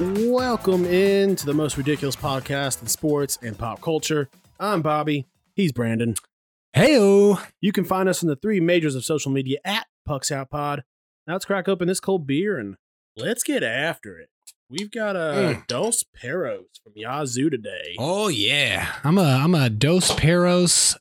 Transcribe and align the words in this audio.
Welcome 0.00 0.86
in 0.86 1.36
to 1.36 1.44
the 1.44 1.52
most 1.52 1.76
ridiculous 1.76 2.16
podcast 2.16 2.80
in 2.80 2.88
sports 2.88 3.38
and 3.42 3.58
pop 3.58 3.82
culture. 3.82 4.30
I'm 4.58 4.80
Bobby. 4.80 5.26
He's 5.54 5.72
Brandon. 5.72 6.14
Heyo. 6.74 7.38
You 7.60 7.70
can 7.70 7.84
find 7.84 8.08
us 8.08 8.22
in 8.22 8.28
the 8.30 8.36
three 8.36 8.60
majors 8.60 8.94
of 8.94 9.04
social 9.04 9.30
media 9.30 9.58
at 9.62 9.86
Pucks 10.06 10.32
Out 10.32 10.48
Pod. 10.48 10.84
Now 11.26 11.34
let's 11.34 11.44
crack 11.44 11.68
open 11.68 11.86
this 11.86 12.00
cold 12.00 12.26
beer 12.26 12.58
and 12.58 12.76
let's 13.14 13.42
get 13.42 13.62
after 13.62 14.18
it. 14.18 14.30
We've 14.70 14.90
got 14.90 15.16
a 15.16 15.18
Mm. 15.58 15.66
Dos 15.66 16.02
Perros 16.14 16.64
from 16.82 16.94
Yazoo 16.96 17.50
today. 17.50 17.94
Oh 17.98 18.28
yeah. 18.28 18.94
I'm 19.04 19.18
a 19.18 19.22
I'm 19.22 19.54
a 19.54 19.68
Dos 19.68 20.14
Perros 20.14 20.96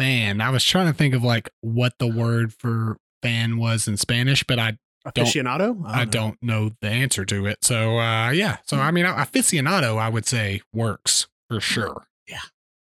fan. 0.00 0.40
I 0.40 0.50
was 0.50 0.64
trying 0.64 0.88
to 0.88 0.92
think 0.92 1.14
of 1.14 1.22
like 1.22 1.48
what 1.60 1.92
the 2.00 2.08
word 2.08 2.52
for 2.52 2.96
fan 3.22 3.56
was 3.56 3.86
in 3.86 3.96
Spanish, 3.96 4.42
but 4.42 4.58
I 4.58 4.78
Aficionado? 5.06 5.82
I 5.86 6.04
know. 6.04 6.10
don't 6.10 6.42
know 6.42 6.70
the 6.80 6.88
answer 6.88 7.24
to 7.24 7.46
it. 7.46 7.64
So 7.64 7.98
uh 7.98 8.30
yeah. 8.30 8.58
So 8.64 8.78
I 8.78 8.90
mean 8.90 9.04
aficionado 9.06 9.98
I 9.98 10.08
would 10.08 10.26
say 10.26 10.62
works 10.72 11.28
for 11.48 11.60
sure. 11.60 12.06
Yeah. 12.28 12.40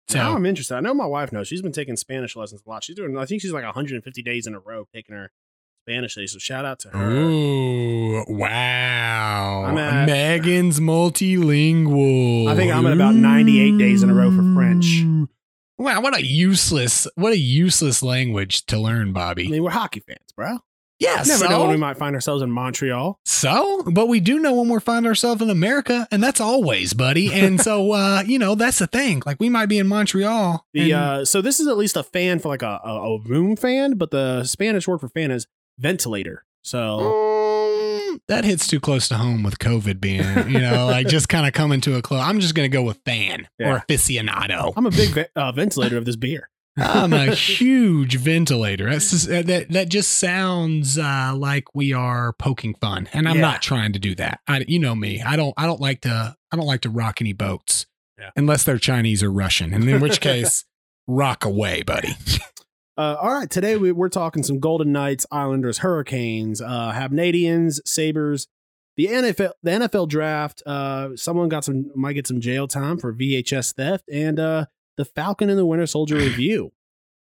So 0.08 0.20
now 0.20 0.36
I'm 0.36 0.46
interested. 0.46 0.76
I 0.76 0.80
know 0.80 0.94
my 0.94 1.06
wife 1.06 1.32
knows. 1.32 1.48
She's 1.48 1.62
been 1.62 1.72
taking 1.72 1.96
Spanish 1.98 2.36
lessons 2.36 2.62
a 2.66 2.70
lot. 2.70 2.84
She's 2.84 2.96
doing, 2.96 3.18
I 3.18 3.26
think 3.26 3.42
she's 3.42 3.52
like 3.52 3.64
150 3.64 4.22
days 4.22 4.46
in 4.48 4.54
a 4.54 4.60
row 4.60 4.86
taking 4.94 5.16
her 5.16 5.32
Spanish 5.88 6.16
days. 6.16 6.34
So 6.34 6.40
shout 6.40 6.66
out 6.66 6.80
to 6.80 6.90
her. 6.90 7.10
Ooh, 7.10 8.24
wow. 8.28 9.64
I'm 9.66 9.78
at- 9.78 10.06
Megan's 10.06 10.80
multilingual. 10.80 12.48
I 12.48 12.56
think 12.56 12.72
I'm 12.74 12.86
at 12.86 12.94
about 12.94 13.16
98 13.16 13.78
days 13.78 14.04
in 14.04 14.10
a 14.10 14.14
row 14.14 14.30
for 14.32 14.54
French. 14.54 15.04
Wow, 15.78 16.02
what 16.02 16.16
a 16.16 16.24
useless, 16.26 17.08
what 17.16 17.34
a 17.34 17.38
useless 17.38 18.04
language 18.04 18.66
to 18.68 18.78
learn, 18.78 19.12
Bobby. 19.12 19.48
I 19.48 19.50
mean, 19.50 19.64
we're 19.64 19.72
hockey 19.72 20.02
fans, 20.02 20.32
bro. 20.36 20.60
Yeah, 21.00 21.16
Never 21.18 21.46
so, 21.46 21.48
know 21.48 21.62
when 21.62 21.70
we 21.72 21.78
might 21.78 21.98
find 21.98 22.16
ourselves 22.16 22.42
in 22.42 22.52
Montreal. 22.52 23.18
so, 23.26 23.84
but 23.92 24.08
we 24.08 24.20
do 24.20 24.40
know 24.40 24.54
when 24.54 24.70
we're 24.70 24.80
finding 24.80 25.08
ourselves 25.10 25.42
in 25.42 25.50
America, 25.50 26.08
and 26.12 26.24
that's 26.24 26.40
always, 26.40 26.94
buddy. 26.94 27.34
And 27.34 27.60
so, 27.60 27.92
uh, 27.94 28.24
you 28.26 28.40
know, 28.40 28.56
that's 28.56 28.80
the 28.80 28.88
thing. 28.88 29.22
Like 29.26 29.38
we 29.40 29.50
might 29.50 29.66
be 29.68 29.78
in 29.80 29.88
Montreal. 29.88 30.66
The 30.74 30.92
and- 30.92 30.94
uh, 30.94 31.26
so 31.26 31.42
this 31.42 31.60
is 31.60 31.68
at 31.68 31.78
least 31.78 31.98
a 31.98 32.04
fan 32.04 32.40
for 32.40 32.48
like 32.50 32.62
a, 32.62 32.80
a, 32.86 32.90
a 33.16 33.20
room 33.22 33.56
fan, 33.56 33.96
but 33.96 34.12
the 34.12 34.44
Spanish 34.46 34.88
word 34.88 35.00
for 35.00 35.10
fan 35.10 35.32
is 35.32 35.48
ventilator. 35.80 36.46
So 36.66 37.00
Mm, 38.14 38.20
that 38.28 38.46
hits 38.46 38.68
too 38.68 38.80
close 38.80 39.08
to 39.10 39.16
home 39.18 39.44
with 39.44 39.60
COVID 39.60 40.00
being, 40.00 40.24
you 40.50 40.60
know, 40.62 40.86
like 40.92 41.08
just 41.08 41.28
kind 41.28 41.46
of 41.46 41.52
coming 41.54 41.82
to 41.82 41.96
a 41.98 42.02
close. 42.02 42.22
I'm 42.22 42.40
just 42.40 42.56
gonna 42.56 42.70
go 42.70 42.84
with 42.84 43.00
fan 43.06 43.48
Yeah. 43.60 43.74
or 43.74 43.80
aficionado. 43.80 44.72
I'm 44.78 44.86
a 44.86 44.92
big 44.92 45.28
uh, 45.36 45.52
ventilator 45.52 45.98
of 45.98 46.06
this 46.06 46.16
beer. 46.16 46.50
I'm 46.78 47.14
a 47.14 47.36
huge 47.36 48.18
ventilator. 48.18 48.90
That's 48.90 49.12
just, 49.12 49.28
that 49.30 49.68
that 49.70 49.90
just 49.90 50.14
sounds 50.18 50.98
uh, 50.98 51.34
like 51.36 51.66
we 51.76 51.94
are 51.94 52.34
poking 52.34 52.74
fun, 52.76 53.08
and 53.14 53.28
I'm 53.30 53.36
Yeah. 53.36 53.42
not 53.42 53.62
trying 53.62 53.94
to 53.94 54.00
do 54.00 54.16
that. 54.16 54.40
I, 54.48 54.66
you 54.68 54.80
know 54.80 54.96
me. 54.96 55.22
I 55.22 55.36
don't. 55.36 55.54
I 55.58 55.66
don't 55.66 55.80
like 55.82 56.02
to. 56.02 56.36
I 56.52 56.56
don't 56.56 56.66
like 56.66 56.82
to 56.82 56.90
rock 56.90 57.22
any 57.22 57.34
boats, 57.34 57.86
Yeah. 58.20 58.32
unless 58.36 58.64
they're 58.64 58.78
Chinese 58.80 59.22
or 59.22 59.32
Russian, 59.32 59.74
and 59.74 59.88
in 59.88 60.02
which 60.02 60.20
case, 60.30 60.66
rock 61.08 61.46
away, 61.46 61.84
buddy. 61.84 62.16
Uh, 62.96 63.18
all 63.20 63.34
right, 63.34 63.50
today 63.50 63.76
we, 63.76 63.92
we're 63.92 64.08
talking 64.08 64.44
some 64.44 64.60
Golden 64.60 64.92
Knights, 64.92 65.26
Islanders, 65.32 65.80
Hurricanes, 65.80 66.62
uh, 66.62 66.92
Habnadians, 66.92 67.82
Sabres, 67.88 68.48
the 68.98 69.08
NFL, 69.08 69.54
the 69.64 69.72
NFL 69.72 70.08
draft. 70.10 70.62
Uh, 70.64 71.10
someone 71.16 71.50
got 71.50 71.66
some 71.66 71.90
might 71.96 72.14
get 72.14 72.28
some 72.28 72.40
jail 72.40 72.68
time 72.68 73.00
for 73.00 73.12
VHS 73.12 73.74
theft, 73.74 74.04
and 74.14 74.40
uh, 74.40 74.66
the 74.98 75.06
Falcon 75.06 75.50
and 75.50 75.58
the 75.58 75.66
Winter 75.66 75.86
Soldier 75.88 76.16
review. 76.18 76.72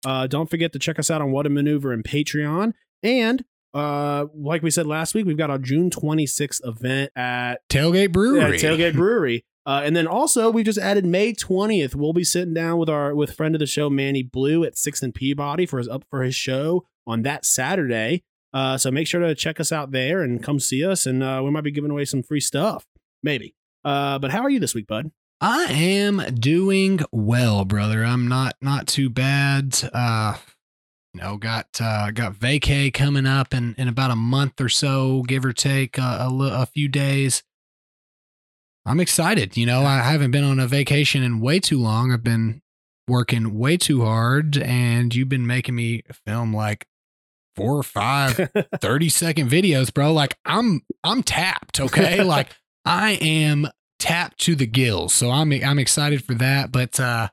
Uh, 0.05 0.27
don't 0.27 0.49
forget 0.49 0.73
to 0.73 0.79
check 0.79 0.99
us 0.99 1.09
out 1.09 1.21
on 1.21 1.31
What 1.31 1.45
a 1.45 1.49
Maneuver 1.49 1.93
and 1.93 2.03
Patreon, 2.03 2.73
and 3.01 3.43
uh, 3.73 4.27
like 4.35 4.61
we 4.61 4.69
said 4.69 4.85
last 4.85 5.15
week, 5.15 5.25
we've 5.25 5.37
got 5.37 5.49
our 5.49 5.57
June 5.57 5.89
26th 5.89 6.61
event 6.63 7.11
at 7.15 7.67
Tailgate 7.69 8.11
Brewery. 8.11 8.57
yeah, 8.57 8.69
Tailgate 8.69 8.93
Brewery. 8.93 9.45
Uh, 9.65 9.81
and 9.83 9.95
then 9.95 10.05
also 10.07 10.49
we 10.51 10.61
just 10.61 10.77
added 10.77 11.05
May 11.05 11.33
20th. 11.33 11.95
We'll 11.95 12.13
be 12.13 12.25
sitting 12.25 12.53
down 12.53 12.77
with 12.77 12.89
our 12.89 13.15
with 13.15 13.33
friend 13.33 13.55
of 13.55 13.59
the 13.59 13.65
show 13.65 13.89
Manny 13.89 14.21
Blue 14.21 14.63
at 14.63 14.77
Sixth 14.77 15.01
and 15.01 15.15
Peabody 15.15 15.65
for 15.65 15.77
his 15.77 15.87
up 15.87 16.03
for 16.09 16.21
his 16.21 16.35
show 16.35 16.85
on 17.07 17.21
that 17.23 17.45
Saturday. 17.45 18.23
Uh, 18.53 18.77
so 18.77 18.91
make 18.91 19.07
sure 19.07 19.21
to 19.21 19.33
check 19.33 19.59
us 19.59 19.71
out 19.71 19.91
there 19.91 20.21
and 20.21 20.43
come 20.43 20.59
see 20.59 20.85
us. 20.85 21.05
And 21.05 21.23
uh, 21.23 21.41
we 21.43 21.49
might 21.49 21.63
be 21.63 21.71
giving 21.71 21.89
away 21.91 22.05
some 22.05 22.21
free 22.21 22.41
stuff, 22.41 22.85
maybe. 23.23 23.55
Uh, 23.83 24.19
but 24.19 24.31
how 24.31 24.41
are 24.41 24.49
you 24.49 24.59
this 24.59 24.75
week, 24.75 24.85
bud? 24.85 25.11
I 25.43 25.65
am 25.65 26.21
doing 26.35 27.01
well, 27.11 27.65
brother. 27.65 28.01
I'm 28.05 28.29
not 28.29 28.55
not 28.61 28.87
too 28.87 29.09
bad. 29.09 29.77
Uh 29.91 30.37
you 31.13 31.19
know, 31.19 31.35
got 31.35 31.67
uh 31.81 32.11
got 32.11 32.35
vacay 32.35 32.93
coming 32.93 33.25
up 33.25 33.53
in 33.53 33.75
in 33.77 33.89
about 33.89 34.09
a 34.09 34.15
month 34.15 34.61
or 34.61 34.69
so, 34.69 35.21
give 35.23 35.43
or 35.43 35.51
take 35.51 35.99
uh, 35.99 36.29
a 36.31 36.61
a 36.61 36.65
few 36.65 36.87
days. 36.87 37.43
I'm 38.85 39.01
excited. 39.01 39.57
You 39.57 39.65
know, 39.65 39.83
I 39.83 39.97
haven't 39.97 40.31
been 40.31 40.45
on 40.45 40.61
a 40.61 40.67
vacation 40.67 41.23
in 41.23 41.41
way 41.41 41.59
too 41.59 41.77
long. 41.77 42.13
I've 42.13 42.23
been 42.23 42.61
working 43.09 43.59
way 43.59 43.75
too 43.75 44.05
hard 44.05 44.57
and 44.57 45.13
you've 45.13 45.27
been 45.27 45.45
making 45.45 45.75
me 45.75 46.03
film 46.25 46.55
like 46.55 46.87
four 47.57 47.75
or 47.75 47.83
five 47.83 48.49
30 48.79 49.09
second 49.09 49.49
videos, 49.49 49.93
bro. 49.93 50.13
Like 50.13 50.37
I'm 50.45 50.83
I'm 51.03 51.21
tapped, 51.21 51.81
okay? 51.81 52.23
like 52.23 52.47
I 52.85 53.15
am 53.15 53.67
tapped 54.03 54.37
to 54.41 54.55
the 54.55 54.67
gills. 54.67 55.13
So 55.13 55.31
I'm 55.31 55.51
I'm 55.51 55.79
excited 55.79 56.23
for 56.23 56.33
that. 56.35 56.71
But 56.71 56.99
uh 56.99 57.29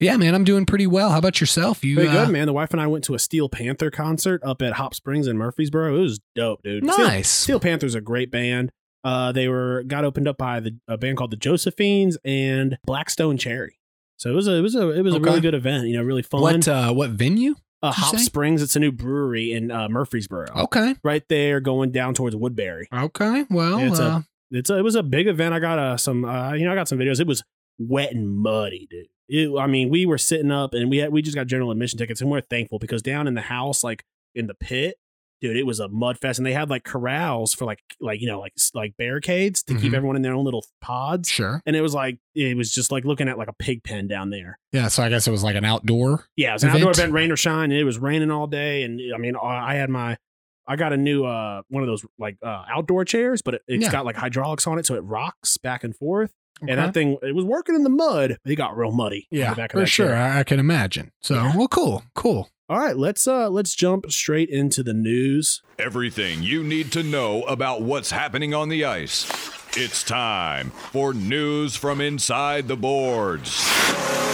yeah, 0.00 0.16
man, 0.16 0.34
I'm 0.34 0.42
doing 0.44 0.66
pretty 0.66 0.86
well. 0.88 1.10
How 1.10 1.18
about 1.18 1.40
yourself? 1.40 1.84
You 1.84 1.94
Pretty 1.94 2.10
uh, 2.10 2.24
good, 2.26 2.32
man. 2.32 2.46
The 2.46 2.52
wife 2.52 2.72
and 2.72 2.80
I 2.80 2.88
went 2.88 3.04
to 3.04 3.14
a 3.14 3.20
Steel 3.20 3.48
Panther 3.48 3.88
concert 3.90 4.42
up 4.44 4.60
at 4.60 4.72
Hop 4.72 4.94
Springs 4.94 5.28
in 5.28 5.38
Murfreesboro. 5.38 5.96
It 5.96 6.00
was 6.00 6.20
dope, 6.34 6.62
dude. 6.64 6.84
Steel- 6.90 7.06
nice. 7.06 7.28
Steel 7.28 7.60
Panther's 7.60 7.94
a 7.94 8.00
great 8.00 8.30
band. 8.30 8.72
Uh, 9.04 9.30
they 9.32 9.46
were 9.48 9.84
got 9.86 10.04
opened 10.04 10.26
up 10.28 10.36
by 10.38 10.58
the, 10.60 10.76
a 10.88 10.96
band 10.98 11.16
called 11.18 11.30
the 11.30 11.36
Josephines 11.36 12.18
and 12.24 12.78
Black 12.84 13.10
Stone 13.10 13.36
Cherry. 13.38 13.78
So 14.16 14.30
it 14.30 14.34
was 14.34 14.48
a 14.48 14.54
it 14.56 14.60
was 14.60 14.74
a 14.74 14.88
it 14.90 15.02
was 15.02 15.14
a 15.14 15.20
really 15.20 15.40
good 15.40 15.54
event. 15.54 15.86
You 15.86 15.96
know, 15.96 16.02
really 16.02 16.22
fun. 16.22 16.40
what 16.40 16.66
uh 16.68 16.92
what 16.92 17.10
venue? 17.10 17.54
uh, 17.82 17.90
Hop 17.92 18.16
say? 18.16 18.22
Springs. 18.22 18.60
It's 18.62 18.76
a 18.76 18.80
new 18.80 18.92
brewery 18.92 19.52
in 19.52 19.70
uh, 19.72 19.88
Murfreesboro, 19.88 20.46
Okay. 20.64 20.94
right 21.02 21.24
there, 21.28 21.58
going 21.60 21.90
down 21.90 22.14
towards 22.14 22.34
Woodbury. 22.36 22.86
Okay. 22.92 23.44
Well, 23.50 23.80
Yeah, 23.80 23.86
it's 23.88 23.98
a- 23.98 24.04
uh, 24.04 24.20
It's 24.52 24.70
a, 24.70 24.78
it 24.78 24.82
was 24.82 24.94
a 24.94 25.02
big 25.02 25.26
event. 25.26 25.54
I 25.54 25.58
got 25.58 25.78
uh, 25.78 25.96
some 25.96 26.24
uh, 26.24 26.52
you 26.52 26.64
know 26.64 26.72
I 26.72 26.74
got 26.74 26.88
some 26.88 26.98
videos. 26.98 27.18
It 27.20 27.26
was 27.26 27.42
wet 27.78 28.12
and 28.12 28.28
muddy, 28.28 28.86
dude. 28.90 29.06
It, 29.28 29.50
I 29.58 29.66
mean, 29.66 29.88
we 29.88 30.04
were 30.06 30.18
sitting 30.18 30.50
up 30.50 30.74
and 30.74 30.90
we 30.90 30.98
had 30.98 31.10
we 31.12 31.22
just 31.22 31.34
got 31.36 31.46
general 31.46 31.70
admission 31.70 31.98
tickets, 31.98 32.20
and 32.20 32.30
we're 32.30 32.42
thankful 32.42 32.78
because 32.78 33.02
down 33.02 33.26
in 33.26 33.34
the 33.34 33.40
house, 33.40 33.82
like 33.82 34.04
in 34.34 34.46
the 34.46 34.54
pit, 34.54 34.96
dude, 35.40 35.56
it 35.56 35.64
was 35.64 35.80
a 35.80 35.88
mud 35.88 36.18
fest, 36.18 36.38
and 36.38 36.44
they 36.46 36.52
had 36.52 36.68
like 36.68 36.84
corrals 36.84 37.54
for 37.54 37.64
like 37.64 37.78
like 38.00 38.20
you 38.20 38.26
know 38.26 38.40
like 38.40 38.52
like 38.74 38.94
barricades 38.98 39.62
to 39.62 39.74
keep 39.74 39.92
Mhm. 39.92 39.96
everyone 39.96 40.16
in 40.16 40.22
their 40.22 40.34
own 40.34 40.44
little 40.44 40.66
pods. 40.82 41.30
sure. 41.30 41.62
And 41.64 41.74
it 41.74 41.80
was 41.80 41.94
like 41.94 42.18
it 42.34 42.54
was 42.56 42.70
just 42.72 42.92
like 42.92 43.04
looking 43.06 43.28
at 43.28 43.38
like 43.38 43.48
a 43.48 43.54
pig 43.54 43.82
pen 43.84 44.06
down 44.06 44.28
there. 44.30 44.58
Yeah, 44.72 44.88
so 44.88 45.02
I 45.02 45.08
guess 45.08 45.26
it 45.26 45.30
was 45.30 45.42
like 45.42 45.56
an 45.56 45.64
outdoor. 45.64 46.26
Yeah, 46.36 46.50
it 46.50 46.54
was 46.54 46.64
an 46.64 46.70
outdoor 46.70 46.82
Event? 46.90 46.98
event, 46.98 47.12
rain 47.14 47.32
or 47.32 47.36
shine. 47.36 47.70
And 47.70 47.80
it 47.80 47.84
was 47.84 47.98
raining 47.98 48.30
all 48.30 48.46
day, 48.48 48.82
and 48.82 49.00
I 49.14 49.18
mean, 49.18 49.34
I 49.42 49.74
had 49.76 49.88
my, 49.88 50.18
I 50.66 50.76
got 50.76 50.92
a 50.92 50.96
new 50.96 51.24
uh 51.24 51.62
one 51.68 51.82
of 51.82 51.88
those 51.88 52.04
like 52.18 52.36
uh 52.42 52.64
outdoor 52.70 53.04
chairs, 53.04 53.42
but 53.42 53.54
it, 53.54 53.62
it's 53.66 53.84
Yeah. 53.84 53.92
got 53.92 54.04
like 54.04 54.16
hydraulics 54.16 54.66
on 54.66 54.78
it, 54.78 54.86
so 54.86 54.94
it 54.94 55.00
rocks 55.00 55.56
back 55.58 55.84
and 55.84 55.94
forth. 55.96 56.32
Okay. 56.62 56.70
And 56.72 56.78
that 56.80 56.94
thing, 56.94 57.18
it 57.22 57.34
was 57.34 57.44
working 57.44 57.74
in 57.74 57.82
the 57.82 57.90
mud. 57.90 58.36
But 58.44 58.52
it 58.52 58.56
got 58.56 58.76
real 58.76 58.92
muddy. 58.92 59.26
yeah, 59.32 59.50
the 59.50 59.56
back 59.56 59.70
of 59.70 59.78
for 59.78 59.80
that 59.80 59.86
sure. 59.86 60.08
chair. 60.08 60.16
I, 60.16 60.40
I 60.40 60.44
can 60.44 60.60
imagine. 60.60 61.10
So, 61.20 61.34
Yeah. 61.34 61.56
well, 61.56 61.66
cool, 61.66 62.04
cool. 62.14 62.48
All 62.68 62.78
right, 62.78 62.96
let's 62.96 63.26
uh 63.26 63.50
let's 63.50 63.74
jump 63.74 64.10
straight 64.12 64.48
into 64.48 64.82
the 64.84 64.94
news. 64.94 65.60
Everything 65.78 66.42
you 66.44 66.62
need 66.62 66.92
to 66.92 67.02
know 67.02 67.42
about 67.42 67.82
what's 67.82 68.12
happening 68.12 68.54
on 68.54 68.68
the 68.68 68.84
ice. 68.84 69.28
It's 69.76 70.02
time 70.04 70.70
for 70.70 71.12
news 71.12 71.74
from 71.76 72.00
inside 72.00 72.68
the 72.68 72.76
boards. 72.76 74.31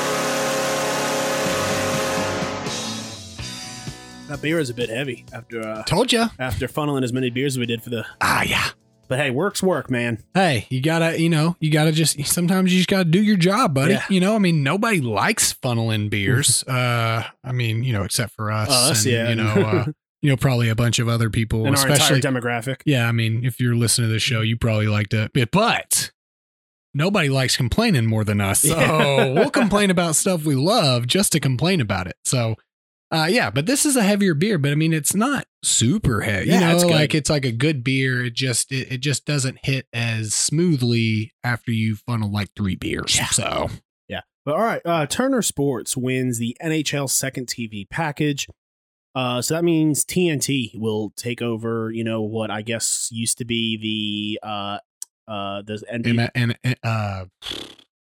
That 4.28 4.42
beer 4.42 4.58
is 4.58 4.68
a 4.70 4.74
bit 4.74 4.90
heavy 4.90 5.24
after 5.32 5.60
uh 5.66 5.82
Told 5.84 6.12
you. 6.12 6.26
after 6.38 6.68
funneling 6.68 7.02
as 7.02 7.12
many 7.12 7.30
beers 7.30 7.54
as 7.54 7.58
we 7.58 7.66
did 7.66 7.82
for 7.82 7.90
the. 7.90 8.04
Ah, 8.20 8.42
yeah. 8.42 8.68
But 9.08 9.18
hey, 9.18 9.30
work's 9.30 9.62
work, 9.62 9.90
man. 9.90 10.22
Hey, 10.34 10.66
you 10.68 10.82
gotta, 10.82 11.18
you 11.18 11.30
know, 11.30 11.56
you 11.60 11.70
gotta 11.70 11.92
just 11.92 12.22
sometimes 12.26 12.70
you 12.72 12.78
just 12.78 12.90
gotta 12.90 13.06
do 13.06 13.22
your 13.22 13.38
job, 13.38 13.72
buddy. 13.74 13.94
Yeah. 13.94 14.04
You 14.10 14.20
know, 14.20 14.34
I 14.34 14.38
mean, 14.38 14.62
nobody 14.62 15.00
likes 15.00 15.54
funneling 15.54 16.10
beers. 16.10 16.62
uh, 16.68 17.24
I 17.42 17.52
mean, 17.52 17.84
you 17.84 17.94
know, 17.94 18.02
except 18.04 18.34
for 18.34 18.50
us, 18.52 18.68
Us, 18.68 19.04
and, 19.06 19.12
yeah. 19.14 19.28
You 19.30 19.34
know, 19.36 19.46
uh, 19.66 19.84
you 20.20 20.28
know, 20.28 20.36
probably 20.36 20.68
a 20.68 20.74
bunch 20.74 20.98
of 20.98 21.08
other 21.08 21.30
people, 21.30 21.64
And 21.64 21.74
our 21.74 21.82
entire 21.88 21.94
especially. 21.96 22.20
demographic. 22.20 22.82
yeah, 22.84 23.08
I 23.08 23.12
mean, 23.12 23.46
if 23.46 23.58
you're 23.60 23.74
listening 23.76 24.08
to 24.08 24.12
this 24.12 24.22
show, 24.22 24.42
you 24.42 24.58
probably 24.58 24.88
like 24.88 25.08
to. 25.08 25.30
But 25.50 26.10
nobody 26.92 27.30
likes 27.30 27.56
complaining 27.56 28.04
more 28.04 28.24
than 28.24 28.42
us. 28.42 28.60
So 28.68 28.78
Yeah. 28.78 29.32
we'll 29.32 29.50
complain 29.50 29.90
about 29.90 30.16
stuff 30.16 30.44
we 30.44 30.54
love 30.54 31.06
just 31.06 31.32
to 31.32 31.40
complain 31.40 31.80
about 31.80 32.08
it. 32.08 32.16
So 32.26 32.56
uh 33.10 33.28
yeah, 33.30 33.50
but 33.50 33.66
this 33.66 33.86
is 33.86 33.96
a 33.96 34.02
heavier 34.02 34.34
beer, 34.34 34.58
but 34.58 34.70
I 34.70 34.74
mean 34.74 34.92
it's 34.92 35.14
not 35.14 35.46
super 35.62 36.20
heavy. 36.20 36.48
Yeah, 36.48 36.54
you 36.54 36.60
know, 36.60 36.74
it's 36.74 36.84
good. 36.84 36.92
like 36.92 37.14
it's 37.14 37.30
like 37.30 37.44
a 37.44 37.52
good 37.52 37.82
beer. 37.82 38.24
It 38.24 38.34
just 38.34 38.70
it, 38.70 38.92
it 38.92 38.98
just 38.98 39.24
doesn't 39.24 39.58
hit 39.64 39.86
as 39.92 40.34
smoothly 40.34 41.32
after 41.42 41.70
you 41.70 41.96
funnel 41.96 42.30
like 42.30 42.50
three 42.54 42.76
beers. 42.76 43.16
Yeah. 43.16 43.26
So 43.26 43.68
Yeah. 44.08 44.20
But 44.44 44.56
all 44.56 44.62
right, 44.62 44.82
uh, 44.84 45.06
Turner 45.06 45.42
Sports 45.42 45.96
wins 45.96 46.38
the 46.38 46.56
NHL 46.62 47.08
second 47.08 47.46
TV 47.46 47.88
package. 47.88 48.46
Uh, 49.14 49.42
so 49.42 49.54
that 49.54 49.64
means 49.64 50.04
TNT 50.04 50.78
will 50.78 51.10
take 51.16 51.42
over, 51.42 51.90
you 51.90 52.04
know, 52.04 52.22
what 52.22 52.50
I 52.50 52.62
guess 52.62 53.08
used 53.10 53.38
to 53.38 53.44
be 53.44 54.38
the 54.40 54.46
uh 54.46 54.78
uh 55.26 55.62
the 55.62 55.82
NBA. 55.92 56.30
and, 56.34 56.58
and 56.62 56.76
uh 56.82 57.24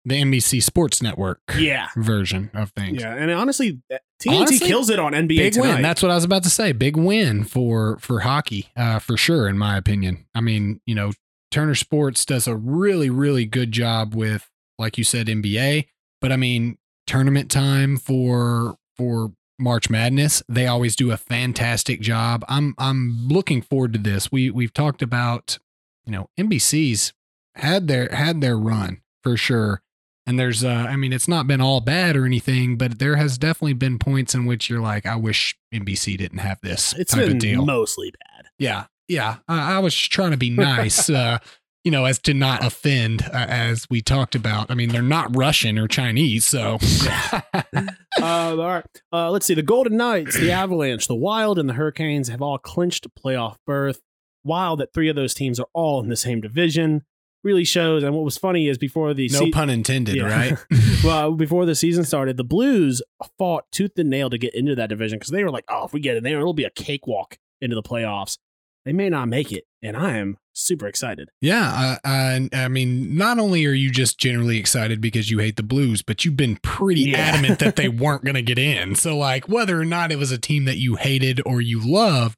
the 0.04 0.22
NBC 0.22 0.62
Sports 0.62 1.02
Network 1.02 1.40
yeah. 1.58 1.88
version 1.96 2.50
of 2.54 2.70
things. 2.70 3.02
Yeah. 3.02 3.14
And 3.14 3.30
honestly, 3.30 3.80
uh, 3.92 3.98
TNT 4.20 4.40
Honestly, 4.40 4.66
kills 4.66 4.90
it 4.90 4.98
on 4.98 5.12
NBA 5.12 5.36
big 5.36 5.52
tonight. 5.54 5.74
win. 5.74 5.82
That's 5.82 6.02
what 6.02 6.10
I 6.10 6.14
was 6.14 6.24
about 6.24 6.42
to 6.44 6.50
say. 6.50 6.72
Big 6.72 6.96
win 6.96 7.44
for 7.44 7.98
for 7.98 8.20
hockey, 8.20 8.68
uh, 8.76 8.98
for 8.98 9.16
sure, 9.16 9.48
in 9.48 9.58
my 9.58 9.76
opinion. 9.76 10.26
I 10.34 10.40
mean, 10.40 10.80
you 10.86 10.94
know, 10.94 11.12
Turner 11.50 11.74
Sports 11.74 12.24
does 12.24 12.46
a 12.46 12.56
really, 12.56 13.10
really 13.10 13.44
good 13.44 13.72
job 13.72 14.14
with, 14.14 14.48
like 14.78 14.98
you 14.98 15.04
said, 15.04 15.26
NBA. 15.26 15.86
But 16.20 16.32
I 16.32 16.36
mean, 16.36 16.78
tournament 17.06 17.50
time 17.50 17.96
for 17.96 18.76
for 18.96 19.32
March 19.58 19.90
Madness, 19.90 20.42
they 20.48 20.66
always 20.66 20.96
do 20.96 21.10
a 21.10 21.16
fantastic 21.16 22.00
job. 22.00 22.44
I'm 22.48 22.74
I'm 22.78 23.28
looking 23.28 23.62
forward 23.62 23.92
to 23.94 23.98
this. 23.98 24.32
We 24.32 24.50
we've 24.50 24.72
talked 24.72 25.02
about, 25.02 25.58
you 26.04 26.12
know, 26.12 26.28
NBC's 26.38 27.12
had 27.54 27.88
their 27.88 28.08
had 28.10 28.40
their 28.40 28.56
run 28.56 29.02
for 29.22 29.36
sure. 29.36 29.82
And 30.26 30.38
there's, 30.38 30.62
uh, 30.62 30.68
I 30.68 30.96
mean, 30.96 31.12
it's 31.12 31.26
not 31.28 31.46
been 31.46 31.60
all 31.60 31.80
bad 31.80 32.16
or 32.16 32.24
anything, 32.26 32.76
but 32.76 32.98
there 32.98 33.16
has 33.16 33.38
definitely 33.38 33.72
been 33.72 33.98
points 33.98 34.34
in 34.34 34.44
which 34.46 34.68
you're 34.70 34.80
like, 34.80 35.06
I 35.06 35.16
wish 35.16 35.56
NBC 35.74 36.16
didn't 36.18 36.38
have 36.38 36.58
this 36.62 36.94
it's 36.98 37.12
type 37.12 37.24
been 37.26 37.32
of 37.32 37.38
deal. 37.38 37.64
mostly 37.64 38.10
bad. 38.12 38.46
yeah, 38.58 38.84
yeah. 39.08 39.36
I, 39.48 39.76
I 39.76 39.78
was 39.80 39.96
trying 39.96 40.30
to 40.32 40.36
be 40.36 40.50
nice, 40.50 41.08
uh, 41.10 41.38
you 41.82 41.90
know, 41.90 42.04
as 42.04 42.18
to 42.20 42.34
not 42.34 42.62
offend, 42.64 43.22
uh, 43.22 43.46
as 43.48 43.86
we 43.90 44.02
talked 44.02 44.34
about. 44.34 44.70
I 44.70 44.74
mean, 44.74 44.90
they're 44.90 45.00
not 45.02 45.34
Russian 45.34 45.78
or 45.78 45.88
Chinese, 45.88 46.46
so 46.46 46.78
uh, 46.82 47.40
all 48.22 48.56
right. 48.56 48.84
Uh, 49.12 49.30
let's 49.30 49.46
see. 49.46 49.54
The 49.54 49.62
Golden 49.62 49.96
Knights, 49.96 50.38
the 50.38 50.52
Avalanche, 50.52 51.08
the 51.08 51.14
Wild, 51.14 51.58
and 51.58 51.68
the 51.68 51.74
Hurricanes 51.74 52.28
have 52.28 52.42
all 52.42 52.58
clinched 52.58 53.06
a 53.06 53.08
playoff 53.08 53.56
berth. 53.66 54.02
Wild 54.44 54.80
that 54.80 54.92
three 54.94 55.08
of 55.08 55.16
those 55.16 55.34
teams 55.34 55.58
are 55.58 55.68
all 55.72 56.00
in 56.02 56.08
the 56.08 56.16
same 56.16 56.40
division. 56.40 57.02
Really 57.42 57.64
shows. 57.64 58.02
And 58.02 58.14
what 58.14 58.24
was 58.24 58.36
funny 58.36 58.68
is 58.68 58.76
before 58.76 59.14
the 59.14 59.28
no 59.32 59.38
se- 59.38 59.50
pun 59.52 59.70
intended, 59.70 60.16
Yeah. 60.16 60.24
right? 60.24 60.58
well, 61.04 61.32
before 61.32 61.64
the 61.64 61.74
season 61.74 62.04
started, 62.04 62.36
the 62.36 62.44
Blues 62.44 63.00
fought 63.38 63.64
tooth 63.72 63.92
and 63.96 64.10
nail 64.10 64.28
to 64.28 64.36
get 64.38 64.54
into 64.54 64.74
that 64.74 64.88
division 64.90 65.18
because 65.18 65.30
they 65.30 65.42
were 65.42 65.50
like, 65.50 65.64
"Oh, 65.68 65.84
if 65.86 65.92
we 65.94 66.00
get 66.00 66.16
in 66.18 66.22
there, 66.24 66.38
it'll 66.38 66.52
be 66.52 66.64
a 66.64 66.70
cakewalk 66.70 67.38
into 67.60 67.74
the 67.74 67.82
playoffs." 67.82 68.36
They 68.84 68.92
may 68.92 69.08
not 69.10 69.28
make 69.28 69.52
it, 69.52 69.64
and 69.82 69.94
I 69.96 70.16
am 70.16 70.38
super 70.54 70.86
excited. 70.86 71.28
Yeah, 71.42 71.98
uh, 72.04 72.08
uh, 72.08 72.40
I 72.54 72.68
mean, 72.68 73.14
not 73.16 73.38
only 73.38 73.64
are 73.66 73.72
you 73.72 73.90
just 73.90 74.18
generally 74.18 74.58
excited 74.58 75.00
because 75.02 75.30
you 75.30 75.38
hate 75.38 75.56
the 75.56 75.62
Blues, 75.62 76.00
but 76.02 76.24
you've 76.24 76.36
been 76.36 76.56
pretty 76.62 77.02
Yeah. 77.10 77.18
adamant 77.18 77.58
that 77.58 77.76
they 77.76 77.88
weren't 78.04 78.24
going 78.24 78.36
to 78.36 78.42
get 78.42 78.58
in. 78.58 78.94
So, 78.94 79.16
like, 79.18 79.48
whether 79.48 79.78
or 79.80 79.84
not 79.84 80.10
it 80.12 80.18
was 80.18 80.32
a 80.32 80.38
team 80.38 80.64
that 80.64 80.78
you 80.78 80.96
hated 80.96 81.40
or 81.46 81.60
you 81.60 81.78
loved, 81.82 82.36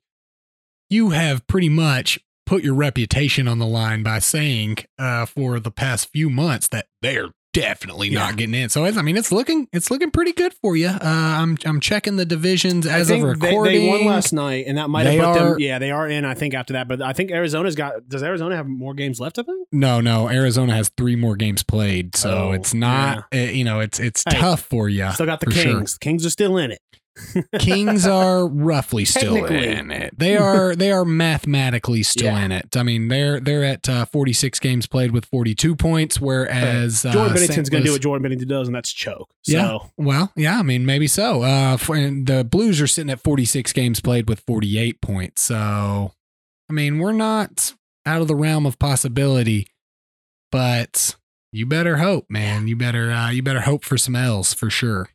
you 0.91 1.11
have 1.11 1.47
pretty 1.47 1.69
much 1.69 2.19
put 2.45 2.65
your 2.65 2.75
reputation 2.75 3.47
on 3.47 3.59
the 3.61 3.67
line 3.67 4.03
by 4.03 4.19
saying 4.19 4.79
uh, 5.03 5.27
for 5.27 5.59
the 5.61 5.71
past 5.71 6.09
few 6.11 6.31
months 6.31 6.69
that 6.69 6.87
they're 7.03 7.31
definitely 7.53 8.09
Yeah. 8.09 8.21
not 8.21 8.37
getting 8.39 8.55
in. 8.55 8.71
So, 8.71 8.85
it's, 8.87 8.97
I 8.97 9.03
mean, 9.03 9.17
it's 9.19 9.31
looking 9.31 9.69
it's 9.75 9.91
looking 9.91 10.11
pretty 10.11 10.33
good 10.33 10.55
for 10.55 10.75
you. 10.75 10.87
Uh, 10.89 10.99
I'm 11.03 11.59
I'm 11.67 11.81
checking 11.81 12.17
the 12.17 12.25
divisions 12.25 12.87
as 12.87 13.11
I 13.11 13.15
think 13.15 13.25
of 13.25 13.31
recording. 13.43 13.81
They, 13.83 13.89
won 13.89 14.07
last 14.07 14.33
night, 14.33 14.65
and 14.67 14.79
that 14.79 14.89
might 14.89 15.05
have 15.07 15.17
put 15.19 15.25
are- 15.43 15.49
them. 15.51 15.59
Yeah, 15.61 15.79
they 15.79 15.91
are 15.91 16.09
in. 16.09 16.25
I 16.25 16.33
think 16.35 16.55
after 16.55 16.73
that, 16.75 16.89
but 16.89 17.03
I 17.03 17.13
think 17.13 17.31
Arizona's 17.31 17.75
got. 17.75 18.09
Does 18.09 18.23
Arizona 18.23 18.57
have 18.57 18.67
more 18.67 18.95
games 18.95 19.21
left? 19.21 19.39
I 19.39 19.43
think. 19.43 19.69
No, 19.71 20.01
no. 20.01 20.31
Arizona 20.31 20.75
has 20.75 20.91
three 20.97 21.17
more 21.17 21.37
games 21.37 21.63
played, 21.63 22.17
so 22.17 22.31
Oh, 22.49 22.53
it's 22.53 22.73
not. 22.73 23.25
uh, 23.35 23.37
you 23.37 23.65
know, 23.65 23.81
it's 23.81 24.01
it's 24.01 24.23
Hey, 24.27 24.39
tough 24.39 24.63
for 24.63 24.89
you. 24.89 25.11
Still 25.13 25.27
got 25.27 25.41
the 25.41 25.47
for 25.47 25.53
sure. 25.53 25.75
Kings. 25.75 25.93
The 25.95 25.99
Kings 25.99 26.25
are 26.25 26.31
still 26.31 26.57
in 26.57 26.71
it. 26.71 26.79
Kings 27.59 28.07
are 28.07 28.47
roughly 28.47 29.05
still 29.05 29.45
in 29.45 29.91
it. 29.91 30.19
They 30.19 30.37
are 30.37 30.75
they 30.75 30.91
are 30.91 31.05
mathematically 31.05 32.03
still 32.03 32.33
Yeah. 32.33 32.45
in 32.45 32.53
it. 32.53 32.77
I 32.77 32.83
mean, 32.83 33.09
they're 33.09 33.39
they're 33.39 33.65
at 33.65 33.89
uh, 33.89 34.05
46 34.07 34.59
games 34.61 34.87
played 34.87 35.11
with 35.11 35.27
42 35.27 35.77
points, 35.77 36.21
whereas 36.21 37.05
uh, 37.05 37.13
Jordan 37.13 37.37
Binnington's 37.37 37.69
going 37.69 37.83
to 37.83 37.87
do 37.89 37.93
what 37.93 38.01
Jordan 38.03 38.31
Binnington 38.31 38.49
does, 38.49 38.67
and 38.69 38.75
that's 38.75 38.93
choke. 38.93 39.31
So 39.43 39.53
Yeah. 39.53 39.79
Well, 39.99 40.33
yeah, 40.37 40.59
I 40.59 40.63
mean, 40.63 40.87
maybe 40.87 41.07
so. 41.07 41.43
Uh, 41.43 41.77
for, 41.77 41.97
and 41.97 42.27
the 42.27 42.45
Blues 42.45 42.81
are 42.81 42.87
sitting 42.87 43.11
at 43.11 43.21
46 43.21 43.73
games 43.73 44.01
played 44.01 44.29
with 44.29 44.41
48 44.41 45.01
points. 45.03 45.43
So, 45.43 46.13
I 46.71 46.73
mean, 46.73 46.99
we're 46.99 47.13
not 47.13 47.75
out 48.07 48.23
of 48.23 48.29
the 48.29 48.35
realm 48.37 48.65
of 48.67 48.79
possibility, 48.79 49.67
but 50.51 51.17
you 51.53 51.67
better 51.67 51.99
hope, 51.99 52.27
man. 52.31 52.69
You 52.69 52.77
better, 52.77 53.11
uh, 53.11 53.31
you 53.31 53.43
better 53.43 53.61
hope 53.61 53.85
for 53.85 53.99
some 53.99 54.17
L's 54.17 54.55
for 54.55 54.71
sure. 54.71 55.09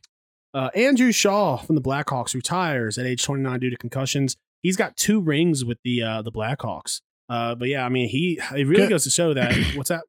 Uh, 0.58 0.70
Andrew 0.74 1.12
Shaw 1.12 1.56
from 1.58 1.76
the 1.76 1.80
Blackhawks 1.80 2.34
retires 2.34 2.98
at 2.98 3.06
age 3.06 3.22
29 3.22 3.60
due 3.60 3.70
to 3.70 3.76
concussions. 3.76 4.36
He's 4.60 4.76
got 4.76 4.96
two 4.96 5.20
rings 5.20 5.64
with 5.64 5.78
the 5.84 6.02
uh, 6.02 6.22
the 6.22 6.32
Blackhawks. 6.32 7.00
Uh, 7.28 7.54
but 7.54 7.68
yeah, 7.68 7.84
I 7.84 7.88
mean, 7.88 8.08
he 8.08 8.40
it 8.56 8.66
really 8.66 8.82
Good. 8.82 8.90
goes 8.90 9.04
to 9.04 9.10
show 9.10 9.32
that. 9.34 9.54
What's 9.76 9.90
that? 9.90 10.02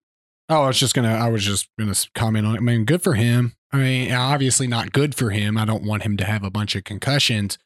Oh, 0.49 0.63
I 0.63 0.67
was 0.67 0.79
just 0.79 0.95
gonna, 0.95 1.13
I 1.13 1.29
was 1.29 1.45
just 1.45 1.69
gonna 1.77 1.93
comment 2.15 2.47
on 2.47 2.55
it. 2.55 2.57
I 2.57 2.61
mean, 2.61 2.85
good 2.85 3.03
for 3.03 3.13
him. 3.13 3.53
I 3.71 3.77
mean, 3.77 4.11
obviously 4.11 4.65
not 4.65 4.91
good 4.91 5.13
for 5.13 5.29
him. 5.29 5.55
I 5.55 5.65
don't 5.65 5.83
want 5.83 6.01
him 6.01 6.17
to 6.17 6.25
have 6.25 6.43
a 6.43 6.49
bunch 6.49 6.75
of 6.75 6.83
concussions, 6.83 7.59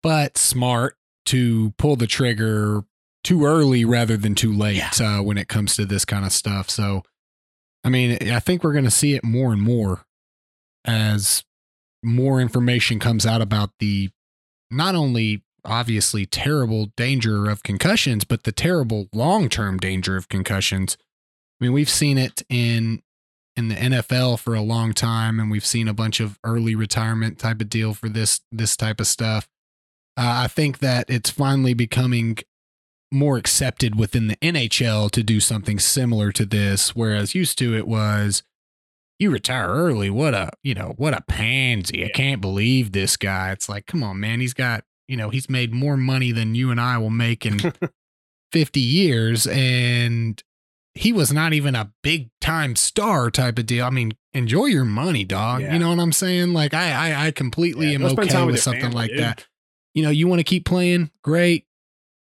but 0.00 0.38
smart 0.38 0.94
to 1.24 1.72
pull 1.76 1.96
the 1.96 2.06
trigger 2.06 2.84
too 3.24 3.44
early 3.44 3.84
rather 3.84 4.16
than 4.16 4.36
too 4.36 4.52
late 4.52 5.00
uh, 5.00 5.18
when 5.22 5.38
it 5.38 5.48
comes 5.48 5.74
to 5.74 5.84
this 5.84 6.04
kind 6.04 6.24
of 6.24 6.30
stuff. 6.30 6.70
So, 6.70 7.02
I 7.82 7.88
mean, 7.88 8.30
I 8.30 8.38
think 8.38 8.62
we're 8.62 8.72
going 8.72 8.84
to 8.84 8.90
see 8.92 9.14
it 9.14 9.24
more 9.24 9.52
and 9.52 9.60
more 9.60 10.06
as 10.84 11.42
more 12.06 12.40
information 12.40 12.98
comes 13.00 13.26
out 13.26 13.42
about 13.42 13.70
the 13.80 14.10
not 14.70 14.94
only 14.94 15.42
obviously 15.64 16.24
terrible 16.24 16.92
danger 16.96 17.50
of 17.50 17.64
concussions, 17.64 18.24
but 18.24 18.44
the 18.44 18.52
terrible 18.52 19.08
long 19.12 19.48
term 19.48 19.78
danger 19.78 20.16
of 20.16 20.28
concussions. 20.28 20.96
I 21.60 21.64
mean, 21.64 21.72
we've 21.72 21.90
seen 21.90 22.16
it 22.16 22.42
in 22.48 23.02
in 23.56 23.68
the 23.68 23.74
NFL 23.74 24.38
for 24.38 24.54
a 24.54 24.60
long 24.60 24.92
time, 24.92 25.40
and 25.40 25.50
we've 25.50 25.66
seen 25.66 25.88
a 25.88 25.94
bunch 25.94 26.20
of 26.20 26.38
early 26.44 26.74
retirement 26.74 27.38
type 27.38 27.60
of 27.60 27.68
deal 27.68 27.92
for 27.92 28.08
this 28.08 28.40
this 28.52 28.76
type 28.76 29.00
of 29.00 29.06
stuff. 29.08 29.48
Uh, 30.16 30.44
I 30.44 30.46
think 30.46 30.78
that 30.78 31.10
it's 31.10 31.30
finally 31.30 31.74
becoming 31.74 32.38
more 33.12 33.36
accepted 33.36 33.98
within 33.98 34.28
the 34.28 34.36
NHL 34.36 35.10
to 35.10 35.22
do 35.22 35.40
something 35.40 35.78
similar 35.78 36.32
to 36.32 36.44
this, 36.44 36.94
whereas 36.94 37.34
used 37.34 37.58
to 37.58 37.74
it 37.74 37.88
was 37.88 38.42
you 39.18 39.30
retire 39.30 39.68
early. 39.68 40.10
What 40.10 40.34
a 40.34 40.50
you 40.62 40.74
know 40.74 40.94
what 40.96 41.14
a 41.14 41.20
pansy! 41.22 42.04
I 42.04 42.08
can't 42.10 42.40
believe 42.40 42.92
this 42.92 43.16
guy. 43.16 43.52
It's 43.52 43.68
like, 43.68 43.86
come 43.86 44.02
on, 44.02 44.20
man. 44.20 44.40
He's 44.40 44.54
got 44.54 44.84
you 45.08 45.16
know 45.16 45.30
he's 45.30 45.48
made 45.48 45.72
more 45.72 45.96
money 45.96 46.32
than 46.32 46.54
you 46.54 46.70
and 46.70 46.80
I 46.80 46.98
will 46.98 47.10
make 47.10 47.46
in 47.46 47.72
fifty 48.52 48.80
years, 48.80 49.46
and 49.46 50.42
he 50.94 51.12
was 51.12 51.32
not 51.32 51.52
even 51.52 51.74
a 51.74 51.92
big 52.02 52.30
time 52.40 52.74
star 52.76 53.30
type 53.30 53.58
of 53.58 53.66
deal. 53.66 53.84
I 53.84 53.90
mean, 53.90 54.12
enjoy 54.32 54.66
your 54.66 54.84
money, 54.84 55.24
dog. 55.24 55.62
Yeah. 55.62 55.74
You 55.74 55.78
know 55.78 55.90
what 55.90 55.98
I'm 55.98 56.12
saying? 56.12 56.52
Like 56.52 56.74
I 56.74 57.12
I, 57.12 57.26
I 57.26 57.30
completely 57.30 57.88
Yeah, 57.88 57.96
am 57.96 58.04
okay 58.04 58.44
with, 58.44 58.52
with 58.54 58.60
something 58.62 58.82
family, 58.82 58.96
like 58.96 59.10
dude. 59.10 59.20
that. 59.20 59.46
You 59.94 60.02
know, 60.02 60.10
you 60.10 60.28
want 60.28 60.40
to 60.40 60.44
keep 60.44 60.66
playing, 60.66 61.10
great. 61.22 61.66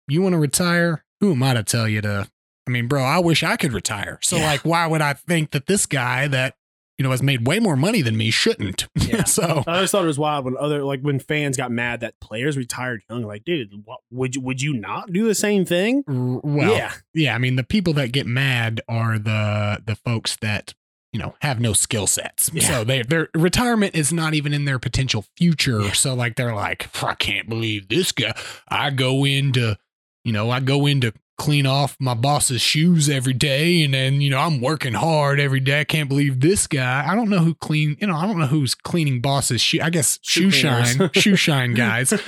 You 0.06 0.22
want 0.22 0.32
to 0.34 0.38
retire? 0.38 1.04
Who 1.20 1.32
am 1.32 1.42
I 1.42 1.54
to 1.54 1.64
tell 1.64 1.88
you 1.88 2.00
to? 2.02 2.28
I 2.66 2.70
mean, 2.70 2.86
bro, 2.86 3.02
I 3.02 3.18
wish 3.18 3.42
I 3.42 3.56
could 3.56 3.72
retire. 3.72 4.18
So 4.22 4.36
Yeah. 4.36 4.44
like, 4.46 4.60
why 4.60 4.86
would 4.86 5.00
I 5.02 5.14
think 5.14 5.50
that 5.50 5.66
this 5.66 5.84
guy 5.86 6.28
that 6.28 6.54
you 6.98 7.04
know 7.04 7.10
has 7.12 7.22
made 7.22 7.46
way 7.46 7.60
more 7.60 7.76
money 7.76 8.02
than 8.02 8.16
me 8.16 8.30
shouldn't? 8.30 8.86
Yeah. 9.08 9.24
so 9.24 9.64
I 9.66 9.76
always 9.76 9.90
thought 9.90 10.04
it 10.04 10.08
was 10.08 10.18
wild 10.18 10.44
when 10.44 10.54
other 10.58 10.84
like 10.84 11.00
when 11.00 11.18
fans 11.18 11.56
got 11.56 11.70
mad 11.70 12.00
that 12.00 12.20
players 12.20 12.58
retired 12.58 13.02
young. 13.08 13.22
Like, 13.22 13.44
dude, 13.44 13.70
what, 13.84 14.00
would 14.10 14.34
you 14.34 14.42
would 14.42 14.60
you 14.60 14.74
not 14.74 15.12
do 15.12 15.26
the 15.26 15.34
same 15.34 15.64
thing? 15.64 16.04
well, 16.06 16.70
yeah, 16.70 16.92
yeah, 17.14 17.34
I 17.34 17.38
mean, 17.38 17.56
the 17.56 17.64
people 17.64 17.94
that 17.94 18.12
get 18.12 18.26
mad 18.26 18.82
are 18.86 19.18
the 19.18 19.82
the 19.86 19.94
folks 19.94 20.36
that 20.42 20.74
you 21.12 21.18
know 21.18 21.34
have 21.40 21.58
no 21.58 21.72
skill 21.72 22.06
sets. 22.06 22.50
Yeah. 22.52 22.62
So 22.64 22.84
they 22.84 23.02
their 23.02 23.28
retirement 23.34 23.94
is 23.94 24.12
not 24.12 24.34
even 24.34 24.52
in 24.52 24.66
their 24.66 24.78
potential 24.78 25.24
future. 25.36 25.80
Yeah. 25.80 25.92
So 25.92 26.14
like 26.14 26.36
they're 26.36 26.54
like, 26.54 26.90
I 27.02 27.14
can't 27.14 27.48
believe 27.48 27.88
this 27.88 28.12
guy. 28.12 28.34
I 28.68 28.90
go 28.90 29.24
into, 29.24 29.78
you 30.24 30.32
know, 30.32 30.50
I 30.50 30.60
go 30.60 30.84
into 30.86 31.14
clean 31.38 31.66
off 31.66 31.96
my 32.00 32.14
boss's 32.14 32.60
shoes 32.60 33.08
every 33.08 33.32
day 33.32 33.82
and 33.84 33.94
then 33.94 34.20
you 34.20 34.28
know 34.28 34.38
i'm 34.38 34.60
working 34.60 34.92
hard 34.94 35.38
every 35.38 35.60
day 35.60 35.80
i 35.80 35.84
can't 35.84 36.08
believe 36.08 36.40
this 36.40 36.66
guy 36.66 37.06
i 37.08 37.14
don't 37.14 37.30
know 37.30 37.38
who 37.38 37.54
clean 37.54 37.96
you 38.00 38.06
know 38.08 38.16
i 38.16 38.26
don't 38.26 38.38
know 38.38 38.46
who's 38.46 38.74
cleaning 38.74 39.20
boss's 39.20 39.60
shoe 39.60 39.78
i 39.80 39.88
guess 39.88 40.18
shoe, 40.22 40.50
Shoe 40.50 40.50
shine 40.50 41.10
shoe 41.14 41.36
shine 41.36 41.74
guys 41.74 42.10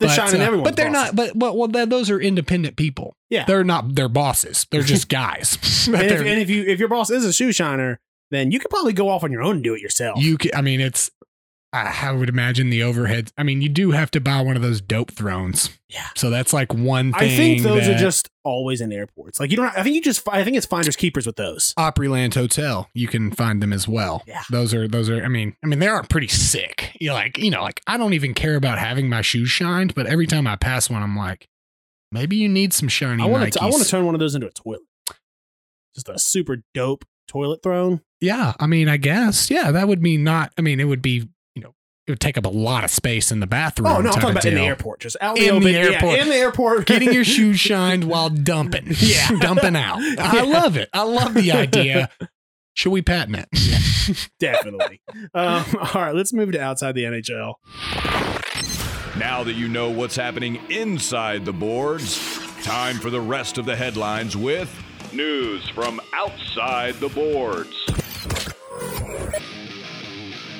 They 0.00 0.06
But, 0.06 0.14
shining 0.14 0.34
in 0.36 0.40
uh, 0.40 0.44
everyone's 0.44 0.66
but 0.70 0.76
they're 0.76 0.88
not. 0.88 1.14
bosses. 1.14 1.32
But 1.34 1.54
well, 1.56 1.68
well, 1.70 1.86
those 1.86 2.08
are 2.08 2.18
independent 2.18 2.76
people. 2.76 3.18
Yeah. 3.28 3.44
they're 3.44 3.64
not. 3.64 3.94
They're 3.96 4.08
bosses. 4.08 4.66
They're 4.70 4.80
just 4.80 5.08
guys. 5.20 5.58
And, 5.88 5.94
if, 5.96 6.08
they're- 6.08 6.26
and 6.26 6.40
if 6.40 6.48
you 6.48 6.62
if 6.64 6.78
your 6.78 6.88
boss 6.88 7.10
is 7.10 7.22
a 7.26 7.34
shoe 7.34 7.52
shiner, 7.52 8.00
then 8.30 8.50
you 8.50 8.58
could 8.60 8.70
probably 8.70 8.94
go 8.94 9.10
off 9.10 9.24
on 9.24 9.30
your 9.30 9.42
own 9.42 9.56
and 9.56 9.62
do 9.64 9.74
it 9.74 9.82
yourself. 9.82 10.18
you, 10.18 10.38
ca- 10.38 10.52
I 10.54 10.62
mean, 10.62 10.80
it's. 10.80 11.10
I 11.72 11.96
I 12.02 12.12
would 12.12 12.28
imagine 12.28 12.70
the 12.70 12.82
overhead. 12.82 13.32
I 13.38 13.42
mean, 13.42 13.62
you 13.62 13.68
do 13.68 13.92
have 13.92 14.10
to 14.12 14.20
buy 14.20 14.40
one 14.40 14.56
of 14.56 14.62
those 14.62 14.80
dope 14.80 15.12
thrones. 15.12 15.70
Yeah. 15.88 16.06
So 16.16 16.30
that's 16.30 16.52
like 16.52 16.72
one 16.74 17.12
thing. 17.12 17.32
I 17.32 17.36
think 17.36 17.62
those 17.62 17.88
are 17.88 17.96
just 17.96 18.28
always 18.44 18.80
in 18.80 18.92
airports. 18.92 19.38
Like 19.38 19.50
you 19.50 19.56
don't. 19.56 19.66
I 19.76 19.82
think 19.82 19.94
you 19.94 20.02
just. 20.02 20.26
I 20.28 20.42
think 20.44 20.56
it's 20.56 20.66
finders 20.66 20.96
keepers 20.96 21.26
with 21.26 21.36
those. 21.36 21.74
Opryland 21.78 22.34
Hotel. 22.34 22.88
You 22.94 23.08
can 23.08 23.30
find 23.30 23.62
them 23.62 23.72
as 23.72 23.86
well. 23.86 24.22
Yeah. 24.26 24.42
Those 24.50 24.74
are 24.74 24.88
those 24.88 25.08
are. 25.08 25.22
I 25.22 25.28
mean, 25.28 25.56
I 25.62 25.66
mean, 25.66 25.78
they 25.78 25.88
are 25.88 26.02
pretty 26.02 26.28
sick. 26.28 26.96
You 27.00 27.12
like, 27.12 27.38
you 27.38 27.50
know, 27.50 27.62
like 27.62 27.80
I 27.86 27.96
don't 27.96 28.14
even 28.14 28.34
care 28.34 28.56
about 28.56 28.78
having 28.78 29.08
my 29.08 29.22
shoes 29.22 29.50
shined, 29.50 29.94
but 29.94 30.06
every 30.06 30.26
time 30.26 30.46
I 30.46 30.56
pass 30.56 30.90
one, 30.90 31.02
I'm 31.02 31.16
like, 31.16 31.48
maybe 32.12 32.36
you 32.36 32.48
need 32.48 32.72
some 32.72 32.88
shiny. 32.88 33.22
I 33.22 33.26
want 33.26 33.52
to. 33.52 33.62
I 33.62 33.66
want 33.66 33.82
to 33.82 33.88
turn 33.88 34.06
one 34.06 34.14
of 34.14 34.20
those 34.20 34.34
into 34.34 34.48
a 34.48 34.52
toilet. 34.52 34.80
Just 35.94 36.08
a 36.08 36.18
super 36.18 36.62
dope 36.74 37.04
toilet 37.28 37.62
throne. 37.62 38.00
Yeah, 38.20 38.54
I 38.60 38.66
mean, 38.66 38.88
I 38.88 38.96
guess. 38.96 39.50
Yeah, 39.50 39.70
that 39.70 39.88
would 39.88 40.02
be 40.02 40.16
not. 40.16 40.52
I 40.58 40.62
mean, 40.62 40.80
it 40.80 40.84
would 40.84 41.02
be. 41.02 41.28
You 42.10 42.12
know, 42.12 42.12
it 42.12 42.14
would 42.14 42.20
take 42.20 42.38
up 42.38 42.46
a 42.46 42.48
lot 42.48 42.82
of 42.82 42.90
space 42.90 43.30
in 43.30 43.40
the 43.40 43.46
bathroom. 43.46 43.86
Oh 43.88 44.00
no, 44.00 44.08
I'm 44.08 44.14
talking 44.14 44.30
of 44.30 44.36
about 44.36 44.44
in 44.46 44.54
the 44.54 44.62
airport. 44.62 45.00
Just 45.00 45.16
out 45.20 45.38
in, 45.38 45.56
In 45.56 45.62
the, 45.62 45.72
the 45.72 45.78
airport. 45.78 46.16
Yeah, 46.16 46.22
in 46.22 46.28
the 46.28 46.34
airport. 46.34 46.86
Getting 46.86 47.12
your 47.12 47.24
shoes 47.24 47.60
shined 47.60 48.04
while 48.04 48.30
dumping. 48.30 48.88
Yeah. 49.00 49.28
dumping 49.40 49.76
out. 49.76 49.98
I 50.18 50.42
love 50.42 50.76
it. 50.76 50.88
I 50.92 51.02
love 51.02 51.34
the 51.34 51.52
idea. 51.52 52.10
Should 52.74 52.90
we 52.90 53.02
patent 53.02 53.36
it? 53.52 54.30
Definitely. 54.38 55.00
um, 55.34 55.64
all 55.94 56.00
right, 56.02 56.14
let's 56.14 56.32
move 56.32 56.52
to 56.52 56.60
outside 56.60 56.94
the 56.94 57.04
NHL. 57.04 57.54
Now 59.18 59.42
that 59.44 59.54
you 59.54 59.68
know 59.68 59.90
what's 59.90 60.16
happening 60.16 60.60
inside 60.70 61.44
the 61.44 61.52
boards, 61.52 62.18
time 62.62 62.96
for 62.98 63.10
the 63.10 63.20
rest 63.20 63.58
of 63.58 63.66
the 63.66 63.76
headlines 63.76 64.36
with 64.36 64.72
news 65.12 65.68
from 65.70 66.00
outside 66.14 66.94
the 66.94 67.08
boards. 67.08 67.76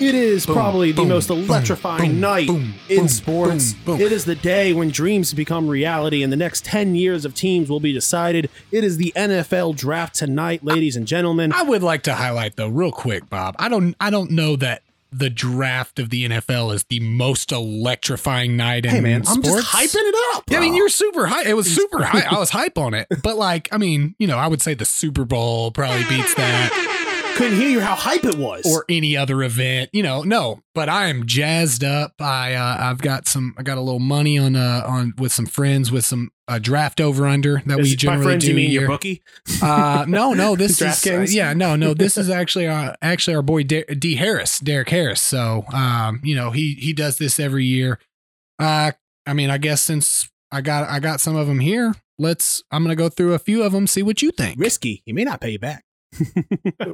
It 0.01 0.15
is 0.15 0.47
Boom, 0.47 0.55
probably 0.55 0.93
the 0.93 1.05
most 1.05 1.29
electrifying 1.31 2.13
boom, 2.13 2.21
night 2.21 2.47
boom, 2.47 2.75
in 2.89 2.99
boom, 3.01 3.09
sports. 3.09 3.73
boom, 3.75 3.99
boom. 3.99 4.01
It 4.01 4.13
is 4.13 4.25
the 4.25 4.35
day 4.35 4.73
when 4.73 4.89
dreams 4.91 5.35
become 5.35 5.69
reality 5.69 6.23
and 6.23 6.33
the 6.33 6.37
next 6.37 6.65
10 6.65 6.95
years 6.95 7.25
of 7.25 7.35
teams 7.35 7.69
will 7.69 7.81
be 7.81 7.93
decided. 7.93 8.49
It 8.73 8.83
is 8.83 8.97
the 8.97 9.13
NFL 9.15 9.77
draft 9.77 10.15
tonight, 10.15 10.65
ladies 10.65 10.97
and 10.97 11.07
gentlemen. 11.07 11.53
I 11.53 11.63
would 11.63 11.83
like 11.83 12.03
to 12.05 12.15
highlight 12.15 12.57
though, 12.57 12.69
real 12.69 12.93
quick, 12.93 13.29
Bob. 13.29 13.57
I 13.59 13.69
don't 13.69 13.95
I 14.01 14.11
don't 14.11 14.31
know 14.31 14.57
that 14.57 14.83
the 15.13 15.29
draft 15.29 15.99
of 15.99 16.11
the 16.11 16.29
NFL 16.29 16.73
is 16.73 16.85
the 16.85 17.01
most 17.01 17.51
electrifying 17.53 18.57
night 18.57 18.85
in 18.85 18.93
Hey 18.93 19.01
man, 19.01 19.25
I'm 19.27 19.43
just 19.43 19.67
hyping 19.67 19.95
it 19.97 20.37
up. 20.37 20.45
Yeah, 20.49 20.59
I 20.59 20.61
mean, 20.61 20.75
you're 20.75 20.89
super 20.89 21.27
high. 21.27 21.49
It 21.49 21.55
was 21.55 21.73
super 21.75 22.03
high. 22.05 22.25
I 22.31 22.39
was 22.39 22.51
hype 22.51 22.79
on 22.79 22.95
it. 22.95 23.09
But 23.23 23.37
like, 23.37 23.69
I 23.73 23.79
mean, 23.79 24.15
you 24.19 24.27
know, 24.27 24.39
I 24.39 24.47
would 24.47 24.63
say 24.63 24.75
the 24.75 24.85
Super 24.85 25.25
Bowl 25.25 25.73
probably 25.73 26.05
beats 26.05 26.35
that 26.37 27.00
couldn't 27.41 27.59
hear 27.59 27.71
you 27.71 27.81
how 27.81 27.95
hype 27.95 28.25
it 28.25 28.37
was. 28.37 28.67
or 28.67 28.85
any 28.89 29.17
other 29.17 29.43
event. 29.43 29.91
You 29.93 30.03
know, 30.03 30.23
no. 30.23 30.61
But 30.75 30.89
I 30.89 31.07
am 31.09 31.27
jazzed 31.27 31.83
up. 31.83 32.15
I 32.21 32.55
uh, 32.55 32.77
I've 32.79 32.99
got 32.99 33.27
some. 33.27 33.55
I 33.59 33.63
got 33.63 33.79
a 33.79 33.81
little 33.81 33.99
money 34.01 34.39
on 34.39 34.57
uh 34.57 34.85
on 34.87 35.15
with 35.19 35.33
some 35.33 35.47
friends 35.47 35.91
with 35.91 36.05
some 36.05 36.31
uh, 36.49 36.59
draft 36.59 37.01
over 37.01 37.27
under 37.27 37.63
that 37.67 37.79
we 37.79 37.85
Is- 37.85 37.93
by 37.95 37.97
generally 37.97 38.25
friends, 38.25 38.45
do 38.45 38.51
you 38.51 38.57
mean 38.57 38.71
a 38.71 38.73
your 38.75 38.89
bookie? 38.89 39.23
Uh, 39.63 40.05
no, 40.09 40.35
no, 40.35 40.57
this 40.63 40.81
is 40.83 41.07
uh, 41.07 41.27
yeah, 41.29 41.53
no, 41.53 41.77
no, 41.77 41.95
this 41.95 42.19
is 42.19 42.29
actually 42.41 42.67
uh, 42.67 42.93
actually 43.01 43.37
our 43.37 43.43
boy 43.43 43.63
D-, 43.63 43.85
D 43.85 44.17
Harris, 44.17 44.59
Derek 44.61 44.91
Harris. 44.91 45.21
So, 45.23 45.65
um, 45.73 46.21
you 46.23 46.35
know, 46.37 46.51
he 46.51 46.75
he 46.75 46.93
does 46.93 47.19
this 47.19 47.41
every 47.41 47.65
year. 47.65 47.99
Uh, 48.59 48.93
I 49.27 49.33
mean, 49.33 49.49
I 49.49 49.59
guess 49.59 49.81
since 49.83 50.29
I 50.53 50.61
got 50.61 50.89
I 50.89 50.99
got 51.01 51.21
some 51.21 51.37
of 51.37 51.47
them 51.47 51.61
here, 51.61 51.95
let's 52.19 52.63
I'm 52.71 52.83
gonna 52.83 52.97
go 52.97 53.09
through 53.09 53.35
a 53.35 53.39
few 53.39 53.63
of 53.63 53.73
them, 53.73 53.87
see 53.87 54.03
what 54.03 54.21
you 54.21 54.31
think. 54.31 54.59
Risky. 54.61 55.03
He 55.07 55.13
may 55.13 55.25
not 55.25 55.41
pay 55.41 55.51
you 55.51 55.59
back. 55.59 55.85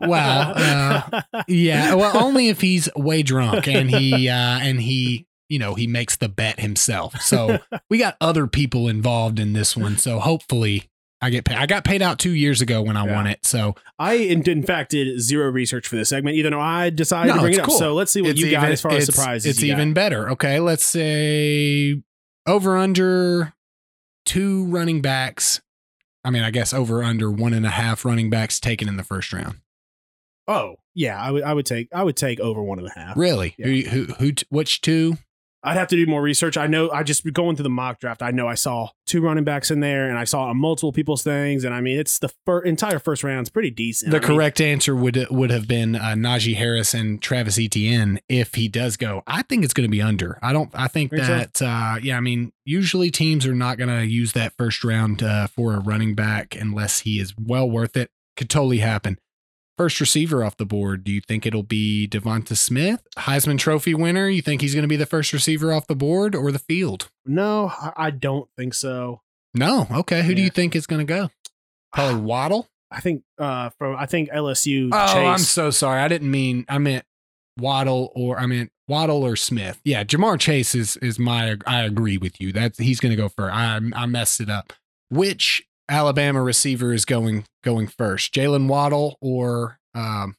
Well, 0.01 0.53
uh, 0.57 1.23
Yeah, 1.49 1.95
well, 1.95 2.17
only 2.25 2.49
if 2.49 2.61
he's 2.61 2.89
way 2.97 3.23
drunk 3.23 3.67
and 3.69 3.91
he 3.91 4.29
uh, 4.29 4.35
and 4.61 4.81
he 4.81 5.27
you 5.49 5.59
know 5.59 5.75
he 5.75 5.87
makes 5.87 6.17
the 6.17 6.29
bet 6.29 6.61
himself. 6.61 7.21
So 7.21 7.59
we 7.91 7.99
got 7.99 8.17
other 8.21 8.47
people 8.47 8.89
involved 8.89 9.39
in 9.39 9.53
this 9.53 9.77
one. 9.77 9.97
So 9.99 10.19
hopefully. 10.21 10.85
I 11.23 11.31
get 11.31 11.47
paid. 11.47 11.57
I 11.57 11.65
got 11.65 11.83
paid 11.83 12.03
out 12.03 12.19
two 12.19 12.33
years 12.35 12.61
ago 12.61 12.83
when 12.83 12.95
I 12.95 13.07
Yeah. 13.07 13.15
won 13.17 13.27
it. 13.27 13.39
So 13.47 13.75
I, 13.99 14.17
in, 14.17 14.43
in 14.43 14.63
fact, 14.63 14.91
did 14.91 15.19
zero 15.19 15.51
research 15.51 15.89
for 15.89 15.97
this 15.97 16.11
segment, 16.11 16.37
even 16.37 16.53
though 16.53 16.61
I 16.61 16.91
decided 16.91 17.29
No, 17.31 17.37
to 17.37 17.41
bring 17.41 17.55
it 17.55 17.61
up. 17.61 17.65
cool. 17.69 17.79
So 17.79 17.95
let's 17.95 18.13
see 18.13 18.21
what 18.21 18.33
it's 18.33 18.41
you 18.43 18.51
got 18.51 18.71
as 18.71 18.83
far 18.83 18.93
as 18.93 19.07
surprises. 19.07 19.47
It's 19.53 19.63
you 19.63 19.73
got. 19.73 19.79
even 19.81 19.95
better. 19.95 20.29
Okay, 20.33 20.61
let's 20.61 20.85
say 20.85 22.03
over 22.47 22.77
under 22.77 23.55
two 24.27 24.67
running 24.67 25.01
backs. 25.01 25.63
I 26.27 26.31
mean, 26.31 26.43
I 26.43 26.51
guess 26.51 26.75
over 26.75 27.05
under 27.05 27.31
one 27.31 27.55
and 27.55 27.65
a 27.65 27.71
half 27.71 28.05
running 28.05 28.31
backs 28.31 28.59
taken 28.59 28.89
in 28.89 28.97
the 28.97 29.05
first 29.05 29.33
round. 29.33 29.61
Oh, 30.49 30.75
yeah. 30.93 31.23
I 31.23 31.31
would. 31.31 31.45
I 31.45 31.55
would 31.55 31.67
take. 31.67 31.89
I 31.93 32.03
would 32.03 32.17
take 32.17 32.41
over 32.41 32.61
one 32.61 32.81
and 32.81 32.89
a 32.89 32.91
half. 32.91 33.17
Really? 33.17 33.55
Yeah. 33.57 33.67
Who? 33.67 34.07
Who? 34.07 34.13
Who? 34.15 34.33
Which 34.49 34.81
two? 34.81 35.19
I'd 35.63 35.77
have 35.77 35.89
to 35.89 35.97
do 35.97 36.07
more 36.07 36.23
research. 36.23 36.57
I 36.57 36.67
know. 36.67 36.91
I 36.91 37.03
just 37.03 37.31
going 37.33 37.57
through 37.57 37.65
the 37.65 37.71
mock 37.71 37.99
draft. 37.99 38.23
I 38.23 38.31
know 38.31 38.47
I 38.47 38.55
saw 38.55 38.91
two 39.07 39.21
running 39.21 39.45
backs 39.45 39.71
in 39.71 39.81
there, 39.81 40.09
and 40.09 40.19
I 40.19 40.25
saw 40.25 40.53
multiple 40.55 40.93
people's 40.93 41.23
things. 41.23 41.65
And 41.65 41.75
I 41.75 41.81
mean, 41.81 41.99
it's 41.99 42.19
the 42.19 42.31
fir- 42.45 42.63
entire 42.63 42.99
first 42.99 43.25
round's 43.25 43.51
pretty 43.51 43.71
decent. 43.71 44.13
The 44.13 44.19
I 44.19 44.21
mean, 44.21 44.29
correct 44.29 44.61
answer 44.61 44.95
would 44.95 45.27
would 45.31 45.51
have 45.51 45.67
been 45.67 45.97
uh, 45.97 46.15
Najee 46.15 46.57
Harris 46.57 46.95
and 46.95 47.21
Travis 47.21 47.59
Etienne 47.59 48.21
if 48.29 48.55
he 48.55 48.69
does 48.69 48.97
go. 48.97 49.23
I 49.27 49.43
think 49.43 49.65
it's 49.65 49.75
going 49.75 49.89
to 49.89 49.91
be 49.91 50.03
under. 50.03 50.39
I 50.43 50.53
don't. 50.53 50.71
I 50.75 50.89
think 50.89 51.11
that. 51.13 51.61
Uh, 51.61 51.97
yeah, 52.03 52.17
I 52.17 52.21
mean, 52.21 52.53
usually 52.65 53.11
teams 53.11 53.47
are 53.47 53.55
not 53.55 53.79
going 53.79 53.91
to 53.91 54.07
use 54.07 54.33
that 54.33 54.53
first 54.57 54.85
round 54.85 55.23
uh, 55.23 55.49
for 55.49 55.75
a 55.75 55.81
running 55.81 56.15
back 56.15 56.55
unless 56.55 57.01
he 57.01 57.19
is 57.19 57.35
well 57.37 57.69
worth 57.69 57.97
it. 57.97 58.11
Could 58.37 58.51
totally 58.51 58.79
happen. 58.79 59.19
First 59.77 60.01
receiver 60.01 60.43
off 60.43 60.57
the 60.57 60.65
board. 60.65 61.05
Do 61.05 61.13
you 61.13 61.21
think 61.21 61.45
it'll 61.45 61.63
be 61.63 62.09
Devonta 62.11 62.57
Smith, 62.57 63.07
Heisman 63.19 63.59
Trophy 63.59 63.95
winner? 63.95 64.29
You 64.29 64.41
think 64.41 64.63
he's 64.63 64.75
going 64.75 64.85
to 64.85 64.89
be 64.89 64.97
the 64.97 65.05
first 65.07 65.33
receiver 65.35 65.73
off 65.73 65.87
the 65.87 65.95
board 65.95 66.35
or 66.35 66.51
the 66.51 66.59
field? 66.59 67.11
No, 67.27 67.71
I, 67.97 68.11
don't 68.11 68.49
think 68.57 68.73
so. 68.73 69.21
No. 69.53 69.87
Okay. 69.91 70.23
Who 70.23 70.35
do 70.35 70.41
you 70.41 70.49
think 70.49 70.75
is 70.75 70.87
going 70.87 71.07
to 71.07 71.13
go? 71.13 71.31
Probably 71.93 72.21
Waddle. 72.21 72.69
I 72.91 73.01
think 73.01 73.25
uh 73.39 73.71
from 73.79 73.97
I 73.97 74.07
think 74.07 74.31
LSU. 74.31 74.91
Oh, 74.93 75.07
Chase, 75.07 75.17
I'm 75.17 75.39
so 75.39 75.71
sorry. 75.71 76.01
I 76.01 76.09
didn't 76.09 76.31
mean. 76.31 76.65
I 76.69 76.79
meant 76.79 77.05
Waddle 77.59 78.13
or 78.15 78.39
I 78.39 78.47
meant 78.47 78.71
Waddle 78.87 79.25
or 79.25 79.35
Smith. 79.35 79.81
Yeah, 79.85 80.05
Ja'Marr 80.05 80.39
Chase 80.39 80.75
is 80.75 80.97
is 80.99 81.19
my. 81.19 81.57
I 81.67 81.83
agree 81.83 82.17
with 82.17 82.41
you. 82.41 82.53
That's 82.53 82.79
he's 82.79 83.01
going 83.01 83.11
to 83.11 83.17
go 83.17 83.29
first. 83.29 83.53
I 83.53 83.81
I 83.95 84.07
messed 84.07 84.41
it 84.41 84.49
up. 84.49 84.73
Which 85.11 85.67
Alabama 85.89 86.43
receiver 86.43 86.93
is 86.93 87.05
going 87.05 87.45
going 87.63 87.87
first? 87.87 88.35
Jaylen 88.35 88.69
Waddle 88.69 89.17
or 89.21 89.79
um 89.95 90.37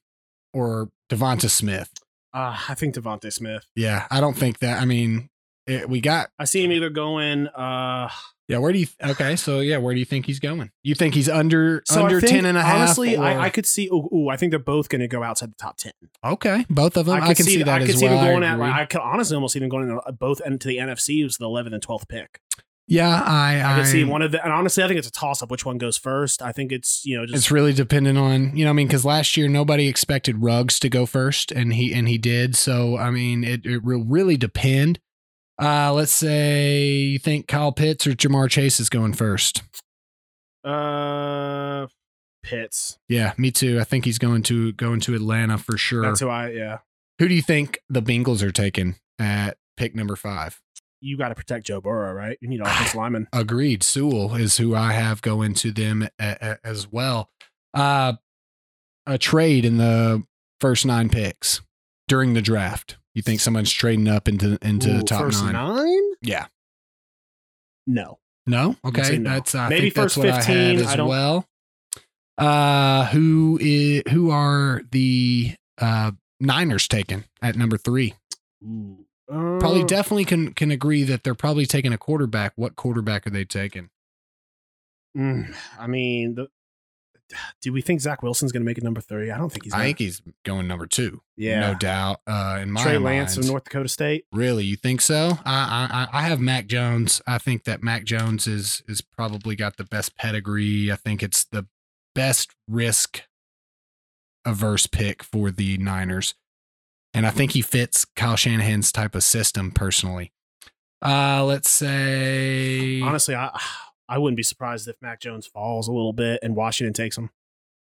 or 0.53 0.89
Devonta 1.09 1.49
Smith? 1.49 1.91
Uh, 2.33 2.57
I 2.69 2.75
think 2.75 2.95
Devonta 2.95 3.31
Smith. 3.31 3.65
Yeah, 3.75 4.05
I 4.11 4.19
don't 4.19 4.37
think 4.37 4.59
that. 4.59 4.81
I 4.81 4.85
mean, 4.85 5.29
it, 5.65 5.89
we 5.89 6.01
got. 6.01 6.29
I 6.37 6.45
see 6.45 6.63
him 6.63 6.71
either 6.71 6.89
going. 6.89 7.47
Uh, 7.47 8.09
Yeah, 8.47 8.59
where 8.59 8.71
do 8.71 8.79
you? 8.79 8.87
Okay, 9.03 9.35
so 9.35 9.59
yeah, 9.59 9.77
where 9.77 9.93
do 9.93 9.99
you 9.99 10.05
think 10.05 10.25
he's 10.25 10.39
going? 10.39 10.69
You 10.83 10.93
think 10.95 11.15
he's 11.15 11.29
under 11.29 11.81
so 11.85 12.03
under 12.03 12.17
I 12.17 12.21
think, 12.21 12.31
10 12.31 12.45
and 12.45 12.57
a 12.57 12.61
half? 12.61 12.75
Honestly, 12.75 13.17
I, 13.17 13.45
I 13.45 13.49
could 13.49 13.65
see. 13.65 13.87
Ooh, 13.87 14.07
ooh, 14.13 14.29
I 14.29 14.37
think 14.37 14.51
they're 14.51 14.59
both 14.59 14.87
going 14.89 15.01
to 15.01 15.07
go 15.07 15.23
outside 15.23 15.51
the 15.51 15.55
top 15.55 15.77
ten. 15.77 15.93
okay, 16.23 16.65
both 16.69 16.95
of 16.95 17.07
them. 17.07 17.15
I, 17.21 17.27
could 17.27 17.37
can 17.37 17.45
see, 17.45 17.63
that 17.63 17.81
I 17.81 17.83
as 17.83 17.97
see 17.97 18.05
well. 18.05 18.17
them 18.17 18.25
I 18.25 18.31
going 18.31 18.43
at. 18.43 18.59
I 18.59 18.85
could 18.85 19.01
honestly 19.01 19.35
almost 19.35 19.53
see 19.53 19.59
them 19.59 19.69
going 19.69 19.89
in, 19.89 19.99
both 20.19 20.41
into 20.45 20.67
the 20.67 20.77
NFC. 20.77 21.19
It 21.21 21.23
was 21.23 21.37
the 21.37 21.45
11th 21.45 21.73
and 21.73 21.85
12th 21.85 22.07
pick. 22.07 22.39
Yeah, 22.87 23.21
I 23.21 23.61
I, 23.61 23.75
could 23.75 23.87
see 23.87 24.05
one 24.05 24.21
of 24.21 24.31
the. 24.31 24.41
And 24.41 24.53
honestly, 24.53 24.81
I 24.81 24.87
think 24.87 24.97
it's 24.97 25.09
a 25.09 25.11
toss 25.11 25.43
up. 25.43 25.51
Which 25.51 25.65
one 25.65 25.77
goes 25.77 25.97
first? 25.97 26.41
I 26.41 26.53
think 26.53 26.71
it's 26.71 27.05
you 27.05 27.17
know 27.17 27.25
just 27.25 27.35
it's 27.35 27.51
really 27.51 27.73
dependent 27.73 28.17
on 28.17 28.55
you 28.55 28.63
know 28.63 28.69
I 28.69 28.73
mean 28.73 28.87
because 28.87 29.03
last 29.03 29.35
year 29.35 29.49
nobody 29.49 29.87
expected 29.87 30.41
Ruggs 30.41 30.79
to 30.79 30.89
go 30.89 31.05
first 31.05 31.51
and 31.51 31.73
he 31.73 31.93
and 31.93 32.07
he 32.07 32.17
did 32.17 32.55
so 32.55 32.97
I 32.97 33.11
mean 33.11 33.43
it 33.43 33.65
it 33.65 33.83
will 33.83 34.05
really 34.05 34.37
depend. 34.37 34.99
Uh, 35.59 35.91
let's 35.91 36.11
say 36.11 36.85
you 36.85 37.19
think 37.19 37.47
Kyle 37.47 37.71
Pitts 37.71 38.05
or 38.05 38.11
Ja'Marr 38.11 38.49
Chase 38.49 38.79
is 38.79 38.89
going 38.89 39.13
first. 39.13 39.63
uh 40.63 41.87
Pitts. 42.43 42.97
Yeah, 43.09 43.33
me 43.37 43.51
too. 43.51 43.79
I 43.81 43.83
think 43.83 44.05
he's 44.05 44.19
going 44.19 44.43
to 44.43 44.71
going 44.73 45.01
to 45.01 45.15
Atlanta 45.15 45.57
for 45.57 45.77
sure. 45.77 46.03
That's 46.03 46.21
who 46.21 46.29
I. 46.29 46.51
Yeah, 46.51 46.77
Who 47.19 47.27
do 47.27 47.35
you 47.35 47.41
think 47.41 47.81
the 47.89 48.01
Bengals 48.01 48.41
are 48.41 48.53
taking 48.53 48.95
at 49.19 49.57
pick 49.75 49.93
number 49.93 50.15
five? 50.15 50.61
You 50.99 51.17
got 51.17 51.29
to 51.29 51.35
protect 51.35 51.65
Joe 51.67 51.81
Burrow, 51.81 52.13
right? 52.13 52.37
You 52.41 52.47
need 52.47 52.61
offensive 52.61 52.95
lineman. 52.95 53.27
Agreed. 53.33 53.83
Sewell 53.83 54.35
is 54.35 54.57
who 54.57 54.75
I 54.75 54.93
have 54.93 55.21
going 55.21 55.53
to 55.55 55.71
them 55.71 56.07
a, 56.19 56.37
a- 56.41 56.57
as 56.67 56.91
well. 56.91 57.29
Uh, 57.73 58.13
a 59.05 59.17
trade 59.17 59.63
in 59.65 59.77
the 59.77 60.23
first 60.59 60.85
nine 60.85 61.09
picks 61.09 61.61
during 62.07 62.33
the 62.33 62.41
draft. 62.41 62.97
You 63.13 63.21
think 63.21 63.39
someone's 63.39 63.71
trading 63.71 64.07
up 64.07 64.27
into 64.27 64.57
into 64.61 64.93
the 64.93 65.03
top 65.03 65.21
first 65.21 65.43
nine? 65.43 65.53
nine? 65.53 66.03
Yeah. 66.21 66.47
No. 67.85 68.19
No. 68.45 68.75
Okay. 68.85 69.17
no. 69.17 69.29
That's 69.31 69.55
I 69.55 69.69
Maybe 69.69 69.81
think 69.89 69.93
that's 69.95 70.13
first 70.15 70.17
what 70.17 70.29
I 70.29 70.37
15, 70.41 70.55
had 70.55 70.85
I 70.85 70.91
as 70.91 70.95
don't- 70.97 71.07
well. 71.07 71.47
Uh, 72.37 73.05
who 73.07 73.57
is 73.59 74.03
who 74.11 74.29
are 74.29 74.83
the 74.91 75.55
uh 75.79 76.11
Niners 76.39 76.87
taking 76.87 77.23
at 77.41 77.55
number 77.55 77.77
three? 77.77 78.13
Ooh. 78.63 79.06
Probably 79.27 79.81
Uh, 79.81 79.85
definitely 79.85 80.25
can 80.25 80.53
can 80.53 80.71
agree 80.71 81.03
that 81.03 81.23
they're 81.23 81.35
probably 81.35 81.65
taking 81.65 81.91
a 81.93 81.97
quarterback. 81.97 82.53
What 82.55 82.75
quarterback 82.75 83.27
are 83.27 83.29
they 83.31 83.43
taking? 83.45 83.89
mm, 85.17 85.53
I 85.79 85.87
mean, 85.87 86.35
the, 86.35 86.47
do 87.61 87.73
we 87.73 87.81
think 87.81 87.99
Zach 87.99 88.23
Wilson's 88.23 88.51
going 88.53 88.61
to 88.61 88.65
make 88.65 88.77
it 88.77 88.83
number 88.85 89.01
three? 89.01 89.31
I 89.31 89.37
don't 89.37 89.51
think 89.51 89.65
he's. 89.65 89.73
I 89.73 89.83
think 89.83 89.99
he's 89.99 90.21
going 90.45 90.65
number 90.67 90.85
two. 90.87 91.21
Yeah. 91.35 91.59
no 91.59 91.75
doubt. 91.75 92.21
Uh, 92.25 92.59
in 92.61 92.71
my 92.71 92.81
Trey 92.83 92.97
Lance 92.97 93.35
mind. 93.35 93.45
of 93.45 93.51
North 93.51 93.63
Dakota 93.65 93.89
State. 93.89 94.25
Really, 94.31 94.63
you 94.63 94.77
think 94.77 95.01
so? 95.01 95.37
I, 95.43 96.07
I 96.13 96.19
I 96.19 96.21
have 96.23 96.39
Mac 96.39 96.67
Jones. 96.67 97.21
I 97.27 97.37
think 97.37 97.65
that 97.65 97.83
Mac 97.83 98.05
Jones 98.05 98.47
is 98.47 98.81
is 98.87 99.01
probably 99.01 99.55
got 99.57 99.75
the 99.77 99.83
best 99.83 100.15
pedigree. 100.15 100.89
I 100.91 100.95
think 100.95 101.21
it's 101.21 101.43
the 101.43 101.67
best 102.15 102.55
risk 102.67 103.23
averse 104.45 104.87
pick 104.87 105.21
for 105.21 105.51
the 105.51 105.77
Niners, 105.77 106.33
and 107.17 107.25
I 107.25 107.31
think 107.31 107.51
he 107.51 107.61
fits 107.61 108.05
Kyle 108.05 108.35
Shanahan's 108.35 108.91
type 108.91 109.15
of 109.15 109.23
system 109.23 109.71
personally. 109.71 110.31
Uh, 111.03 111.43
let's 111.43 111.69
say 111.69 113.01
Honestly, 113.01 113.35
I 113.35 113.59
I 114.09 114.17
wouldn't 114.17 114.37
be 114.37 114.43
surprised 114.43 114.87
if 114.87 114.95
Mac 115.01 115.19
Jones 115.19 115.47
falls 115.47 115.87
a 115.87 115.91
little 115.91 116.13
bit 116.13 116.39
and 116.41 116.55
Washington 116.55 116.93
takes 116.93 117.17
him 117.17 117.29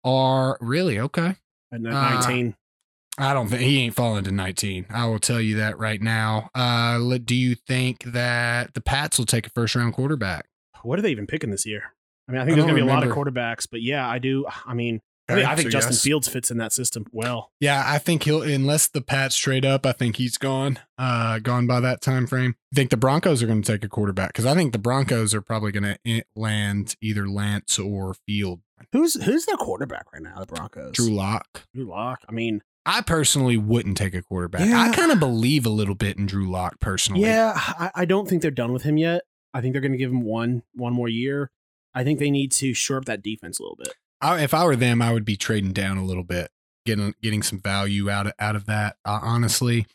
are 0.04 0.58
really 0.62 1.00
okay. 1.00 1.36
at 1.72 1.80
Uh, 1.80 1.80
19. 1.80 2.56
I 3.18 3.34
don't 3.34 3.48
think 3.48 3.62
he 3.62 3.80
ain't 3.80 3.96
falling 3.96 4.24
to 4.26 4.32
19. 4.32 4.88
I 4.90 5.06
will 5.08 5.20
tell 5.20 5.40
you 5.40 5.56
that 5.58 5.78
right 5.78 6.02
now. 6.02 6.50
Uh, 6.54 7.18
do 7.24 7.36
you 7.36 7.56
think 7.56 8.04
that 8.04 8.74
the 8.74 8.82
Pats 8.82 9.18
will 9.18 9.26
take 9.26 9.48
a 9.48 9.50
first 9.50 9.76
round 9.76 9.94
quarterback? 9.94 10.48
what 10.84 11.00
are 11.00 11.02
they 11.02 11.10
even 11.10 11.26
picking 11.26 11.50
this 11.50 11.66
year? 11.66 11.94
I 12.28 12.32
mean, 12.32 12.42
I 12.42 12.46
think 12.46 12.54
I 12.54 12.56
there's 12.56 12.66
going 12.66 12.76
to 12.76 12.86
be 12.86 12.90
a 12.90 12.94
lot 12.94 13.04
of 13.04 13.12
quarterbacks, 13.12 13.68
but 13.70 13.82
yeah, 13.82 14.08
I 14.08 14.20
do. 14.20 14.46
I 14.66 14.76
mean, 14.76 15.02
I 15.28 15.34
think, 15.36 15.48
I 15.48 15.56
think 15.56 15.68
So 15.68 15.72
Justin 15.72 15.94
yes. 15.94 16.04
Fields 16.04 16.28
fits 16.28 16.52
in 16.52 16.58
that 16.58 16.72
system 16.72 17.06
well. 17.12 17.52
Yeah, 17.60 17.84
I 17.86 17.98
think 17.98 18.24
he'll 18.24 18.44
unless 18.44 18.88
the 18.88 19.02
Pats 19.02 19.36
trade 19.38 19.66
up, 19.66 19.86
I 19.86 19.92
think 19.92 20.18
he's 20.18 20.38
gone. 20.38 20.80
Uh 20.98 21.40
gone 21.40 21.66
by 21.68 21.80
that 21.80 22.02
time 22.02 22.28
frame. 22.28 22.56
I 22.72 22.76
think 22.76 22.90
the 22.92 22.98
Broncos 22.98 23.42
are 23.42 23.48
going 23.48 23.62
to 23.62 23.72
take 23.72 23.84
a 23.84 23.90
quarterback 23.90 24.34
cuz 24.34 24.46
I 24.46 24.54
think 24.54 24.72
the 24.72 24.80
Broncos 24.80 25.34
are 25.34 25.42
probably 25.42 25.72
going 25.72 25.98
to 26.06 26.24
land 26.36 26.96
either 27.02 27.28
Lance 27.28 27.80
or 27.80 28.14
Field. 28.28 28.62
Who's 28.92 29.22
who's 29.24 29.46
their 29.46 29.56
quarterback 29.58 30.12
right 30.14 30.22
now? 30.22 30.40
The 30.40 30.46
Broncos. 30.46 30.92
Drew 30.92 31.10
Lock. 31.10 31.64
Drew 31.74 31.86
Lock. 31.86 32.24
I 32.30 32.32
mean, 32.32 32.62
I 32.86 33.02
personally 33.02 33.58
wouldn't 33.58 33.98
take 33.98 34.14
a 34.14 34.22
quarterback. 34.22 34.68
Yeah. 34.68 34.80
I 34.80 34.94
kind 34.94 35.12
of 35.12 35.20
believe 35.20 35.66
a 35.66 35.70
little 35.70 35.96
bit 35.96 36.18
in 36.18 36.28
Drew 36.28 36.50
Lock 36.50 36.80
personally. 36.80 37.22
yeah, 37.22 37.54
I, 37.56 37.92
I 37.96 38.06
don't 38.06 38.28
think 38.30 38.42
they're 38.44 38.52
done 38.52 38.74
with 38.74 38.84
him 38.84 38.98
yet. 38.98 39.24
I 39.56 39.62
think 39.62 39.74
they're 39.74 39.82
going 39.82 39.94
to 39.94 39.98
give 39.98 40.12
him 40.12 40.22
one 40.22 40.64
one 40.74 40.94
more 40.94 41.10
year. 41.10 41.50
I 41.96 42.04
think 42.04 42.20
they 42.20 42.30
need 42.30 42.52
to 42.54 42.74
shore 42.74 42.98
up 42.98 43.06
that 43.06 43.24
defense 43.24 43.58
a 43.60 43.64
little 43.64 43.78
bit. 43.78 43.96
I, 44.22 44.42
if 44.44 44.54
I 44.54 44.66
were 44.66 44.76
them, 44.76 45.02
I 45.02 45.12
would 45.14 45.26
be 45.26 45.36
trading 45.36 45.72
down 45.74 45.98
a 45.98 46.06
little 46.06 46.24
bit, 46.24 46.50
getting 46.86 47.14
getting 47.22 47.44
some 47.44 47.60
value 47.60 48.10
out 48.10 48.28
of 48.28 48.34
out 48.40 48.56
of 48.56 48.66
that. 48.66 48.98
Uh, 49.06 49.20
honestly, 49.22 49.86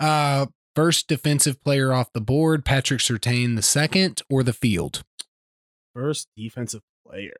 uh, 0.00 0.46
first 0.74 1.08
defensive 1.08 1.62
player 1.62 1.92
off 1.92 2.12
the 2.12 2.20
board: 2.20 2.64
Patrick 2.64 3.00
Surtain 3.00 3.56
the 3.56 3.62
second 3.62 4.22
or 4.28 4.42
the 4.42 4.52
field. 4.52 5.04
First 5.94 6.28
defensive 6.36 6.82
player. 7.06 7.36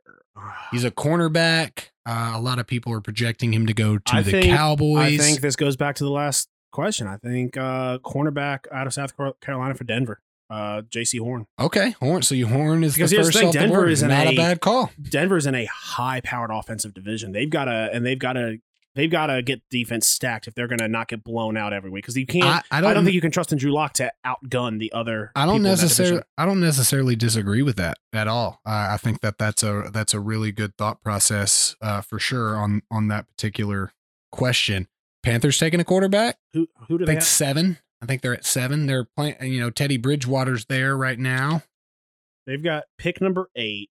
He's 0.71 0.85
a 0.85 0.91
cornerback. 0.91 1.89
Uh, 2.07 2.33
a 2.35 2.41
lot 2.41 2.59
of 2.59 2.67
people 2.67 2.93
are 2.93 3.01
projecting 3.01 3.53
him 3.53 3.67
to 3.67 3.75
go 3.75 3.99
to 3.99 4.15
I 4.15 4.23
the 4.23 4.31
think- 4.31 4.47
Cowboys. 4.47 5.21
I 5.21 5.23
think 5.23 5.41
this 5.41 5.57
goes 5.57 5.77
back 5.77 5.97
to 5.97 6.05
the 6.05 6.11
last 6.11 6.49
question. 6.73 7.07
I 7.07 7.17
think 7.17 7.57
uh, 7.57 7.99
cornerback 7.99 8.61
out 8.73 8.87
of 8.87 8.95
South 8.95 9.13
Carolina 9.41 9.75
for 9.75 9.85
Denver, 9.85 10.21
uh, 10.53 10.83
Jaycee 10.83 11.21
Horn. 11.21 11.47
okay, 11.59 11.91
Horn. 12.01 12.23
So 12.23 12.35
you 12.35 12.47
Horn 12.47 12.85
is 12.85 12.95
Because 12.95 13.11
the 13.11 13.17
here's 13.17 13.27
the 13.29 13.33
first 13.33 13.43
thing, 13.43 13.53
the 13.53 13.59
Denver 13.59 13.77
board. 13.77 13.91
is 13.91 14.03
not 14.03 14.27
a, 14.27 14.31
a- 14.31 14.37
bad 14.37 14.61
call. 14.61 14.91
Denver's 15.01 15.47
in 15.47 15.55
a 15.55 15.65
high-powered 15.65 16.51
offensive 16.53 16.93
division. 16.95 17.33
They've 17.33 17.49
got 17.51 17.65
to 17.67 17.91
and 17.93 18.05
they've 18.05 18.19
got 18.19 18.35
to 18.35 18.59
they've 18.95 19.11
got 19.11 19.29
to 19.29 19.41
get 19.43 19.63
defense 19.71 20.07
stacked 20.07 20.47
if 20.47 20.55
they're 20.55 20.69
going 20.69 20.79
to 20.81 20.87
not 20.89 21.09
get 21.09 21.25
blown 21.25 21.57
out 21.57 21.73
every 21.73 21.89
week. 21.91 22.05
Because 22.05 22.17
you 22.17 22.27
can't. 22.27 22.45
I, 22.45 22.63
I 22.71 22.79
I 22.79 22.81
don't. 22.83 22.95
don't, 22.95 23.05
think 23.05 23.15
you 23.15 23.23
can 23.23 23.31
trust 23.31 23.51
in 23.51 23.57
Drew 23.59 23.73
Lock 23.73 23.95
to 23.95 24.13
outgun 24.27 24.79
the 24.79 24.93
other. 24.93 25.33
I 25.35 25.47
don't 25.47 25.55
people 25.55 25.57
in 25.57 25.63
that 25.63 25.69
necessarily. 25.83 26.23
I 26.37 26.45
don't 26.45 26.61
necessarily 26.61 27.17
disagree 27.17 27.63
with 27.63 27.77
that 27.77 27.97
at 28.13 28.29
all. 28.29 28.61
Uh, 28.67 28.89
I 28.91 28.99
think 28.99 29.21
that 29.23 29.39
that's 29.39 29.63
a 29.63 29.89
that's 29.93 30.13
a 30.13 30.21
really 30.21 30.53
good 30.53 30.77
thought 30.77 31.01
process 31.03 31.75
uh, 31.81 32.03
for 32.03 32.19
sure 32.19 32.55
on 32.57 32.83
on 32.91 33.09
that 33.09 33.27
particular 33.29 33.93
question. 34.31 34.89
Panthers 35.23 35.57
taking 35.59 35.81
a 35.81 35.85
quarterback. 35.85 36.37
Who 36.53 36.67
who 36.89 36.99
do 36.99 37.05
I 37.05 37.07
they 37.07 37.11
think 37.13 37.21
have? 37.21 37.27
seven. 37.29 37.79
I 38.03 38.07
think 38.07 38.21
they're 38.21 38.35
at 38.35 38.45
seven. 38.45 38.87
They're 38.87 39.05
playing. 39.05 39.37
You 39.41 39.61
know, 39.61 39.71
Teddy 39.71 39.97
Bridgewater's 39.97 40.67
there 40.67 40.97
right 40.97 41.19
now. 41.19 41.63
They've 42.47 42.63
got 42.63 42.85
pick 42.99 43.21
number 43.21 43.49
eight. 43.57 43.89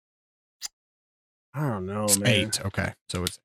I 1.54 1.68
don't 1.68 1.86
know, 1.86 2.06
man. 2.18 2.26
eight. 2.26 2.64
Okay, 2.64 2.94
so 3.08 3.24
it's 3.24 3.38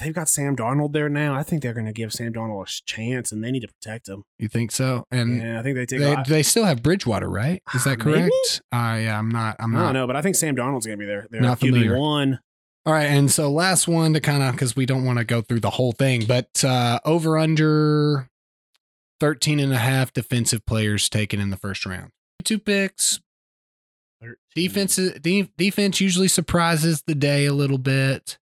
They've 0.00 0.14
got 0.14 0.28
Sam 0.28 0.56
Darnold 0.56 0.92
there 0.92 1.08
now. 1.08 1.34
I 1.34 1.42
think 1.42 1.62
they're 1.62 1.74
going 1.74 1.86
to 1.86 1.92
give 1.92 2.12
Sam 2.12 2.32
Darnold 2.32 2.62
a 2.62 2.82
chance, 2.86 3.32
and 3.32 3.42
they 3.42 3.50
need 3.50 3.60
to 3.60 3.68
protect 3.68 4.08
him. 4.08 4.24
you 4.38 4.48
think 4.48 4.70
so? 4.70 5.04
And 5.10 5.42
yeah, 5.42 5.58
I 5.58 5.62
think 5.62 5.76
they 5.76 5.86
take. 5.86 5.98
they, 6.00 6.14
I, 6.14 6.22
they 6.22 6.42
still 6.42 6.64
have 6.64 6.82
Bridgewater, 6.82 7.28
right? 7.28 7.62
Is 7.74 7.84
that 7.84 7.98
correct? 7.98 8.32
Uh, 8.72 8.98
yeah, 9.02 9.18
I'm 9.18 9.28
not. 9.28 9.56
I'm 9.58 9.74
I 9.74 9.78
not. 9.78 9.84
don't 9.86 9.94
know, 9.94 10.06
but 10.06 10.16
I 10.16 10.22
think 10.22 10.36
Sam 10.36 10.54
Darnold's 10.54 10.86
going 10.86 10.98
to 10.98 11.02
be 11.02 11.06
there. 11.06 11.26
They're 11.30 11.40
Not 11.40 11.58
familiar. 11.58 11.98
one. 11.98 12.38
All 12.86 12.92
right, 12.92 13.04
and 13.06 13.30
so 13.30 13.50
last 13.50 13.86
one 13.86 14.12
to 14.14 14.20
kind 14.20 14.42
of 14.42 14.52
because 14.52 14.74
we 14.74 14.86
don't 14.86 15.04
want 15.04 15.18
to 15.18 15.24
go 15.24 15.40
through 15.40 15.60
the 15.60 15.70
whole 15.70 15.92
thing, 15.92 16.24
but 16.26 16.64
uh 16.64 16.98
over 17.04 17.38
under 17.38 18.28
13 19.22 19.60
and 19.60 19.72
a 19.72 19.78
half 19.78 20.12
defensive 20.12 20.66
players 20.66 21.08
taken 21.08 21.38
in 21.38 21.50
the 21.50 21.56
first 21.56 21.86
round. 21.86 22.10
Two 22.42 22.58
picks. 22.58 23.20
Defense 24.56 24.96
de- 24.96 25.48
defense 25.56 26.00
usually 26.00 26.26
surprises 26.26 27.04
the 27.06 27.14
day 27.14 27.46
a 27.46 27.52
little 27.52 27.78
bit. 27.78 28.36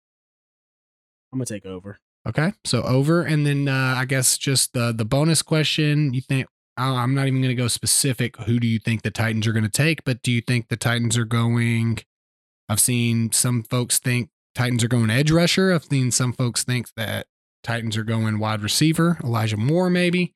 I'm 1.34 1.40
going 1.40 1.48
to 1.48 1.54
take 1.56 1.66
over. 1.66 1.98
Okay, 2.28 2.54
so 2.64 2.84
over, 2.84 3.24
and 3.24 3.44
then 3.44 3.68
uh, 3.68 3.96
I 3.98 4.06
guess 4.06 4.38
just 4.38 4.74
the 4.74 4.92
the 4.92 5.04
bonus 5.04 5.42
question. 5.42 6.14
You 6.14 6.22
think 6.22 6.46
I'm 6.78 7.16
not 7.16 7.26
even 7.26 7.42
going 7.42 7.56
to 7.56 7.60
go 7.60 7.68
specific. 7.68 8.38
Who 8.42 8.60
do 8.60 8.68
you 8.68 8.78
think 8.78 9.02
the 9.02 9.10
Titans 9.10 9.48
are 9.48 9.54
going 9.54 9.64
to 9.64 9.70
take? 9.70 10.04
But 10.04 10.22
do 10.22 10.32
you 10.32 10.42
think 10.42 10.68
the 10.68 10.78
Titans 10.78 11.18
are 11.18 11.26
going? 11.26 11.98
I've 12.70 12.80
seen 12.80 13.32
some 13.32 13.64
folks 13.64 13.98
think 13.98 14.30
Titans 14.54 14.84
are 14.84 14.90
going 14.90 15.10
edge 15.10 15.32
rusher. 15.32 15.74
I've 15.74 15.86
seen 15.86 16.12
some 16.12 16.34
folks 16.34 16.64
think 16.64 16.94
that 16.96 17.26
Titans 17.64 17.98
are 17.98 18.04
going 18.04 18.38
wide 18.38 18.62
receiver. 18.62 19.18
Elijah 19.24 19.58
Moore, 19.58 19.90
maybe. 19.90 20.36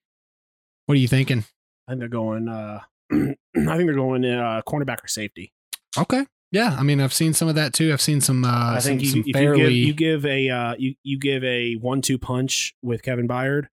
What 0.91 0.97
are 0.97 0.99
you 0.99 1.07
thinking? 1.07 1.45
I 1.87 1.93
think 1.93 1.99
they're 2.01 2.09
going. 2.09 2.49
Uh, 2.49 2.81
I 3.13 3.15
think 3.15 3.37
they're 3.55 3.93
going 3.93 4.25
uh, 4.25 4.61
cornerback 4.67 5.01
or 5.01 5.07
safety. 5.07 5.53
Okay, 5.97 6.25
yeah. 6.51 6.75
I 6.77 6.83
mean, 6.83 6.99
I've 6.99 7.13
seen 7.13 7.31
some 7.31 7.47
of 7.47 7.55
that 7.55 7.71
too. 7.71 7.93
I've 7.93 8.01
seen 8.01 8.19
some. 8.19 8.43
Uh, 8.43 8.73
I 8.75 8.81
think 8.81 8.99
some, 8.99 9.05
you, 9.05 9.11
some 9.11 9.23
if 9.25 9.35
you 9.37 9.55
give 9.55 9.71
you 9.71 9.93
give 9.93 10.25
a 10.25 10.49
uh, 10.49 10.75
you 10.77 10.95
you 11.01 11.17
give 11.17 11.45
a 11.45 11.75
one-two 11.75 12.17
punch 12.17 12.75
with 12.81 13.03
Kevin 13.03 13.25
Byard, 13.25 13.67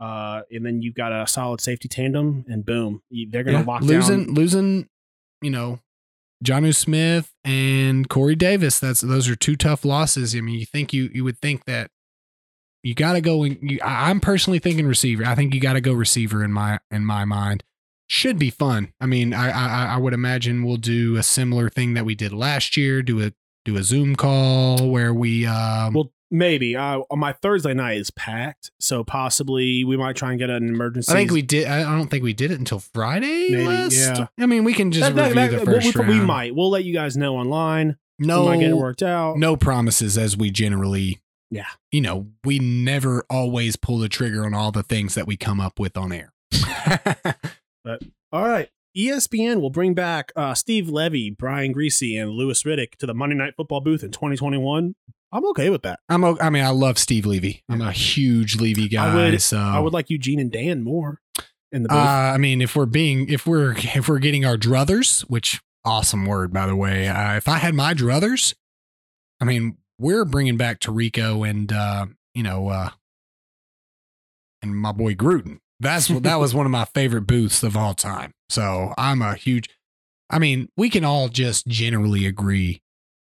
uh, 0.00 0.42
and 0.50 0.66
then 0.66 0.82
you've 0.82 0.96
got 0.96 1.12
a 1.12 1.24
solid 1.28 1.60
safety 1.60 1.86
tandem, 1.86 2.44
and 2.48 2.66
boom, 2.66 3.00
they're 3.30 3.44
going 3.44 3.54
to 3.54 3.60
Yeah, 3.60 3.64
lock 3.64 3.82
losing 3.82 4.24
down. 4.24 4.34
losing 4.34 4.88
you 5.42 5.50
know 5.50 5.78
Jonnu 6.44 6.74
Smith 6.74 7.32
and 7.44 8.08
Corey 8.08 8.34
Davis 8.34 8.80
that's 8.80 9.02
those 9.02 9.28
are 9.28 9.36
two 9.36 9.54
tough 9.54 9.84
losses 9.84 10.34
I 10.34 10.40
mean 10.40 10.58
you 10.58 10.66
think 10.66 10.92
you 10.92 11.10
you 11.14 11.22
would 11.22 11.38
think 11.38 11.64
that 11.66 11.92
you 12.86 12.94
got 12.94 13.14
to 13.14 13.20
go 13.20 13.42
and 13.42 13.58
you, 13.60 13.78
I- 13.84 14.10
I'm 14.10 14.20
personally 14.20 14.58
thinking 14.58 14.86
receiver 14.86 15.24
I 15.24 15.34
think 15.34 15.54
you 15.54 15.60
got 15.60 15.72
to 15.74 15.80
go 15.80 15.92
receiver 15.92 16.44
in 16.44 16.52
my 16.52 16.78
in 16.90 17.04
my 17.04 17.24
mind 17.24 17.64
should 18.08 18.38
be 18.38 18.50
fun 18.50 18.92
I 19.00 19.06
mean 19.06 19.34
I, 19.34 19.50
I 19.50 19.84
I 19.94 19.96
would 19.96 20.12
imagine 20.14 20.62
we'll 20.64 20.76
do 20.76 21.16
a 21.16 21.22
similar 21.22 21.68
thing 21.68 21.94
that 21.94 22.04
we 22.04 22.14
did 22.14 22.32
last 22.32 22.76
year 22.76 23.02
do 23.02 23.20
a 23.24 23.32
do 23.64 23.76
a 23.76 23.82
Zoom 23.82 24.14
call 24.14 24.88
where 24.88 25.12
we 25.12 25.44
um 25.46 25.92
Well, 25.94 26.12
maybe. 26.30 26.76
Uh, 26.76 27.00
my 27.12 27.32
Thursday 27.32 27.74
night 27.74 27.96
is 27.98 28.10
packed, 28.12 28.70
so 28.78 29.02
possibly 29.02 29.82
we 29.84 29.96
might 29.96 30.14
try 30.14 30.30
and 30.30 30.38
get 30.38 30.50
an 30.50 30.68
emergency. 30.68 31.10
I 31.12 31.16
think 31.16 31.32
we 31.32 31.42
did 31.42 31.66
I 31.66 31.80
I 31.80 31.96
don't 31.96 32.08
think 32.08 32.22
we 32.22 32.32
did 32.32 32.52
it 32.52 32.60
until 32.60 32.78
Friday 32.78 33.48
Maybe, 33.50 33.66
last- 33.66 33.96
yeah. 33.96 34.26
I 34.38 34.46
mean 34.46 34.62
we 34.62 34.72
can 34.72 34.92
just 34.92 35.02
That- 35.14 35.16
that- 35.16 35.34
review 35.34 35.58
that- 35.58 35.64
the 35.64 35.72
first 35.80 35.96
we, 35.98 36.06
we 36.06 36.20
might. 36.20 36.54
We'll 36.54 36.70
let 36.70 36.84
you 36.84 36.94
guys 36.94 37.16
know 37.16 37.36
online. 37.36 37.96
no 38.20 38.42
we 38.42 38.46
might 38.50 38.60
get 38.60 38.70
it 38.70 38.76
worked 38.76 39.02
out. 39.02 39.36
no 39.38 39.56
promises 39.56 40.16
as 40.16 40.36
we 40.36 40.50
generally 40.50 41.18
Yeah. 41.50 41.66
you 41.92 42.00
know 42.00 42.26
we 42.44 42.58
never 42.58 43.24
always 43.30 43.76
pull 43.76 43.98
the 43.98 44.08
trigger 44.08 44.44
on 44.44 44.52
all 44.54 44.72
the 44.72 44.82
things 44.82 45.14
that 45.14 45.26
we 45.26 45.36
come 45.36 45.60
up 45.60 45.78
with 45.78 45.96
on 45.96 46.12
air 46.12 46.32
but 47.84 48.02
All 48.32 48.42
right. 48.48 48.68
ESPN 48.96 49.60
will 49.60 49.70
bring 49.70 49.92
back 49.94 50.32
uh, 50.36 50.54
Steve 50.54 50.88
Levy, 50.88 51.28
Brian 51.30 51.74
Griese, 51.74 52.20
and 52.20 52.30
Louis 52.30 52.62
Riddick 52.62 52.96
to 52.96 53.06
the 53.06 53.12
Monday 53.14 53.36
Night 53.36 53.54
Football 53.56 53.80
booth 53.82 54.02
in 54.02 54.10
2021. 54.10 54.94
I'm 55.32 55.46
okay 55.50 55.68
with 55.70 55.82
that. 55.82 55.98
i'm 56.08 56.24
o- 56.24 56.38
i 56.40 56.48
mean 56.48 56.64
i 56.64 56.70
love 56.70 56.96
steve 56.98 57.26
levy 57.26 57.62
i'm 57.68 57.82
a 57.82 57.92
huge 57.92 58.56
levy 58.58 58.88
guy 58.88 59.12
I 59.12 59.14
would- 59.30 59.42
so 59.42 59.58
I 59.58 59.80
would 59.80 59.92
like 59.92 60.08
Eugene 60.08 60.38
and 60.40 60.50
Dan 60.50 60.82
more 60.82 61.20
in 61.72 61.82
the 61.82 61.88
booth. 61.90 61.98
uh, 61.98 62.32
i 62.34 62.38
mean 62.38 62.62
if 62.62 62.74
we're 62.76 62.86
being 62.86 63.28
if 63.28 63.44
we're 63.46 63.72
if 63.76 64.08
we're 64.08 64.20
getting 64.20 64.44
our 64.46 64.56
druthers 64.56 65.22
which 65.22 65.60
awesome 65.84 66.24
word 66.26 66.52
by 66.52 66.66
the 66.66 66.76
way 66.76 67.08
uh, 67.08 67.34
if 67.36 67.48
i 67.48 67.58
had 67.58 67.74
my 67.74 67.92
druthers 67.92 68.54
i 69.40 69.44
mean 69.44 69.76
we're 69.98 70.24
bringing 70.24 70.56
back 70.56 70.80
Tirico 70.80 71.48
and 71.48 71.72
uh 71.72 72.06
you 72.34 72.42
know 72.42 72.68
uh 72.68 72.90
and 74.62 74.76
my 74.76 74.92
boy 74.92 75.14
Gruden. 75.14 75.58
That's 75.80 76.08
what 76.08 76.22
that 76.22 76.36
was 76.40 76.54
one 76.54 76.64
of 76.66 76.72
my 76.72 76.86
favorite 76.86 77.26
booths 77.26 77.62
of 77.62 77.76
all 77.76 77.94
time. 77.94 78.32
So 78.48 78.94
I'm 78.96 79.20
a 79.22 79.34
huge 79.34 79.68
I 80.30 80.38
mean, 80.38 80.68
we 80.76 80.90
can 80.90 81.04
all 81.04 81.28
just 81.28 81.66
generally 81.66 82.26
agree 82.26 82.82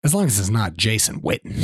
as 0.03 0.13
long 0.13 0.25
as 0.27 0.39
it's 0.39 0.49
not 0.49 0.75
Jason 0.77 1.19
Witten. 1.21 1.55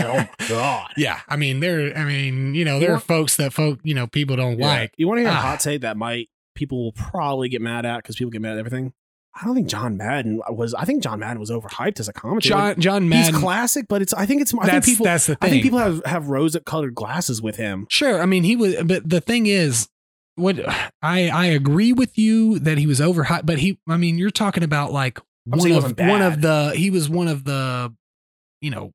oh 0.00 0.46
God. 0.48 0.88
yeah. 0.96 1.20
I 1.28 1.36
mean, 1.36 1.60
there 1.60 1.96
I 1.96 2.04
mean, 2.04 2.54
you 2.54 2.64
know, 2.64 2.80
there 2.80 2.92
are 2.92 3.00
folks 3.00 3.36
that 3.36 3.52
folk, 3.52 3.78
you 3.84 3.94
know, 3.94 4.06
people 4.06 4.36
don't 4.36 4.58
Yeah. 4.58 4.66
like. 4.66 4.94
You 4.96 5.06
want 5.08 5.18
to 5.18 5.22
hear 5.22 5.30
a 5.30 5.34
Ah. 5.34 5.40
hot 5.40 5.60
take 5.60 5.82
that 5.82 5.96
might 5.96 6.28
people 6.54 6.82
will 6.84 6.92
probably 6.92 7.48
get 7.48 7.60
mad 7.62 7.86
at 7.86 7.98
because 7.98 8.16
people 8.16 8.30
get 8.30 8.42
mad 8.42 8.52
at 8.52 8.58
everything. 8.58 8.92
I 9.40 9.44
don't 9.44 9.54
think 9.54 9.68
John 9.68 9.96
Madden 9.96 10.40
was. 10.48 10.74
I 10.74 10.84
think 10.84 11.02
John 11.02 11.18
Madden 11.18 11.40
was 11.40 11.50
overhyped 11.50 11.98
as 11.98 12.08
a 12.08 12.12
commentator. 12.12 12.54
John 12.54 12.80
John 12.80 13.08
Madden, 13.08 13.34
He's 13.34 13.42
classic, 13.42 13.86
but 13.88 14.00
it's. 14.00 14.14
I 14.14 14.26
think 14.26 14.42
it's. 14.42 14.54
I 14.54 14.58
think 14.58 14.66
that's 14.72 14.88
people. 14.88 15.04
that's 15.04 15.26
the 15.26 15.36
I 15.40 15.50
think 15.50 15.62
people 15.62 15.78
have 15.80 16.04
have 16.04 16.28
rose 16.28 16.56
colored 16.64 16.94
glasses 16.94 17.42
with 17.42 17.56
him. 17.56 17.86
Sure. 17.90 18.22
I 18.22 18.26
mean, 18.26 18.44
he 18.44 18.54
was, 18.54 18.76
but 18.84 19.08
the 19.08 19.20
thing 19.20 19.46
is, 19.46 19.88
what 20.36 20.58
I 21.02 21.28
I 21.28 21.46
agree 21.46 21.92
with 21.92 22.16
you 22.16 22.58
that 22.60 22.78
he 22.78 22.86
was 22.86 23.00
overhyped, 23.00 23.46
but 23.46 23.58
he, 23.58 23.78
I 23.88 23.96
mean, 23.96 24.18
you're 24.18 24.30
talking 24.30 24.62
about 24.62 24.92
like 24.92 25.18
I'm 25.52 25.58
one 25.58 25.72
of 25.72 25.98
one 25.98 26.22
of 26.22 26.40
the 26.40 26.72
he 26.76 26.90
was 26.90 27.08
one 27.08 27.28
of 27.28 27.44
the, 27.44 27.92
you 28.60 28.70
know, 28.70 28.92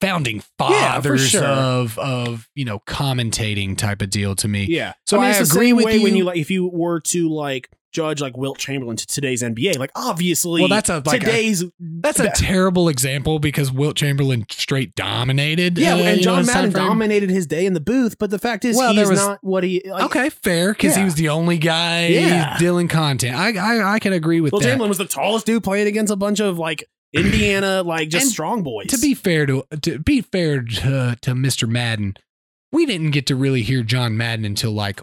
founding 0.00 0.36
Yeah, 0.36 0.42
fathers 0.58 1.28
sure. 1.28 1.44
of 1.44 1.98
of 1.98 2.48
you 2.54 2.64
know 2.64 2.80
commentating 2.80 3.76
type 3.76 4.02
of 4.02 4.10
deal 4.10 4.34
to 4.36 4.48
me. 4.48 4.64
Yeah. 4.64 4.94
So 5.06 5.20
I 5.20 5.30
it's 5.30 5.38
the 5.50 5.54
agree 5.54 5.72
with 5.72 5.84
way 5.84 5.98
when 5.98 6.12
you. 6.12 6.18
you 6.18 6.24
like 6.24 6.38
if 6.38 6.50
you 6.50 6.66
were 6.68 7.00
to 7.00 7.28
like 7.28 7.70
judge 7.94 8.20
like 8.20 8.36
Wilt 8.36 8.58
Chamberlain 8.58 8.96
to 8.96 9.06
today's 9.06 9.42
NBA, 9.42 9.78
like 9.78 9.90
obviously 9.94 10.60
Well, 10.60 10.68
that's 10.68 10.90
a 10.90 11.02
like 11.06 11.22
a, 11.22 11.24
today's 11.24 11.64
that's 11.80 12.20
a 12.20 12.30
terrible 12.34 12.88
example 12.88 13.38
because 13.38 13.72
Wilt 13.72 13.96
Chamberlain 13.96 14.44
straight 14.50 14.94
dominated. 14.94 15.78
yeah, 15.78 15.94
uh, 15.94 15.98
and 15.98 16.20
you 16.20 16.26
know, 16.26 16.42
John 16.42 16.46
Madden 16.46 16.72
dominated 16.72 17.30
his 17.30 17.46
day 17.46 17.64
in 17.64 17.72
the 17.72 17.80
booth, 17.80 18.18
but 18.18 18.30
the 18.30 18.38
fact 18.38 18.64
is 18.66 18.76
Well, 18.76 18.92
he's 18.92 19.08
was- 19.08 19.18
not 19.18 19.38
what 19.42 19.64
he 19.64 19.80
like, 19.88 20.04
Okay, 20.04 20.28
fair, 20.28 20.72
because 20.74 20.94
he 20.96 21.04
was 21.04 21.14
the 21.14 21.30
only 21.30 21.56
guy 21.56 22.08
Yeah. 22.08 22.58
dealing 22.58 22.88
content. 22.88 23.36
I 23.36 23.54
I, 23.54 23.94
I 23.94 23.98
can 24.00 24.12
agree 24.12 24.40
with 24.42 24.52
Wilt 24.52 24.62
that. 24.64 24.68
Chamberlain 24.68 24.90
was 24.90 24.98
the 24.98 25.06
tallest 25.06 25.46
dude 25.46 25.62
playing 25.64 25.86
against 25.86 26.12
a 26.12 26.16
bunch 26.16 26.40
of 26.40 26.58
like 26.58 26.84
Indiana 27.12 27.82
like 27.84 28.08
just 28.08 28.24
And 28.24 28.32
strong 28.32 28.62
boys. 28.64 28.88
to 28.88 28.98
be 28.98 29.14
fair 29.14 29.46
to 29.46 29.64
to 29.82 29.98
be 30.00 30.20
fair 30.20 30.62
to, 30.62 31.16
to 31.22 31.30
Mr. 31.30 31.68
Madden, 31.68 32.16
we 32.72 32.86
didn't 32.86 33.12
get 33.12 33.26
to 33.28 33.36
really 33.36 33.62
hear 33.62 33.84
John 33.84 34.16
Madden 34.16 34.44
until 34.44 34.72
like, 34.72 35.00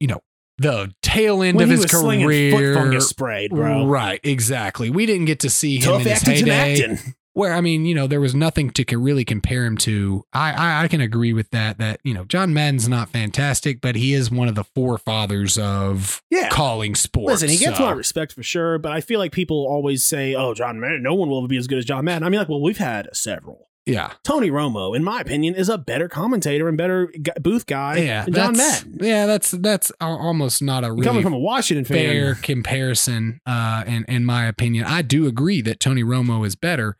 you 0.00 0.08
know, 0.08 0.20
the 0.58 0.92
tail 1.02 1.42
end 1.42 1.56
when 1.56 1.64
of 1.64 1.70
he 1.70 1.76
his 1.82 1.86
career. 1.90 2.50
foot 2.74 2.74
fungus 2.82 3.08
sprayed, 3.08 3.50
bro. 3.50 3.86
Right, 3.86 4.20
exactly. 4.22 4.90
We 4.90 5.06
didn't 5.06 5.26
get 5.26 5.40
to 5.40 5.50
see 5.50 5.78
him 5.78 5.94
in 5.94 6.06
his 6.06 6.22
heyday. 6.22 6.98
Where 7.34 7.52
I 7.54 7.60
mean, 7.60 7.84
you 7.86 7.94
know, 7.94 8.08
there 8.08 8.20
was 8.20 8.34
nothing 8.34 8.70
to 8.70 8.98
really 8.98 9.24
compare 9.24 9.64
him 9.64 9.76
to. 9.78 10.24
I, 10.32 10.50
I 10.52 10.82
I 10.84 10.88
can 10.88 11.00
agree 11.00 11.32
with 11.32 11.50
that. 11.50 11.78
That 11.78 12.00
you 12.02 12.12
know, 12.12 12.24
John 12.24 12.52
Madden's 12.52 12.88
not 12.88 13.10
fantastic, 13.10 13.80
but 13.80 13.94
he 13.94 14.12
is 14.12 14.28
one 14.28 14.48
of 14.48 14.56
the 14.56 14.64
forefathers 14.64 15.56
of 15.56 16.20
Yeah. 16.30 16.48
calling 16.48 16.96
sports. 16.96 17.30
Listen, 17.42 17.48
he 17.48 17.56
gets 17.58 17.78
so- 17.78 17.84
my 17.84 17.92
respect 17.92 18.32
for 18.32 18.42
sure, 18.42 18.78
but 18.78 18.90
I 18.90 19.00
feel 19.00 19.20
like 19.20 19.30
people 19.30 19.66
always 19.68 20.02
say, 20.02 20.34
"Oh, 20.34 20.52
John 20.52 20.80
Madden, 20.80 21.00
no 21.04 21.14
one 21.14 21.28
will 21.28 21.38
ever 21.38 21.46
be 21.46 21.58
as 21.58 21.68
good 21.68 21.78
as 21.78 21.84
John 21.84 22.04
Madden." 22.06 22.24
I 22.24 22.28
mean, 22.28 22.40
like, 22.40 22.48
well, 22.48 22.60
we've 22.60 22.78
had 22.78 23.08
several. 23.12 23.67
Yeah, 23.88 24.12
Tony 24.22 24.50
Romo, 24.50 24.94
in 24.94 25.02
my 25.02 25.20
opinion, 25.20 25.54
is 25.54 25.70
a 25.70 25.78
better 25.78 26.08
commentator 26.08 26.68
and 26.68 26.76
better 26.76 27.10
booth 27.40 27.64
guy 27.64 27.96
yeah. 27.96 28.24
than 28.26 28.34
John 28.34 28.56
Madden. 28.56 28.98
Yeah, 29.00 29.24
that's 29.24 29.52
that's 29.52 29.90
almost 29.98 30.60
not 30.60 30.84
a 30.84 30.92
really 30.92 31.04
Coming 31.04 31.22
from 31.22 31.32
a 31.32 31.38
Washington 31.38 31.86
fair 31.86 32.34
fan, 32.34 32.42
comparison 32.42 33.40
uh 33.46 33.84
in 33.86 34.04
in 34.04 34.26
my 34.26 34.44
opinion. 34.44 34.84
I 34.84 35.00
do 35.00 35.26
agree 35.26 35.62
that 35.62 35.80
tony 35.80 36.04
romo 36.04 36.46
is 36.46 36.54
better. 36.54 36.98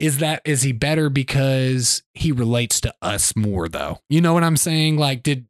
Is 0.00 0.18
that 0.18 0.42
is 0.44 0.62
he 0.62 0.72
better 0.72 1.08
because 1.08 2.02
he 2.14 2.32
relates 2.32 2.80
to 2.80 2.92
us 3.00 3.36
more 3.36 3.68
though? 3.68 4.00
You 4.08 4.20
know 4.20 4.34
what 4.34 4.42
i'm 4.42 4.56
saying? 4.56 4.96
Like 4.96 5.22
did 5.22 5.46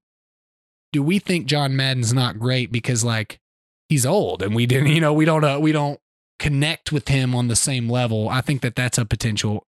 do 0.92 1.02
we 1.02 1.18
think 1.18 1.46
john 1.46 1.74
madden's 1.74 2.12
not 2.12 2.38
great 2.38 2.70
because 2.70 3.02
like 3.02 3.40
he's 3.88 4.04
old 4.04 4.42
and 4.42 4.54
we 4.54 4.66
didn't 4.66 4.88
you 4.88 5.00
know 5.00 5.14
we 5.14 5.24
don't 5.24 5.44
uh, 5.44 5.58
we 5.58 5.72
don't 5.72 5.98
connect 6.38 6.90
with 6.90 7.08
him 7.08 7.34
on 7.34 7.48
the 7.48 7.56
same 7.56 7.88
level? 7.88 8.28
I 8.28 8.40
think 8.40 8.62
that 8.62 8.74
that's 8.74 8.98
a 8.98 9.04
potential 9.04 9.64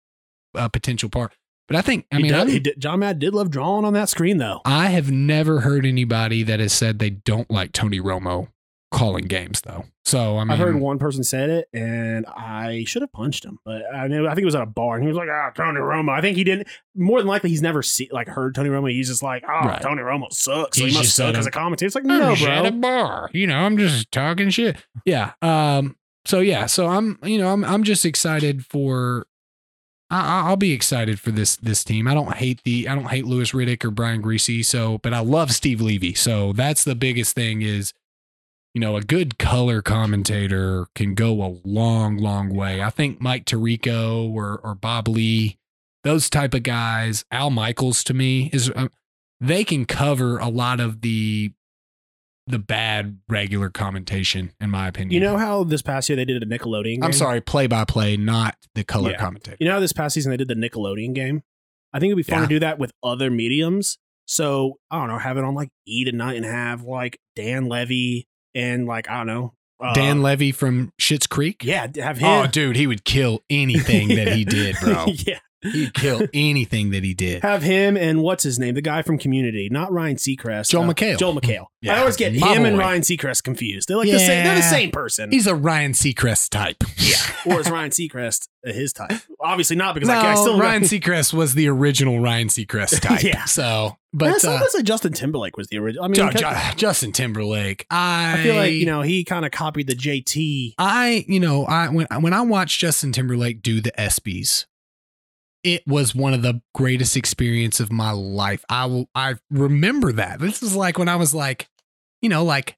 a 0.56 0.70
potential 0.70 1.10
part 1.10 1.32
but 1.68 1.76
i 1.78 1.82
think 1.82 2.06
i 2.12 2.18
he 2.18 2.24
mean 2.24 2.32
does- 2.32 2.52
he 2.52 2.60
did, 2.60 2.80
John 2.80 3.00
Madden 3.00 3.20
did 3.20 3.34
love 3.34 3.50
drawing 3.50 3.86
on 3.86 3.94
that 3.94 4.10
screen, 4.10 4.38
though. 4.38 4.62
I 4.66 4.88
have 4.88 5.12
never 5.12 5.62
heard 5.62 5.86
anybody 5.86 6.44
that 6.44 6.60
has 6.60 6.74
said 6.74 7.00
they 7.00 7.10
don't 7.12 7.50
like 7.50 7.72
Tony 7.72 8.00
Romo 8.00 8.48
calling 8.92 9.26
games 9.26 9.62
though. 9.62 9.86
So 10.06 10.38
I 10.38 10.44
mean, 10.44 10.52
I've 10.52 10.60
heard 10.60 10.76
one 10.76 11.00
person 11.00 11.24
said 11.24 11.50
it, 11.50 11.68
and 11.74 12.26
I 12.28 12.84
should 12.86 13.02
have 13.02 13.12
punched 13.14 13.44
him, 13.46 13.58
but 13.66 13.82
I 13.96 14.08
know 14.08 14.26
I 14.28 14.32
think 14.36 14.42
it 14.44 14.46
was 14.46 14.54
at 14.56 14.62
a 14.62 14.66
bar, 14.68 14.96
and 14.96 15.04
he 15.04 15.08
was 15.08 15.16
like, 15.18 15.30
"Ah, 15.32 15.50
Tony 15.56 15.80
Romo." 15.80 16.12
I 16.12 16.20
think 16.22 16.36
he 16.38 16.44
didn't. 16.44 16.68
More 16.96 17.20
than 17.20 17.28
likely, 17.28 17.50
he's 17.50 17.62
never 17.62 17.82
see, 17.82 18.10
like 18.12 18.28
heard 18.28 18.54
Tony 18.54 18.70
Romo. 18.70 18.92
He's 18.92 19.08
just 19.08 19.24
like, 19.24 19.44
"Oh, 19.48 19.66
Right. 19.68 19.82
Tony 19.82 20.02
Romo 20.02 20.32
sucks. 20.32 20.78
So 20.78 20.86
he 20.86 20.94
must 20.94 21.16
suck 21.16 21.34
as 21.36 21.48
a- 21.48 21.52
commentator." 21.52 21.88
It's 21.88 21.96
like, 21.96 22.04
I'm 22.04 22.20
no, 22.20 22.36
just 22.36 22.48
at 22.48 22.66
a 22.66 22.72
bro. 22.72 22.80
bar. 22.82 23.30
You 23.34 23.48
know, 23.48 23.58
I'm 23.58 23.78
just 23.78 24.12
talking 24.12 24.50
shit. 24.50 24.76
Yeah. 25.06 25.32
Um. 25.42 25.96
So 26.26 26.42
yeah. 26.42 26.66
So 26.68 26.88
I'm. 26.88 27.18
You 27.24 27.38
know, 27.40 27.48
I'm. 27.52 27.64
I'm 27.64 27.84
just 27.84 28.06
excited 28.06 28.66
for. 28.66 29.26
I, 30.14 30.20
I- 30.42 30.48
I'll 30.50 30.58
be 30.58 30.72
excited 30.72 31.20
for 31.20 31.32
this 31.32 31.56
this 31.58 31.84
team. 31.84 32.08
I 32.08 32.14
don't 32.14 32.36
hate 32.36 32.62
the. 32.64 32.88
I 32.88 32.96
don't 32.96 33.10
hate 33.10 33.26
Louis 33.26 33.52
Riddick 33.52 33.84
or 33.84 33.92
Brian 33.92 34.22
Griese. 34.22 34.66
So, 34.66 35.00
but 35.00 35.14
I 35.14 35.20
love 35.20 35.52
Steve 35.52 35.82
Levy. 35.82 36.14
So 36.14 36.54
that's 36.54 36.84
the 36.84 36.96
biggest 36.96 37.36
thing. 37.36 37.62
Is 37.62 37.94
you 38.74 38.82
know 38.82 38.96
a 38.96 39.02
good 39.02 39.38
color 39.38 39.82
commentator 39.82 40.88
can 40.96 41.14
go 41.16 41.44
a 41.44 41.58
long, 41.64 42.18
long 42.18 42.54
way. 42.54 42.82
I 42.82 42.90
think 42.90 43.20
Mike 43.22 43.46
Tirico 43.46 44.32
or 44.32 44.60
or 44.64 44.76
Bob 44.76 45.08
Lee, 45.08 45.58
those 46.04 46.30
type 46.30 46.54
of 46.54 46.64
guys. 46.64 47.26
Al 47.32 47.50
Michaels 47.50 48.04
to 48.06 48.14
me 48.14 48.50
is. 48.54 48.70
Uh, 48.70 48.88
they 49.42 49.66
can 49.66 49.84
cover 49.86 50.38
a 50.38 50.48
lot 50.48 50.80
of 50.80 51.02
the 51.02 51.52
the 52.48 52.60
bad 52.60 53.20
regular 53.30 53.70
commentation, 53.70 54.52
in 54.60 54.70
my 54.70 54.88
opinion. 54.88 55.12
You 55.12 55.20
know 55.20 55.38
how 55.38 55.64
this 55.64 55.82
past 55.82 56.10
year 56.10 56.16
they 56.16 56.26
did 56.26 56.42
a 56.44 56.46
Nickelodeon 56.46 56.96
game? 56.96 57.04
I'm 57.04 57.14
sorry, 57.14 57.40
play 57.42 57.68
by 57.68 57.86
play, 57.86 58.18
not 58.18 58.56
the 58.76 58.84
color 58.84 59.12
Yeah. 59.12 59.18
commentator. 59.18 59.58
You 59.60 59.68
know 59.68 59.74
how 59.74 59.80
this 59.80 59.94
past 59.94 60.14
season 60.16 60.30
they 60.32 60.38
did 60.38 60.48
the 60.50 60.56
Nickelodeon 60.56 61.14
game? 61.14 61.44
I 61.94 62.00
think 62.00 62.10
it'd 62.12 62.18
be 62.18 62.30
fun 62.30 62.40
Yeah. 62.42 62.48
to 62.48 62.56
do 62.56 62.60
that 62.60 62.80
with 62.80 62.92
other 63.04 63.30
mediums. 63.32 63.98
So 64.26 64.80
I 64.90 65.00
don't 65.00 65.10
know, 65.10 65.18
have 65.20 65.38
it 65.38 65.44
on 65.44 65.54
like 65.54 65.70
E 65.86 66.04
tonight 66.06 66.36
and 66.38 66.46
have 66.46 66.84
like 66.84 67.20
Dan 67.36 67.68
Levy 67.68 68.28
and 68.56 68.86
like 68.88 69.10
I 69.10 69.18
don't 69.18 69.28
know 69.28 69.54
uh, 69.80 69.94
Dan 69.94 70.22
Levy 70.22 70.52
from 70.54 70.92
Schitt's 71.00 71.28
Creek. 71.28 71.64
Yeah, 71.64 71.88
have 71.98 72.18
him. 72.18 72.28
Oh, 72.30 72.48
dude, 72.48 72.78
he 72.78 72.88
would 72.88 73.04
kill 73.04 73.42
anything 73.50 74.10
that 74.16 74.30
he 74.30 74.46
did, 74.46 74.78
bro. 74.82 75.06
yeah, 75.08 75.40
He'd 75.64 75.94
kill 75.94 76.28
anything 76.34 76.92
that 76.92 77.04
he 77.04 77.14
did. 77.14 77.42
have 77.44 77.64
him 77.64 77.98
and 77.98 78.22
what's 78.22 78.44
his 78.44 78.60
name, 78.60 78.76
the 78.76 78.82
guy 78.82 79.02
from 79.02 79.18
Community, 79.18 79.70
not 79.72 79.92
Ryan 79.92 80.18
Seacrest, 80.18 80.70
Joel 80.70 80.84
uh, 80.90 80.94
McHale. 80.94 81.18
Joel 81.18 81.36
McHale. 81.36 81.66
Yeah, 81.82 81.96
I 81.96 82.00
always 82.00 82.16
get 82.16 82.34
my 82.36 82.54
him 82.54 82.66
and. 82.66 82.78
Ryan 82.78 83.02
Seacrest 83.02 83.44
confused. 83.44 83.88
They're 83.88 83.98
like 83.98 84.10
the 84.10 84.20
same. 84.20 84.44
They're 84.46 84.56
the 84.56 84.62
same 84.62 84.92
person. 84.92 85.32
He's 85.32 85.48
a 85.48 85.56
Ryan 85.56 85.94
Seacrest 85.94 86.50
type. 86.50 86.84
yeah, 86.98 87.16
or 87.46 87.60
is 87.60 87.70
Ryan 87.70 87.92
Seacrest 87.92 88.48
uh, 88.68 88.72
his 88.74 88.94
type? 88.94 89.12
Obviously 89.40 89.76
not 89.76 89.94
because 89.94 90.08
no, 90.10 90.16
I, 90.16 90.32
I 90.32 90.36
still 90.36 90.60
Ryan 90.60 90.84
Seacrest 90.84 91.34
was 91.34 91.54
the 91.54 91.68
original 91.68 92.20
Ryan 92.20 92.48
Seacrest 92.48 93.00
type. 93.02 93.24
Yeah. 93.24 93.46
So, 93.46 93.98
But 94.14 94.40
some 94.42 94.54
uh, 94.62 94.66
like 94.74 94.84
Justin 94.86 95.14
Timberlake 95.14 95.58
was 95.58 95.68
the 95.68 95.78
original. 95.80 96.06
I 96.06 96.08
mean, 96.08 96.32
ca- 96.32 96.72
Ju- 96.72 96.76
Justin 96.78 97.12
Timberlake. 97.12 97.86
I, 97.90 98.34
I 98.40 98.44
feel 98.44 98.56
like 98.56 98.74
you 98.74 98.86
know 98.86 99.02
he 99.02 99.24
kind 99.24 99.46
of 99.46 99.52
copied 99.52 99.88
the 99.88 99.96
JT. 99.96 100.74
I, 100.78 101.26
you 101.28 101.40
know, 101.40 101.66
I 101.66 101.90
when 101.90 102.08
when 102.22 102.34
I 102.34 102.42
watched 102.42 102.80
Justin 102.80 103.12
Timberlake 103.12 103.62
do 103.62 103.82
the 103.82 103.92
ESPYS, 103.98 104.66
it 105.64 105.84
was 105.88 106.14
one 106.14 106.34
of 106.34 106.42
the 106.42 106.62
greatest 106.74 107.16
experience 107.16 107.80
of 107.80 107.92
my 107.92 108.12
life. 108.12 108.64
I 108.70 108.86
will, 108.86 109.10
I 109.16 109.36
remember 109.50 110.12
that. 110.14 110.40
This 110.40 110.62
is 110.62 110.76
like 110.76 110.98
when 110.98 111.08
I 111.10 111.16
was 111.16 111.34
like, 111.34 111.70
you 112.22 112.30
know, 112.30 112.44
like 112.44 112.78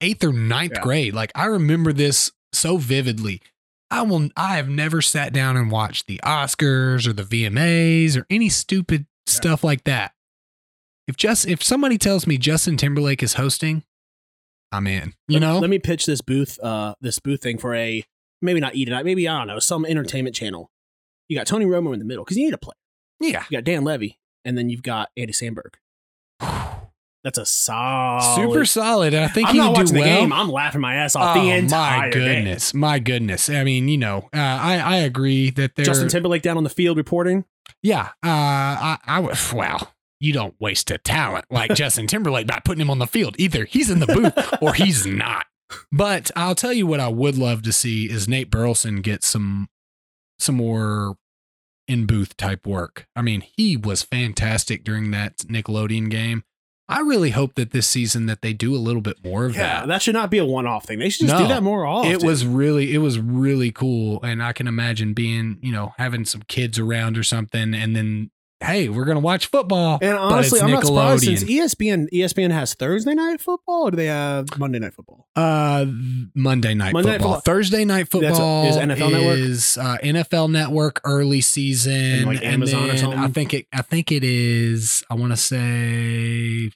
eighth 0.00 0.22
or 0.24 0.32
ninth 0.32 0.72
Yeah. 0.76 0.82
grade. 0.82 1.14
Like 1.14 1.32
I 1.34 1.46
remember 1.46 1.92
this 1.92 2.32
so 2.52 2.76
vividly. 2.76 3.40
I 3.90 4.02
will. 4.02 4.30
I 4.38 4.56
have 4.56 4.68
never 4.70 5.02
sat 5.02 5.34
down 5.34 5.56
and 5.58 5.70
watched 5.70 6.06
the 6.06 6.18
Oscars 6.24 7.06
or 7.06 7.12
the 7.12 7.22
VMAs 7.24 8.16
or 8.16 8.24
any 8.30 8.48
stupid 8.48 9.06
stuff 9.26 9.62
like 9.62 9.84
that. 9.84 10.12
If 11.06 11.16
just 11.16 11.46
if 11.46 11.62
somebody 11.62 11.98
tells 11.98 12.26
me 12.26 12.38
Justin 12.38 12.78
Timberlake 12.78 13.22
is 13.22 13.34
hosting, 13.34 13.84
I'm 14.70 14.86
in. 14.86 15.12
You 15.28 15.38
Let- 15.38 15.40
know, 15.46 15.58
let 15.58 15.68
me 15.68 15.78
pitch 15.78 16.06
this 16.06 16.22
booth, 16.22 16.58
uh, 16.62 16.94
this 17.02 17.18
booth 17.18 17.42
thing 17.42 17.58
for 17.58 17.74
a 17.74 18.02
maybe 18.40 18.60
not 18.60 18.74
eat 18.74 18.86
tonight, 18.86 19.04
maybe 19.04 19.28
I 19.28 19.38
don't 19.38 19.46
know, 19.48 19.58
some 19.58 19.84
entertainment 19.84 20.34
channel. 20.34 20.70
You 21.32 21.38
got 21.38 21.46
Tony 21.46 21.64
Romo 21.64 21.94
in 21.94 21.98
the 21.98 22.04
middle 22.04 22.24
because 22.24 22.36
you 22.36 22.44
need 22.44 22.52
a 22.52 22.58
play. 22.58 22.74
yeah. 23.18 23.42
You 23.48 23.56
got 23.56 23.64
Dan 23.64 23.84
Levy, 23.84 24.18
and 24.44 24.58
then 24.58 24.68
you've 24.68 24.82
got 24.82 25.08
Andy 25.16 25.32
Samberg. 25.32 25.76
That's 27.24 27.38
a 27.38 27.46
solid. 27.46 28.34
super 28.34 28.64
solid. 28.66 29.14
and 29.14 29.24
I 29.24 29.28
think 29.28 29.48
I'm 29.48 29.54
he 29.54 29.58
not 29.60 29.70
would 29.70 29.76
watching 29.78 29.86
do 29.86 29.92
the 29.94 30.00
well. 30.00 30.20
game. 30.20 30.32
I'm 30.34 30.50
laughing 30.50 30.82
my 30.82 30.96
ass 30.96 31.16
off 31.16 31.34
oh 31.34 31.40
the 31.40 31.48
entire 31.50 31.98
my 32.00 32.10
game. 32.10 32.20
goodness, 32.22 32.74
my 32.74 32.98
goodness. 32.98 33.48
I 33.48 33.64
mean, 33.64 33.88
you 33.88 33.96
know, 33.96 34.28
uh, 34.34 34.38
I 34.38 34.76
I 34.78 34.96
agree 34.96 35.48
that 35.52 35.74
there. 35.74 35.86
Justin 35.86 36.08
Timberlake 36.08 36.42
down 36.42 36.58
on 36.58 36.64
the 36.64 36.68
field 36.70 36.98
reporting. 36.98 37.46
yeah, 37.82 38.08
uh, 38.22 38.26
I 38.26 38.98
I 39.06 39.20
would. 39.20 39.38
Wow, 39.54 39.88
you 40.20 40.34
don't 40.34 40.54
waste 40.60 40.90
a 40.90 40.98
talent 40.98 41.46
like 41.50 41.74
Justin 41.76 42.08
Timberlake 42.08 42.46
by 42.46 42.60
putting 42.62 42.82
him 42.82 42.90
on 42.90 42.98
the 42.98 43.06
field. 43.06 43.36
Either 43.38 43.64
he's 43.64 43.88
in 43.88 44.00
the 44.00 44.06
booth 44.06 44.34
or 44.60 44.74
he's 44.74 45.06
not. 45.06 45.46
But 45.90 46.30
I'll 46.36 46.54
tell 46.54 46.74
you 46.74 46.86
what 46.86 47.00
I 47.00 47.08
would 47.08 47.38
love 47.38 47.62
to 47.62 47.72
see 47.72 48.10
is 48.10 48.28
Nate 48.28 48.50
Burleson 48.50 49.00
get 49.00 49.24
some 49.24 49.68
some 50.40 50.56
more 50.56 51.16
in 51.92 52.06
booth 52.06 52.36
type 52.36 52.66
work. 52.66 53.06
I 53.14 53.22
mean, 53.22 53.42
he 53.56 53.76
was 53.76 54.02
fantastic 54.02 54.82
during 54.84 55.10
that 55.10 55.38
Nickelodeon 55.38 56.08
game. 56.10 56.42
I 56.88 57.00
really 57.00 57.30
hope 57.30 57.54
that 57.54 57.70
this 57.70 57.86
season 57.86 58.26
that 58.26 58.42
they 58.42 58.52
do 58.52 58.74
a 58.74 58.76
little 58.78 59.00
bit 59.00 59.22
more 59.24 59.44
of 59.46 59.54
Yeah, 59.54 59.80
that. 59.80 59.88
that 59.88 60.02
should 60.02 60.14
not 60.14 60.30
be 60.30 60.38
a 60.38 60.44
one-off 60.44 60.84
thing. 60.86 60.98
They 60.98 61.08
should 61.10 61.26
just 61.28 61.38
No. 61.38 61.46
do 61.46 61.54
that 61.54 61.62
more 61.62 61.86
often. 61.86 62.10
It 62.10 62.22
was 62.22 62.44
really, 62.44 62.92
it 62.92 62.98
was 62.98 63.18
really 63.18 63.70
cool, 63.70 64.20
and 64.22 64.42
I 64.42 64.52
can 64.52 64.66
imagine 64.66 65.14
being, 65.14 65.58
you 65.62 65.70
know, 65.72 65.94
having 65.98 66.24
some 66.24 66.42
kids 66.48 66.78
around 66.78 67.16
or 67.16 67.22
something, 67.22 67.72
and 67.74 67.94
then 67.94 68.30
hey, 68.62 68.88
we're 68.88 69.04
gonna 69.04 69.20
watch 69.20 69.46
football. 69.46 69.98
And 70.00 70.12
but 70.12 70.20
honestly, 70.20 70.58
it's 70.58 70.64
I'm 70.64 70.70
not 70.70 70.84
surprised 70.86 71.24
since. 71.24 71.44
ESPN 71.44 72.08
ESPN 72.12 72.50
has 72.50 72.74
Thursday 72.74 73.14
night 73.14 73.40
football, 73.40 73.88
or 73.88 73.90
do 73.90 73.96
they 73.96 74.06
have 74.06 74.58
Monday 74.58 74.78
night 74.78 74.94
football? 74.94 75.28
Uh, 75.36 75.84
Monday 76.34 76.74
night 76.74 76.92
Monday 76.92 77.10
Night 77.10 77.18
football. 77.18 77.34
Football. 77.36 77.40
Thursday 77.54 77.84
night 77.84 78.08
That's 78.10 78.14
a- 78.14 78.28
football 78.30 78.66
is 78.68 78.76
NFL 78.76 79.10
Network? 79.10 79.38
is, 79.38 79.78
uh, 79.78 79.96
NFL 80.02 80.50
Network 80.50 81.00
early 81.04 81.40
season, 81.40 81.92
And, 81.92 82.26
like, 82.26 82.42
Amazon 82.44 82.84
or 82.84 82.86
then 82.88 82.98
something? 82.98 83.18
I 83.18 83.28
think 83.28 83.54
it. 83.54 83.66
I 83.72 83.82
think 83.82 84.12
it 84.12 84.24
is. 84.24 85.02
I 85.10 85.14
want 85.14 85.32
to 85.32 85.36
say 85.36 86.70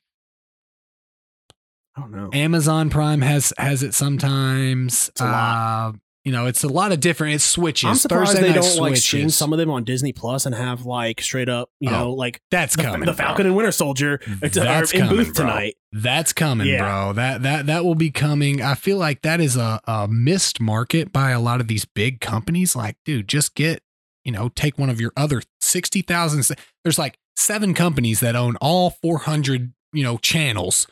I 1.96 2.00
don't 2.00 2.12
know. 2.12 2.30
Amazon 2.32 2.90
Prime 2.90 3.22
has 3.22 3.52
has 3.58 3.82
it 3.82 3.94
sometimes. 3.94 5.08
It's 5.08 5.20
a 5.20 5.24
lot. 5.24 5.88
Uh, 5.94 5.98
you 6.26 6.32
know, 6.32 6.46
it's 6.46 6.64
a 6.64 6.68
lot 6.68 6.90
of 6.90 6.98
different. 6.98 7.36
It 7.36 7.40
switches. 7.40 7.88
I'm 7.88 7.94
surprised 7.94 8.32
Thursday 8.32 8.48
they 8.48 8.52
don't 8.52 8.76
like 8.80 8.96
stream 8.96 9.30
some 9.30 9.52
of 9.52 9.60
them 9.60 9.70
on 9.70 9.84
Disney 9.84 10.12
Plus 10.12 10.44
and 10.44 10.54
have 10.56 10.84
like 10.84 11.20
straight 11.20 11.48
up, 11.48 11.70
you 11.78 11.88
Oh, 11.88 11.92
know, 11.92 12.10
like 12.12 12.42
That's 12.50 12.74
the, 12.74 12.82
coming. 12.82 13.00
the 13.00 13.06
bro. 13.06 13.14
Falcon 13.14 13.46
and 13.46 13.54
Winter 13.54 13.70
Soldier 13.70 14.20
are 14.42 14.48
That's 14.48 14.92
in 14.92 15.02
coming, 15.02 15.16
booth 15.18 15.34
bro. 15.36 15.46
tonight. 15.46 15.76
That's 15.92 16.32
coming, 16.32 16.66
Yeah. 16.66 16.78
bro. 16.82 17.12
That 17.12 17.42
that 17.44 17.66
that 17.66 17.84
will 17.84 17.94
be 17.94 18.10
coming. 18.10 18.60
I 18.60 18.74
feel 18.74 18.96
like 18.98 19.22
that 19.22 19.40
is 19.40 19.56
a, 19.56 19.80
a 19.86 20.08
missed 20.08 20.60
market 20.60 21.12
by 21.12 21.30
a 21.30 21.40
lot 21.40 21.60
of 21.60 21.68
these 21.68 21.84
big 21.84 22.20
companies. 22.20 22.74
Like, 22.74 22.96
dude, 23.04 23.28
just 23.28 23.54
get, 23.54 23.80
you 24.24 24.32
know, 24.32 24.48
take 24.48 24.78
one 24.78 24.90
of 24.90 25.00
your 25.00 25.12
other 25.16 25.42
sixty 25.60 26.02
thousand. 26.02 26.44
There's 26.82 26.98
like 26.98 27.16
seven 27.36 27.72
companies 27.72 28.18
that 28.18 28.34
own 28.34 28.56
all 28.60 28.90
four 28.90 29.18
hundred, 29.18 29.72
you 29.92 30.02
know, 30.02 30.18
channels. 30.18 30.88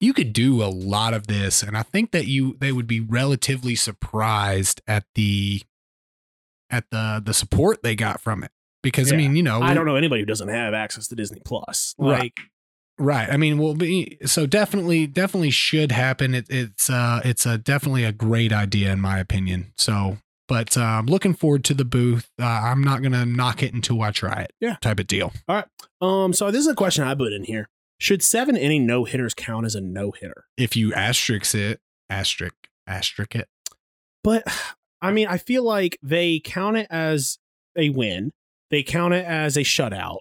You 0.00 0.12
could 0.12 0.32
do 0.32 0.62
a 0.62 0.66
lot 0.66 1.14
of 1.14 1.26
this, 1.26 1.62
and 1.62 1.76
I 1.76 1.82
think 1.82 2.10
that 2.12 2.26
you 2.26 2.56
they 2.60 2.72
would 2.72 2.86
be 2.86 3.00
relatively 3.00 3.74
surprised 3.74 4.82
at 4.86 5.04
the 5.14 5.62
at 6.70 6.84
the 6.90 7.22
the 7.24 7.32
support 7.32 7.82
they 7.82 7.94
got 7.94 8.20
from 8.20 8.42
it. 8.42 8.50
Because 8.82 9.12
I 9.12 9.16
mean, 9.16 9.34
you 9.34 9.42
know, 9.42 9.62
I 9.62 9.74
don't 9.74 9.86
know 9.86 9.96
anybody 9.96 10.22
who 10.22 10.26
doesn't 10.26 10.48
have 10.48 10.74
access 10.74 11.08
to 11.08 11.16
Disney 11.16 11.40
Plus. 11.44 11.94
Right. 11.98 12.20
Like, 12.20 12.40
Right. 12.98 13.28
I 13.28 13.36
mean, 13.36 13.58
well, 13.58 13.74
be, 13.74 14.16
so 14.24 14.46
definitely, 14.46 15.06
definitely 15.06 15.50
should 15.50 15.92
happen. 15.92 16.34
It, 16.34 16.46
it's, 16.48 16.88
uh, 16.88 17.20
it's 17.24 17.44
a 17.44 17.58
definitely 17.58 18.04
a 18.04 18.12
great 18.12 18.52
idea 18.52 18.90
in 18.90 19.00
my 19.00 19.18
opinion. 19.18 19.72
So, 19.76 20.18
but 20.48 20.76
uh, 20.76 20.82
I'm 20.82 21.06
looking 21.06 21.34
forward 21.34 21.64
to 21.64 21.74
the 21.74 21.84
booth. 21.84 22.30
Uh, 22.40 22.46
I'm 22.46 22.82
not 22.82 23.02
gonna 23.02 23.26
knock 23.26 23.62
it 23.62 23.74
until 23.74 24.00
I 24.00 24.12
try 24.12 24.42
it. 24.42 24.52
Yeah. 24.60 24.76
Type 24.80 25.00
of 25.00 25.08
deal. 25.08 25.32
All 25.48 25.56
right. 25.56 25.66
Um, 26.00 26.32
so 26.32 26.50
this 26.50 26.60
is 26.60 26.68
a 26.68 26.74
question 26.74 27.04
I 27.04 27.14
put 27.14 27.32
in 27.32 27.44
here: 27.44 27.68
Should 27.98 28.22
seven 28.22 28.56
inning 28.56 28.86
no 28.86 29.04
hitters 29.04 29.34
count 29.34 29.64
as 29.66 29.74
a 29.74 29.80
no 29.80 30.10
hitter? 30.12 30.44
If 30.56 30.76
you 30.76 30.92
asterisk 30.92 31.54
it, 31.54 31.80
asterisk, 32.10 32.54
asterisk 32.86 33.34
it. 33.34 33.48
But 34.22 34.42
I 35.02 35.12
mean, 35.12 35.28
I 35.28 35.38
feel 35.38 35.62
like 35.64 35.98
they 36.02 36.40
count 36.40 36.76
it 36.76 36.86
as 36.90 37.38
a 37.76 37.90
win. 37.90 38.32
They 38.70 38.82
count 38.82 39.14
it 39.14 39.24
as 39.24 39.56
a 39.56 39.60
shutout, 39.60 40.18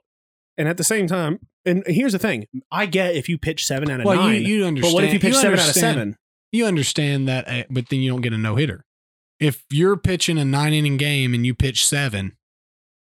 and 0.58 0.68
at 0.68 0.78
the 0.78 0.84
same 0.84 1.08
time, 1.08 1.40
and 1.66 1.84
here's 1.88 2.12
the 2.14 2.20
thing: 2.20 2.46
I 2.72 2.86
get 2.86 3.16
if 3.16 3.28
you 3.28 3.38
pitch 3.38 3.66
seven 3.66 3.90
out 3.90 4.00
of 4.00 4.06
Well, 4.06 4.16
nine, 4.18 4.42
you, 4.42 4.58
you 4.60 4.66
understand. 4.66 4.92
but 4.92 4.96
what 4.96 5.04
if 5.04 5.14
you 5.14 5.20
pitch 5.20 5.36
seven 5.36 5.60
out 5.60 5.68
of 5.68 5.74
seven? 5.74 6.16
You 6.52 6.66
understand 6.68 7.28
that, 7.28 7.48
uh, 7.50 7.64
but 7.70 7.90
then 7.90 8.00
you 8.00 8.12
don't 8.12 8.22
get 8.22 8.32
a 8.34 8.38
no 8.38 8.56
hitter. 8.56 8.86
If 9.40 9.64
you're 9.70 9.98
pitching 9.98 10.38
a 10.38 10.46
nine 10.46 10.72
inning 10.74 10.96
game 10.98 11.34
and 11.34 11.46
you 11.46 11.54
pitch 11.56 11.86
seven, 11.86 12.38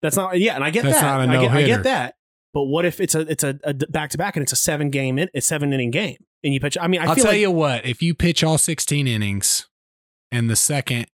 That's 0.02 0.14
not 0.16 0.38
yeah, 0.38 0.54
and 0.54 0.62
I 0.62 0.70
get 0.70 0.84
That's 0.84 1.00
that. 1.00 1.16
not 1.16 1.20
a 1.20 1.22
I, 1.22 1.26
get, 1.26 1.32
I 1.32 1.42
no-hitter. 1.54 1.64
I 1.64 1.66
get 1.66 1.82
that. 1.84 2.14
But 2.52 2.64
what 2.64 2.84
if 2.84 3.00
it's 3.00 3.14
a 3.14 3.20
it's 3.20 3.44
a 3.44 3.54
back 3.90 4.10
to 4.10 4.18
back 4.18 4.36
and 4.36 4.42
it's 4.42 4.52
a 4.52 4.56
seven 4.56 4.90
game 4.90 5.18
in, 5.18 5.28
a 5.34 5.40
seven 5.40 5.72
inning 5.72 5.90
game 5.90 6.16
and 6.42 6.52
you 6.52 6.60
pitch? 6.60 6.76
I 6.80 6.88
mean, 6.88 7.00
I 7.00 7.06
I'll 7.06 7.14
feel 7.14 7.24
tell 7.24 7.32
like 7.32 7.40
you 7.40 7.50
what, 7.50 7.86
if 7.86 8.02
you 8.02 8.14
pitch 8.14 8.42
all 8.42 8.58
16 8.58 9.06
innings 9.06 9.68
and 10.32 10.50
the 10.50 10.56
second 10.56 11.06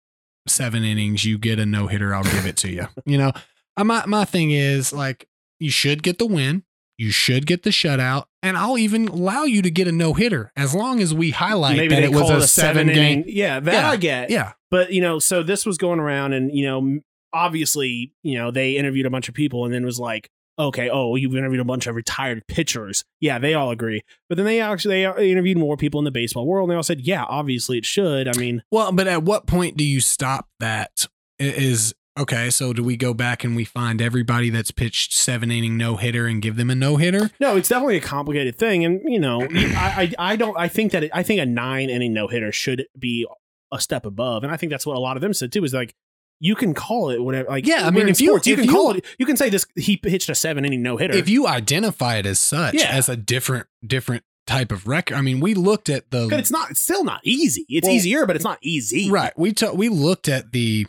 seven 0.48 0.84
innings 0.84 1.24
you 1.24 1.38
get 1.38 1.58
a 1.58 1.66
no 1.66 1.88
hitter, 1.88 2.14
I'll 2.14 2.24
give 2.24 2.46
it 2.46 2.56
to 2.58 2.70
you. 2.70 2.88
You 3.04 3.18
know, 3.18 3.32
uh, 3.76 3.84
my, 3.84 4.04
my 4.06 4.24
thing 4.24 4.50
is 4.50 4.92
like, 4.92 5.28
you 5.60 5.70
should 5.70 6.02
get 6.02 6.18
the 6.18 6.26
win, 6.26 6.64
you 6.98 7.10
should 7.10 7.46
get 7.46 7.62
the 7.62 7.70
shutout, 7.70 8.24
and 8.42 8.56
I'll 8.56 8.78
even 8.78 9.08
allow 9.08 9.44
you 9.44 9.62
to 9.62 9.70
get 9.70 9.86
a 9.88 9.92
no 9.92 10.14
hitter 10.14 10.52
as 10.56 10.74
long 10.74 11.00
as 11.00 11.14
we 11.14 11.30
highlight 11.30 11.76
maybe 11.76 11.94
that 11.94 12.04
it 12.04 12.10
was 12.10 12.22
call 12.22 12.32
a, 12.32 12.38
a 12.38 12.46
seven 12.46 12.88
game. 12.88 13.20
inning. 13.20 13.24
Yeah, 13.28 13.60
that 13.60 13.72
Yeah, 13.72 13.90
I 13.90 13.96
get. 13.96 14.30
Yeah. 14.30 14.52
But 14.70 14.92
you 14.92 15.00
know, 15.02 15.18
so 15.18 15.42
this 15.42 15.66
was 15.66 15.76
going 15.78 16.00
around, 16.00 16.32
and 16.32 16.50
you 16.52 16.64
know, 16.66 17.00
obviously, 17.32 18.12
you 18.22 18.38
know, 18.38 18.50
they 18.50 18.76
interviewed 18.76 19.06
a 19.06 19.10
bunch 19.10 19.28
of 19.28 19.34
people, 19.34 19.64
and 19.64 19.72
then 19.72 19.84
was 19.84 20.00
like, 20.00 20.30
okay, 20.58 20.88
oh, 20.90 21.16
you've 21.16 21.34
interviewed 21.36 21.60
a 21.60 21.64
bunch 21.64 21.86
of 21.86 21.94
retired 21.94 22.46
pitchers. 22.48 23.04
Yeah, 23.20 23.38
they 23.38 23.54
all 23.54 23.70
agree. 23.70 24.02
But 24.28 24.36
then 24.36 24.46
they 24.46 24.60
actually 24.60 25.04
they 25.04 25.30
interviewed 25.30 25.58
more 25.58 25.76
people 25.76 25.98
in 26.00 26.04
the 26.04 26.10
baseball 26.10 26.46
world, 26.46 26.68
and 26.68 26.72
they 26.72 26.76
all 26.76 26.82
said, 26.82 27.00
yeah, 27.02 27.24
obviously 27.28 27.78
it 27.78 27.84
should. 27.86 28.28
I 28.28 28.38
mean, 28.38 28.62
Well, 28.70 28.92
but 28.92 29.06
at 29.08 29.22
what 29.22 29.46
point 29.46 29.76
do 29.76 29.84
you 29.84 30.00
stop 30.00 30.48
that? 30.60 31.06
I- 31.40 31.44
Is 31.44 31.94
okay, 32.18 32.48
so 32.48 32.72
do 32.72 32.82
we 32.82 32.96
go 32.96 33.12
back 33.12 33.44
and 33.44 33.54
we 33.54 33.64
find 33.64 34.00
everybody 34.00 34.48
that's 34.48 34.70
pitched 34.70 35.12
seven 35.12 35.50
inning 35.50 35.76
no 35.76 35.96
hitter 35.96 36.26
and 36.26 36.40
give 36.40 36.56
them 36.56 36.70
a 36.70 36.74
no 36.74 36.96
hitter? 36.96 37.30
no, 37.38 37.56
it's 37.56 37.68
definitely 37.68 37.98
a 37.98 38.00
complicated 38.00 38.56
thing, 38.56 38.84
and 38.84 39.00
you 39.04 39.18
know, 39.20 39.42
I, 39.50 40.12
I, 40.18 40.32
I 40.32 40.36
don't, 40.36 40.56
I 40.58 40.68
think 40.68 40.92
that 40.92 41.04
it, 41.04 41.10
I 41.12 41.22
think 41.22 41.40
a 41.40 41.46
nine 41.46 41.90
inning 41.90 42.14
no 42.14 42.28
hitter 42.28 42.52
should 42.52 42.86
be 42.98 43.26
a 43.72 43.80
step 43.80 44.06
above, 44.06 44.42
and 44.44 44.52
I 44.52 44.56
think 44.56 44.70
that's 44.70 44.86
what 44.86 44.96
a 44.96 45.00
lot 45.00 45.16
of 45.16 45.20
them 45.20 45.34
said 45.34 45.52
too. 45.52 45.64
Is 45.64 45.74
like. 45.74 45.94
You 46.40 46.54
can 46.54 46.74
call 46.74 47.10
it 47.10 47.22
whatever. 47.22 47.48
Like 47.48 47.66
Yeah, 47.66 47.86
I 47.86 47.90
mean, 47.90 48.08
if 48.08 48.20
you- 48.20 48.28
sports, 48.28 48.46
you 48.46 48.54
if 48.54 48.58
can 48.60 48.66
you- 48.68 48.72
call 48.74 48.92
it. 48.92 49.04
You 49.18 49.24
can 49.26 49.36
say 49.36 49.48
this. 49.48 49.66
He 49.74 49.96
pitched 49.96 50.28
a 50.28 50.34
seven 50.34 50.64
inning 50.64 50.82
no 50.82 50.96
hitter. 50.96 51.14
if 51.16 51.28
you 51.28 51.46
identify 51.46 52.16
it 52.16 52.26
as 52.26 52.38
such 52.38 52.74
Yeah. 52.74 52.88
as 52.90 53.08
a 53.08 53.16
different 53.16 53.66
different 53.86 54.22
type 54.46 54.70
of 54.70 54.86
record 54.86 55.16
i 55.16 55.20
mean 55.20 55.40
we 55.40 55.54
looked 55.54 55.88
at 55.88 56.08
the 56.12 56.28
But 56.30 56.38
it's 56.38 56.52
not. 56.52 56.70
It's 56.70 56.80
still 56.80 57.02
not 57.02 57.20
easy. 57.24 57.66
It's 57.68 57.84
Well, 57.84 57.96
easier, 57.96 58.26
but 58.26 58.36
it's 58.36 58.44
not 58.44 58.58
easy. 58.62 59.10
right 59.10 59.36
we 59.36 59.52
took 59.52 59.74
we 59.74 59.88
looked 59.88 60.28
at 60.28 60.52
the 60.52 60.86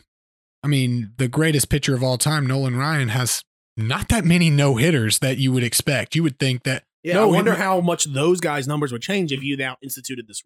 i 0.63 0.67
mean 0.67 1.11
the 1.17 1.27
greatest 1.27 1.67
pitcher 1.67 1.95
of 1.95 2.03
all 2.03 2.19
time 2.19 2.45
nolan 2.45 2.75
ryan 2.75 3.09
has 3.09 3.43
not 3.75 4.09
that 4.09 4.25
many 4.25 4.51
no 4.51 4.75
hitters 4.75 5.17
that 5.19 5.37
you 5.39 5.51
would 5.51 5.63
expect 5.63 6.15
you 6.15 6.21
would 6.21 6.37
think 6.37 6.63
that 6.63 6.83
Yeah. 7.03 7.15
No, 7.15 7.23
I 7.23 7.35
wonder 7.37 7.55
how 7.55 7.79
much 7.81 8.05
those 8.05 8.39
guys' 8.39 8.67
numbers 8.67 8.91
would 8.91 9.01
change 9.01 9.31
if 9.31 9.41
you 9.41 9.57
now 9.57 9.77
instituted 9.81 10.27
this. 10.27 10.43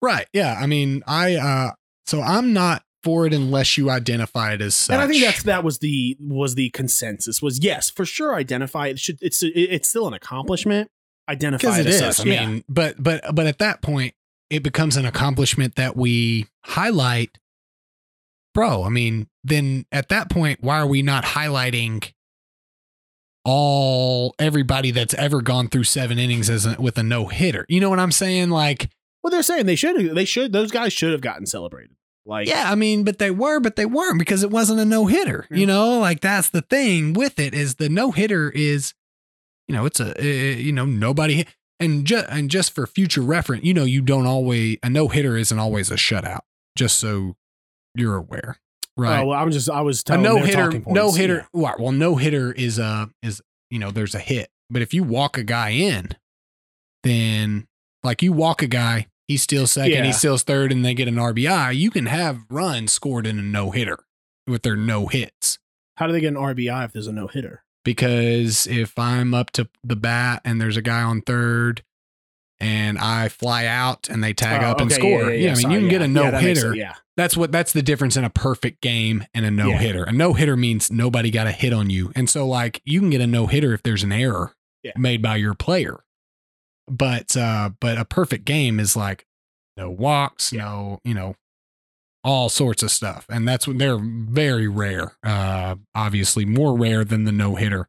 right 0.00 0.28
yeah 0.32 0.56
i 0.60 0.66
mean 0.66 1.02
i 1.08 1.34
uh 1.34 1.70
so 2.06 2.22
i'm 2.22 2.52
not 2.52 2.84
for 3.02 3.26
it 3.26 3.34
unless 3.34 3.76
you 3.76 3.90
identify 3.90 4.52
it 4.52 4.60
as 4.60 4.74
such 4.74 4.94
And 4.94 5.02
I 5.02 5.06
think 5.06 5.22
that's 5.22 5.42
that 5.44 5.64
was 5.64 5.78
the 5.78 6.16
was 6.20 6.54
the 6.54 6.70
consensus 6.70 7.42
was 7.42 7.62
yes 7.62 7.90
for 7.90 8.04
sure 8.04 8.34
identify 8.34 8.88
it 8.88 8.98
should 8.98 9.18
it's 9.20 9.42
it's 9.42 9.88
still 9.88 10.06
an 10.06 10.14
accomplishment. 10.14 10.90
Identify 11.28 11.78
it, 11.78 11.86
it 11.86 11.88
as 11.88 11.94
is. 12.00 12.16
such. 12.16 12.26
i 12.26 12.30
yeah. 12.30 12.46
mean 12.46 12.64
but 12.68 13.02
but 13.02 13.34
but 13.34 13.46
at 13.46 13.58
that 13.58 13.82
point 13.82 14.14
it 14.50 14.62
becomes 14.62 14.96
an 14.96 15.06
accomplishment 15.06 15.76
that 15.76 15.96
we 15.96 16.46
highlight. 16.64 17.38
Bro 18.54 18.84
i 18.84 18.88
mean 18.88 19.28
then 19.42 19.86
at 19.90 20.08
that 20.10 20.30
point 20.30 20.62
why 20.62 20.78
are 20.78 20.86
we 20.86 21.02
not 21.02 21.24
highlighting 21.24 22.12
all 23.44 24.34
everybody 24.38 24.92
that's 24.92 25.14
ever 25.14 25.42
gone 25.42 25.66
through 25.68 25.82
seven 25.82 26.16
innings 26.18 26.48
as 26.48 26.64
a, 26.66 26.76
with 26.80 26.96
a 26.98 27.02
no 27.02 27.26
hitter? 27.26 27.66
You 27.68 27.80
know 27.80 27.90
what 27.90 27.98
i'm 27.98 28.12
saying? 28.12 28.50
Like 28.50 28.90
well 29.22 29.30
they're 29.30 29.42
saying 29.42 29.66
they 29.66 29.76
should 29.76 30.14
they 30.14 30.24
should 30.24 30.52
those 30.52 30.70
guys 30.70 30.92
should 30.92 31.12
have 31.12 31.22
gotten 31.22 31.46
celebrated 31.46 31.96
like 32.24 32.46
yeah 32.48 32.70
i 32.70 32.74
mean 32.74 33.02
but 33.04 33.18
they 33.18 33.30
were 33.30 33.58
but 33.60 33.76
they 33.76 33.86
weren't 33.86 34.18
because 34.18 34.42
it 34.42 34.50
wasn't 34.50 34.78
a 34.78 34.84
no 34.84 35.06
hitter 35.06 35.46
Yeah. 35.50 35.56
you 35.58 35.66
know? 35.66 35.98
Like 35.98 36.20
that's 36.20 36.48
the 36.50 36.62
thing 36.62 37.12
with 37.14 37.38
it 37.38 37.52
is 37.54 37.76
the 37.76 37.88
no 37.88 38.12
hitter 38.12 38.50
is 38.50 38.94
you 39.68 39.74
know 39.74 39.86
it's 39.86 39.98
a 40.00 40.18
uh, 40.18 40.22
you 40.22 40.72
know 40.72 40.84
nobody 40.84 41.34
hit 41.34 41.48
and 41.80 42.04
just 42.04 42.26
and 42.28 42.50
just 42.50 42.72
for 42.74 42.86
future 42.86 43.22
reference 43.22 43.64
you 43.64 43.74
know 43.74 43.84
you 43.84 44.02
don't 44.02 44.26
always 44.26 44.78
a 44.82 44.90
no 44.90 45.08
hitter 45.08 45.36
isn't 45.36 45.58
always 45.58 45.90
a 45.90 45.96
shutout 45.96 46.40
just 46.76 46.98
so 46.98 47.34
you're 47.94 48.16
aware 48.16 48.56
right? 48.96 49.20
Oh, 49.22 49.26
well, 49.28 49.38
I'm 49.38 49.50
just 49.50 49.68
I 49.68 49.80
was 49.80 50.00
a 50.00 50.04
telling 50.04 50.22
no 50.22 50.38
hitter, 50.38 50.82
no 50.86 51.12
hitter 51.12 51.48
well, 51.52 51.74
well 51.78 51.92
no 51.92 52.16
hitter 52.16 52.52
is 52.52 52.78
a 52.78 53.10
is 53.22 53.42
you 53.70 53.78
know 53.78 53.90
there's 53.90 54.14
a 54.14 54.20
hit 54.20 54.48
but 54.70 54.80
if 54.82 54.94
you 54.94 55.02
walk 55.02 55.36
a 55.38 55.42
guy 55.44 55.70
in 55.70 56.10
then 57.02 57.66
like 58.04 58.22
you 58.22 58.32
walk 58.32 58.62
a 58.62 58.66
guy 58.66 59.06
he 59.28 59.36
steals 59.36 59.72
second 59.72 59.92
Yeah. 59.92 60.04
he 60.04 60.12
steals 60.12 60.42
third 60.42 60.72
and 60.72 60.84
they 60.84 60.94
get 60.94 61.08
an 61.08 61.16
rbi 61.16 61.74
you 61.76 61.90
can 61.90 62.06
have 62.06 62.40
runs 62.50 62.92
scored 62.92 63.26
in 63.26 63.38
a 63.38 63.42
no 63.42 63.70
hitter 63.70 63.98
with 64.46 64.62
their 64.62 64.76
no 64.76 65.06
hits 65.06 65.58
How 65.96 66.06
do 66.06 66.12
they 66.12 66.20
get 66.20 66.28
an 66.28 66.34
RBI 66.36 66.84
if 66.86 66.92
there's 66.92 67.06
a 67.06 67.12
no 67.12 67.26
hitter? 67.28 67.62
because 67.84 68.66
if 68.66 68.98
i'm 68.98 69.34
up 69.34 69.50
to 69.52 69.68
the 69.84 69.96
bat 69.96 70.40
and 70.44 70.60
there's 70.60 70.76
a 70.76 70.82
guy 70.82 71.02
on 71.02 71.20
third 71.20 71.82
and 72.60 72.98
i 72.98 73.28
fly 73.28 73.66
out 73.66 74.08
and 74.08 74.22
they 74.22 74.32
tag 74.32 74.62
Oh, 74.62 74.66
up 74.70 74.80
and 74.80 74.90
score 74.92 75.24
yeah, 75.24 75.28
yeah, 75.30 75.34
yeah, 75.34 75.50
i 75.50 75.54
mean 75.54 75.56
sorry, 75.62 75.74
you 75.74 75.80
can 75.80 75.88
get 75.88 76.02
a 76.02 76.08
no 76.08 76.30
hitter 76.32 76.74
Yeah, 76.74 76.94
that's 77.16 77.36
what 77.36 77.50
that's 77.52 77.72
the 77.72 77.82
difference 77.82 78.16
in 78.16 78.24
a 78.24 78.30
perfect 78.30 78.80
game 78.80 79.24
and 79.34 79.44
a 79.44 79.50
no 79.50 79.72
hitter. 79.76 80.04
A 80.04 80.12
no 80.12 80.32
hitter 80.32 80.56
means 80.56 80.90
nobody 80.90 81.30
got 81.30 81.46
a 81.46 81.52
hit 81.52 81.72
on 81.74 81.90
you. 81.90 82.10
And 82.16 82.30
so 82.30 82.46
like 82.48 82.80
you 82.84 83.00
can 83.00 83.10
get 83.10 83.20
a 83.20 83.26
no 83.26 83.46
hitter 83.48 83.74
if 83.74 83.82
there's 83.82 84.02
an 84.02 84.12
error 84.12 84.54
made 84.96 85.20
by 85.22 85.36
your 85.36 85.52
player. 85.54 86.00
But 86.92 87.36
uh 87.36 87.70
but 87.80 87.96
a 87.98 88.04
perfect 88.04 88.44
game 88.44 88.78
is 88.78 88.94
like 88.96 89.24
no 89.76 89.88
walks, 89.90 90.52
no, 90.52 90.98
you 91.04 91.14
know, 91.14 91.34
all 92.22 92.48
sorts 92.48 92.82
of 92.82 92.90
stuff. 92.90 93.24
And 93.30 93.48
that's 93.48 93.66
what 93.66 93.78
they're 93.78 93.98
very 93.98 94.68
rare. 94.68 95.16
Uh 95.24 95.76
obviously 95.94 96.44
more 96.44 96.76
rare 96.78 97.04
than 97.04 97.24
the 97.24 97.32
no 97.32 97.54
hitter. 97.56 97.88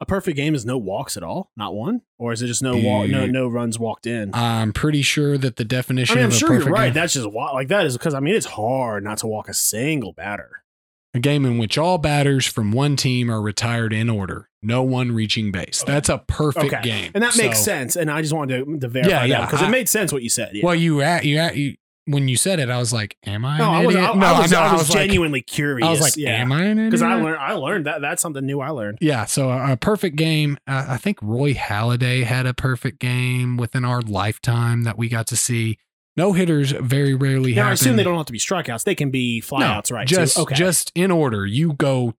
a 0.00 0.04
perfect 0.06 0.36
game 0.36 0.54
is 0.54 0.66
no 0.66 0.76
walks 0.76 1.16
at 1.16 1.22
all, 1.22 1.50
not 1.56 1.74
one, 1.74 2.02
or 2.18 2.32
is 2.32 2.42
it 2.42 2.48
just 2.48 2.62
no 2.62 2.76
walk, 2.76 3.08
no 3.08 3.24
no 3.26 3.48
runs 3.48 3.78
walked 3.78 4.06
in? 4.06 4.30
I'm 4.34 4.72
pretty 4.72 5.02
sure 5.02 5.38
that 5.38 5.56
the 5.56 5.64
I 5.64 5.66
definition 5.66 6.16
mean, 6.16 6.24
I'm 6.26 6.30
sure 6.30 6.52
you're 6.54 6.64
right. 6.68 6.86
game, 6.88 6.94
That's 6.94 7.14
just 7.14 7.28
like 7.28 7.68
that 7.68 7.86
is 7.86 7.96
because 7.96 8.12
I 8.14 8.20
mean 8.20 8.34
it's 8.34 8.46
hard 8.46 9.02
not 9.04 9.18
to 9.18 9.26
walk 9.26 9.48
a 9.48 9.54
single 9.54 10.12
batter. 10.12 10.64
a 11.14 11.20
game 11.20 11.44
in 11.46 11.56
which 11.58 11.78
all 11.78 11.98
batters 11.98 12.46
from 12.46 12.72
one 12.72 12.96
team 12.96 13.30
are 13.30 13.40
retired 13.40 13.92
in 13.92 14.10
order. 14.10 14.48
No 14.62 14.82
one 14.82 15.12
reaching 15.12 15.52
base. 15.52 15.82
That's 15.86 16.08
a 16.08 16.18
perfect 16.18 16.66
Okay. 16.66 16.82
game, 16.82 17.10
And 17.14 17.22
that 17.22 17.36
makes 17.36 17.58
sense. 17.58 17.96
And 17.96 18.10
I 18.10 18.22
just 18.22 18.32
wanted 18.32 18.64
to, 18.64 18.78
to 18.78 18.88
verify 18.88 19.10
Yeah, 19.10 19.24
yeah, 19.24 19.46
because 19.46 19.62
it 19.62 19.68
made 19.68 19.88
sense 19.88 20.12
what 20.12 20.22
you 20.22 20.28
said. 20.28 20.50
Yeah. 20.54 20.64
Well, 20.64 20.74
you 20.74 21.02
at 21.02 21.24
you 21.24 21.38
at 21.38 21.56
you 21.56 21.74
when 22.06 22.26
you 22.26 22.36
said 22.36 22.58
it, 22.58 22.68
I 22.68 22.78
was 22.78 22.92
like, 22.92 23.16
"Am 23.26 23.44
I?" 23.44 23.58
no, 23.58 23.68
an 23.68 23.74
I 23.74 23.86
was, 23.86 23.94
I, 23.94 23.98
idiot? 23.98 24.10
I 24.10 24.18
no, 24.18 24.40
was, 24.40 24.50
know, 24.50 24.58
I 24.58 24.72
was, 24.72 24.90
like- 24.90 24.98
genuinely 24.98 25.40
curious. 25.40 25.86
I 25.86 25.90
was 25.90 26.00
like, 26.00 26.16
yeah. 26.16 26.30
"Am 26.42 26.50
I 26.50 26.64
an 26.64 26.78
idiot?" 26.78 26.90
Because 26.90 27.02
I 27.02 27.14
learned, 27.14 27.38
I 27.38 27.52
learned 27.52 27.86
that 27.86 28.00
that's 28.00 28.20
something 28.20 28.44
new 28.44 28.60
I 28.60 28.70
learned. 28.70 28.98
Yeah, 29.00 29.24
so 29.24 29.50
a, 29.50 29.72
a 29.72 29.76
perfect 29.76 30.16
game. 30.16 30.58
Uh, 30.66 30.86
I 30.88 30.96
think 30.96 31.18
Roy 31.22 31.54
Halladay 31.54 32.24
had 32.24 32.46
a 32.46 32.54
perfect 32.54 32.98
game 32.98 33.56
within 33.56 33.84
our 33.84 34.00
lifetime 34.00 34.82
that 34.82 34.98
we 34.98 35.08
got 35.08 35.26
to 35.28 35.36
see. 35.36 35.78
No 36.14 36.34
hitters 36.34 36.72
very 36.72 37.14
rarely 37.14 37.54
Now, 37.54 37.68
I 37.68 37.72
assume 37.72 37.96
they 37.96 38.02
don't 38.04 38.18
have 38.18 38.26
to 38.26 38.32
be 38.32 38.38
strikeouts. 38.38 38.84
They 38.84 38.94
can 38.94 39.10
be 39.10 39.40
flyouts, 39.40 39.90
right? 39.90 40.06
too? 40.06 40.16
Just 40.16 40.38
okay. 40.38 40.54
just 40.54 40.92
in 40.94 41.10
order. 41.10 41.46
You 41.46 41.72
go 41.72 42.14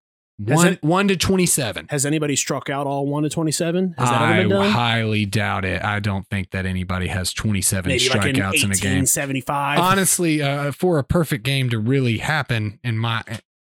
Has 0.48 0.56
one 0.58 0.68
it- 0.74 0.84
one 0.84 1.08
to 1.10 1.16
twenty 1.16 1.46
seven. 1.46 1.86
Has 1.90 2.06
anybody 2.06 2.36
struck 2.36 2.70
out 2.70 2.88
all 2.88 3.06
one 3.06 3.24
to 3.24 3.30
twenty-seven? 3.30 3.96
Has 3.98 4.10
that 4.10 4.22
I 4.22 4.40
ever 4.40 4.50
been 4.50 4.58
done? 4.58 4.72
highly 4.72 5.26
doubt 5.26 5.64
it. 5.64 5.84
I 5.84 6.00
don't 6.00 6.28
think 6.30 6.50
that 6.52 6.66
anybody 6.66 7.08
has 7.08 7.34
twenty 7.34 7.62
seven 7.62 7.90
Maybe 7.90 8.10
like 8.10 8.26
in 8.26 8.36
strikeouts 8.36 8.64
in 8.64 8.72
a 8.72 8.76
game. 8.76 8.92
eighteen 8.94 9.06
seventy-five. 9.06 9.80
Honestly, 9.80 10.42
uh, 10.42 10.72
for 10.72 10.98
a 10.98 11.04
perfect 11.04 11.44
game 11.44 11.70
to 11.70 11.78
really 11.80 12.18
happen, 12.18 12.80
in 12.84 12.98
my, 12.98 13.24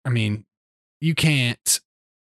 I 0.04 0.10
mean, 0.10 0.44
you 1.00 1.14
can't. 1.14 1.80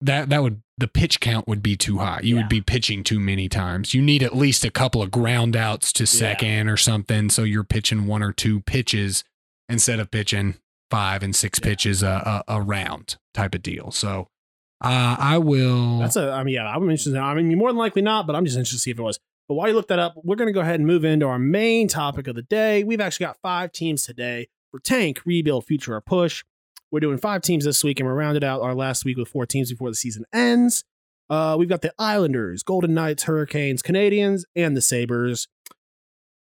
That 0.00 0.28
that 0.28 0.42
would 0.42 0.60
the 0.76 0.88
pitch 0.88 1.20
count 1.20 1.48
would 1.48 1.62
be 1.62 1.74
too 1.76 1.98
high. 1.98 2.20
You 2.22 2.34
Yeah. 2.34 2.42
would 2.42 2.48
be 2.50 2.60
pitching 2.60 3.02
too 3.04 3.18
many 3.20 3.48
times. 3.48 3.94
You 3.94 4.02
need 4.02 4.22
at 4.22 4.36
least 4.36 4.62
a 4.64 4.70
couple 4.70 5.00
of 5.02 5.10
ground 5.10 5.56
outs 5.56 5.90
to 5.94 6.06
second 6.06 6.68
or 6.68 6.76
something, 6.76 7.30
so 7.30 7.44
you're 7.44 7.64
pitching 7.64 8.06
one 8.06 8.22
or 8.22 8.32
two 8.32 8.60
pitches 8.60 9.24
instead 9.70 9.98
of 10.00 10.10
pitching 10.10 10.56
five 10.90 11.22
and 11.22 11.34
six 11.34 11.58
Yeah. 11.60 11.68
pitches 11.68 12.02
a, 12.02 12.42
a, 12.48 12.56
a 12.56 12.62
round 12.62 13.16
type 13.34 13.54
of 13.54 13.62
deal. 13.62 13.90
So, 13.90 14.28
uh, 14.82 15.16
I 15.18 15.38
will. 15.38 15.98
That's 16.00 16.16
a. 16.16 16.30
I 16.32 16.44
mean, 16.44 16.54
yeah, 16.54 16.66
I'm 16.68 16.82
interested. 16.82 17.16
I 17.16 17.34
mean, 17.34 17.56
more 17.56 17.70
than 17.70 17.78
likely 17.78 18.02
not, 18.02 18.26
but 18.26 18.36
I'm 18.36 18.44
just 18.44 18.56
interested 18.56 18.76
to 18.76 18.80
see 18.80 18.90
if 18.90 18.98
it 18.98 19.02
was. 19.02 19.18
But 19.48 19.54
while 19.54 19.68
you 19.68 19.74
look 19.74 19.88
that 19.88 19.98
up, 19.98 20.14
we're 20.22 20.36
going 20.36 20.48
to 20.48 20.52
go 20.52 20.60
ahead 20.60 20.74
and 20.80 20.86
move 20.86 21.04
into 21.04 21.26
our 21.26 21.38
main 21.38 21.88
topic 21.88 22.26
of 22.26 22.34
the 22.34 22.42
day. 22.42 22.82
We've 22.84 23.00
actually 23.00 23.26
got 23.26 23.38
five 23.42 23.72
teams 23.72 24.04
today 24.04 24.48
for 24.72 24.80
tank, 24.80 25.20
rebuild, 25.24 25.66
future, 25.66 25.94
or 25.94 26.00
push. 26.00 26.44
We're 26.90 27.00
doing 27.00 27.18
five 27.18 27.42
teams 27.42 27.64
this 27.64 27.82
week, 27.84 28.00
and 28.00 28.08
we're 28.08 28.14
rounded 28.14 28.42
out 28.44 28.60
our 28.60 28.74
last 28.74 29.04
week 29.04 29.16
with 29.16 29.28
four 29.28 29.46
teams 29.46 29.70
before 29.70 29.88
the 29.88 29.94
season 29.96 30.24
ends. 30.32 30.84
Uh, 31.30 31.56
we've 31.58 31.68
got 31.68 31.80
the 31.82 31.92
Islanders, 31.98 32.62
Golden 32.62 32.92
Knights, 32.94 33.24
Hurricanes, 33.24 33.82
Canadiens, 33.82 34.42
and 34.54 34.76
the 34.76 34.80
Sabres. 34.82 35.48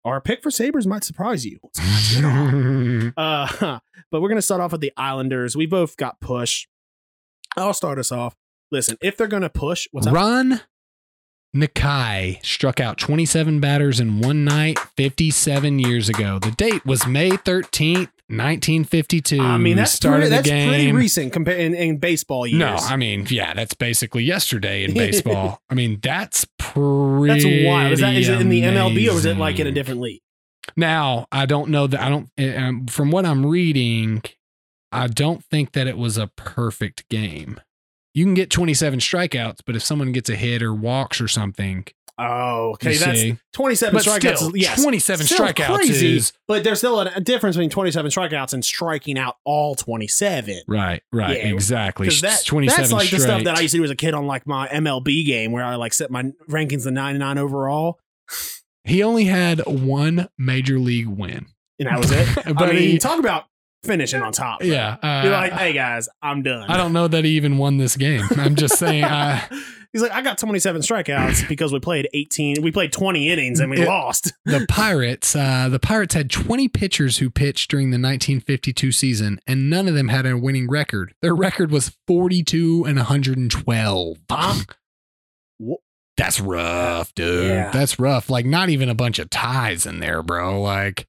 Our 0.04 0.20
pick 0.20 0.42
for 0.42 0.50
Sabres 0.50 0.86
might 0.86 1.04
surprise 1.04 1.44
you. 1.44 1.58
Uh, 3.16 3.78
but 4.10 4.20
we're 4.20 4.28
going 4.28 4.36
to 4.36 4.42
start 4.42 4.60
off 4.60 4.72
with 4.72 4.80
the 4.80 4.92
Islanders. 4.96 5.56
We 5.56 5.66
both 5.66 5.96
got 5.96 6.20
push. 6.20 6.66
I'll 7.56 7.72
start 7.72 7.98
us 7.98 8.12
off. 8.12 8.36
Listen, 8.70 8.96
if 9.00 9.16
they're 9.16 9.26
going 9.26 9.42
to 9.42 9.50
push, 9.50 9.88
what's 9.90 10.06
up? 10.06 10.14
Ron 10.14 10.60
Necciai 11.54 12.44
struck 12.44 12.78
out 12.80 12.98
27 12.98 13.58
batters 13.60 13.98
in 13.98 14.20
one 14.20 14.44
night 14.44 14.78
57 14.96 15.78
years 15.78 16.08
ago. 16.08 16.38
The 16.38 16.52
date 16.52 16.86
was 16.86 17.06
May 17.06 17.30
13th, 17.30 18.10
1952. 18.28 19.40
I 19.40 19.58
mean, 19.58 19.76
that's 19.76 19.98
pretty, 19.98 20.28
that's 20.28 20.48
pretty 20.48 20.92
recent 20.92 21.32
compared 21.32 21.58
in, 21.58 21.74
in 21.74 21.98
baseball 21.98 22.46
years. 22.46 22.60
No, 22.60 22.76
I 22.76 22.96
mean, 22.96 23.26
yeah, 23.28 23.54
that's 23.54 23.74
basically 23.74 24.22
yesterday 24.22 24.84
in 24.84 24.94
baseball. 24.94 25.60
I 25.68 25.74
mean, 25.74 25.98
that's 26.00 26.46
pretty. 26.58 27.32
that's 27.32 27.66
wild. 27.66 27.92
Is 27.92 28.00
that 28.00 28.14
is 28.14 28.28
it 28.28 28.40
in 28.40 28.48
the 28.48 28.62
MLB 28.62 29.08
or 29.08 29.16
is 29.16 29.24
it 29.24 29.36
like 29.36 29.58
in 29.58 29.66
a 29.66 29.72
different 29.72 30.00
league? 30.00 30.20
Now, 30.76 31.26
I 31.32 31.46
don't 31.46 31.70
know 31.70 31.88
that 31.88 32.00
I 32.00 32.08
don't 32.08 32.28
uh, 32.38 32.56
um, 32.56 32.86
from 32.86 33.10
what 33.10 33.26
I'm 33.26 33.44
reading, 33.44 34.22
I 34.92 35.08
don't 35.08 35.44
think 35.44 35.72
that 35.72 35.88
it 35.88 35.98
was 35.98 36.16
a 36.16 36.28
perfect 36.28 37.08
game. 37.08 37.60
You 38.14 38.24
can 38.24 38.34
get 38.34 38.50
27 38.50 38.98
strikeouts, 38.98 39.58
but 39.64 39.76
if 39.76 39.82
someone 39.84 40.12
gets 40.12 40.28
a 40.30 40.34
hit 40.36 40.62
or 40.62 40.74
walks 40.74 41.20
or 41.20 41.28
something, 41.28 41.86
Oh, 42.22 42.72
okay. 42.72 42.92
you 42.92 42.98
That's 42.98 43.18
see. 43.20 43.36
27 43.54 43.94
But 43.94 44.02
strikeouts. 44.04 44.36
still, 44.36 44.56
yes. 44.56 44.82
27 44.82 45.26
Still 45.26 45.46
strikeouts 45.46 45.74
crazy, 45.76 46.16
is 46.16 46.32
but 46.46 46.64
there's 46.64 46.76
still 46.76 47.00
a, 47.00 47.18
difference 47.18 47.56
between 47.56 47.70
27 47.70 48.10
strikeouts 48.10 48.52
and 48.52 48.62
striking 48.62 49.18
out 49.18 49.36
all 49.44 49.74
27. 49.74 50.62
right, 50.68 51.02
right, 51.12 51.38
Yeah, 51.38 51.44
exactly. 51.54 52.08
That, 52.10 52.42
27 52.44 52.82
that's 52.82 52.92
like 52.92 53.08
the 53.08 53.20
stuff 53.20 53.44
that 53.44 53.56
I 53.56 53.60
used 53.60 53.72
to 53.72 53.78
do 53.78 53.84
as 53.84 53.90
a 53.90 53.96
kid 53.96 54.12
on 54.12 54.26
like 54.26 54.46
my 54.46 54.68
MLB 54.68 55.24
game 55.24 55.52
where 55.52 55.64
I 55.64 55.76
like 55.76 55.94
set 55.94 56.10
my 56.10 56.24
rankings 56.46 56.82
to 56.82 56.90
99 56.90 57.38
overall. 57.38 57.98
He 58.84 59.02
only 59.02 59.24
had 59.24 59.60
one 59.66 60.28
major 60.36 60.78
league 60.78 61.08
win. 61.08 61.46
And 61.78 61.88
that 61.88 61.98
was 61.98 62.10
it. 62.10 62.28
But 62.54 62.68
I 62.68 62.72
mean, 62.72 62.78
he- 62.90 62.98
talk 62.98 63.18
about 63.18 63.44
finishing 63.84 64.22
on 64.22 64.32
top. 64.32 64.62
Yeah, 64.62 64.96
uh, 65.02 65.20
You're 65.24 65.32
like, 65.32 65.52
hey 65.52 65.72
guys, 65.72 66.08
I'm 66.22 66.42
done. 66.42 66.70
I 66.70 66.76
don't 66.76 66.92
know 66.92 67.08
that 67.08 67.24
he 67.24 67.32
even 67.32 67.58
won 67.58 67.76
this 67.78 67.96
game. 67.96 68.22
I'm 68.36 68.54
just 68.54 68.78
saying. 68.78 69.04
Uh, 69.10 69.40
He's 69.92 70.02
like, 70.02 70.12
I 70.12 70.22
got 70.22 70.38
27 70.38 70.82
strikeouts 70.82 71.48
because 71.48 71.72
we 71.72 71.80
played 71.80 72.08
18. 72.14 72.62
We 72.62 72.70
played 72.70 72.92
20 72.92 73.28
innings 73.28 73.58
and 73.58 73.72
we 73.72 73.80
It- 73.82 73.88
lost. 73.88 74.32
the 74.44 74.64
Pirates, 74.68 75.34
uh, 75.34 75.68
the 75.68 75.80
Pirates 75.80 76.14
had 76.14 76.30
20 76.30 76.68
pitchers 76.68 77.18
who 77.18 77.28
pitched 77.28 77.72
during 77.72 77.90
the 77.90 77.96
1952 77.96 78.92
season, 78.92 79.40
and 79.48 79.68
none 79.68 79.88
of 79.88 79.94
them 79.94 80.06
had 80.06 80.26
a 80.26 80.38
winning 80.38 80.68
record. 80.70 81.12
Their 81.22 81.34
record 81.34 81.72
was 81.72 81.96
42 82.06 82.84
and 82.86 82.98
112. 82.98 84.16
Huh? 84.30 84.54
That's 86.16 86.38
rough, 86.40 87.12
dude. 87.14 87.48
Yeah. 87.48 87.70
That's 87.72 87.98
rough. 87.98 88.30
Like, 88.30 88.46
not 88.46 88.68
even 88.68 88.88
a 88.90 88.94
bunch 88.94 89.18
of 89.18 89.28
ties 89.30 89.86
in 89.86 89.98
there, 90.00 90.22
bro. 90.22 90.60
Like, 90.60 91.08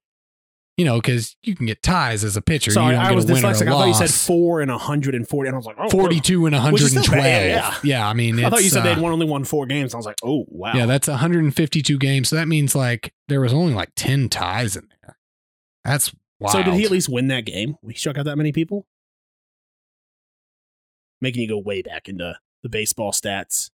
you 0.82 0.86
know, 0.86 0.96
because 0.96 1.36
you 1.44 1.56
can 1.56 1.68
get 1.68 1.84
ties 1.84 2.24
as 2.24 2.36
a 2.36 2.42
pitcher. 2.42 2.72
Sorry, 2.72 2.88
you 2.88 2.92
don't 2.94 3.06
I 3.06 3.10
get 3.10 3.16
was 3.16 3.30
a 3.30 3.34
win 3.34 3.46
or 3.46 3.50
a 3.50 3.52
dyslexic. 3.52 3.68
I 3.68 3.70
thought 3.70 3.88
you 3.88 3.94
said 3.94 4.10
four 4.10 4.62
and 4.62 4.72
140. 4.72 5.48
And 5.48 5.54
I 5.54 5.58
was 5.58 5.68
like, 5.68 5.76
oh, 5.78 5.92
42 5.92 6.48
and 6.48 6.74
Which 6.74 6.82
is 6.82 6.90
still 6.90 7.04
112. 7.04 7.24
bad, 7.24 7.84
yeah. 7.84 8.08
I 8.10 8.14
mean, 8.14 8.44
I 8.44 8.50
thought 8.50 8.64
you 8.64 8.72
said 8.72 8.80
uh, 8.80 8.96
they'd 8.96 9.00
won, 9.00 9.14
only 9.14 9.28
won 9.28 9.44
four 9.44 9.68
games. 9.68 9.94
I 9.94 9.98
was 9.98 10.08
like, 10.08 10.16
oh, 10.24 10.46
wow. 10.48 10.74
Yeah, 10.74 10.88
that's 10.88 11.08
152 11.08 12.00
games. 12.00 12.30
So 12.30 12.36
that 12.36 12.48
means 12.48 12.74
like 12.74 13.14
there 13.28 13.42
was 13.42 13.54
only 13.54 13.76
like 13.76 13.92
10 13.96 14.28
ties 14.30 14.76
in 14.76 14.88
there. 15.04 15.20
That's 15.86 16.16
wild. 16.40 16.54
So 16.54 16.64
did 16.64 16.74
he 16.74 16.84
at 16.84 16.90
least 16.90 17.10
win 17.10 17.28
that 17.28 17.46
game? 17.46 17.76
He 17.88 17.94
struck 17.94 18.18
out 18.18 18.26
that 18.26 18.38
many 18.38 18.52
people? 18.52 18.88
Making 21.22 21.44
you 21.44 21.50
go 21.50 21.60
way 21.60 21.84
back 21.84 22.10
into 22.10 22.40
the 22.64 22.70
baseball 22.70 23.12
stats. 23.12 23.70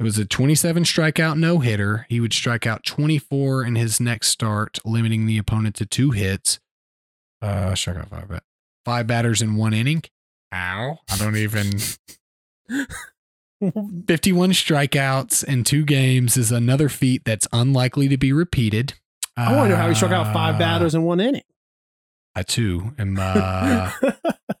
It 0.00 0.02
was 0.02 0.16
a 0.18 0.24
27 0.24 0.84
strikeout 0.84 1.38
no 1.38 1.58
hitter. 1.58 2.06
He 2.08 2.20
would 2.20 2.32
strike 2.32 2.66
out 2.66 2.84
24 2.86 3.64
in 3.64 3.74
his 3.76 4.00
next 4.00 4.28
start, 4.28 4.78
limiting 4.82 5.26
the 5.26 5.36
opponent 5.36 5.74
to 5.76 5.84
two 5.84 6.12
hits. 6.12 6.58
Uh, 7.42 7.74
struck 7.74 7.98
out 7.98 8.08
five, 8.08 8.26
bat- 8.28 8.42
five 8.86 9.06
batters 9.06 9.42
in 9.42 9.56
one 9.56 9.74
inning. 9.74 10.02
Ow. 10.54 10.98
I 11.10 11.16
don't 11.18 11.36
even. 11.36 11.72
51 13.60 14.52
strikeouts 14.52 15.44
in 15.44 15.64
two 15.64 15.84
games 15.84 16.38
is 16.38 16.50
another 16.50 16.88
feat 16.88 17.22
that's 17.26 17.46
unlikely 17.52 18.08
to 18.08 18.16
be 18.16 18.32
repeated. 18.32 18.94
I 19.36 19.54
wonder 19.54 19.76
how 19.76 19.86
he 19.88 19.94
struck 19.94 20.12
out 20.12 20.32
five 20.32 20.54
Uh, 20.54 20.58
batters 20.58 20.94
in 20.94 21.02
one 21.02 21.20
inning. 21.20 21.42
I 22.34 22.42
too 22.42 22.94
am. 22.98 23.18
Uh, 23.20 23.92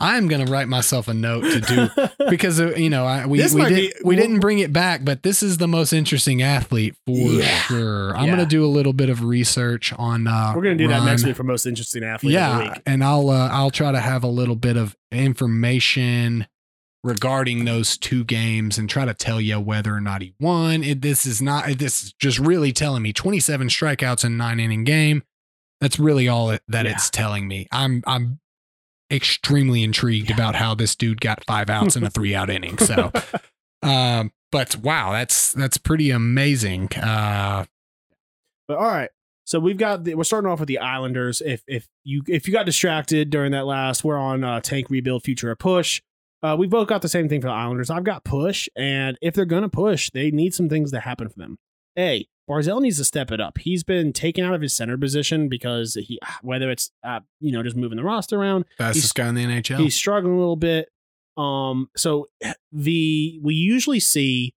I'm 0.00 0.28
gonna 0.28 0.44
write 0.44 0.68
myself 0.68 1.08
a 1.08 1.14
note 1.14 1.42
to 1.42 1.60
do 1.60 1.88
because 2.30 2.60
uh, 2.60 2.74
you 2.76 2.88
know 2.88 3.04
I, 3.04 3.26
we 3.26 3.38
This 3.38 3.52
we, 3.54 3.64
did, 3.64 3.74
be- 3.74 3.92
we 4.04 4.14
didn't 4.16 4.38
bring 4.40 4.60
it 4.60 4.72
back, 4.72 5.04
but 5.04 5.22
this 5.24 5.42
is 5.42 5.58
the 5.58 5.66
most 5.66 5.92
interesting 5.92 6.40
athlete 6.40 6.94
for 7.04 7.16
Yeah. 7.16 7.46
sure. 7.62 8.16
I'm 8.16 8.26
Yeah. 8.26 8.36
gonna 8.36 8.46
do 8.46 8.64
a 8.64 8.68
little 8.68 8.92
bit 8.92 9.08
of 9.10 9.24
research 9.24 9.92
on. 9.94 10.26
Uh, 10.28 10.52
We're 10.54 10.62
gonna 10.62 10.76
do 10.76 10.86
that 10.88 11.04
next 11.04 11.24
week 11.24 11.34
for 11.36 11.42
most 11.42 11.66
interesting 11.66 12.04
athlete 12.04 12.36
of 12.36 12.40
the 12.42 12.46
Yeah, 12.64 12.70
week. 12.74 12.82
and 12.86 13.02
I'll 13.02 13.28
uh, 13.30 13.48
I'll 13.48 13.70
try 13.72 13.90
to 13.90 14.00
have 14.00 14.22
a 14.22 14.28
little 14.28 14.56
bit 14.56 14.76
of 14.76 14.96
information 15.12 16.46
regarding 17.04 17.64
those 17.64 17.96
two 17.96 18.24
games 18.24 18.76
and 18.78 18.88
try 18.90 19.04
to 19.04 19.14
tell 19.14 19.40
you 19.40 19.58
whether 19.60 19.94
or 19.94 20.00
not 20.00 20.20
he 20.22 20.34
won. 20.40 20.82
It, 20.82 21.00
this 21.02 21.24
is 21.26 21.40
not. 21.40 21.66
This 21.78 22.04
is 22.04 22.12
just 22.14 22.38
really 22.38 22.72
telling 22.72 23.02
me 23.02 23.12
27 23.12 23.68
strikeouts 23.68 24.24
in 24.24 24.36
nine 24.36 24.60
inning 24.60 24.84
game. 24.84 25.22
That's 25.80 25.98
really 25.98 26.28
all 26.28 26.50
it, 26.50 26.62
that 26.68 26.86
Yeah. 26.86 26.92
it's 26.92 27.08
telling 27.10 27.46
me. 27.48 27.66
I'm 27.72 28.02
I'm 28.06 28.40
extremely 29.10 29.82
intrigued 29.82 30.28
Yeah. 30.30 30.36
about 30.36 30.54
how 30.56 30.74
this 30.74 30.94
dude 30.96 31.20
got 31.20 31.44
five 31.46 31.70
outs 31.70 31.96
in 31.96 32.04
a 32.04 32.10
three 32.10 32.34
out 32.34 32.50
inning. 32.50 32.78
So, 32.78 33.10
um, 33.82 34.32
but 34.52 34.76
wow, 34.76 35.12
that's 35.12 35.52
that's 35.52 35.78
pretty 35.78 36.10
amazing. 36.10 36.88
Uh, 36.94 37.64
But 38.66 38.78
all 38.78 38.84
right. 38.86 39.10
So 39.44 39.58
we've 39.58 39.78
got 39.78 40.04
the, 40.04 40.14
we're 40.14 40.24
starting 40.24 40.50
off 40.50 40.60
with 40.60 40.68
the 40.68 40.78
Islanders. 40.78 41.40
If 41.40 41.62
if 41.66 41.88
you 42.04 42.22
if 42.26 42.46
you 42.46 42.52
got 42.52 42.66
distracted 42.66 43.30
during 43.30 43.52
that 43.52 43.64
last, 43.66 44.04
we're 44.04 44.18
on 44.18 44.44
uh, 44.44 44.60
tank 44.60 44.90
rebuild, 44.90 45.24
future 45.24 45.50
or 45.50 45.56
push. 45.56 46.02
Uh, 46.42 46.54
we 46.58 46.66
both 46.66 46.86
got 46.86 47.02
the 47.02 47.08
same 47.08 47.28
thing 47.28 47.40
for 47.40 47.48
the 47.48 47.52
Islanders. 47.54 47.88
I've 47.90 48.04
got 48.04 48.24
push, 48.24 48.68
and 48.76 49.16
if 49.22 49.32
they're 49.34 49.44
gonna 49.46 49.68
push, 49.70 50.10
they 50.10 50.30
need 50.30 50.52
some 50.54 50.68
things 50.68 50.90
to 50.92 51.00
happen 51.00 51.28
for 51.30 51.38
them. 51.38 51.56
A 51.98 52.26
Barzal 52.48 52.80
needs 52.80 52.96
to 52.96 53.04
step 53.04 53.30
it 53.30 53.40
up. 53.40 53.58
He's 53.58 53.84
been 53.84 54.12
taken 54.12 54.44
out 54.44 54.54
of 54.54 54.62
his 54.62 54.72
center 54.72 54.96
position 54.96 55.48
because 55.48 55.94
he 55.94 56.18
whether 56.42 56.70
it's 56.70 56.90
uh, 57.04 57.20
you 57.40 57.52
know 57.52 57.62
just 57.62 57.76
moving 57.76 57.96
the 57.96 58.04
roster 58.04 58.40
around, 58.40 58.64
fastest 58.78 59.14
guy 59.14 59.28
in 59.28 59.34
the 59.34 59.44
NHL. 59.44 59.78
He's 59.78 59.94
struggling 59.94 60.34
a 60.34 60.38
little 60.38 60.56
bit. 60.56 60.88
Um, 61.36 61.88
so 61.96 62.28
the 62.72 63.38
we 63.42 63.54
usually 63.54 64.00
see 64.00 64.54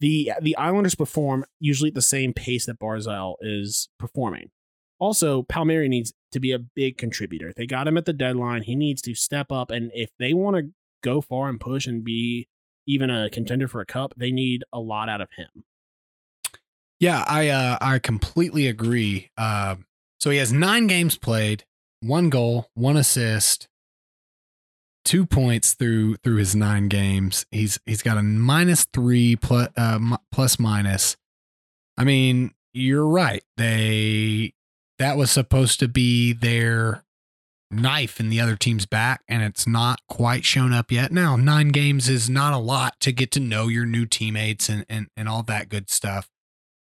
the 0.00 0.32
the 0.40 0.56
Islanders 0.56 0.94
perform 0.94 1.44
usually 1.60 1.88
at 1.88 1.94
the 1.94 2.02
same 2.02 2.32
pace 2.32 2.66
that 2.66 2.80
Barzal 2.80 3.36
is 3.40 3.88
performing. 3.98 4.50
Also, 4.98 5.42
Palmieri 5.42 5.88
needs 5.88 6.14
to 6.32 6.40
be 6.40 6.52
a 6.52 6.58
big 6.58 6.96
contributor. 6.96 7.52
They 7.54 7.66
got 7.66 7.86
him 7.86 7.98
at 7.98 8.04
the 8.04 8.12
deadline. 8.12 8.62
He 8.62 8.74
needs 8.74 9.02
to 9.02 9.14
step 9.14 9.52
up, 9.52 9.70
and 9.70 9.90
if 9.94 10.10
they 10.18 10.32
want 10.32 10.56
to 10.56 10.70
go 11.02 11.20
far 11.20 11.48
and 11.48 11.60
push 11.60 11.86
and 11.86 12.02
be 12.02 12.48
even 12.86 13.10
a 13.10 13.28
contender 13.30 13.68
for 13.68 13.80
a 13.80 13.86
cup, 13.86 14.14
they 14.16 14.30
need 14.30 14.64
a 14.72 14.80
lot 14.80 15.08
out 15.08 15.20
of 15.20 15.28
him. 15.36 15.64
Yeah, 17.04 17.22
I 17.26 17.48
uh, 17.50 17.76
I 17.82 17.98
completely 17.98 18.66
agree. 18.66 19.28
Uh, 19.36 19.76
so 20.18 20.30
he 20.30 20.38
has 20.38 20.54
nine 20.54 20.86
games 20.86 21.18
played, 21.18 21.64
one 22.00 22.30
goal, 22.30 22.70
one 22.72 22.96
assist, 22.96 23.68
two 25.04 25.26
points 25.26 25.74
through 25.74 26.16
through 26.24 26.36
his 26.36 26.56
nine 26.56 26.88
games. 26.88 27.44
He's 27.50 27.78
he's 27.84 28.00
got 28.00 28.16
a 28.16 28.22
minus 28.22 28.86
three 28.86 29.36
plus 29.36 29.68
uh, 29.76 30.16
plus 30.32 30.58
minus. 30.58 31.18
I 31.98 32.04
mean, 32.04 32.54
you're 32.72 33.06
right. 33.06 33.44
They 33.58 34.54
that 34.98 35.18
was 35.18 35.30
supposed 35.30 35.80
to 35.80 35.88
be 35.88 36.32
their 36.32 37.04
knife 37.70 38.18
in 38.18 38.30
the 38.30 38.40
other 38.40 38.56
team's 38.56 38.86
back, 38.86 39.20
and 39.28 39.42
it's 39.42 39.66
not 39.66 40.00
quite 40.08 40.46
shown 40.46 40.72
up 40.72 40.90
yet. 40.90 41.12
Now, 41.12 41.36
nine 41.36 41.68
games 41.68 42.08
is 42.08 42.30
not 42.30 42.54
a 42.54 42.58
lot 42.58 42.98
to 43.00 43.12
get 43.12 43.30
to 43.32 43.40
know 43.40 43.68
your 43.68 43.84
new 43.84 44.06
teammates 44.06 44.70
and 44.70 44.86
and, 44.88 45.08
and 45.18 45.28
all 45.28 45.42
that 45.42 45.68
good 45.68 45.90
stuff. 45.90 46.30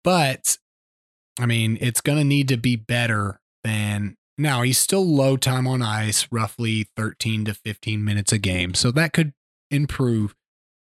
But 0.04 0.58
I 1.38 1.46
mean, 1.46 1.78
it's 1.80 2.00
going 2.00 2.18
to 2.18 2.24
need 2.24 2.48
to 2.48 2.56
be 2.56 2.76
better 2.76 3.40
than 3.64 4.16
now. 4.36 4.62
He's 4.62 4.78
still 4.78 5.06
low 5.06 5.36
time 5.36 5.66
on 5.66 5.82
ice, 5.82 6.28
roughly 6.30 6.88
13 6.96 7.46
to 7.46 7.54
15 7.54 8.04
minutes 8.04 8.32
a 8.32 8.38
game. 8.38 8.74
So 8.74 8.90
that 8.92 9.12
could 9.12 9.32
improve. 9.70 10.34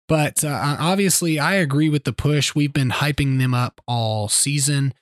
But 0.06 0.42
uh, 0.42 0.76
obviously, 0.78 1.38
I 1.38 1.54
agree 1.54 1.88
with 1.88 2.04
the 2.04 2.12
push. 2.12 2.54
We've 2.54 2.72
been 2.72 2.90
hyping 2.90 3.38
them 3.38 3.52
up 3.52 3.80
all 3.86 4.28
season. 4.28 4.94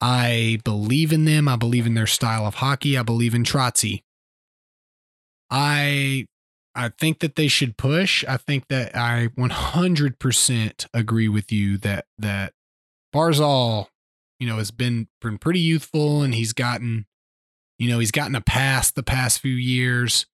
I 0.00 0.60
believe 0.64 1.12
in 1.12 1.24
them. 1.24 1.48
I 1.48 1.56
believe 1.56 1.86
in 1.86 1.94
their 1.94 2.06
style 2.06 2.46
of 2.46 2.56
hockey. 2.56 2.96
I 2.96 3.02
believe 3.02 3.34
in 3.34 3.44
Trotzy. 3.44 4.02
I 5.50 6.26
I 6.74 6.88
think 6.88 7.20
that 7.20 7.36
they 7.36 7.48
should 7.48 7.76
push. 7.76 8.24
I 8.26 8.36
think 8.36 8.68
that 8.68 8.96
I 8.96 9.28
100% 9.36 10.86
agree 10.94 11.28
with 11.28 11.52
you 11.52 11.76
that 11.78 12.06
that 12.18 12.54
Barzal, 13.14 13.86
you 14.40 14.46
know, 14.46 14.56
has 14.56 14.70
been 14.70 15.08
been 15.20 15.38
pretty 15.38 15.60
youthful 15.60 16.22
and 16.22 16.34
he's 16.34 16.52
gotten, 16.52 17.06
you 17.78 17.88
know, 17.88 17.98
he's 17.98 18.10
gotten 18.10 18.34
a 18.34 18.40
pass 18.40 18.90
the 18.90 19.02
past 19.02 19.40
few 19.40 19.54
years. 19.54 20.26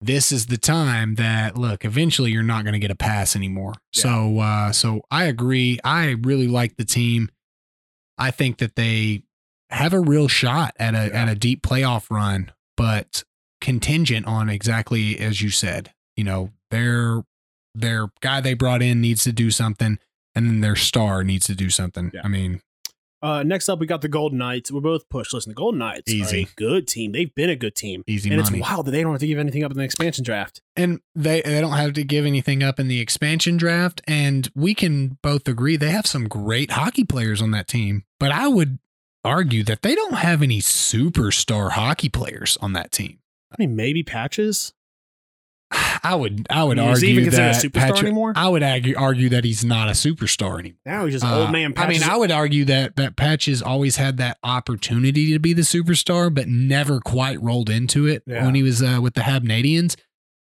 This 0.00 0.30
is 0.32 0.46
the 0.46 0.58
time 0.58 1.14
that 1.14 1.56
look, 1.56 1.84
eventually 1.84 2.30
you're 2.30 2.42
not 2.42 2.64
going 2.64 2.74
to 2.74 2.78
get 2.78 2.90
a 2.90 2.94
pass 2.96 3.34
anymore. 3.34 3.72
Yeah. 3.94 4.02
So 4.02 4.38
uh 4.38 4.72
so 4.72 5.00
I 5.10 5.24
agree. 5.24 5.78
I 5.84 6.16
really 6.22 6.48
like 6.48 6.76
the 6.76 6.84
team. 6.84 7.30
I 8.18 8.30
think 8.30 8.58
that 8.58 8.76
they 8.76 9.22
have 9.70 9.92
a 9.92 10.00
real 10.00 10.28
shot 10.28 10.74
at 10.78 10.94
a 10.94 11.08
Yeah. 11.08 11.22
at 11.22 11.28
a 11.28 11.34
deep 11.34 11.62
playoff 11.62 12.10
run, 12.10 12.52
but 12.76 13.24
contingent 13.60 14.26
on 14.26 14.48
exactly 14.50 15.18
as 15.18 15.40
you 15.40 15.48
said. 15.50 15.92
You 16.16 16.24
know, 16.24 16.50
their 16.70 17.22
their 17.74 18.08
guy 18.20 18.40
they 18.40 18.54
brought 18.54 18.82
in 18.82 19.00
needs 19.00 19.24
to 19.24 19.32
do 19.32 19.50
something 19.50 19.98
and 20.34 20.46
then 20.46 20.60
their 20.60 20.76
star 20.76 21.24
needs 21.24 21.46
to 21.46 21.54
do 21.54 21.70
something. 21.70 22.10
Yeah. 22.14 22.20
I 22.24 22.28
mean, 22.28 22.60
Uh, 23.22 23.42
next 23.42 23.70
up, 23.70 23.78
we 23.78 23.86
got 23.86 24.02
the 24.02 24.08
Golden 24.08 24.36
Knights. 24.36 24.70
We're 24.70 24.82
both 24.82 25.08
pushed. 25.08 25.32
Listen, 25.32 25.48
the 25.50 25.54
Golden 25.54 25.78
Knights 25.78 26.12
are 26.12 26.14
Easy. 26.14 26.42
a 26.42 26.48
good 26.56 26.86
team. 26.86 27.12
They've 27.12 27.34
been 27.34 27.48
a 27.48 27.56
good 27.56 27.74
team. 27.74 28.04
easy 28.06 28.28
and 28.28 28.42
money. 28.42 28.58
it's 28.58 28.68
wild 28.70 28.84
that 28.86 28.90
they 28.90 29.02
don't 29.02 29.12
have 29.12 29.20
to 29.20 29.26
give 29.26 29.38
anything 29.38 29.64
up 29.64 29.70
in 29.70 29.78
the 29.78 29.84
expansion 29.84 30.24
draft. 30.24 30.60
and 30.76 31.00
they 31.14 31.40
they 31.40 31.58
don't 31.62 31.72
have 31.72 31.94
to 31.94 32.04
give 32.04 32.26
anything 32.26 32.62
up 32.62 32.78
in 32.78 32.86
the 32.88 33.00
expansion 33.00 33.56
draft 33.56 34.02
and 34.06 34.50
we 34.54 34.74
can 34.74 35.16
both 35.22 35.48
agree 35.48 35.76
they 35.78 35.90
have 35.90 36.06
some 36.06 36.28
great 36.28 36.72
hockey 36.72 37.04
players 37.04 37.40
on 37.40 37.50
that 37.52 37.66
team 37.68 38.02
but 38.20 38.30
i 38.32 38.46
would 38.48 38.78
argue 39.24 39.62
that 39.64 39.80
they 39.82 39.94
don't 39.94 40.14
have 40.16 40.42
any 40.42 40.60
superstar 40.60 41.70
hockey 41.70 42.08
players 42.10 42.58
on 42.60 42.72
that 42.74 42.90
team 42.92 43.18
I 43.52 43.56
mean, 43.58 43.74
maybe 43.76 44.02
Patches. 44.02 44.74
I 46.02 46.14
would 46.14 46.46
i 46.50 46.62
would 46.64 46.78
I 46.78 46.82
mean, 46.82 46.90
argue 46.90 47.08
even 47.08 47.24
considered 47.24 47.50
a 47.50 47.52
that 47.52 47.62
superstar 47.64 47.72
Patrick, 47.80 48.02
anymore? 48.04 48.32
i 48.36 48.48
would 48.48 48.62
argue, 48.62 48.94
argue 48.96 49.28
that 49.30 49.44
he's 49.44 49.64
not 49.64 49.88
a 49.88 49.92
superstar 49.92 50.58
anymore 50.60 50.78
Now 50.86 51.04
he's 51.04 51.14
just 51.14 51.24
Uh, 51.24 51.40
old 51.40 51.52
man 51.52 51.72
I 51.76 51.86
mean, 51.88 52.02
I 52.02 52.16
would 52.16 52.30
argue 52.30 52.64
that 52.66 52.96
that 52.96 53.16
Patches 53.16 53.62
always 53.62 53.96
had 53.96 54.16
that 54.18 54.38
opportunity 54.44 55.32
to 55.32 55.38
be 55.38 55.52
the 55.52 55.62
superstar, 55.62 56.32
but 56.34 56.48
never 56.48 57.00
quite 57.00 57.40
rolled 57.42 57.70
into 57.70 58.06
it 58.06 58.22
Yeah. 58.26 58.44
when 58.44 58.54
he 58.54 58.62
was 58.62 58.82
uh, 58.82 58.98
with 59.02 59.14
the 59.14 59.22
Habnadians. 59.22 59.96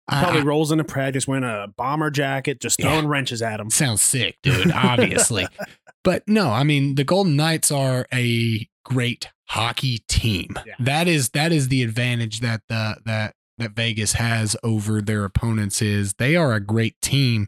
He 0.10 0.18
probably 0.18 0.42
rolls 0.44 0.72
into 0.72 0.84
practice 0.84 1.28
wearing 1.28 1.44
a 1.46 1.68
bomber 1.78 2.10
jacket, 2.12 2.60
just 2.60 2.80
Yeah. 2.80 2.88
throwing 2.90 3.08
wrenches 3.08 3.42
at 3.42 3.60
him. 3.60 3.70
sounds 3.70 4.02
sick, 4.02 4.38
dude. 4.44 4.72
Obviously, 4.72 5.48
but 6.04 6.24
no, 6.28 6.50
I 6.52 6.64
mean 6.64 6.96
the 6.96 7.04
Golden 7.04 7.36
Knights 7.36 7.72
are 7.72 8.08
a 8.14 8.68
great 8.84 9.28
hockey 9.50 10.00
team. 10.08 10.50
Yeah. 10.66 10.74
That 10.80 11.08
is 11.08 11.30
that 11.30 11.52
is 11.52 11.68
the 11.68 11.84
advantage 11.84 12.40
that 12.40 12.62
the 12.68 12.98
that 13.06 13.36
that 13.62 13.72
Vegas 13.72 14.14
has 14.14 14.56
over 14.64 15.02
their 15.02 15.24
opponents 15.24 15.82
is 15.82 16.16
they 16.16 16.36
are 16.36 16.54
a 16.54 16.60
great 16.60 17.00
team. 17.02 17.48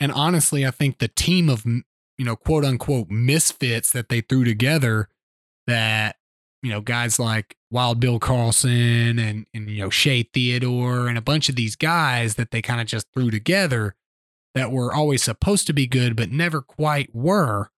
And 0.00 0.10
honestly, 0.10 0.66
I 0.66 0.70
think 0.70 0.98
the 0.98 1.08
team 1.08 1.48
of 1.48 1.64
you 1.64 1.84
know 2.24 2.36
quote 2.36 2.64
unquote 2.64 3.08
misfits 3.10 3.92
that 3.92 4.08
they 4.08 4.20
threw 4.20 4.44
together 4.44 5.08
that 5.66 6.16
you 6.62 6.70
know 6.70 6.80
guys 6.80 7.18
like 7.18 7.56
Wild 7.70 8.00
Bill 8.00 8.18
Karlsson 8.18 9.20
and 9.20 9.46
and 9.54 9.70
you 9.70 9.82
know 9.82 9.90
Shea 9.90 10.24
Theodore 10.24 11.08
and 11.08 11.16
a 11.16 11.22
bunch 11.22 11.48
of 11.48 11.56
these 11.56 11.76
guys 11.76 12.34
that 12.34 12.50
they 12.50 12.62
kind 12.62 12.80
of 12.80 12.86
just 12.86 13.06
threw 13.14 13.30
together 13.30 13.94
that 14.54 14.70
were 14.70 14.92
always 14.92 15.22
supposed 15.22 15.66
to 15.66 15.72
be 15.72 15.86
good 15.86 16.16
but 16.16 16.30
never 16.30 16.60
quite 16.60 17.14
were. 17.14 17.70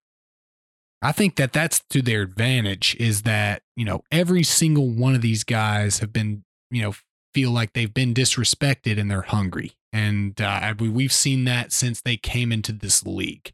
I 1.03 1.12
think 1.12 1.37
that 1.37 1.53
that's 1.53 1.81
to 1.91 2.01
their 2.01 2.22
advantage 2.22 2.97
is 2.99 3.22
that, 3.22 3.62
you 3.77 3.85
know, 3.85 4.03
every 4.11 4.43
single 4.43 4.89
one 4.89 5.14
of 5.14 5.20
these 5.20 5.45
guys 5.45 5.99
have 5.99 6.14
been, 6.14 6.45
you 6.70 6.81
know, 6.81 6.95
feel 7.35 7.51
like 7.51 7.72
they've 7.72 7.93
been 7.93 8.14
disrespected 8.14 8.99
and 8.99 9.11
they're 9.11 9.22
hungry. 9.22 9.72
And 9.93 10.41
uh, 10.41 10.74
we- 10.78 10.89
we've 10.89 11.12
seen 11.12 11.45
that 11.45 11.72
since 11.72 12.01
they 12.01 12.16
came 12.16 12.53
into 12.53 12.72
this 12.72 13.05
league. 13.05 13.53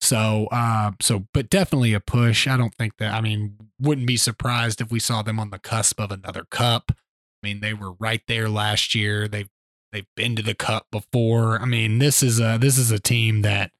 So, 0.00 0.48
uh, 0.50 0.92
so, 1.00 1.26
but 1.32 1.48
definitely 1.48 1.94
a 1.94 2.00
push. 2.00 2.48
I 2.48 2.56
don't 2.56 2.74
think 2.74 2.96
that, 2.98 3.14
I 3.14 3.20
mean, 3.20 3.56
wouldn't 3.80 4.06
be 4.06 4.16
surprised 4.16 4.80
if 4.80 4.90
we 4.90 4.98
saw 4.98 5.22
them 5.22 5.38
on 5.38 5.50
the 5.50 5.60
cusp 5.60 6.00
of 6.00 6.10
another 6.10 6.44
cup. 6.50 6.90
I 6.90 7.46
mean, 7.46 7.60
they 7.60 7.72
were 7.72 7.92
right 7.92 8.22
there 8.26 8.48
last 8.48 8.94
year. 8.96 9.28
They've, 9.28 9.48
they've 9.92 10.08
been 10.16 10.34
to 10.36 10.42
the 10.42 10.54
cup 10.54 10.88
before. 10.90 11.60
I 11.60 11.66
mean, 11.66 12.00
this 12.00 12.22
is 12.22 12.40
a, 12.40 12.58
this 12.60 12.78
is 12.78 12.90
a 12.90 12.98
team 12.98 13.42
that 13.42 13.70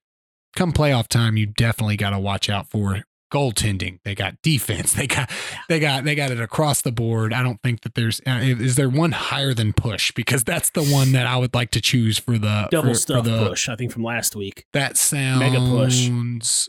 come 0.55 0.72
playoff 0.72 1.09
time, 1.09 1.37
you 1.37 1.47
definitely 1.47 1.97
got 1.97 2.11
to 2.11 2.18
watch 2.18 2.49
out 2.49 2.70
for 2.70 3.03
goaltending. 3.33 3.99
They 4.05 4.14
got 4.14 4.41
defense. 4.43 4.93
They 5.03 5.07
got 5.09 5.30
they 5.68 5.80
got 5.80 6.05
they 6.05 6.14
got 6.14 6.30
it 6.30 6.41
across 6.41 6.83
the 6.83 6.93
board. 6.93 7.33
I 7.33 7.43
don't 7.43 7.61
think 7.62 7.80
that 7.80 7.95
there's 7.95 8.20
uh, 8.26 8.39
is 8.43 8.76
there 8.76 8.89
one 8.89 9.11
higher 9.11 9.53
than 9.53 9.72
push 9.72 10.12
because 10.12 10.45
that's 10.45 10.70
the 10.70 10.85
one 10.85 11.12
that 11.12 11.26
I 11.26 11.37
would 11.39 11.55
like 11.55 11.70
to 11.72 11.80
choose 11.80 12.18
for 12.18 12.39
the 12.39 12.68
Double 12.70 12.91
for, 12.91 12.95
stuff 12.95 13.24
for 13.24 13.30
the, 13.30 13.49
push, 13.49 13.68
I 13.68 13.74
think, 13.74 13.91
from 13.91 14.05
last 14.05 14.37
week. 14.37 14.66
That 14.74 14.97
sounds 14.97 15.41
Mega 15.41 15.59
push. 15.59 16.09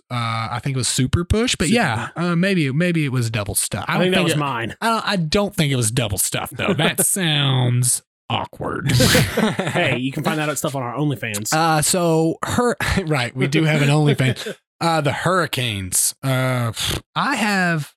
Uh, 0.09 0.49
I 0.51 0.59
think 0.63 0.75
it 0.75 0.77
was 0.77 0.87
super 0.87 1.25
push, 1.25 1.55
but 1.55 1.67
Super. 1.67 1.75
yeah, 1.75 2.09
uh, 2.15 2.35
maybe 2.35 2.71
maybe 2.71 3.05
it 3.05 3.11
was 3.11 3.29
double 3.29 3.55
stuff. 3.55 3.85
I, 3.87 3.99
think 3.99 4.15
that 4.15 4.23
was 4.23 4.33
it, 4.33 4.39
mine. 4.39 4.75
I 4.81 4.87
don't, 4.87 5.07
I 5.07 5.15
don't 5.17 5.55
think 5.55 5.71
it 5.71 5.75
was 5.75 5.91
double 5.91 6.17
stuff 6.17 6.49
though. 6.49 6.73
That 6.73 7.05
sounds 7.05 8.01
awkward. 8.29 8.91
hey, 8.91 9.97
you 9.97 10.11
can 10.11 10.23
find 10.23 10.39
that 10.39 10.57
stuff 10.57 10.75
on 10.75 10.81
our 10.81 10.95
OnlyFans. 10.95 11.53
Uh, 11.53 11.81
so 11.81 12.37
her 12.43 12.75
right, 13.05 13.35
we 13.35 13.47
do 13.47 13.63
have 13.63 13.81
an 13.81 13.89
OnlyFans. 13.89 14.55
Uh, 14.83 14.99
the 14.99 15.13
Hurricanes. 15.13 16.13
Uh, 16.21 16.73
I 17.15 17.35
have, 17.37 17.93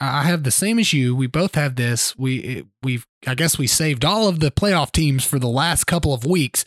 I 0.00 0.24
have 0.24 0.42
the 0.42 0.50
same 0.50 0.80
as 0.80 0.92
you. 0.92 1.14
We 1.14 1.28
both 1.28 1.54
have 1.54 1.76
this. 1.76 2.18
We 2.18 2.66
we've, 2.82 3.06
I 3.24 3.36
guess 3.36 3.56
we 3.56 3.68
saved 3.68 4.04
all 4.04 4.26
of 4.26 4.40
the 4.40 4.50
playoff 4.50 4.90
teams 4.90 5.24
for 5.24 5.38
the 5.38 5.48
last 5.48 5.84
couple 5.84 6.12
of 6.12 6.26
weeks. 6.26 6.64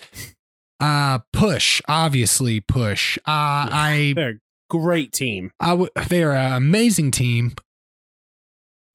Uh, 0.79 1.19
push, 1.33 1.81
obviously 1.85 2.61
push. 2.61 3.17
Uh, 3.19 3.67
I 3.69 4.13
They're 4.15 4.29
a 4.29 4.39
great 4.69 5.11
team. 5.11 5.51
I 5.59 5.73
would. 5.73 5.89
They're 6.07 6.31
an 6.31 6.53
amazing 6.53 7.11
team. 7.11 7.55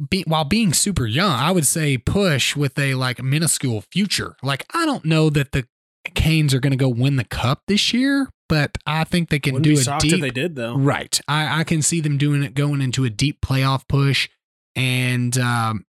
Be, 0.09 0.25
while 0.27 0.45
being 0.45 0.73
super 0.73 1.07
young, 1.07 1.33
I 1.33 1.51
would 1.51 1.67
say 1.67 1.99
push 1.99 2.57
with 2.57 2.79
a 2.79 2.95
like 2.95 3.23
minuscule 3.23 3.83
future. 3.93 4.37
Like 4.43 4.65
I 4.73 4.87
don't 4.87 5.05
know 5.05 5.29
that 5.29 5.53
the 5.53 5.67
Canes 6.15 6.55
are 6.55 6.61
going 6.61 6.73
to 6.73 6.77
go 6.79 6.89
win 6.89 7.17
the 7.17 7.25
cup 7.25 7.63
this 7.69 7.93
year, 7.93 8.31
but 8.53 8.77
I 8.85 9.05
think 9.05 9.31
they 9.31 9.39
can 9.39 9.55
Wouldn't 9.55 9.83
do 9.83 9.91
a 9.91 9.99
deep. 9.99 10.21
they 10.21 10.29
did, 10.29 10.57
though. 10.57 10.77
Right, 10.77 11.19
I, 11.27 11.61
I 11.61 11.65
can 11.65 11.81
see 11.81 12.03
them 12.03 12.19
doing 12.19 12.43
it, 12.43 12.53
going 12.53 12.83
into 12.83 13.07
a 13.07 13.09
deep 13.09 13.41
playoff 13.41 13.89
push, 13.89 14.29
and 14.77 15.39
um, 15.39 15.87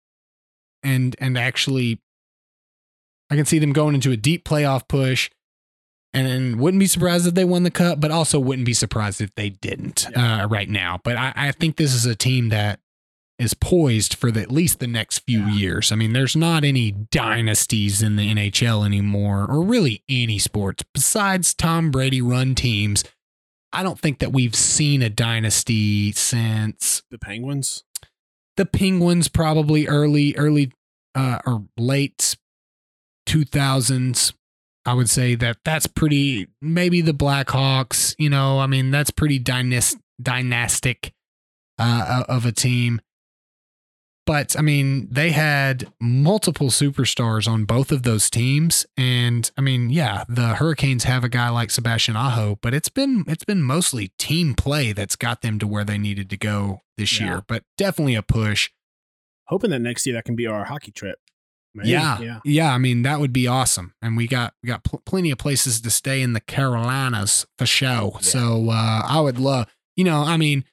and 0.82 1.14
and 1.20 1.38
actually, 1.38 2.00
I 3.30 3.36
can 3.36 3.44
see 3.44 3.60
them 3.60 3.72
going 3.72 3.94
into 3.94 4.10
a 4.10 4.16
deep 4.16 4.44
playoff 4.44 4.88
push, 4.88 5.30
and 6.12 6.58
wouldn't 6.58 6.80
be 6.80 6.88
surprised 6.88 7.28
if 7.28 7.34
they 7.34 7.44
won 7.44 7.62
the 7.62 7.70
cup, 7.70 8.00
but 8.00 8.10
also 8.10 8.40
wouldn't 8.40 8.66
be 8.66 8.74
surprised 8.74 9.20
if 9.20 9.32
they 9.36 9.50
didn't 9.50 10.08
uh, 10.16 10.48
right 10.50 10.68
now. 10.68 10.98
But 11.04 11.16
I, 11.16 11.32
I 11.36 11.52
think 11.52 11.76
this 11.76 11.94
is 11.94 12.06
a 12.06 12.16
team 12.16 12.48
that 12.48 12.80
is 13.38 13.54
poised 13.54 14.14
for 14.14 14.30
the, 14.32 14.40
at 14.42 14.50
least 14.50 14.80
the 14.80 14.86
next 14.86 15.20
few 15.20 15.40
Yeah. 15.40 15.52
years. 15.54 15.92
I 15.92 15.96
mean, 15.96 16.12
there's 16.12 16.34
not 16.34 16.64
any 16.64 16.90
dynasties 16.90 18.02
in 18.02 18.16
the 18.16 18.28
NHL 18.28 18.84
anymore, 18.84 19.46
or 19.48 19.62
really 19.62 20.02
any 20.08 20.38
sports 20.38 20.82
besides 20.92 21.54
Tom 21.54 21.90
Brady 21.90 22.20
run 22.20 22.54
teams. 22.54 23.04
I 23.72 23.82
don't 23.82 23.98
think 24.00 24.18
that 24.20 24.32
we've 24.32 24.54
seen 24.56 25.02
a 25.02 25.10
dynasty 25.10 26.10
since 26.12 27.02
The 27.10 27.18
Penguins. 27.18 27.84
the 28.56 28.66
Penguins, 28.66 29.28
probably 29.28 29.86
early, 29.86 30.34
early 30.36 30.72
uh, 31.14 31.38
or 31.46 31.64
late 31.76 32.34
2000s. 33.28 34.32
I 34.84 34.94
would 34.94 35.10
say 35.10 35.34
that 35.36 35.58
that's 35.64 35.86
pretty. 35.86 36.48
Maybe 36.62 37.00
the 37.02 37.12
Blackhawks. 37.12 38.14
You 38.18 38.30
know, 38.30 38.58
I 38.58 38.66
mean, 38.66 38.90
that's 38.90 39.10
pretty 39.10 39.38
dynast, 39.38 39.96
dynastic 40.20 41.12
uh, 41.78 42.24
of 42.28 42.46
a 42.46 42.52
team. 42.52 43.00
But 44.28 44.58
I 44.58 44.60
mean, 44.60 45.08
they 45.10 45.30
had 45.30 45.90
multiple 46.02 46.68
superstars 46.68 47.48
on 47.48 47.64
both 47.64 47.90
of 47.90 48.02
those 48.02 48.28
teams, 48.28 48.84
and 48.94 49.50
I 49.56 49.62
mean, 49.62 49.88
yeah, 49.88 50.24
the 50.28 50.48
Hurricanes 50.56 51.04
have 51.04 51.24
a 51.24 51.30
guy 51.30 51.48
like 51.48 51.70
Sebastian 51.70 52.14
Aho, 52.14 52.58
but 52.60 52.74
it's 52.74 52.90
been 52.90 53.24
it's 53.26 53.44
been 53.44 53.62
mostly 53.62 54.12
team 54.18 54.52
play 54.54 54.92
that's 54.92 55.16
got 55.16 55.40
them 55.40 55.58
to 55.60 55.66
where 55.66 55.82
they 55.82 55.96
needed 55.96 56.28
to 56.28 56.36
go 56.36 56.82
this 56.98 57.18
Yeah. 57.18 57.26
year. 57.26 57.42
But 57.48 57.64
definitely 57.78 58.16
a 58.16 58.22
push. 58.22 58.68
Hoping 59.46 59.70
that 59.70 59.78
next 59.78 60.06
year 60.06 60.14
that 60.16 60.26
can 60.26 60.36
be 60.36 60.46
our 60.46 60.66
hockey 60.66 60.92
trip. 60.92 61.18
Maybe, 61.74 61.88
Yeah, 61.88 62.20
yeah. 62.20 62.40
yeah. 62.44 62.74
I 62.74 62.76
mean, 62.76 63.00
that 63.04 63.20
would 63.20 63.32
be 63.32 63.46
awesome. 63.46 63.94
And 64.02 64.14
we 64.14 64.26
got 64.28 64.52
we 64.62 64.66
got 64.66 64.84
pl- 64.84 65.00
plenty 65.06 65.30
of 65.30 65.38
places 65.38 65.80
to 65.80 65.88
stay 65.88 66.20
in 66.20 66.34
the 66.34 66.40
Carolinas 66.40 67.46
for 67.56 67.64
show. 67.64 68.10
Yeah. 68.16 68.20
So 68.20 68.68
uh, 68.68 69.02
I 69.08 69.20
would 69.22 69.38
love, 69.38 69.68
you 69.96 70.04
know, 70.04 70.20
I 70.22 70.36
mean, 70.36 70.64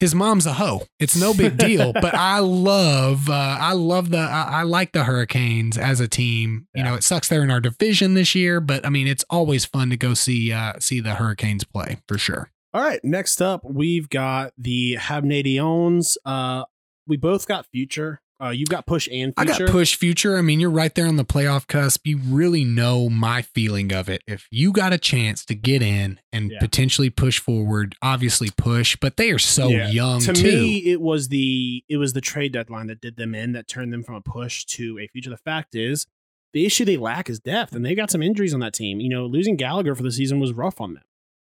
his 0.00 0.14
mom's 0.14 0.46
a 0.46 0.52
hoe. 0.54 0.82
It's 1.00 1.16
no 1.16 1.34
big 1.34 1.56
deal. 1.56 1.92
but 2.00 2.14
I 2.14 2.38
love, 2.38 3.28
uh, 3.28 3.56
I 3.60 3.72
love 3.72 4.10
the, 4.10 4.18
I, 4.18 4.60
I 4.60 4.62
like 4.62 4.92
the 4.92 5.04
Hurricanes 5.04 5.76
as 5.76 6.00
a 6.00 6.06
team. 6.08 6.66
You 6.74 6.82
Yeah. 6.82 6.90
know, 6.90 6.94
it 6.96 7.04
sucks 7.04 7.28
they're 7.28 7.42
in 7.42 7.50
our 7.50 7.60
division 7.60 8.14
this 8.14 8.34
year, 8.34 8.60
but 8.60 8.86
I 8.86 8.90
mean, 8.90 9.06
it's 9.08 9.24
always 9.30 9.64
fun 9.64 9.90
to 9.90 9.96
go 9.96 10.14
see 10.14 10.52
uh, 10.52 10.74
see 10.78 11.00
the 11.00 11.14
Hurricanes 11.14 11.64
play 11.64 11.98
for 12.06 12.16
sure. 12.18 12.50
All 12.74 12.82
right, 12.82 13.00
next 13.02 13.40
up 13.40 13.62
we've 13.64 14.08
got 14.08 14.52
the 14.58 14.96
Habnadions. 15.00 16.16
Uh, 16.24 16.64
we 17.06 17.16
both 17.16 17.46
got 17.48 17.66
future. 17.66 18.20
Uh, 18.40 18.50
you've 18.50 18.68
got 18.68 18.86
push 18.86 19.08
and 19.10 19.34
future. 19.36 19.54
I 19.54 19.58
got 19.66 19.68
push 19.70 19.96
future. 19.96 20.38
I 20.38 20.42
mean, 20.42 20.60
you're 20.60 20.70
right 20.70 20.94
there 20.94 21.06
on 21.08 21.16
the 21.16 21.24
playoff 21.24 21.66
cusp. 21.66 22.06
You 22.06 22.18
really 22.18 22.64
know 22.64 23.08
my 23.08 23.42
feeling 23.42 23.92
of 23.92 24.08
it. 24.08 24.22
If 24.28 24.46
you 24.50 24.70
got 24.72 24.92
a 24.92 24.98
chance 24.98 25.44
to 25.46 25.54
get 25.56 25.82
in 25.82 26.20
and 26.32 26.52
Yeah. 26.52 26.60
potentially 26.60 27.10
push 27.10 27.40
forward, 27.40 27.96
obviously 28.00 28.50
push, 28.56 28.96
but 29.00 29.16
they 29.16 29.30
are 29.32 29.40
so 29.40 29.68
Yeah. 29.70 29.90
young 29.90 30.20
to 30.20 30.32
too. 30.32 30.42
me, 30.62 30.76
it 30.86 31.00
was 31.00 31.28
the 31.28 31.82
it 31.88 31.96
was 31.96 32.12
the 32.12 32.20
trade 32.20 32.52
deadline 32.52 32.86
that 32.86 33.00
did 33.00 33.16
them 33.16 33.34
in 33.34 33.52
that 33.52 33.66
turned 33.66 33.92
them 33.92 34.04
from 34.04 34.14
a 34.14 34.20
push 34.20 34.64
to 34.66 34.98
a 35.00 35.08
future. 35.08 35.30
The 35.30 35.36
fact 35.38 35.74
is, 35.74 36.06
the 36.52 36.64
issue 36.64 36.84
they 36.84 36.96
lack 36.96 37.28
is 37.28 37.40
depth, 37.40 37.74
and 37.74 37.84
they 37.84 37.94
got 37.94 38.10
some 38.10 38.22
injuries 38.22 38.54
on 38.54 38.60
that 38.60 38.72
team. 38.72 39.00
You 39.00 39.08
know, 39.08 39.26
losing 39.26 39.56
Gallagher 39.56 39.94
for 39.94 40.02
the 40.02 40.12
season 40.12 40.38
was 40.40 40.52
rough 40.52 40.80
on 40.80 40.94
them. 40.94 41.02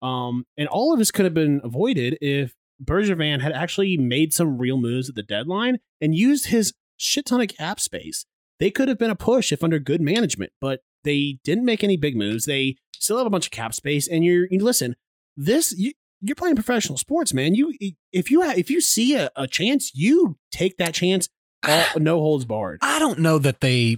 Um, 0.07 0.45
and 0.57 0.67
all 0.67 0.93
of 0.93 0.99
this 0.99 1.11
could 1.11 1.25
have 1.25 1.33
been 1.33 1.59
avoided 1.63 2.17
if 2.21 2.53
Bergevin 2.84 3.41
had 3.41 3.51
actually 3.51 3.97
made 3.97 4.34
some 4.34 4.57
real 4.57 4.78
moves 4.78 5.09
at 5.09 5.15
the 5.15 5.23
deadline 5.23 5.80
and 5.99 6.15
used 6.15 6.47
his 6.47 6.73
shit 6.97 7.25
ton 7.25 7.41
of 7.41 7.49
cap 7.49 7.80
space. 7.80 8.25
They 8.59 8.71
could 8.71 8.88
have 8.88 8.97
been 8.97 9.11
a 9.11 9.15
push 9.15 9.51
if 9.51 9.63
under 9.63 9.80
good 9.80 10.01
management, 10.01 10.51
but 10.59 10.82
they 11.03 11.39
didn't 11.43 11.65
make 11.65 11.84
any 11.84 11.97
big 11.97 12.15
moves. 12.15 12.45
They 12.45 12.78
still 12.93 13.17
have 13.17 13.28
a 13.28 13.32
bunch 13.32 13.47
of 13.47 13.51
cap 13.51 13.73
space, 13.73 14.07
and 14.07 14.25
you're 14.25 14.47
you 14.49 14.63
listen. 14.63 14.95
This 15.36 15.73
you, 15.78 15.93
you're 16.21 16.36
playing 16.36 16.55
professional 16.55 16.97
sports, 16.97 17.34
man. 17.34 17.55
You 17.55 17.73
if 18.11 18.32
you 18.32 18.41
ha- 18.41 18.55
if 18.57 18.69
you 18.69 18.82
see 18.82 19.15
a, 19.15 19.30
a 19.36 19.47
chance, 19.47 19.91
you 19.93 20.38
take 20.51 20.78
that 20.78 20.93
chance. 20.93 21.30
All, 21.67 21.86
no 21.97 22.19
holds 22.19 22.45
barred. 22.45 22.80
I 22.82 22.99
don't 22.99 23.19
know 23.19 23.39
that 23.39 23.61
they, 23.61 23.97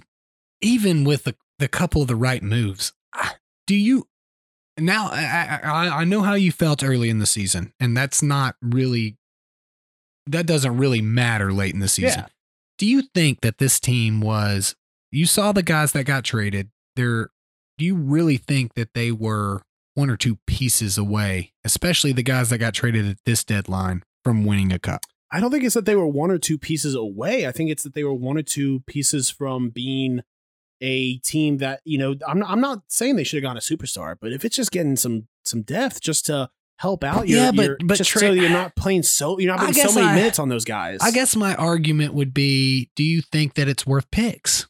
even 0.62 1.04
with 1.04 1.26
the, 1.26 1.36
the 1.60 1.68
couple 1.68 2.02
of 2.02 2.08
the 2.08 2.16
right 2.16 2.42
moves, 2.42 2.94
do 3.68 3.76
you 3.76 4.09
now? 4.82 5.10
I, 5.12 5.60
I 5.64 5.88
I 6.02 6.04
know 6.04 6.22
how 6.22 6.34
you 6.34 6.52
felt 6.52 6.84
early 6.84 7.10
in 7.10 7.20
the 7.20 7.26
season, 7.26 7.74
and 7.80 7.96
that's 7.96 8.22
not 8.22 8.56
really 8.62 9.18
that 10.28 10.46
doesn't 10.46 10.78
really 10.78 11.02
matter 11.02 11.52
late 11.52 11.74
in 11.74 11.80
the 11.80 11.88
season. 11.88 12.22
Yeah. 12.22 12.28
Do 12.78 12.86
you 12.86 13.04
think 13.14 13.42
that 13.42 13.58
this 13.58 13.80
team 13.80 14.22
was? 14.22 14.76
You 15.12 15.26
saw 15.26 15.52
the 15.52 15.64
guys 15.64 15.92
that 15.94 16.06
got 16.06 16.24
traded. 16.24 16.70
They're. 16.96 17.30
Do 17.78 17.86
you 17.86 17.96
really 17.96 18.38
think 18.38 18.74
that 18.74 18.94
they 18.94 19.12
were 19.12 19.62
one 19.96 20.10
or 20.10 20.18
two 20.18 20.38
pieces 20.46 20.98
away, 20.98 21.54
especially 21.64 22.12
the 22.12 22.24
guys 22.24 22.50
that 22.50 22.58
got 22.58 22.74
traded 22.74 23.08
at 23.08 23.18
this 23.26 23.44
deadline 23.44 24.04
from 24.24 24.46
winning 24.46 24.74
a 24.74 24.80
cup? 24.80 25.02
I 25.32 25.40
don't 25.40 25.52
think 25.52 25.64
it's 25.64 25.76
that 25.76 25.86
they 25.86 25.96
were 25.96 26.08
one 26.08 26.32
or 26.32 26.38
two 26.38 26.58
pieces 26.58 26.96
away. 26.96 27.48
I 27.48 27.52
think 27.52 27.70
it's 27.70 27.84
that 27.84 27.94
they 27.94 28.04
were 28.04 28.14
one 28.14 28.38
or 28.38 28.44
two 28.44 28.82
pieces 28.82 29.30
from 29.30 29.70
being 29.70 30.22
a 30.82 31.18
team 31.20 31.58
that 31.58 31.82
you 31.84 31.98
know. 31.98 32.16
I'm 32.28 32.40
not, 32.40 32.50
I'm 32.50 32.62
not 32.62 32.84
saying 32.88 33.16
they 33.16 33.24
should 33.24 33.38
have 33.44 33.48
gone 33.50 33.58
a 33.58 33.62
superstar, 33.62 34.16
but 34.20 34.32
if 34.34 34.44
it's 34.46 34.56
just 34.56 34.72
getting 34.72 34.96
some 34.96 35.28
some 35.46 35.62
depth 35.64 36.02
just 36.02 36.26
to 36.28 36.50
help 36.78 37.04
out, 37.04 37.28
your, 37.28 37.40
Yeah, 37.40 37.52
but- 37.52 37.66
your- 37.66 37.78
but 37.84 37.98
just 37.98 38.10
tra- 38.10 38.22
so 38.22 38.32
you're 38.32 38.50
not 38.50 38.76
playing 38.76 39.04
so 39.04 39.38
you're 39.40 39.52
not 39.52 39.62
I 39.62 39.68
putting 39.68 39.84
so 39.88 39.94
many 39.94 40.08
I- 40.08 40.16
minutes 40.16 40.40
on 40.40 40.48
those 40.50 40.64
guys. 40.66 41.00
I 41.02 41.12
guess 41.12 41.36
my 41.36 41.54
argument 41.56 42.14
would 42.14 42.34
be 42.34 42.90
do 42.96 43.04
you 43.04 43.22
think 43.22 43.56
that 43.56 43.68
it's 43.68 43.86
worth 43.86 44.10
picks 44.12 44.66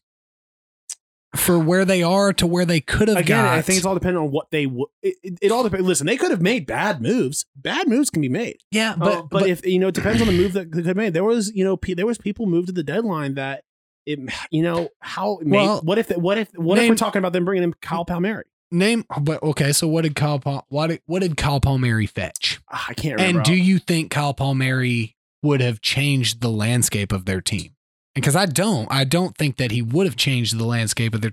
for 1.36 1.60
where 1.60 1.86
they 1.86 2.01
are 2.01 2.34
to 2.34 2.47
where 2.47 2.66
they 2.66 2.82
could 2.82 3.07
have 3.07 3.18
again, 3.18 3.45
got? 3.45 3.53
I 3.53 3.62
think 3.62 3.78
it's 3.78 3.86
all 3.86 3.93
dependent 3.93 4.26
on 4.26 4.32
what 4.32 4.49
they. 4.49 4.66
would. 4.66 4.88
it, 5.03 5.16
it, 5.22 5.38
it 5.43 5.51
all 5.51 5.62
depends. 5.64 5.86
Listen, 5.86 6.07
they 6.07 6.18
could 6.18 6.32
have 6.32 6.41
made 6.41 6.66
bad 6.66 7.01
moves. 7.01 7.45
Bad 7.55 7.88
moves 7.88 8.10
can 8.10 8.22
be 8.22 8.30
made. 8.30 8.57
yeah, 8.72 8.95
But, 8.97 9.05
but, 9.05 9.18
Uh, 9.18 9.22
but, 9.41 9.49
if 9.49 9.64
you 9.66 9.78
know, 9.78 9.89
it 9.89 9.95
depends 9.95 10.22
on 10.22 10.28
the 10.28 10.34
move 10.34 10.53
that 10.53 10.72
they 10.72 10.78
could 10.78 10.88
have 10.88 10.97
made. 10.97 11.14
There 11.14 11.24
was, 11.24 11.51
you 11.53 11.64
know, 11.64 11.78
pe- 11.78 11.93
there 11.93 12.07
was 12.07 12.18
people 12.18 12.47
moved 12.47 12.68
to 12.68 12.74
the 12.74 12.82
deadline 12.84 13.36
that 13.36 13.64
it, 14.06 14.20
you 14.52 14.62
know, 14.62 14.89
how. 15.00 15.39
Well, 15.43 15.82
what 15.82 15.97
if? 15.97 16.10
What 16.10 16.38
if? 16.38 16.50
What 16.56 16.78
if 16.78 16.89
we're 16.89 16.95
talking 16.95 17.20
about 17.20 17.34
them 17.34 17.45
bringing 17.45 17.64
in 17.64 17.74
Kyle 17.74 18.06
Palmieri? 18.06 18.45
name, 18.72 19.06
but 19.22 19.41
okay, 19.43 19.72
so 19.72 19.88
what 19.88 20.04
did 20.04 20.16
Kyle 20.16 20.39
Pal, 20.39 20.66
what 20.70 20.88
did, 20.88 21.02
what 21.06 21.22
did 21.22 21.38
Kyle 21.38 21.60
Palmieri 21.60 22.06
fetch? 22.06 22.60
Ah, 22.72 22.88
I 22.89 22.93
can't 22.93 23.20
remember. 23.20 23.39
And 23.39 23.45
do 23.45 23.54
you 23.54 23.80
think 23.80 24.12
Kyle 24.12 24.34
Palmieri 24.34 25.16
would 25.41 25.62
have 25.62 25.82
changed 25.82 26.41
the 26.41 26.50
landscape 26.50 27.12
of 27.12 27.26
their 27.26 27.41
team? 27.41 27.76
Because 28.16 28.36
I 28.36 28.45
don't, 28.45 28.88
I 28.91 29.04
don't 29.04 29.38
think 29.38 29.58
that 29.58 29.72
he 29.72 29.82
would 29.82 30.06
have 30.06 30.16
changed 30.16 30.58
the 30.58 30.66
landscape 30.66 31.14
of 31.14 31.22
their. 31.22 31.32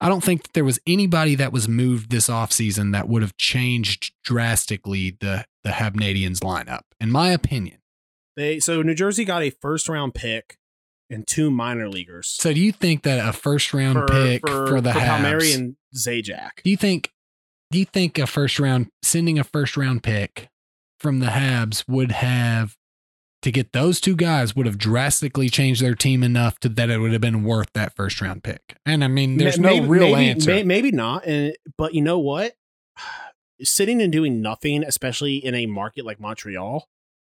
I 0.00 0.08
don't 0.08 0.24
think 0.24 0.42
that 0.42 0.52
there 0.52 0.64
was 0.64 0.80
anybody 0.86 1.34
that 1.36 1.52
was 1.52 1.68
moved 1.68 2.10
this 2.10 2.28
offseason 2.28 2.92
that 2.92 3.08
would 3.08 3.22
have 3.22 3.36
changed 3.36 4.12
drastically 4.24 5.16
the 5.20 5.46
the 5.62 5.72
Habnadians 5.72 6.40
lineup, 6.40 6.82
in 7.00 7.10
my 7.10 7.30
opinion. 7.30 7.78
they 8.36 8.58
so 8.58 8.82
New 8.82 8.94
Jersey 8.94 9.24
got 9.24 9.42
a 9.42 9.50
first 9.50 9.88
round 9.88 10.14
pick 10.14 10.58
and 11.10 11.26
two 11.26 11.50
minor 11.50 11.88
leaguers 11.88 12.28
So 12.40 12.52
do 12.52 12.60
you 12.60 12.72
think 12.72 13.02
that 13.02 13.26
a 13.26 13.32
first 13.32 13.72
round 13.74 14.08
pick 14.08 14.46
for, 14.46 14.80
the 14.80 14.90
Habs, 14.90 15.00
Palmieri 15.06 15.52
and 15.52 15.76
Zajac. 15.94 16.62
do 16.62 16.70
you 16.70 16.76
think 16.76 17.10
do 17.70 17.78
you 17.78 17.84
think 17.84 18.18
a 18.18 18.26
first 18.26 18.58
round 18.58 18.88
sending 19.02 19.38
a 19.38 19.44
first 19.44 19.76
round 19.76 20.02
pick 20.02 20.48
from 21.00 21.18
the 21.20 21.26
Habs 21.26 21.84
would 21.88 22.12
have 22.12 22.76
to 23.42 23.50
get 23.52 23.72
those 23.72 24.00
two 24.00 24.16
guys 24.16 24.56
would 24.56 24.64
have 24.64 24.78
drastically 24.78 25.50
changed 25.50 25.82
their 25.82 25.94
team 25.94 26.22
enough 26.22 26.58
to 26.60 26.68
that 26.70 26.88
it 26.88 26.98
would 26.98 27.12
have 27.12 27.20
been 27.20 27.44
worth 27.44 27.68
that 27.74 27.94
first 27.94 28.20
round 28.22 28.42
pick? 28.42 28.76
And 28.86 29.04
I 29.04 29.08
mean, 29.08 29.36
there's 29.36 29.58
Ma- 29.58 29.68
no 29.70 29.82
real 29.82 30.12
maybe, 30.14 30.30
answer. 30.30 30.50
may- 30.50 30.62
maybe 30.62 30.90
not. 30.92 31.26
And 31.26 31.54
but 31.76 31.92
you 31.94 32.00
know 32.00 32.18
what? 32.18 32.54
Sitting 33.62 34.00
and 34.00 34.10
doing 34.12 34.40
nothing, 34.40 34.82
especially 34.82 35.36
in 35.36 35.54
a 35.54 35.66
market 35.66 36.04
like 36.06 36.18
Montreal, 36.18 36.88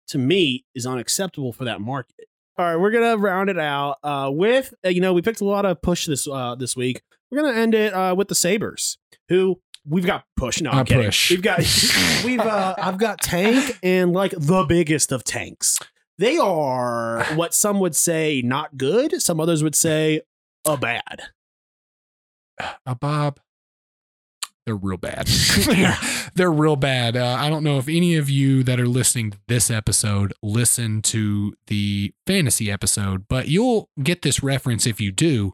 to 0.10 0.18
me 0.18 0.66
is 0.76 0.86
unacceptable 0.86 1.52
for 1.52 1.66
that 1.66 1.82
market. 1.82 2.28
All 2.58 2.66
right, 2.66 2.78
we're 2.78 2.92
gonna 2.92 3.18
round 3.18 3.50
it 3.50 3.60
out 3.60 3.98
uh, 4.02 4.30
with 4.32 4.74
uh, 4.86 4.90
you 4.90 5.02
know 5.02 5.12
we 5.14 5.22
picked 5.22 5.42
a 5.42 5.46
lot 5.46 5.66
of 5.66 5.82
push 5.82 6.06
this 6.06 6.26
uh, 6.28 6.56
this 6.56 6.76
week. 6.76 7.02
We're 7.30 7.42
gonna 7.42 7.58
end 7.58 7.76
it 7.76 7.94
uh, 7.94 8.16
with 8.16 8.30
the 8.30 8.36
Sabres, 8.36 8.98
who 9.28 9.60
we've 9.86 10.06
got 10.06 10.24
push. 10.38 10.62
No, 10.62 10.72
I'm 10.72 10.86
kidding. 10.86 11.04
push. 11.06 11.32
We've 11.32 11.42
got 11.42 11.60
we've 12.26 12.40
uh, 12.40 12.76
I've 12.78 12.98
got 12.98 13.20
tank 13.20 13.78
and 13.84 14.14
like 14.14 14.32
the 14.38 14.64
biggest 14.64 15.12
of 15.12 15.26
tanks. 15.26 15.78
They 16.18 16.38
are 16.38 17.26
what 17.36 17.54
some 17.54 17.80
would 17.82 17.96
say 17.96 18.42
not 18.42 18.78
good. 18.78 19.22
Some 19.22 19.42
others 19.42 19.62
would 19.62 19.76
say 19.76 20.22
a 20.66 20.78
bad. 20.78 21.24
A 22.86 22.96
Bob, 22.96 23.42
they're 24.66 24.76
real 24.76 24.98
bad. 24.98 25.28
they're 26.36 26.52
real 26.52 26.76
bad. 26.76 27.16
Uh, 27.16 27.38
I 27.40 27.50
don't 27.50 27.64
know 27.64 27.78
if 27.78 27.88
any 27.88 28.16
of 28.16 28.30
you 28.30 28.64
that 28.64 28.80
are 28.80 28.88
listening 28.88 29.32
to 29.32 29.38
this 29.48 29.70
episode 29.70 30.34
listen 30.42 31.02
to 31.04 31.56
the 31.68 32.14
fantasy 32.26 32.72
episode, 32.72 33.28
but 33.28 33.48
you'll 33.48 33.90
get 34.02 34.22
this 34.24 34.42
reference 34.42 34.88
if 34.88 35.00
you 35.00 35.12
do. 35.12 35.54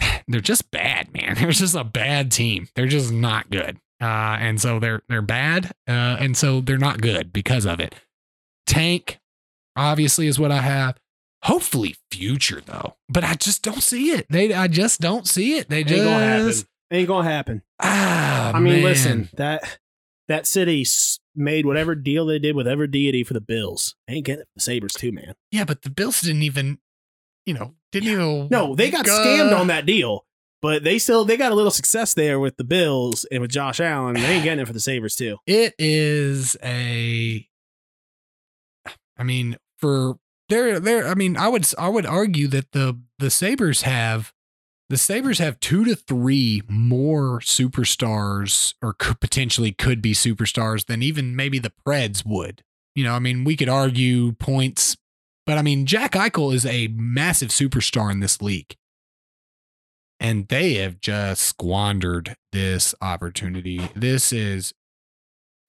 They're 0.28 0.40
just 0.40 0.70
bad, 0.70 1.12
man. 1.12 1.34
They're 1.38 1.50
just 1.50 1.74
a 1.74 1.84
bad 1.84 2.30
team. 2.30 2.68
They're 2.74 2.86
just 2.86 3.12
not 3.12 3.50
good. 3.50 3.78
Uh, 4.00 4.38
and 4.40 4.58
so 4.58 4.78
they're 4.78 5.02
they're 5.10 5.20
bad, 5.20 5.72
uh, 5.86 6.16
and 6.18 6.34
so 6.34 6.62
they're 6.62 6.78
not 6.78 7.02
good 7.02 7.34
because 7.34 7.66
of 7.66 7.80
it. 7.80 7.94
Tank, 8.66 9.20
obviously, 9.76 10.26
is 10.26 10.38
what 10.38 10.50
I 10.50 10.62
have. 10.62 10.96
Hopefully, 11.42 11.96
future 12.10 12.62
though, 12.64 12.96
but 13.10 13.24
I 13.24 13.34
just 13.34 13.62
don't 13.62 13.82
see 13.82 14.12
it. 14.12 14.26
They, 14.30 14.54
I 14.54 14.68
just 14.68 15.02
don't 15.02 15.28
see 15.28 15.58
it. 15.58 15.68
They 15.68 15.84
just 15.84 16.02
gonna 16.02 16.18
happen. 16.18 16.52
Ain't 16.92 17.08
gonna 17.08 17.28
happen. 17.28 17.62
Ah, 17.80 18.52
I 18.52 18.60
mean, 18.60 18.74
man. 18.74 18.82
listen, 18.82 19.28
that 19.36 19.78
that 20.28 20.46
city 20.46 20.84
made 21.34 21.66
whatever 21.66 21.94
deal 21.94 22.26
they 22.26 22.38
did 22.38 22.56
with 22.56 22.66
every 22.66 22.88
deity 22.88 23.24
for 23.24 23.34
the 23.34 23.40
Bills. 23.40 23.94
Ain't 24.08 24.26
getting 24.26 24.44
the 24.54 24.60
Sabres 24.60 24.94
too, 24.94 25.12
man. 25.12 25.34
Yeah, 25.52 25.64
but 25.64 25.82
the 25.82 25.90
Bills 25.90 26.20
didn't 26.20 26.42
even, 26.42 26.78
you 27.46 27.54
know, 27.54 27.74
didn't 27.92 28.08
even. 28.10 28.48
No, 28.50 28.74
they 28.74 28.90
got 28.90 29.04
go- 29.04 29.12
scammed 29.12 29.56
on 29.58 29.68
that 29.68 29.86
deal, 29.86 30.24
but 30.62 30.82
they 30.82 30.98
still 30.98 31.24
they 31.24 31.36
got 31.36 31.52
a 31.52 31.54
little 31.54 31.70
success 31.70 32.14
there 32.14 32.40
with 32.40 32.56
the 32.56 32.64
Bills 32.64 33.24
and 33.30 33.40
with 33.40 33.52
Josh 33.52 33.80
Allen. 33.80 34.14
They 34.14 34.26
ain't 34.26 34.44
getting 34.44 34.60
it 34.60 34.66
for 34.66 34.72
the 34.72 34.80
Sabres 34.80 35.14
too. 35.14 35.38
It 35.46 35.74
is 35.78 36.56
a. 36.62 37.46
I 39.16 39.22
mean, 39.22 39.56
for 39.78 40.16
there, 40.48 40.80
there. 40.80 41.06
I 41.06 41.14
mean, 41.14 41.36
I 41.36 41.48
would, 41.48 41.66
I 41.78 41.88
would 41.88 42.06
argue 42.06 42.48
that 42.48 42.72
the 42.72 42.98
the 43.18 43.30
Sabres 43.30 43.82
have 43.82 44.32
the 44.90 44.96
Sabres 44.96 45.38
have 45.38 45.60
two 45.60 45.84
to 45.84 45.94
three 45.94 46.62
more 46.68 47.38
superstars 47.38 48.74
or 48.82 48.92
could, 48.92 49.20
potentially 49.20 49.70
could 49.70 50.02
be 50.02 50.12
superstars 50.12 50.86
than 50.86 51.00
even 51.00 51.36
maybe 51.36 51.60
the 51.60 51.72
Preds 51.86 52.26
would. 52.26 52.64
You 52.96 53.04
know, 53.04 53.14
I 53.14 53.20
mean, 53.20 53.44
we 53.44 53.56
could 53.56 53.68
argue 53.68 54.32
points, 54.32 54.96
but 55.46 55.56
I 55.56 55.62
mean, 55.62 55.86
Jack 55.86 56.12
Eichel 56.12 56.52
is 56.52 56.66
a 56.66 56.88
massive 56.88 57.50
superstar 57.50 58.10
in 58.10 58.18
this 58.18 58.42
league. 58.42 58.74
And 60.18 60.48
they 60.48 60.74
have 60.74 61.00
just 61.00 61.44
squandered 61.44 62.34
this 62.50 62.92
opportunity. 63.00 63.88
This 63.94 64.32
is 64.32 64.74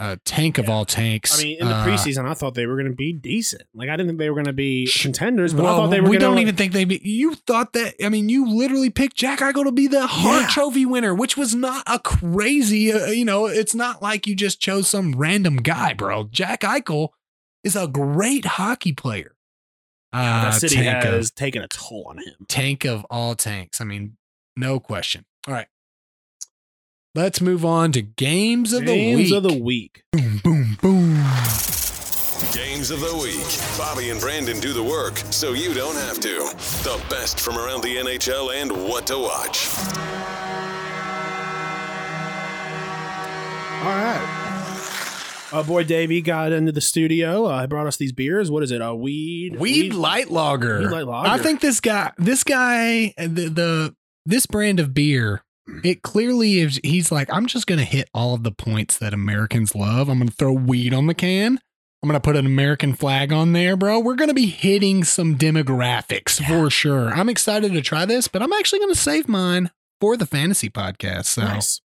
a 0.04 0.18
tank 0.26 0.58
of 0.58 0.68
all 0.68 0.84
tanks. 0.84 1.38
I 1.40 1.44
mean, 1.44 1.58
in 1.60 1.68
the 1.68 1.76
Uh, 1.76 1.86
preseason, 1.86 2.26
I 2.28 2.34
thought 2.34 2.56
they 2.56 2.66
were 2.66 2.76
going 2.76 2.90
to 2.90 2.96
be 2.96 3.14
decent. 3.14 3.64
Like 3.76 3.88
I 3.88 3.92
didn't 3.96 4.08
think 4.08 4.20
they 4.20 4.30
were 4.30 4.36
going 4.36 4.46
to 4.46 4.54
be 4.54 4.90
contenders, 5.00 5.54
but 5.54 5.64
I 5.66 5.76
thought 5.76 5.88
they 5.92 6.02
were 6.02 6.10
we 6.10 6.18
going 6.18 6.22
to. 6.22 6.26
don't 6.36 6.40
even 6.40 6.56
think 6.56 6.74
they. 6.74 6.86
Be, 6.86 7.00
you 7.04 7.36
thought 7.36 7.74
that. 7.74 7.94
I 8.04 8.10
mean, 8.10 8.28
you 8.28 8.48
literally 8.50 8.90
picked 8.90 9.16
Jack 9.16 9.40
Eichel 9.40 9.64
to 9.66 9.72
be 9.72 9.86
the 9.88 10.08
Hart 10.08 10.42
Yeah. 10.42 10.48
Trophy 10.48 10.86
winner, 10.88 11.14
which 11.14 11.38
was 11.38 11.54
not 11.54 11.84
a 11.86 12.00
crazy. 12.00 12.92
Uh, 12.92 13.08
you 13.08 13.26
know, 13.26 13.46
it's 13.46 13.76
not 13.76 14.02
like 14.02 14.26
you 14.26 14.36
just 14.36 14.60
chose 14.60 14.88
some 14.88 15.14
random 15.14 15.58
guy, 15.58 15.94
bro. 15.94 16.24
Jack 16.32 16.62
Eichel 16.62 17.10
is 17.64 17.76
a 17.76 17.88
great 17.88 18.46
hockey 18.46 18.94
player. 18.94 19.36
Uh, 20.14 20.46
that 20.52 20.60
city 20.60 20.76
has 20.78 21.30
of 21.30 21.36
taken 21.36 21.62
a 21.62 21.68
toll 21.68 22.08
on 22.10 22.18
him. 22.18 22.46
tank 22.50 22.86
of 22.86 23.06
all 23.10 23.36
tanks. 23.36 23.80
I 23.80 23.86
mean, 23.86 24.18
no 24.58 24.80
question. 24.80 25.26
All 25.48 25.54
right, 25.54 25.68
let's 27.16 27.42
move 27.42 27.66
on 27.66 27.92
to 27.94 28.02
games 28.02 28.74
of 28.74 28.86
Games 28.86 29.30
the 29.30 29.36
week. 29.36 29.38
of 29.38 29.44
the 29.44 29.64
week. 29.64 30.04
boom, 30.12 30.42
boom, 30.44 30.78
boom. 30.82 31.14
Games 32.54 32.90
of 32.92 33.00
the 33.00 33.20
week. 33.22 33.78
Bobby 33.78 34.10
and 34.10 34.20
Brandon 34.20 34.60
do 34.60 34.74
the 34.74 34.84
work 34.84 35.18
so 35.30 35.54
you 35.54 35.74
don't 35.74 35.96
have 35.96 36.20
to. 36.22 36.40
The 36.84 37.02
best 37.10 37.40
from 37.40 37.58
around 37.58 37.82
the 37.84 37.96
NHL 37.98 38.54
and 38.54 38.72
what 38.90 39.08
to 39.08 39.18
watch. 39.18 39.68
All 43.82 43.88
right. 43.88 44.38
Our 45.54 45.64
boy 45.64 45.84
Davey 45.84 46.22
got 46.22 46.52
into 46.52 46.72
the 46.72 46.82
studio. 46.82 47.46
Uh, 47.46 47.62
he 47.62 47.68
brought 47.68 47.88
us 47.88 47.98
these 47.98 48.14
beers. 48.14 48.50
What 48.50 48.64
is 48.64 48.72
it? 48.72 48.80
A 48.82 48.96
weed. 48.96 49.58
Weed 49.60 49.94
light 49.94 50.32
lager. 50.32 50.80
Weed 50.80 50.88
light 50.90 51.06
lager. 51.08 51.30
I 51.30 51.38
think 51.40 51.60
this 51.62 51.80
guy, 51.82 52.12
this 52.18 52.44
guy, 52.44 53.14
the, 53.18 53.50
the 53.50 53.96
this 54.26 54.46
brand 54.46 54.80
of 54.80 54.94
beer, 54.94 55.44
it 55.84 56.02
clearly 56.02 56.60
is. 56.60 56.80
He's 56.84 57.12
like, 57.12 57.32
I'm 57.34 57.46
just 57.48 57.68
gonna 57.68 57.84
hit 57.84 58.10
all 58.14 58.34
of 58.34 58.44
the 58.44 58.52
points 58.52 58.98
that 58.98 59.14
Americans 59.14 59.76
love. 59.76 60.10
I'm 60.10 60.20
gonna 60.20 60.32
throw 60.32 60.54
weed 60.54 60.94
on 60.94 61.08
the 61.08 61.14
can. 61.14 61.60
I'm 62.04 62.08
gonna 62.10 62.20
put 62.20 62.36
an 62.36 62.46
American 62.48 62.94
flag 62.94 63.32
on 63.32 63.54
there, 63.54 63.76
bro. 63.78 64.00
We're 64.00 64.16
gonna 64.16 64.34
be 64.34 64.48
hitting 64.48 65.04
some 65.04 65.38
demographics 65.38 66.44
for 66.46 66.70
sure. 66.70 67.10
I'm 67.14 67.30
excited 67.30 67.74
to 67.74 67.82
try 67.82 68.06
this, 68.06 68.28
but 68.28 68.42
I'm 68.42 68.54
actually 68.54 68.80
gonna 68.80 68.96
save 68.96 69.28
mine 69.30 69.70
for 70.00 70.18
the 70.18 70.26
fantasy 70.26 70.70
podcast. 70.70 71.26
So 71.26 71.44
Nice. 71.44 71.80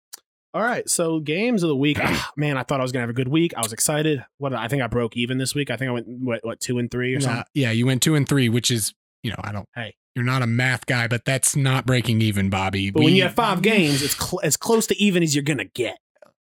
All 0.54 0.62
right. 0.62 0.88
So 0.88 1.20
games 1.20 1.62
of 1.62 1.68
the 1.68 1.76
week. 1.76 1.98
Ah, 2.02 2.32
man, 2.34 2.56
I 2.56 2.62
thought 2.62 2.80
I 2.80 2.82
was 2.82 2.92
gonna 2.92 3.02
have 3.02 3.10
a 3.10 3.14
good 3.14 3.28
week. 3.28 3.52
I 3.56 3.60
was 3.60 3.74
excited. 3.74 4.24
What 4.38 4.54
I 4.54 4.68
think 4.68 4.80
I 4.82 4.86
broke 4.86 5.16
even 5.18 5.36
this 5.36 5.54
week. 5.54 5.70
I 5.70 5.76
think 5.76 5.90
I 5.90 5.92
went 5.92 6.06
what, 6.08 6.40
what 6.44 6.60
two 6.60 6.78
and 6.78 6.90
three 6.90 7.14
or 7.14 7.18
Uh, 7.18 7.20
something. 7.20 7.44
yeah, 7.52 7.70
you 7.72 7.84
went 7.84 8.02
two 8.02 8.14
and 8.14 8.26
three, 8.26 8.48
which 8.48 8.70
is 8.70 8.94
you 9.22 9.30
know 9.30 9.36
I 9.44 9.52
don't. 9.52 9.68
Hey. 9.74 9.96
You're 10.16 10.24
not 10.24 10.42
a 10.42 10.46
math 10.46 10.86
guy, 10.86 11.06
but 11.06 11.24
that's 11.26 11.54
not 11.54 11.84
breaking 11.86 12.22
even, 12.22 12.48
Bobby. 12.50 12.90
But 12.90 13.04
when 13.04 13.14
you 13.14 13.22
have 13.24 13.34
five 13.34 13.60
games, 13.62 14.02
it's 14.02 14.16
cl- 14.18 14.40
as 14.42 14.56
close 14.56 14.86
to 14.88 14.96
even 15.00 15.22
as 15.22 15.34
you're 15.36 15.44
gonna 15.44 15.66
get. 15.66 15.98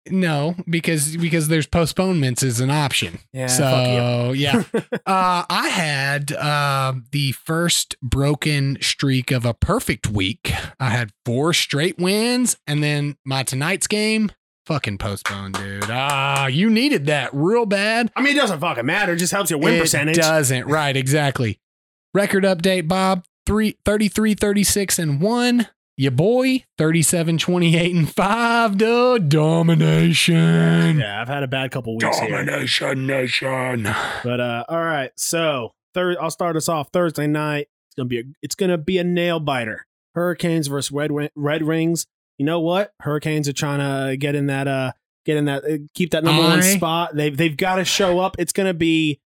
No, 0.10 0.56
because 0.70 1.18
because 1.18 1.50
there's 1.50 1.68
postponements 1.68 2.42
is 2.42 2.62
an 2.62 2.72
option. 2.72 3.20
Yeah. 3.34 3.48
so 3.48 4.32
yeah, 4.34 4.64
uh, 4.74 5.44
I 5.50 5.70
had 5.70 6.32
uh, 6.32 6.94
the 7.12 7.34
first 7.34 7.98
broken 8.02 8.78
streak 8.82 9.32
of 9.32 9.46
a 9.46 9.54
perfect 9.54 10.08
week. 10.08 10.54
I 10.80 10.92
had 10.92 11.12
four 11.26 11.54
straight 11.54 11.98
wins, 11.98 12.56
and 12.66 12.82
then 12.82 13.18
my 13.26 13.44
tonight's 13.44 13.88
game 13.88 14.32
fucking 14.66 14.98
postponed, 14.98 15.56
dude. 15.56 15.86
Ah, 15.90 16.48
you 16.48 16.70
needed 16.70 17.06
that 17.08 17.30
real 17.34 17.66
bad. 17.66 18.10
I 18.16 18.22
mean, 18.22 18.36
it 18.36 18.40
doesn't 18.40 18.60
fucking 18.60 18.86
matter. 18.86 19.14
It 19.14 19.18
just 19.18 19.32
helps 19.34 19.50
your 19.50 19.60
win 19.60 19.76
it 19.76 19.82
percentage. 19.82 20.16
doesn't. 20.16 20.68
Right, 20.68 20.96
exactly. 20.96 21.60
Record 22.14 22.44
update, 22.46 22.88
Bob. 22.88 23.26
Three, 23.48 23.78
33, 23.86 24.34
36, 24.34 25.00
and 25.00 25.22
1. 25.22 25.68
Your 25.96 26.12
boy, 26.12 26.66
37, 26.78 27.38
28, 27.38 27.96
and 27.96 28.14
5. 28.14 28.78
Duh, 28.78 29.18
domination. 29.20 31.00
Yeah, 31.00 31.22
I've 31.22 31.30
had 31.30 31.44
a 31.44 31.48
bad 31.48 31.72
couple 31.72 31.96
weeks 31.96 32.20
here. 32.20 32.44
Domination 32.44 33.08
Nation. 33.08 33.84
But 34.22 34.42
uh, 34.42 34.66
all 34.68 34.84
right. 34.84 35.12
So 35.16 35.72
third, 35.94 36.18
I'll 36.18 36.30
start 36.30 36.58
us 36.58 36.68
off 36.68 36.90
Thursday 36.92 37.26
night. 37.26 37.70
It's 37.88 37.96
gonna 37.96 38.10
be 38.10 38.20
a, 38.20 38.24
it's 38.42 38.54
gonna 38.54 38.78
be 38.78 38.98
a 38.98 39.06
nail 39.06 39.40
biter. 39.40 39.86
Hurricanes 40.14 40.68
versus 40.68 40.92
Red 40.92 41.12
Red 41.34 41.64
Wings. 41.64 42.06
You 42.38 42.46
know 42.46 42.60
what? 42.60 42.92
Hurricanes 43.00 43.48
are 43.48 43.54
trying 43.54 43.80
to 43.80 44.18
get 44.18 44.36
in 44.36 44.48
that 44.48 44.68
uh 44.68 44.92
get 45.26 45.38
in 45.38 45.46
that 45.46 45.64
uh, 45.64 45.78
keep 45.94 46.12
that 46.12 46.26
number 46.26 46.44
one 46.44 46.64
spot. 46.64 47.16
They've 47.16 47.36
they've 47.36 47.56
got 47.56 47.78
to 47.78 47.86
show 47.86 48.20
up. 48.20 48.36
It's 48.40 48.52
gonna 48.52 48.74
be. 48.74 49.22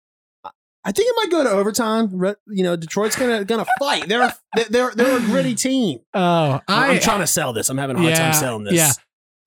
I 0.83 0.91
think 0.91 1.09
it 1.09 1.15
might 1.17 1.29
go 1.31 1.43
to 1.43 1.49
overtime. 1.51 2.09
You 2.47 2.63
know, 2.63 2.75
Detroit's 2.75 3.15
gonna 3.15 3.45
gonna 3.45 3.65
fight. 3.79 4.07
They're 4.07 4.23
a, 4.23 4.35
they're 4.69 4.91
they're 4.91 5.17
a 5.17 5.21
gritty 5.21 5.55
team. 5.55 5.99
Oh, 6.13 6.59
I, 6.67 6.93
am 6.95 6.99
trying 7.01 7.19
to 7.19 7.27
sell 7.27 7.53
this. 7.53 7.69
I'm 7.69 7.77
having 7.77 7.95
a 7.95 7.99
hard 7.99 8.11
Yeah, 8.11 8.17
time 8.17 8.33
selling 8.33 8.63
this. 8.65 8.73
yeah. 8.73 8.91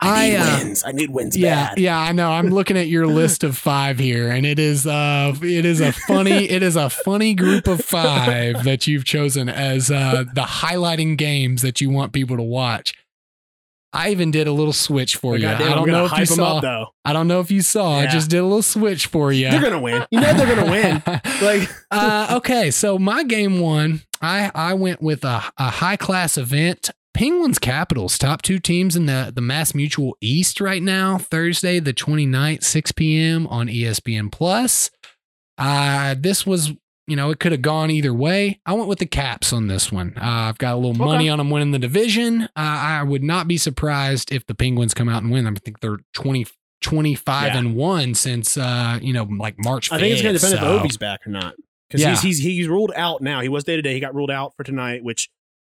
I 0.01 0.28
need 0.28 0.37
I, 0.37 0.39
uh, 0.41 0.59
wins. 0.64 0.85
I 0.85 0.93
need 0.93 1.11
wins 1.11 1.37
yeah, 1.37 1.68
bad. 1.68 1.78
yeah, 1.78 1.99
I 1.99 2.12
know. 2.12 2.30
I'm 2.30 2.49
looking 2.51 2.76
at 2.76 2.89
your 2.89 3.07
list 3.07 3.43
of 3.45 3.57
five 3.57 3.99
here, 3.99 4.28
and 4.30 4.45
it 4.45 4.59
is 4.59 4.87
uh 4.87 5.35
it 5.41 5.64
is 5.64 5.80
a 5.80 5.93
funny 5.93 6.51
it 6.51 6.62
is 6.62 6.76
a 6.76 6.91
funny 6.91 7.35
group 7.35 7.66
of 7.68 7.80
five 7.85 8.64
that 8.64 8.87
you've 8.87 9.05
chosen 9.05 9.49
as 9.49 9.91
uh 9.91 10.24
the 10.35 10.43
highlighting 10.43 11.16
games 11.16 11.62
that 11.62 11.80
you 11.80 11.91
want 11.91 12.12
people 12.12 12.37
to 12.37 12.43
watch. 12.43 12.93
I 13.95 14.11
even 14.11 14.30
did 14.30 14.47
a 14.49 14.53
little 14.53 14.72
switch 14.72 15.16
for 15.16 15.32
But 15.34 15.40
you. 15.40 15.47
goddamn, 15.47 15.72
I 15.72 15.74
don't 15.76 15.88
know 15.88 16.05
if 16.07 16.18
you 16.18 16.26
saw. 16.26 16.57
up 16.57 16.62
though. 16.62 16.86
I 17.05 17.12
don't 17.12 17.28
know 17.28 17.40
if 17.40 17.51
you 17.51 17.62
saw. 17.62 17.92
I 18.01 18.07
just 18.07 18.28
did 18.28 18.38
a 18.38 18.42
little 18.42 18.61
switch 18.62 19.07
for 19.07 19.32
you. 19.32 19.51
They're 19.51 19.61
gonna 19.62 19.80
win. 19.80 20.05
You 20.11 20.20
know 20.20 20.34
they're 20.34 20.55
gonna 20.55 20.70
win. 20.70 21.03
Like 21.42 21.68
uh, 21.90 22.34
okay, 22.38 22.70
so 22.70 22.99
my 22.99 23.22
game 23.24 23.59
one, 23.61 24.03
I 24.22 24.51
I 24.55 24.74
went 24.74 25.01
with 25.03 25.24
a, 25.24 25.42
a 25.59 25.70
high 25.70 25.97
class 25.97 26.36
event. 26.38 26.90
Penguins 27.12 27.61
Capitals, 27.61 28.18
top 28.18 28.42
two 28.42 28.59
teams 28.59 28.97
in 28.97 29.07
the, 29.07 29.30
the 29.32 29.40
Mass 29.40 29.72
Mutual 29.74 30.16
East 30.20 30.61
right 30.61 30.82
now. 30.82 31.16
Thursday, 31.18 31.78
the 31.78 31.92
29th, 31.95 32.64
6 32.64 32.90
p.m. 32.92 33.47
on 33.47 33.68
ESPN 33.68 34.32
Plus. 34.32 34.90
Uh, 35.57 36.16
this 36.18 36.45
was, 36.45 36.72
you 37.07 37.17
know, 37.17 37.31
it 37.31 37.39
could 37.41 37.53
have 37.53 37.63
gone 37.63 37.91
either 37.91 38.13
way. 38.15 38.61
I 38.65 38.73
went 38.73 38.89
with 38.89 38.99
the 38.99 39.07
Caps 39.07 39.53
on 39.53 39.67
this 39.69 39.93
one. 39.93 40.15
Uh, 40.17 40.21
I've 40.23 40.59
got 40.59 40.75
a 40.75 40.77
little 40.77 40.91
Okay. 40.93 41.05
money 41.05 41.29
on 41.29 41.39
them 41.39 41.51
winning 41.51 41.71
the 41.73 41.79
division. 41.79 42.43
Uh, 42.43 42.49
I 42.57 43.03
would 43.03 43.23
not 43.23 43.47
be 43.47 43.57
surprised 43.59 44.33
if 44.33 44.47
the 44.47 44.55
Penguins 44.55 44.95
come 44.95 45.09
out 45.09 45.23
and 45.23 45.31
win. 45.31 45.47
I 45.47 45.53
think 45.53 45.81
they're 45.81 45.99
20, 46.15 46.47
25 46.81 47.53
Yeah. 47.53 47.59
and 47.59 47.75
one 47.77 48.15
since, 48.15 48.57
uh, 48.57 48.99
you 49.03 49.13
know, 49.13 49.25
like 49.25 49.57
March 49.59 49.91
5th. 49.91 49.97
I 49.97 50.01
think 50.01 50.13
it's 50.15 50.23
going 50.23 50.35
to 50.35 50.41
depend 50.41 50.59
so- 50.61 50.77
if 50.77 50.81
Ovi's 50.83 50.97
back 50.97 51.27
or 51.27 51.31
not. 51.31 51.55
Because 51.89 52.01
Yeah. 52.01 52.11
he's, 52.13 52.23
he's 52.23 52.39
he's 52.39 52.69
ruled 52.69 52.93
out 52.97 53.21
now. 53.21 53.41
He 53.41 53.49
was 53.49 53.65
day 53.65 53.77
to 53.77 53.83
day. 53.83 53.93
He 53.95 54.01
got 54.01 54.15
ruled 54.15 54.31
out 54.31 54.55
for 54.57 54.65
tonight, 54.65 55.05
which 55.05 55.29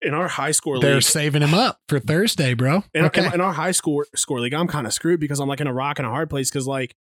in 0.02 0.14
our 0.14 0.28
high 0.30 0.52
score 0.52 0.80
They're 0.80 0.96
league, 0.96 1.04
saving 1.04 1.42
him 1.42 1.54
up 1.54 1.80
for 1.90 2.00
Thursday, 2.00 2.54
bro. 2.54 2.84
in, 2.94 3.06
okay. 3.06 3.26
in, 3.28 3.34
in 3.36 3.42
our 3.42 3.54
high 3.54 3.72
score 3.72 4.08
score 4.16 4.40
league, 4.40 4.54
I'm 4.54 4.68
kind 4.68 4.88
of 4.88 4.94
screwed 4.94 5.20
because 5.20 5.40
I'm 5.40 5.50
like 5.50 5.60
in 5.60 5.68
a 5.68 5.74
rock 5.74 6.00
and 6.00 6.08
a 6.08 6.10
hard 6.10 6.30
place 6.30 6.50
because 6.50 6.66
like 6.68 6.96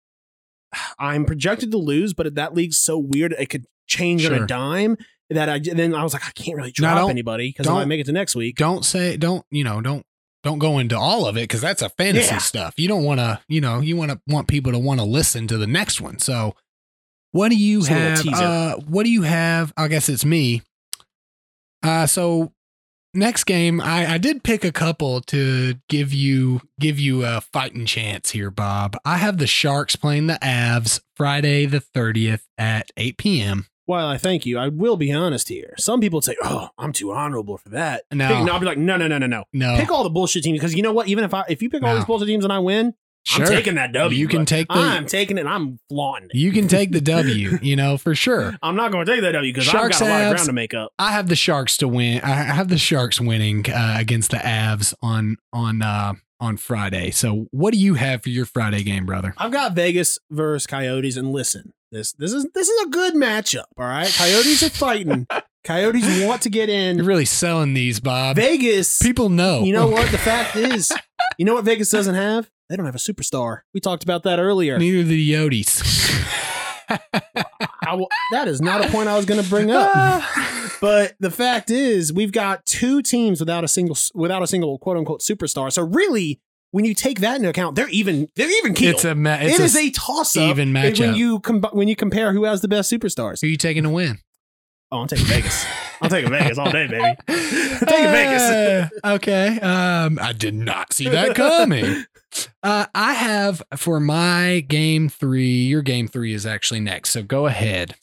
I'm 0.98 1.24
projected 1.24 1.70
to 1.72 1.78
lose, 1.78 2.14
but 2.14 2.34
that 2.36 2.54
league's 2.54 2.78
so 2.78 2.96
weird 2.98 3.32
it 3.38 3.46
could 3.50 3.66
change 3.92 4.26
on 4.26 4.34
a 4.34 4.46
dime. 4.46 4.96
That 5.30 5.48
I 5.48 5.58
then 5.60 5.94
I 5.94 6.02
was 6.02 6.12
like 6.12 6.26
I 6.26 6.30
can't 6.32 6.56
really 6.58 6.72
drop 6.72 7.08
anybody 7.08 7.48
because 7.48 7.66
I 7.66 7.72
might 7.72 7.88
make 7.88 8.00
it 8.00 8.04
to 8.06 8.12
next 8.12 8.34
week. 8.36 8.56
don't 8.56 8.84
say 8.84 9.16
don't 9.16 9.44
you 9.50 9.64
know 9.64 9.80
don't 9.80 10.04
don't 10.42 10.58
go 10.58 10.78
into 10.78 10.98
all 10.98 11.26
of 11.26 11.36
it 11.36 11.42
because 11.42 11.60
that's 11.60 11.80
a 11.80 11.88
fantasy 11.88 12.26
Yeah. 12.32 12.38
stuff. 12.38 12.74
You 12.76 12.88
don't 12.88 13.04
want 13.04 13.20
to 13.20 13.40
you 13.48 13.60
know 13.60 13.80
you 13.80 13.96
want 13.96 14.10
to 14.10 14.20
want 14.26 14.46
people 14.48 14.72
to 14.72 14.78
want 14.78 15.00
to 15.00 15.06
listen 15.06 15.46
to 15.46 15.56
the 15.56 15.66
next 15.66 16.00
one. 16.00 16.18
So 16.18 16.54
what 17.30 17.48
do 17.48 17.56
you 17.56 17.84
have? 17.84 18.26
Uh, 18.28 18.76
what 18.76 19.04
do 19.04 19.10
you 19.10 19.22
have? 19.22 19.72
I 19.76 19.88
guess 19.88 20.10
it's 20.10 20.24
me. 20.24 20.60
Uh, 21.82 22.06
so 22.06 22.52
next 23.14 23.44
game, 23.44 23.80
I, 23.80 24.14
I 24.14 24.18
did 24.18 24.44
pick 24.44 24.64
a 24.64 24.72
couple 24.72 25.20
to 25.22 25.76
give 25.88 26.12
you 26.12 26.60
give 26.78 27.00
you 27.00 27.24
a 27.24 27.40
fighting 27.40 27.86
chance 27.86 28.30
here, 28.32 28.50
Bob. 28.50 28.96
I 29.04 29.16
have 29.16 29.38
the 29.38 29.46
Sharks 29.46 29.96
playing 29.96 30.26
the 30.26 30.38
Avs 30.42 31.00
Friday 31.16 31.64
the 31.66 31.80
thirtieth 31.80 32.46
at 32.58 32.90
eight 32.98 33.16
p.m. 33.16 33.66
While 33.86 34.06
I 34.06 34.16
thank 34.16 34.46
you, 34.46 34.58
I 34.58 34.68
will 34.68 34.96
be 34.96 35.12
honest 35.12 35.48
here. 35.48 35.74
Some 35.78 36.00
people 36.00 36.22
say, 36.22 36.36
"Oh, 36.42 36.68
I'm 36.78 36.92
too 36.92 37.12
honorable 37.12 37.58
for 37.58 37.68
that." 37.70 38.04
No. 38.12 38.28
Pick- 38.28 38.52
I'll 38.52 38.60
be 38.60 38.66
like, 38.66 38.78
"No, 38.78 38.96
no, 38.96 39.08
no, 39.08 39.18
no, 39.18 39.26
no. 39.26 39.44
No, 39.52 39.76
Pick 39.78 39.90
all 39.90 40.04
the 40.04 40.10
bullshit 40.10 40.44
teams 40.44 40.58
because 40.58 40.74
you 40.74 40.82
know 40.82 40.92
what? 40.92 41.08
Even 41.08 41.24
if 41.24 41.34
I 41.34 41.44
if 41.48 41.62
you 41.62 41.68
pick 41.70 41.82
all 41.82 41.90
No. 41.90 41.96
these 41.96 42.04
bullshit 42.04 42.28
teams 42.28 42.44
and 42.44 42.52
I 42.52 42.60
win, 42.60 42.94
sure. 43.24 43.44
I'm 43.44 43.50
taking 43.50 43.74
that 43.74 43.92
W. 43.92 44.16
You 44.18 44.28
can 44.28 44.46
take 44.46 44.68
the- 44.68 44.74
I'm 44.74 45.06
taking 45.06 45.36
it. 45.36 45.40
and 45.40 45.48
I'm 45.48 45.80
flaunting 45.88 46.30
it. 46.32 46.36
You 46.36 46.52
can 46.52 46.68
take 46.68 46.92
the 46.92 47.00
W, 47.00 47.58
you 47.62 47.74
know, 47.74 47.98
for 47.98 48.14
sure. 48.14 48.54
I'm 48.62 48.76
not 48.76 48.92
going 48.92 49.04
to 49.04 49.12
take 49.12 49.20
that 49.22 49.32
W 49.32 49.52
because 49.52 49.66
I've 49.68 49.72
Sharks, 49.72 49.98
got 50.00 50.06
a 50.06 50.10
lot 50.10 50.22
of 50.22 50.30
ground 50.34 50.46
to 50.46 50.52
make 50.52 50.74
up. 50.74 50.92
I 50.98 51.10
have 51.12 51.28
the 51.28 51.36
Sharks 51.36 51.76
to 51.78 51.88
win. 51.88 52.20
I 52.22 52.28
have 52.34 52.68
the 52.68 52.78
Sharks 52.78 53.20
winning 53.20 53.64
uh, 53.68 53.96
against 53.98 54.30
the 54.30 54.36
Avs 54.38 54.94
on 55.02 55.36
on 55.52 55.82
uh, 55.82 56.12
on 56.42 56.56
Friday. 56.56 57.12
So, 57.12 57.46
what 57.52 57.72
do 57.72 57.78
you 57.78 57.94
have 57.94 58.22
for 58.22 58.28
your 58.28 58.44
Friday 58.44 58.82
game, 58.82 59.06
brother? 59.06 59.32
I've 59.38 59.52
got 59.52 59.74
Vegas 59.74 60.18
versus 60.28 60.66
Coyotes, 60.66 61.16
and 61.16 61.32
listen, 61.32 61.72
this 61.92 62.12
this 62.14 62.32
is 62.32 62.46
this 62.52 62.68
is 62.68 62.86
a 62.86 62.90
good 62.90 63.14
matchup. 63.14 63.64
All 63.78 63.86
right, 63.86 64.12
Coyotes 64.12 64.62
are 64.64 64.70
fighting, 64.70 65.26
Coyotes 65.64 66.24
want 66.24 66.42
to 66.42 66.50
get 66.50 66.68
in. 66.68 66.96
You're 66.96 67.06
really 67.06 67.24
selling 67.24 67.74
these, 67.74 68.00
Bob. 68.00 68.34
Vegas. 68.34 68.98
People 69.00 69.28
know. 69.28 69.62
You 69.62 69.72
know 69.72 69.86
what? 69.86 70.10
The 70.10 70.18
fact 70.18 70.56
is, 70.56 70.92
you 71.38 71.44
know 71.44 71.54
what 71.54 71.64
Vegas 71.64 71.90
doesn't 71.90 72.16
have? 72.16 72.50
They 72.68 72.76
don't 72.76 72.86
have 72.86 72.96
a 72.96 72.98
superstar. 72.98 73.60
We 73.72 73.80
talked 73.80 74.02
about 74.02 74.24
that 74.24 74.40
earlier. 74.40 74.78
Neither 74.78 75.02
do 75.02 75.04
the 75.04 75.32
Yotes. 75.32 75.82
That 78.32 78.48
is 78.48 78.60
not 78.60 78.84
a 78.84 78.88
point 78.90 79.08
I 79.08 79.16
was 79.16 79.24
going 79.26 79.42
to 79.42 79.48
bring 79.48 79.70
up. 79.70 80.22
But 80.80 81.14
the 81.20 81.30
fact 81.30 81.70
is, 81.70 82.12
we've 82.12 82.32
got 82.32 82.66
two 82.66 83.02
teams 83.02 83.38
without 83.38 83.62
a 83.62 83.68
single 83.68 83.96
without 84.14 84.42
a 84.42 84.48
single 84.48 84.78
quote 84.78 84.96
unquote 84.96 85.20
superstar. 85.20 85.72
So 85.72 85.82
really, 85.82 86.40
when 86.72 86.84
you 86.84 86.92
take 86.92 87.20
that 87.20 87.36
into 87.36 87.48
account, 87.48 87.76
they're 87.76 87.88
even 87.90 88.26
they're 88.34 88.50
even 88.58 88.74
keel. 88.74 88.90
it's 88.90 89.04
a 89.04 89.14
ma- 89.14 89.36
it's 89.40 89.54
It 89.54 89.60
a, 89.60 89.64
is 89.64 89.76
a 89.76 89.90
toss 89.90 90.36
up 90.36 90.42
even 90.50 90.72
when 90.72 91.14
you 91.14 91.38
com- 91.38 91.62
when 91.70 91.86
you 91.86 91.94
compare 91.94 92.32
who 92.32 92.42
has 92.44 92.62
the 92.62 92.68
best 92.68 92.90
superstars. 92.90 93.42
Who 93.42 93.46
are 93.46 93.50
you 93.50 93.56
taking 93.56 93.84
to 93.84 93.90
win? 93.90 94.18
Oh, 94.90 95.02
I'm 95.02 95.06
taking 95.06 95.26
Vegas. 95.26 95.64
I'm 96.00 96.10
taking 96.10 96.30
Vegas 96.30 96.58
all 96.58 96.70
day, 96.72 96.88
baby. 96.88 97.04
I'm 97.28 97.86
taking 97.86 98.10
Vegas. 98.10 98.42
Uh, 98.42 98.88
okay. 99.14 99.60
Um, 99.60 100.18
I 100.20 100.32
did 100.32 100.54
not 100.54 100.92
see 100.92 101.08
that 101.08 101.36
coming. 101.36 102.04
Uh, 102.62 102.86
I 102.94 103.14
have 103.14 103.62
for 103.76 104.00
my 104.00 104.60
game 104.60 105.08
three. 105.08 105.64
Your 105.64 105.82
game 105.82 106.08
three 106.08 106.32
is 106.32 106.46
actually 106.46 106.80
next, 106.80 107.10
so 107.10 107.22
go 107.22 107.46
ahead. 107.46 107.96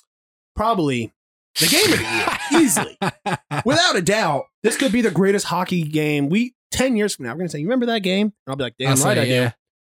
Probably 0.55 1.13
the 1.59 1.67
game 1.67 1.93
of 1.93 1.99
the 1.99 2.05
year, 2.05 2.61
easily, 2.61 2.97
without 3.65 3.95
a 3.95 4.01
doubt. 4.01 4.45
This 4.63 4.77
could 4.77 4.91
be 4.91 5.01
the 5.01 5.11
greatest 5.11 5.45
hockey 5.45 5.83
game. 5.83 6.29
We 6.29 6.53
ten 6.71 6.95
years 6.95 7.15
from 7.15 7.25
now, 7.25 7.33
we're 7.33 7.39
gonna 7.39 7.49
say, 7.49 7.59
"You 7.59 7.65
remember 7.65 7.87
that 7.87 7.99
game?" 7.99 8.27
And 8.27 8.33
I'll 8.47 8.55
be 8.55 8.63
like, 8.63 8.75
"Damn 8.77 8.89
I'll 8.89 8.93
right, 8.95 9.15
say, 9.15 9.21
I 9.21 9.25
do." 9.25 9.31
yeah. 9.31 9.51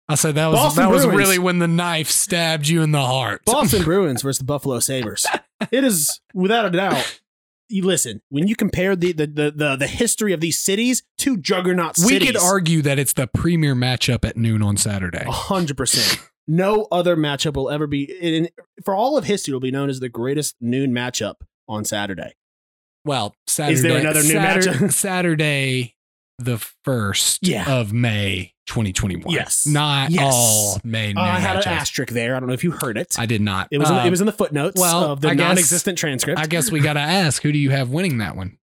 I 0.09 0.15
said 0.15 0.37
that 0.37 0.47
was 0.47 0.57
Boston 0.61 0.85
that 0.85 0.91
was 0.91 1.05
really 1.07 1.39
when 1.39 1.59
the 1.59 1.67
knife 1.67 2.09
stabbed 2.11 2.69
you 2.69 2.83
in 2.83 2.93
the 2.93 3.05
heart. 3.05 3.43
Boston 3.45 3.83
Bruins 3.83 4.23
versus 4.23 4.39
the 4.39 4.45
Buffalo 4.45 4.79
Sabres. 4.81 5.27
It 5.73 5.85
is 5.85 6.21
without 6.35 6.67
a 6.67 6.71
doubt. 6.71 7.21
You 7.69 7.83
listen 7.85 8.23
when 8.29 8.47
you 8.47 8.55
compare 8.57 8.95
the 8.95 9.13
the 9.13 9.27
the 9.27 9.51
the, 9.55 9.77
the 9.77 9.87
history 9.87 10.33
of 10.33 10.41
these 10.41 10.59
cities 10.59 11.03
to 11.19 11.37
juggernaut 11.37 11.97
we 12.05 12.19
could 12.21 12.37
argue 12.37 12.81
that 12.83 12.99
it's 12.99 13.13
the 13.13 13.27
premier 13.27 13.75
matchup 13.75 14.25
at 14.25 14.37
noon 14.37 14.63
on 14.63 14.77
Saturday. 14.77 15.25
a 15.27 15.31
hundred 15.33 15.77
percent. 15.77 16.21
No 16.49 16.87
other 16.93 17.17
matchup 17.17 17.55
will 17.57 17.69
ever 17.71 17.89
be 17.89 18.05
in, 18.05 18.49
for 18.85 18.95
all 18.95 19.19
of 19.19 19.25
history. 19.25 19.53
Will 19.53 19.59
be 19.61 19.73
known 19.73 19.89
as 19.91 19.99
the 19.99 20.09
greatest 20.09 20.55
noon 20.61 20.93
matchup 20.93 21.35
on 21.69 21.85
Saturday. 21.85 22.35
Well, 23.05 23.35
Saturday. 23.49 23.75
Is 23.75 23.83
there 23.83 23.99
another 23.99 24.23
new 24.23 24.29
Saturday, 24.31 24.69
matchup? 24.71 24.93
Saturday, 24.93 25.97
the 26.39 26.59
first 26.85 27.47
Yeah. 27.47 27.69
of 27.69 27.93
May, 27.93 28.55
2021. 28.67 29.33
Yes. 29.33 29.67
not 29.67 30.11
Yes. 30.11 30.33
all 30.35 30.81
May. 30.85 31.15
Uh, 31.15 31.21
I 31.21 31.39
had 31.41 31.57
an 31.57 31.63
asterisk 31.69 32.13
there. 32.13 32.37
I 32.37 32.41
don't 32.41 32.49
know 32.49 32.55
if 32.55 32.65
you 32.65 32.73
heard 32.73 32.99
it. 32.99 33.15
I 33.19 33.27
did 33.27 33.41
not. 33.41 33.69
it 33.71 33.79
was 33.79 33.89
in 33.89 33.97
the, 33.97 34.03
Uh, 34.03 34.07
it 34.07 34.11
was 34.11 34.21
in 34.21 34.27
the 34.27 34.33
footnotes 34.33 34.81
well, 34.81 35.05
of 35.13 35.21
the 35.21 35.29
I 35.31 35.35
non-existent 35.35 35.97
transcript. 35.99 36.39
I 36.41 36.47
guess 36.47 36.71
we 36.71 36.81
got 36.81 36.95
to 36.95 37.01
ask 37.25 37.43
who 37.43 37.53
do 37.53 37.59
you 37.59 37.71
have 37.71 37.91
winning 37.91 38.19
that 38.19 38.37
one? 38.37 38.59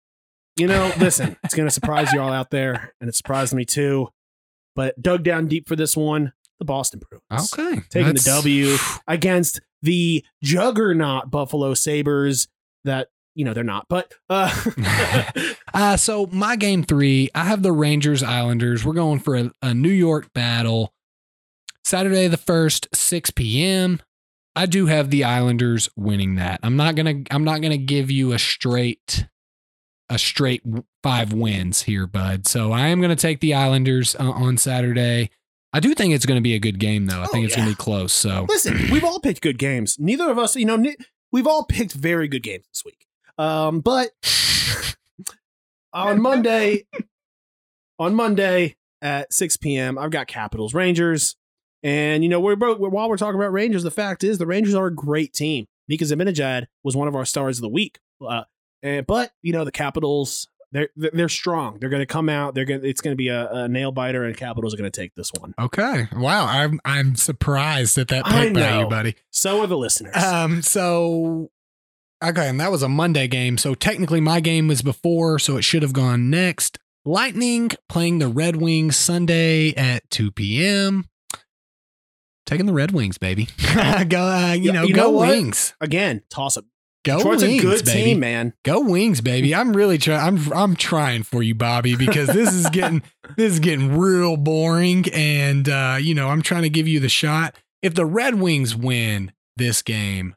you 0.56 0.66
know, 0.66 0.92
listen, 0.98 1.36
it's 1.44 1.54
going 1.54 1.68
to 1.68 1.72
surprise 1.72 2.12
you 2.12 2.20
all 2.20 2.32
out 2.32 2.50
there, 2.50 2.92
and 3.00 3.08
it 3.08 3.14
surprised 3.14 3.54
me 3.54 3.64
too. 3.64 4.08
But 4.74 5.00
dug 5.00 5.22
down 5.22 5.46
deep 5.46 5.68
for 5.68 5.76
this 5.76 5.96
one, 5.96 6.32
the 6.58 6.64
Boston 6.64 7.00
Bruins. 7.08 7.52
Okay, 7.52 7.80
taking 7.90 8.06
That's- 8.14 8.24
the 8.24 8.30
W 8.32 8.76
against 9.06 9.60
the 9.82 10.24
juggernaut 10.42 11.30
Buffalo 11.30 11.74
Sabres 11.74 12.48
that 12.84 13.08
you 13.38 13.44
know 13.44 13.54
they're 13.54 13.62
not, 13.64 13.86
but 13.88 14.12
uh, 14.28 14.52
Uh, 15.74 15.96
so 15.96 16.26
my 16.32 16.56
game 16.56 16.82
three, 16.82 17.30
I 17.34 17.44
have 17.44 17.62
the 17.62 17.72
Rangers 17.72 18.22
Islanders. 18.22 18.84
We're 18.84 18.94
going 18.94 19.20
for 19.20 19.36
a, 19.36 19.50
a 19.62 19.72
New 19.74 19.90
York 19.92 20.32
battle. 20.34 20.92
Saturday 21.84 22.26
the 22.26 22.36
first, 22.36 22.88
6 22.94 23.30
p.m. 23.30 24.00
I 24.56 24.66
do 24.66 24.86
have 24.86 25.10
the 25.10 25.22
Islanders 25.24 25.88
winning 25.96 26.34
that. 26.34 26.58
I'm 26.64 26.76
not 26.76 26.96
gonna 26.96 27.22
I'm 27.30 27.44
not 27.44 27.62
gonna 27.62 27.76
give 27.78 28.10
you 28.10 28.32
a 28.32 28.38
straight 28.38 29.26
a 30.10 30.18
straight 30.18 30.62
five 31.02 31.32
wins 31.32 31.82
here, 31.82 32.06
bud. 32.08 32.48
So 32.48 32.72
I 32.72 32.88
am 32.88 33.00
gonna 33.00 33.14
take 33.14 33.40
the 33.40 33.54
Islanders 33.54 34.16
uh, 34.16 34.30
on 34.30 34.56
Saturday. 34.58 35.30
I 35.72 35.80
do 35.80 35.94
think 35.94 36.12
it's 36.12 36.26
gonna 36.26 36.40
be 36.40 36.54
a 36.54 36.58
good 36.58 36.80
game 36.80 37.06
though. 37.06 37.20
I 37.20 37.24
Oh, 37.24 37.26
think 37.28 37.46
it's 37.46 37.54
gonna 37.54 37.70
be 37.70 37.76
close. 37.76 38.12
So 38.12 38.46
listen, 38.48 38.90
we've 38.90 39.04
all 39.04 39.20
picked 39.20 39.42
good 39.42 39.58
games. 39.58 39.96
Neither 40.00 40.28
of 40.28 40.38
us, 40.38 40.56
you 40.56 40.64
know, 40.66 40.82
we've 41.30 41.46
all 41.46 41.64
picked 41.64 41.92
very 41.92 42.26
good 42.26 42.42
games 42.42 42.64
this 42.72 42.82
week. 42.84 43.06
Um, 43.38 43.80
but 43.80 44.10
on 45.92 46.20
Monday, 46.20 46.86
on 47.98 48.14
Monday 48.14 48.76
at 49.00 49.32
6 49.32 49.56
p.m., 49.58 49.98
I've 49.98 50.10
got 50.10 50.26
Capitals 50.26 50.74
Rangers. 50.74 51.36
And, 51.82 52.24
you 52.24 52.28
know, 52.28 52.40
we're, 52.40 52.56
while 52.56 53.08
we're 53.08 53.16
talking 53.16 53.40
about 53.40 53.52
Rangers, 53.52 53.84
the 53.84 53.90
fact 53.90 54.24
is 54.24 54.38
the 54.38 54.46
Rangers 54.46 54.74
are 54.74 54.86
a 54.86 54.94
great 54.94 55.32
team. 55.32 55.66
Mika 55.86 56.04
Zibanejad 56.04 56.66
was 56.82 56.96
one 56.96 57.08
of 57.08 57.14
our 57.14 57.24
stars 57.24 57.58
of 57.58 57.62
the 57.62 57.68
week. 57.68 58.00
Uh, 58.20 58.42
and, 58.82 59.06
but, 59.06 59.30
you 59.42 59.52
know, 59.52 59.64
the 59.64 59.72
Capitals, 59.72 60.48
they're, 60.72 60.88
they're 60.96 61.28
strong. 61.28 61.78
They're 61.78 61.88
going 61.88 62.02
to 62.02 62.06
come 62.06 62.28
out. 62.28 62.54
They're 62.54 62.64
going 62.64 62.84
it's 62.84 63.00
going 63.00 63.12
to 63.12 63.16
be 63.16 63.28
a, 63.28 63.48
a 63.50 63.68
nail 63.68 63.92
biter, 63.92 64.24
and 64.24 64.36
Capitals 64.36 64.74
are 64.74 64.76
going 64.76 64.90
to 64.90 65.00
take 65.00 65.14
this 65.14 65.32
one. 65.40 65.54
okay, 65.58 66.08
wow, 66.14 66.44
I'm 66.44 66.78
I'm 66.84 67.14
surprised 67.16 67.96
at 67.96 68.08
that 68.08 68.26
pick 68.26 68.52
by 68.52 68.80
you, 68.80 68.86
buddy. 68.86 69.14
So 69.30 69.62
are 69.62 69.66
the 69.66 69.78
listeners. 69.78 70.14
Um, 70.14 70.60
so 70.60 71.50
okay, 72.22 72.48
and 72.48 72.60
that 72.60 72.70
was 72.70 72.82
a 72.82 72.88
Monday 72.88 73.28
game. 73.28 73.58
So 73.58 73.74
technically 73.74 74.20
my 74.20 74.40
game 74.40 74.68
was 74.68 74.82
before, 74.82 75.38
so 75.38 75.56
it 75.56 75.62
should 75.62 75.82
have 75.82 75.92
gone 75.92 76.30
next. 76.30 76.78
Lightning 77.04 77.70
playing 77.88 78.18
the 78.18 78.28
Red 78.28 78.56
Wings 78.56 78.96
Sunday 78.96 79.72
at 79.74 80.08
2 80.10 80.32
p.m. 80.32 81.08
Taking 82.44 82.66
the 82.66 82.72
Red 82.72 82.92
Wings, 82.92 83.18
baby. 83.18 83.48
go, 84.08 84.20
uh, 84.20 84.56
you 84.58 84.72
know, 84.72 84.82
you 84.82 84.94
go 84.94 85.10
know? 85.10 85.18
Wings. 85.18 85.74
Again, 85.80 86.22
toss 86.30 86.56
up. 86.56 86.64
Go 87.04 87.18
Detroit's 87.18 87.42
Wings, 87.42 87.62
a 87.62 87.66
good 87.66 87.84
baby. 87.84 88.04
team, 88.04 88.20
man. 88.20 88.54
Go 88.64 88.80
Wings, 88.80 89.20
baby. 89.20 89.54
I'm 89.54 89.74
really 89.74 89.98
trying. 89.98 90.20
I'm 90.20 90.52
I'm 90.52 90.76
trying 90.76 91.22
for 91.22 91.42
you, 91.42 91.54
Bobby, 91.54 91.94
because 91.94 92.28
this 92.28 92.52
is 92.52 92.68
getting 92.70 93.02
this 93.36 93.52
is 93.52 93.60
getting 93.60 93.96
real 93.96 94.36
boring, 94.36 95.04
and 95.12 95.68
uh, 95.68 95.98
you 96.00 96.14
know 96.14 96.28
I'm 96.28 96.42
trying 96.42 96.62
to 96.62 96.70
give 96.70 96.88
you 96.88 97.00
the 97.00 97.08
shot. 97.08 97.54
If 97.82 97.94
the 97.94 98.04
Red 98.04 98.34
Wings 98.34 98.74
win 98.74 99.32
this 99.56 99.80
game, 99.82 100.34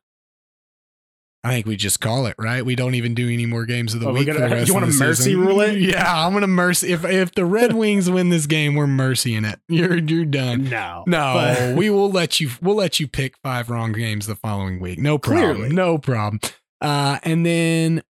I 1.44 1.54
think 1.54 1.66
we 1.66 1.76
just 1.76 2.00
call 2.00 2.28
it 2.28 2.36
right. 2.38 2.64
We 2.64 2.76
don't 2.76 2.94
even 2.94 3.16
do 3.16 3.28
any 3.28 3.48
more 3.48 3.66
games 3.66 3.96
of 3.96 4.00
the 4.00 4.08
Oh, 4.10 4.14
week. 4.14 4.28
gonna- 4.28 4.48
for 4.48 4.50
the 4.50 4.58
you 4.58 4.62
of 4.64 4.70
wanna 4.82 4.88
mercy 4.94 5.24
season. 5.24 5.40
rule 5.42 5.62
it? 5.62 5.76
Yeah, 5.80 6.26
I'm 6.26 6.34
gonna 6.34 6.46
mercy. 6.48 6.92
If 6.94 7.04
if 7.04 7.34
the 7.34 7.46
Red 7.46 7.74
Wings 7.74 8.10
win 8.12 8.30
this 8.30 8.46
game, 8.46 8.76
we're 8.76 8.86
mercying 8.86 9.52
it. 9.52 9.60
You're 9.68 9.98
you're 9.98 10.26
done. 10.26 10.70
No, 10.70 11.04
No, 11.08 11.34
But- 11.34 11.76
we 11.78 11.90
will 11.90 12.12
let 12.12 12.40
you. 12.40 12.52
We'll 12.62 12.76
let 12.76 13.00
you 13.00 13.08
pick 13.08 13.36
five 13.42 13.70
wrong 13.72 13.92
games 13.92 14.28
the 14.28 14.36
following 14.36 14.80
week. 14.80 15.00
No 15.00 15.18
problem. 15.18 15.56
Clearly. 15.56 15.76
No 15.76 15.98
problem. 15.98 16.40
Uh, 16.80 17.18
and 17.24 17.46
then 17.46 18.04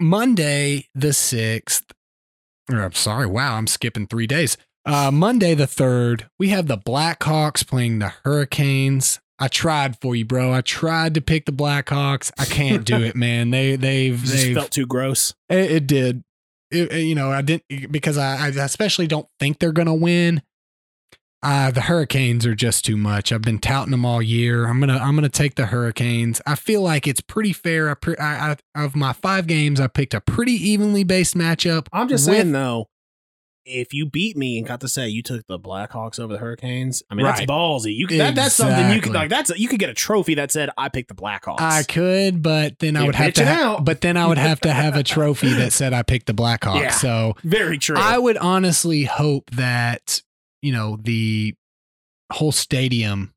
Monday 0.00 0.88
the 0.94 1.12
sixth. 1.12 1.84
I'm 2.68 2.92
sorry. 2.92 3.26
Wow, 3.26 3.54
I'm 3.54 3.66
skipping 3.66 4.06
three 4.06 4.26
days. 4.26 4.56
Uh, 4.84 5.10
Monday 5.10 5.54
the 5.54 5.66
third, 5.66 6.28
we 6.38 6.48
have 6.50 6.66
the 6.66 6.78
Blackhawks 6.78 7.66
playing 7.66 7.98
the 8.00 8.12
Hurricanes. 8.24 9.20
I 9.38 9.48
tried 9.48 10.00
for 10.00 10.16
you, 10.16 10.24
bro. 10.24 10.52
I 10.52 10.62
tried 10.62 11.14
to 11.14 11.20
pick 11.20 11.44
the 11.46 11.52
Blackhawks. 11.52 12.32
I 12.38 12.44
can't 12.46 12.84
do 12.84 12.96
it, 12.96 13.14
man. 13.16 13.50
They 13.50 13.76
they've 13.76 14.22
It 14.24 14.26
they've 14.28 14.54
felt 14.56 14.70
too 14.70 14.86
gross. 14.86 15.34
it, 15.48 15.70
it 15.70 15.86
did. 15.86 16.24
It- 16.70 16.90
it- 16.92 17.02
you 17.04 17.14
know, 17.14 17.30
I 17.30 17.42
didn't 17.42 17.92
because 17.92 18.16
I, 18.18 18.46
I 18.46 18.48
especially 18.48 19.06
don't 19.06 19.28
think 19.38 19.58
they're 19.58 19.72
gonna 19.72 19.94
win. 19.94 20.42
Uh, 21.42 21.70
the 21.70 21.82
Hurricanes 21.82 22.44
are 22.46 22.54
just 22.56 22.84
too 22.84 22.96
much. 22.96 23.30
I've 23.30 23.42
been 23.42 23.58
touting 23.60 23.90
them 23.92 24.04
all 24.06 24.20
year. 24.22 24.66
I'm 24.66 24.80
gonna 24.80 24.96
I'm 24.96 25.14
gonna 25.14 25.28
take 25.28 25.54
the 25.54 25.66
Hurricanes. 25.66 26.40
I 26.46 26.54
feel 26.54 26.80
like 26.82 27.06
it's 27.06 27.20
pretty 27.20 27.52
fair. 27.52 27.90
I, 27.90 27.94
pre- 27.94 28.16
I, 28.16 28.52
I 28.74 28.84
of 28.84 28.96
my 28.96 29.12
five 29.12 29.46
games, 29.46 29.78
I 29.78 29.86
picked 29.86 30.14
a 30.14 30.20
pretty 30.20 30.54
evenly 30.54 31.04
based 31.04 31.34
matchup. 31.36 31.86
I'm 31.92 32.08
just 32.08 32.26
with- 32.26 32.36
saying 32.38 32.52
though, 32.52 32.88
if 33.66 33.92
you 33.92 34.06
beat 34.06 34.36
me 34.36 34.56
and 34.58 34.66
got 34.66 34.80
to 34.80 34.88
say 34.88 35.08
you 35.08 35.22
took 35.22 35.46
the 35.48 35.58
Blackhawks 35.58 36.20
over 36.20 36.32
the 36.32 36.38
Hurricanes, 36.38 37.02
I 37.10 37.14
mean 37.14 37.26
Right. 37.26 37.36
that's 37.38 37.50
ballsy. 37.50 37.94
You 37.96 38.06
could, 38.06 38.20
that, 38.20 38.34
that's 38.36 38.54
something 38.54 38.92
you 38.94 39.00
could 39.00 39.12
like. 39.12 39.28
That's 39.28 39.50
a, 39.50 39.58
you 39.60 39.68
could 39.68 39.80
get 39.80 39.90
a 39.90 39.94
trophy 39.94 40.34
that 40.36 40.52
said 40.52 40.70
I 40.78 40.88
picked 40.88 41.08
the 41.08 41.14
Blackhawks. 41.14 41.60
I 41.60 41.82
could, 41.82 42.42
but 42.42 42.78
then 42.78 42.96
I 42.96 43.00
You're 43.00 43.06
would 43.08 43.14
have 43.16 43.34
to. 43.34 43.44
ha- 43.46 43.80
but 43.80 44.00
then 44.00 44.16
I 44.16 44.26
would 44.26 44.38
have 44.38 44.60
to 44.60 44.72
have 44.72 44.96
a 44.96 45.02
trophy 45.02 45.52
that 45.54 45.72
said 45.72 45.92
I 45.92 46.02
picked 46.02 46.26
the 46.26 46.34
Blackhawks. 46.34 46.80
Yeah. 46.80 46.90
So 46.90 47.34
Very 47.42 47.78
true. 47.78 47.96
I 47.98 48.18
would 48.18 48.36
honestly 48.36 49.04
hope 49.04 49.50
that 49.50 50.22
you 50.62 50.72
know 50.72 50.98
the 51.02 51.54
whole 52.32 52.52
stadium 52.52 53.32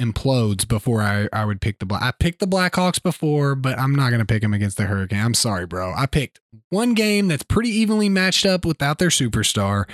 implodes 0.00 0.66
before 0.66 1.02
I, 1.02 1.28
I 1.32 1.44
would 1.44 1.60
pick 1.60 1.78
the 1.78 1.86
black. 1.86 2.02
I 2.02 2.10
picked 2.12 2.40
the 2.40 2.46
Blackhawks 2.46 3.02
before, 3.02 3.54
but 3.54 3.78
I'm 3.78 3.94
not 3.94 4.10
gonna 4.10 4.24
pick 4.24 4.42
them 4.42 4.54
against 4.54 4.76
the 4.76 4.84
Hurricane. 4.84 5.20
I'm 5.20 5.34
sorry, 5.34 5.66
bro. 5.66 5.92
I 5.96 6.06
picked 6.06 6.40
one 6.70 6.94
game 6.94 7.28
that's 7.28 7.42
pretty 7.42 7.70
evenly 7.70 8.08
matched 8.08 8.46
up 8.46 8.64
without 8.64 8.98
their 8.98 9.10
superstar. 9.10 9.88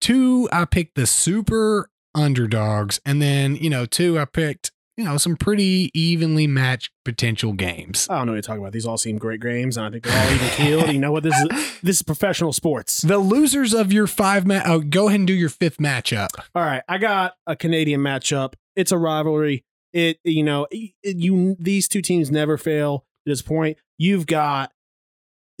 Two, 0.00 0.48
I 0.52 0.64
picked 0.64 0.94
the 0.94 1.06
super 1.06 1.90
underdogs, 2.14 3.00
and 3.04 3.20
then 3.20 3.56
you 3.56 3.68
know, 3.68 3.86
two, 3.86 4.18
I 4.18 4.24
picked 4.24 4.70
you 4.96 5.04
know 5.04 5.16
some 5.16 5.36
pretty 5.36 5.90
evenly 5.94 6.46
matched 6.46 6.90
potential 7.04 7.52
games. 7.52 8.06
I 8.10 8.18
don't 8.18 8.26
know 8.26 8.32
what 8.32 8.36
you're 8.36 8.42
talking 8.42 8.60
about. 8.62 8.72
These 8.72 8.86
all 8.86 8.98
seem 8.98 9.18
great 9.18 9.40
games, 9.40 9.76
and 9.76 9.86
I 9.86 9.90
think 9.90 10.04
they're 10.04 10.22
all 10.26 10.32
even 10.32 10.48
keeled. 10.50 10.92
You 10.92 10.98
know 10.98 11.12
what? 11.12 11.22
This 11.22 11.34
is 11.34 11.80
this 11.82 11.96
is 11.96 12.02
professional 12.02 12.52
sports. 12.52 13.02
The 13.02 13.18
losers 13.18 13.72
of 13.72 13.92
your 13.92 14.06
five 14.06 14.46
match. 14.46 14.64
Oh, 14.66 14.80
go 14.80 15.08
ahead 15.08 15.20
and 15.20 15.26
do 15.26 15.32
your 15.32 15.48
fifth 15.48 15.78
matchup. 15.78 16.28
All 16.54 16.62
right, 16.62 16.82
I 16.88 16.98
got 16.98 17.34
a 17.46 17.56
Canadian 17.56 18.00
matchup. 18.00 18.54
It's 18.80 18.92
a 18.92 18.98
rivalry. 18.98 19.64
It 19.92 20.18
you 20.24 20.42
know 20.42 20.66
it, 20.70 20.92
you 21.02 21.56
these 21.58 21.86
two 21.88 22.00
teams 22.02 22.30
never 22.30 22.56
fail 22.56 23.04
at 23.26 23.30
this 23.30 23.42
point. 23.42 23.76
You've 23.98 24.26
got 24.26 24.72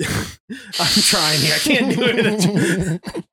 I'm 0.00 0.06
trying 1.02 1.40
here. 1.40 1.54
I 1.54 1.58
can't 1.58 1.94
do 1.94 2.02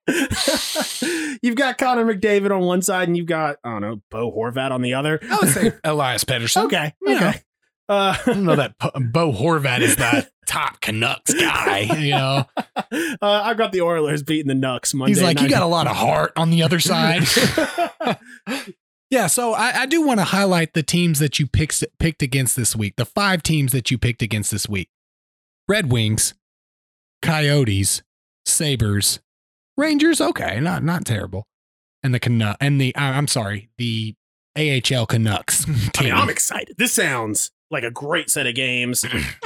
it. 0.07 1.39
you've 1.43 1.55
got 1.55 1.77
Connor 1.77 2.03
McDavid 2.05 2.51
on 2.51 2.61
one 2.63 2.81
side, 2.81 3.07
and 3.07 3.15
you've 3.15 3.27
got 3.27 3.57
I 3.63 3.69
don't 3.71 3.81
know 3.81 4.01
Bo 4.11 4.31
Horvat 4.31 4.71
on 4.71 4.81
the 4.81 4.93
other. 4.95 5.19
I 5.23 5.38
would 5.41 5.49
say 5.49 5.71
Elias 5.83 6.23
Pettersson. 6.25 6.65
okay, 6.65 6.93
You 7.01 7.19
know. 7.19 7.27
okay. 7.29 7.41
Uh, 7.89 8.17
I 8.19 8.33
don't 8.33 8.43
know 8.43 8.57
that 8.57 8.77
Bo 8.79 9.31
Horvat 9.31 9.79
is 9.79 9.95
the 9.95 10.27
top 10.45 10.81
Canucks 10.81 11.33
guy. 11.33 11.79
You 11.97 12.11
know, 12.11 12.45
uh, 12.57 12.81
I 13.21 13.53
got 13.53 13.71
the 13.71 13.79
Oilers 13.79 14.23
beating 14.23 14.47
the 14.49 14.55
Nucks 14.55 14.93
Monday. 14.93 15.11
he's 15.13 15.23
like, 15.23 15.39
you 15.39 15.47
got 15.47 15.63
a 15.63 15.67
lot 15.67 15.88
of 15.88 15.95
heart 15.95 16.33
on 16.35 16.49
the 16.49 16.63
other 16.63 16.81
side. 16.81 17.23
Yeah, 19.10 19.28
so 19.28 19.53
I, 19.53 19.82
I 19.82 19.86
do 19.86 20.01
want 20.05 20.20
to 20.20 20.26
highlight 20.26 20.74
the 20.74 20.84
teams 20.84 21.20
that 21.20 21.39
you 21.39 21.47
picked 21.47 21.84
picked 21.99 22.22
against 22.22 22.55
this 22.55 22.76
week. 22.76 22.95
The 22.97 23.05
five 23.05 23.41
teams 23.41 23.72
that 23.72 23.89
you 23.89 23.97
picked 23.97 24.22
against 24.22 24.51
this 24.51 24.68
week: 24.68 24.89
Red 25.68 25.91
Wings, 25.91 26.34
Coyotes, 27.22 28.01
Sabres, 28.45 29.20
Rangers. 29.78 30.20
Okay, 30.20 30.60
not 30.60 30.84
not 30.84 31.05
terrible, 31.05 31.47
and 32.03 32.14
the 32.14 32.20
Canuck 32.20 32.58
and 32.60 32.82
the 32.82 32.95
I- 32.95 33.18
I'm 33.18 33.28
sorry, 33.28 33.70
the 33.78 34.16
AHL 34.58 35.05
Canucks. 35.05 35.66
I 35.97 36.03
mean, 36.03 36.14
I'm 36.14 36.30
excited. 36.30 36.76
This 36.78 36.93
sounds 36.93 37.51
like 37.72 37.84
a 37.84 37.91
great 37.91 38.30
set 38.30 38.45
of 38.45 38.55
games. 38.55 39.03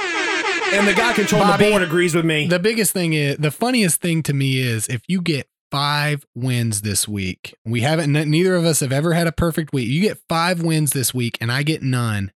and 0.72 0.88
the 0.88 0.94
guy 0.94 1.12
controlling 1.12 1.48
Bobby, 1.48 1.64
the 1.66 1.70
board 1.70 1.82
agrees 1.82 2.14
with 2.14 2.24
me. 2.24 2.46
The 2.48 2.58
biggest 2.58 2.92
thing 2.92 3.12
is 3.12 3.36
the 3.36 3.50
funniest 3.50 4.00
thing 4.00 4.22
to 4.24 4.32
me 4.32 4.58
is 4.58 4.88
if 4.88 5.02
you 5.06 5.20
get 5.20 5.48
five 5.72 6.24
wins 6.36 6.82
this 6.82 7.08
week. 7.08 7.56
We 7.64 7.80
haven't 7.80 8.12
neither 8.12 8.54
of 8.54 8.64
us 8.64 8.78
have 8.80 8.92
ever 8.92 9.12
had 9.14 9.26
a 9.26 9.32
perfect 9.32 9.72
week. 9.72 9.88
You 9.88 10.00
get 10.02 10.18
five 10.28 10.62
wins 10.62 10.92
this 10.92 11.12
week 11.12 11.36
and 11.40 11.50
I 11.50 11.64
get 11.64 11.82
none. 11.82 12.30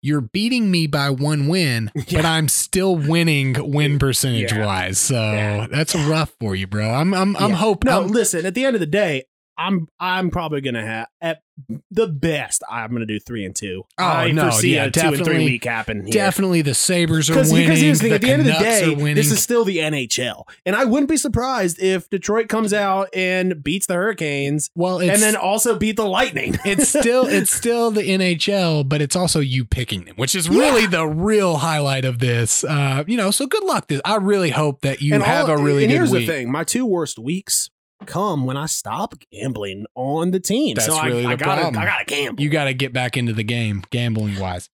You're 0.00 0.20
beating 0.20 0.70
me 0.70 0.86
by 0.86 1.10
one 1.10 1.48
win, 1.48 1.90
but 2.12 2.24
I'm 2.24 2.46
still 2.48 2.94
winning 2.96 3.56
win 3.72 3.98
percentage 3.98 4.52
Yeah. 4.52 4.64
wise. 4.64 4.98
So 4.98 5.14
Yeah. 5.14 5.66
that's 5.68 5.94
rough 5.96 6.32
for 6.38 6.54
you, 6.54 6.68
bro. 6.68 6.88
I'm 6.88 7.12
I'm 7.14 7.36
I'm 7.36 7.50
hoping. 7.52 7.90
No, 7.90 8.02
I'm- 8.02 8.08
listen. 8.08 8.46
At 8.46 8.54
the 8.54 8.64
end 8.64 8.76
of 8.76 8.80
the 8.80 8.86
day, 8.86 9.24
I'm 9.58 9.88
I'm 9.98 10.30
probably 10.30 10.60
gonna 10.60 10.86
have 10.86 11.08
at 11.20 11.42
the 11.90 12.06
best. 12.06 12.62
I'm 12.70 12.92
gonna 12.92 13.04
do 13.06 13.18
three 13.18 13.44
and 13.44 13.54
two. 13.54 13.82
Oh, 13.98 14.04
I 14.04 14.30
no, 14.30 14.42
foresee 14.42 14.76
yeah, 14.76 14.84
a 14.84 14.90
two 14.92 15.08
and 15.08 15.24
three 15.24 15.44
week 15.44 15.64
happen. 15.64 16.04
Here. 16.04 16.12
definitely 16.12 16.62
the 16.62 16.74
Sabres 16.74 17.28
are 17.28 17.34
Because 17.34 17.52
winning. 17.52 17.76
here's 17.76 17.98
the 17.98 18.04
thing, 18.04 18.12
at 18.12 18.20
the 18.20 18.30
end 18.30 18.40
of 18.42 18.46
the 18.46 18.52
day, 18.52 19.14
this 19.14 19.32
is 19.32 19.42
still 19.42 19.64
the 19.64 19.78
NHL, 19.78 20.44
and 20.64 20.76
I 20.76 20.84
wouldn't 20.84 21.10
be 21.10 21.16
surprised 21.16 21.82
if 21.82 22.08
Detroit 22.08 22.48
comes 22.48 22.72
out 22.72 23.08
and 23.12 23.62
beats 23.64 23.86
the 23.86 23.94
Hurricanes, 23.94 24.70
well, 24.76 25.00
it's, 25.00 25.12
and 25.12 25.20
then 25.22 25.34
also 25.34 25.76
beat 25.76 25.96
the 25.96 26.06
Lightning. 26.06 26.56
it's 26.64 26.88
still 26.88 27.26
it's 27.28 27.50
still 27.50 27.90
the 27.90 28.02
NHL, 28.02 28.88
but 28.88 29.02
it's 29.02 29.16
also 29.16 29.40
you 29.40 29.64
picking 29.64 30.04
them, 30.04 30.14
which 30.16 30.36
is 30.36 30.48
really 30.48 30.86
the 30.86 31.06
real 31.06 31.56
highlight 31.56 32.04
of 32.04 32.20
this. 32.20 32.62
Uh, 32.62 33.02
you 33.08 33.16
know, 33.16 33.32
so 33.32 33.46
good 33.46 33.64
luck. 33.64 33.88
This 33.88 34.00
I 34.04 34.16
really 34.16 34.50
hope 34.50 34.82
that 34.82 35.02
you 35.02 35.14
and 35.14 35.22
have 35.24 35.48
all- 35.50 35.58
a 35.58 35.62
really 35.62 35.82
and 35.82 35.92
here's 35.92 36.12
week. 36.12 36.26
the 36.28 36.32
thing: 36.32 36.52
my 36.52 36.62
two 36.62 36.86
worst 36.86 37.18
weeks 37.18 37.70
come 38.06 38.46
when 38.46 38.56
I 38.56 38.66
stop 38.66 39.14
gambling 39.32 39.86
on 39.94 40.30
the 40.30 40.40
team. 40.40 40.74
That's 40.74 40.86
so 40.86 41.02
really 41.02 41.26
I, 41.26 41.32
I 41.32 41.36
the 41.36 41.44
gotta, 41.44 41.60
problem. 41.62 41.82
I 41.82 41.86
gotta 41.86 42.04
gamble. 42.04 42.42
You 42.42 42.50
got 42.50 42.64
to 42.64 42.74
get 42.74 42.92
back 42.92 43.16
into 43.16 43.32
the 43.32 43.44
game, 43.44 43.82
gambling 43.90 44.38
wise. 44.38 44.68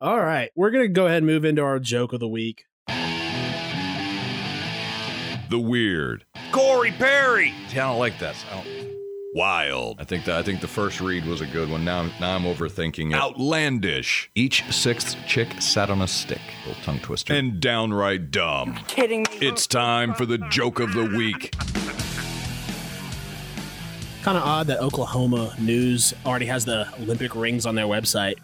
All 0.00 0.18
right, 0.18 0.50
we're 0.56 0.70
gonna 0.70 0.88
go 0.88 1.06
ahead 1.06 1.18
and 1.18 1.26
move 1.26 1.44
into 1.44 1.62
our 1.62 1.78
joke 1.78 2.14
of 2.14 2.20
the 2.20 2.28
week. 2.28 2.64
The 5.50 5.58
weird. 5.58 6.24
Corey 6.52 6.92
Perry. 6.92 7.52
See, 7.68 7.78
I 7.78 7.90
don't 7.90 7.98
like 7.98 8.18
this. 8.18 8.42
I 8.50 8.54
don't. 8.62 8.99
Wild. 9.32 10.00
I 10.00 10.04
think 10.04 10.24
that 10.24 10.36
I 10.36 10.42
think 10.42 10.60
the 10.60 10.66
first 10.68 11.00
read 11.00 11.24
was 11.24 11.40
a 11.40 11.46
good 11.46 11.70
one. 11.70 11.84
Now, 11.84 11.98
I'm- 11.98 12.12
now 12.20 12.34
I'm 12.34 12.42
overthinking 12.42 13.10
it. 13.10 13.14
Outlandish. 13.14 14.28
Each 14.34 14.64
sixth 14.70 15.16
chick 15.28 15.60
sat 15.62 15.88
on 15.88 16.02
a 16.02 16.08
stick. 16.08 16.40
Little 16.66 16.82
tongue 16.82 16.98
twister. 16.98 17.32
And 17.34 17.60
downright 17.60 18.32
dumb. 18.32 18.80
kidding 18.88 19.20
me. 19.30 19.46
It's 19.46 19.68
time 19.68 20.14
for 20.14 20.26
the 20.26 20.38
joke 20.50 20.80
of 20.80 20.94
the 20.94 21.04
week. 21.04 21.54
Kind 24.22 24.36
of 24.36 24.42
odd 24.42 24.66
that 24.66 24.80
Oklahoma 24.80 25.54
News 25.60 26.12
already 26.26 26.46
has 26.46 26.64
the 26.64 26.88
Olympic 27.00 27.34
rings 27.36 27.64
on 27.66 27.74
their 27.76 27.86
website. 27.86 28.34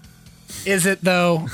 Is 0.65 0.87
it 0.87 1.03
though? 1.03 1.49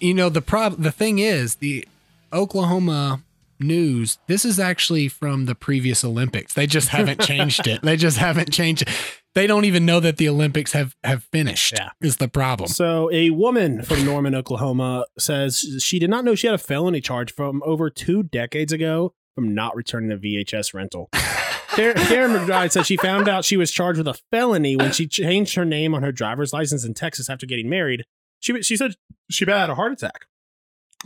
You 0.00 0.14
know 0.14 0.30
the 0.30 0.40
prob 0.40 0.82
the 0.82 0.90
thing 0.90 1.18
is 1.18 1.56
the 1.56 1.86
Oklahoma 2.32 3.20
news. 3.66 4.18
This 4.26 4.44
is 4.44 4.58
actually 4.60 5.08
from 5.08 5.46
the 5.46 5.54
previous 5.54 6.04
Olympics. 6.04 6.54
They 6.54 6.66
just 6.66 6.88
haven't 6.88 7.20
changed 7.26 7.66
it. 7.66 7.82
They 7.82 7.96
just 7.96 8.18
haven't 8.18 8.52
changed 8.52 8.82
it. 8.82 8.88
They 9.34 9.46
don't 9.48 9.64
even 9.64 9.84
know 9.84 9.98
that 10.00 10.16
the 10.16 10.28
Olympics 10.28 10.72
have 10.72 10.94
have 11.02 11.24
finished. 11.24 11.72
Yeah. 11.76 11.90
is 12.00 12.18
the 12.18 12.28
problem. 12.28 12.68
So, 12.68 13.10
a 13.12 13.30
woman 13.30 13.82
from 13.82 14.04
Norman, 14.04 14.34
Oklahoma 14.34 15.06
says 15.18 15.78
she 15.80 15.98
did 15.98 16.08
not 16.10 16.24
know 16.24 16.34
she 16.34 16.46
had 16.46 16.54
a 16.54 16.58
felony 16.58 17.00
charge 17.00 17.32
from 17.34 17.62
over 17.64 17.90
two 17.90 18.22
decades 18.22 18.72
ago 18.72 19.12
from 19.34 19.54
not 19.54 19.74
returning 19.74 20.12
a 20.12 20.16
VHS 20.16 20.72
rental. 20.72 21.10
Karen 21.74 21.96
Karen 21.96 22.30
McBride 22.30 22.70
said 22.70 22.86
she 22.86 22.96
found 22.96 23.28
out 23.28 23.44
she 23.44 23.56
was 23.56 23.72
charged 23.72 23.98
with 23.98 24.06
a 24.06 24.20
felony 24.30 24.76
when 24.76 24.92
she 24.92 25.08
changed 25.08 25.56
her 25.56 25.64
name 25.64 25.92
on 25.92 26.04
her 26.04 26.12
driver's 26.12 26.52
license 26.52 26.84
in 26.84 26.94
Texas 26.94 27.28
after 27.28 27.46
getting 27.46 27.68
married. 27.68 28.04
She, 28.38 28.62
she 28.62 28.76
said 28.76 28.94
she 29.28 29.44
had 29.44 29.70
a 29.70 29.74
heart 29.74 29.92
attack. 29.92 30.26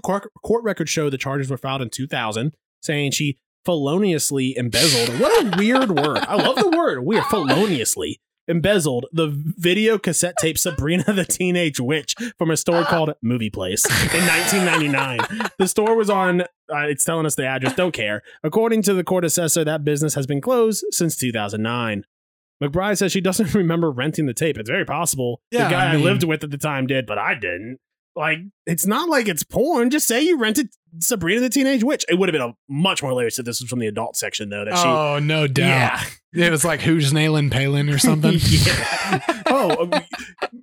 Court, 0.02 0.30
court 0.42 0.64
records 0.64 0.90
show 0.90 1.10
the 1.10 1.18
charges 1.18 1.50
were 1.50 1.56
filed 1.56 1.82
in 1.82 1.90
2000, 1.90 2.54
saying 2.82 3.12
she 3.12 3.38
feloniously 3.64 4.56
embezzled. 4.56 5.20
What 5.20 5.44
a 5.44 5.56
weird 5.58 5.90
word. 5.90 6.18
I 6.18 6.36
love 6.36 6.56
the 6.56 6.70
word 6.70 7.04
weird. 7.04 7.24
Feloniously 7.24 8.20
embezzled 8.48 9.06
the 9.12 9.28
video 9.30 9.98
cassette 9.98 10.34
tape 10.40 10.58
Sabrina 10.58 11.04
the 11.04 11.24
Teenage 11.24 11.78
Witch 11.78 12.14
from 12.38 12.50
a 12.50 12.56
store 12.56 12.84
called 12.84 13.12
Movie 13.22 13.50
Place 13.50 13.84
in 13.86 14.26
1999. 14.26 15.50
the 15.58 15.68
store 15.68 15.94
was 15.94 16.10
on, 16.10 16.40
uh, 16.40 16.86
it's 16.88 17.04
telling 17.04 17.26
us 17.26 17.34
the 17.34 17.46
address, 17.46 17.74
don't 17.74 17.92
care. 17.92 18.22
According 18.42 18.82
to 18.82 18.94
the 18.94 19.04
court 19.04 19.24
assessor, 19.24 19.64
that 19.64 19.84
business 19.84 20.14
has 20.14 20.26
been 20.26 20.40
closed 20.40 20.84
since 20.90 21.14
2009. 21.16 22.04
McBride 22.62 22.98
says 22.98 23.12
she 23.12 23.20
doesn't 23.20 23.54
remember 23.54 23.90
renting 23.90 24.26
the 24.26 24.34
tape. 24.34 24.58
It's 24.58 24.70
very 24.70 24.84
possible. 24.84 25.42
Yeah, 25.50 25.64
the 25.64 25.70
guy 25.70 25.92
I 25.92 25.94
I, 25.94 25.96
lived 25.96 26.24
with 26.24 26.42
at 26.42 26.50
the 26.50 26.58
time 26.58 26.86
did, 26.86 27.06
but 27.06 27.18
I 27.18 27.34
didn't. 27.34 27.78
Like, 28.18 28.38
it's 28.66 28.84
not 28.84 29.08
like 29.08 29.28
it's 29.28 29.44
porn. 29.44 29.90
Just 29.90 30.08
say 30.08 30.22
you 30.22 30.38
rented 30.38 30.70
Sabrina 30.98 31.40
the 31.40 31.48
Teenage 31.48 31.84
Witch. 31.84 32.04
It 32.08 32.18
would 32.18 32.28
have 32.28 32.32
been 32.32 32.42
a 32.50 32.54
much 32.68 33.00
more 33.00 33.12
hilarious 33.12 33.38
if 33.38 33.46
this 33.46 33.60
was 33.60 33.70
from 33.70 33.78
the 33.78 33.86
adult 33.86 34.16
section, 34.16 34.48
though. 34.48 34.64
That 34.64 34.76
she, 34.76 34.88
Oh 34.88 35.20
no 35.20 35.46
doubt. 35.46 36.02
yeah, 36.32 36.46
It 36.46 36.50
was 36.50 36.64
like 36.64 36.80
who's 36.80 37.12
nailing 37.12 37.48
Palin 37.48 37.88
or 37.88 37.98
something. 37.98 38.38
Oh, 39.50 39.84
um, 39.84 39.90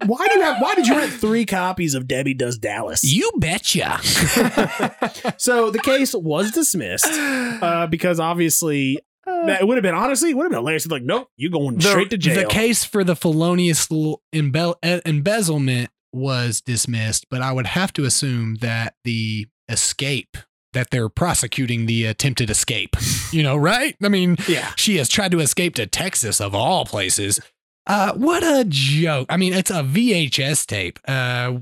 why 0.05 0.27
do 0.27 0.37
you 0.37 0.41
have? 0.43 0.61
Why 0.61 0.75
did 0.75 0.85
you 0.85 0.95
rent 0.95 1.11
three 1.11 1.43
copies 1.47 1.95
of 1.95 2.07
Debbie 2.07 2.35
Does 2.35 2.59
Dallas? 2.59 3.03
You 3.03 3.31
betcha. 3.39 3.97
so 5.37 5.71
the 5.71 5.79
case 5.79 6.13
was 6.13 6.51
dismissed 6.51 7.07
uh, 7.09 7.87
because 7.87 8.19
obviously 8.19 8.99
that 9.25 9.61
it 9.61 9.67
would 9.67 9.77
have 9.77 9.81
been 9.81 9.95
honestly 9.95 10.29
it 10.29 10.37
would 10.37 10.43
have 10.43 10.51
been 10.51 10.59
hilarious. 10.59 10.85
Like, 10.85 11.01
nope, 11.01 11.29
you're 11.35 11.49
going 11.49 11.77
the, 11.77 11.89
straight 11.89 12.11
to 12.11 12.17
jail. 12.17 12.35
the 12.35 12.45
case 12.45 12.83
for 12.83 13.03
the 13.03 13.15
felonious 13.15 13.87
embe- 13.87 14.75
embezzlement 15.05 15.89
was 16.15 16.61
dismissed, 16.61 17.27
but 17.29 17.41
I 17.41 17.51
would 17.51 17.67
have 17.67 17.93
to 17.93 18.05
assume 18.05 18.55
that 18.61 18.95
the 19.03 19.47
escape 19.69 20.37
that 20.73 20.89
they're 20.91 21.09
prosecuting 21.09 21.85
the 21.85 22.05
attempted 22.05 22.49
escape, 22.49 22.95
you 23.31 23.43
know, 23.43 23.55
right? 23.55 23.95
I 24.03 24.09
mean, 24.09 24.37
yeah, 24.47 24.71
she 24.75 24.97
has 24.97 25.07
tried 25.09 25.31
to 25.31 25.39
escape 25.39 25.75
to 25.75 25.85
Texas 25.85 26.41
of 26.41 26.53
all 26.55 26.85
places. 26.85 27.39
Uh, 27.87 28.13
what 28.13 28.43
a 28.43 28.65
joke! 28.67 29.27
I 29.29 29.37
mean, 29.37 29.53
it's 29.53 29.69
a 29.71 29.83
VHS 29.83 30.65
tape. 30.65 30.99
Uh, 31.07 31.59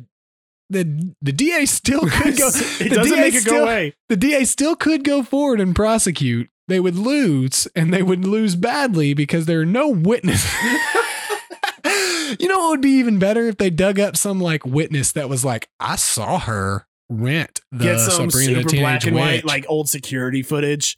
the 0.69 1.13
the 1.21 1.31
DA 1.31 1.65
still 1.65 2.01
could 2.01 2.37
go. 2.37 2.47
it 2.47 2.91
doesn't 2.93 3.15
DA 3.15 3.21
make 3.21 3.35
it 3.35 3.41
still- 3.41 3.53
go 3.59 3.63
away. 3.63 3.93
the 4.09 4.15
DA 4.17 4.45
still 4.45 4.75
could 4.75 5.03
go 5.03 5.21
forward 5.23 5.59
and 5.59 5.75
prosecute. 5.75 6.49
They 6.69 6.79
would 6.79 6.95
lose, 6.95 7.67
and 7.75 7.93
they 7.93 8.01
would 8.01 8.25
lose 8.25 8.55
badly 8.55 9.13
because 9.13 9.45
there 9.45 9.59
are 9.59 9.65
no 9.65 9.89
witnesses. 9.89 10.49
you 12.39 12.47
know 12.47 12.57
what 12.57 12.69
would 12.71 12.81
be 12.81 12.91
even 12.91 13.19
better 13.19 13.47
if 13.47 13.57
they 13.57 13.69
dug 13.69 13.99
up 13.99 14.17
some 14.17 14.39
like 14.39 14.65
witness 14.65 15.11
that 15.13 15.29
was 15.29 15.43
like, 15.43 15.69
"I 15.79 15.95
saw 15.95 16.39
her 16.39 16.87
rent 17.09 17.61
the 17.71 17.83
Get 17.83 17.99
some 17.99 18.29
Sabrina 18.29 18.53
the 18.55 18.59
super 18.61 18.69
Teenage 18.69 18.83
black 18.83 19.05
and 19.05 19.15
white 19.15 19.45
like 19.45 19.65
old 19.67 19.89
security 19.89 20.41
footage. 20.41 20.97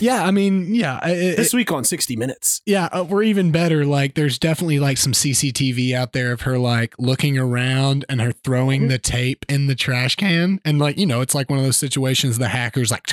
Yeah, 0.00 0.24
I 0.24 0.30
mean, 0.30 0.74
yeah, 0.74 0.98
it- 1.06 1.36
This 1.36 1.52
week 1.54 1.70
on 1.72 1.84
60 1.84 2.16
Minutes. 2.16 2.62
yeah, 2.66 2.88
uh, 2.92 3.06
or 3.08 3.22
even 3.22 3.50
better, 3.52 3.84
like 3.84 4.14
there's 4.14 4.38
definitely 4.38 4.78
like 4.78 4.96
some 4.98 5.12
CCTV 5.12 5.92
out 5.94 6.12
there 6.12 6.32
of 6.32 6.42
her 6.42 6.58
like 6.58 6.94
looking 6.98 7.38
around 7.38 8.04
and 8.08 8.20
her 8.20 8.32
throwing 8.32 8.82
Mm-hmm. 8.82 8.88
the 8.90 8.98
tape 8.98 9.44
in 9.48 9.66
the 9.66 9.74
trash 9.74 10.14
can, 10.16 10.60
and 10.64 10.78
like 10.78 10.96
you 10.98 11.06
know, 11.06 11.20
it's 11.20 11.34
like 11.34 11.48
one 11.50 11.58
of 11.58 11.64
those 11.64 11.76
situations 11.76 12.38
the 12.38 12.48
hackers 12.48 12.90
like 12.90 13.06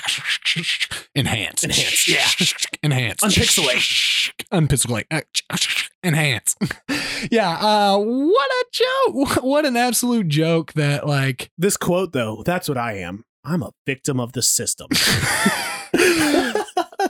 enhance, 1.16 1.64
Enhance, 1.64 2.08
yeah. 2.08 2.28
enhance, 2.84 3.22
Unpixelate. 3.22 4.32
unpixelate, 4.52 5.88
enhance. 6.04 6.56
yeah, 7.32 7.52
uh, 7.58 7.98
what 7.98 8.50
a 8.52 8.66
joke! 8.72 9.44
What 9.44 9.66
an 9.66 9.78
absolute 9.78 10.28
joke 10.28 10.74
that 10.74 11.08
like 11.08 11.50
This 11.58 11.78
quote 11.78 12.12
though, 12.14 12.44
that's 12.46 12.68
what 12.70 12.78
I 12.78 12.94
am. 13.00 13.24
I'm 13.44 13.62
a 13.64 13.72
victim 13.86 14.20
of 14.20 14.34
the 14.34 14.42
system. 14.42 14.88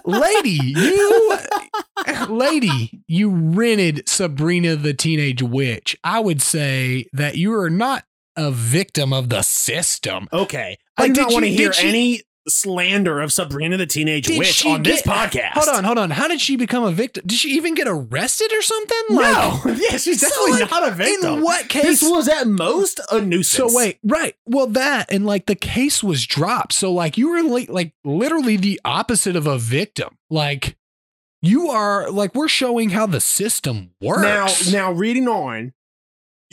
lady, 0.06 0.60
you 0.62 1.38
lady, 2.30 3.02
you 3.08 3.30
rented 3.30 4.08
Sabrina 4.08 4.76
the 4.76 4.94
Teenage 4.94 5.42
Witch. 5.42 5.98
I 6.04 6.20
would 6.20 6.42
say 6.42 7.08
that 7.14 7.36
you 7.38 7.54
are 7.56 7.70
not 7.70 8.06
a 8.36 8.52
victim 8.52 9.14
of 9.14 9.30
the 9.30 9.42
system. 9.42 10.28
okay, 10.34 10.78
I 10.98 11.04
Like, 11.04 11.14
do 11.14 11.22
not 11.22 11.32
want 11.34 11.46
to 11.46 11.52
hear 11.52 11.72
she- 11.74 11.88
any 11.88 12.22
slander 12.48 13.22
of 13.22 13.32
Sabrina 13.34 13.78
the 13.78 13.86
Teenage 13.86 14.28
Did 14.28 14.40
Witch 14.40 14.66
on 14.66 14.84
this 14.84 15.02
podcast. 15.02 15.52
Hold 15.54 15.70
on, 15.70 15.84
hold 15.84 15.98
on. 15.98 16.12
How 16.12 16.28
did 16.28 16.42
she 16.42 16.56
become 16.56 16.84
a 16.84 16.92
victim? 16.92 17.24
Did 17.26 17.40
she 17.40 17.50
even 17.56 17.74
get 17.74 17.88
arrested 17.88 18.52
or 18.54 18.62
something? 18.62 19.02
No, 19.10 19.62
yeah, 19.66 19.98
she's 19.98 20.22
So, 20.22 20.28
definitely 20.30 20.62
like, 20.62 20.72
not 20.72 20.88
a 20.88 20.92
victim. 20.92 21.34
In 21.36 21.42
what 21.42 21.70
case? 21.70 21.84
This 21.84 22.04
was 22.04 22.28
at 22.28 22.48
most 22.48 23.00
a 23.12 23.22
nuisance. 23.22 23.50
so 23.50 23.76
wait, 23.76 24.00
right? 24.04 24.36
Well, 24.46 24.68
that 24.68 25.12
and 25.12 25.26
like 25.26 25.46
the 25.46 25.56
case 25.56 26.04
was 26.04 26.26
dropped. 26.26 26.74
So 26.74 26.92
like 26.92 27.18
you 27.18 27.30
were 27.30 27.44
like, 27.44 27.70
like 27.70 27.94
literally 28.04 28.58
the 28.58 28.80
opposite 28.86 29.36
of 29.36 29.48
a 29.48 29.58
victim. 29.58 30.18
Like 30.30 30.78
you 31.42 31.70
are 31.70 32.10
like 32.10 32.34
we're 32.34 32.48
showing 32.48 32.90
how 32.90 33.06
the 33.06 33.22
system 33.22 33.92
works. 34.02 34.72
Now, 34.72 34.88
now 34.90 34.92
reading 34.92 35.28
on, 35.28 35.74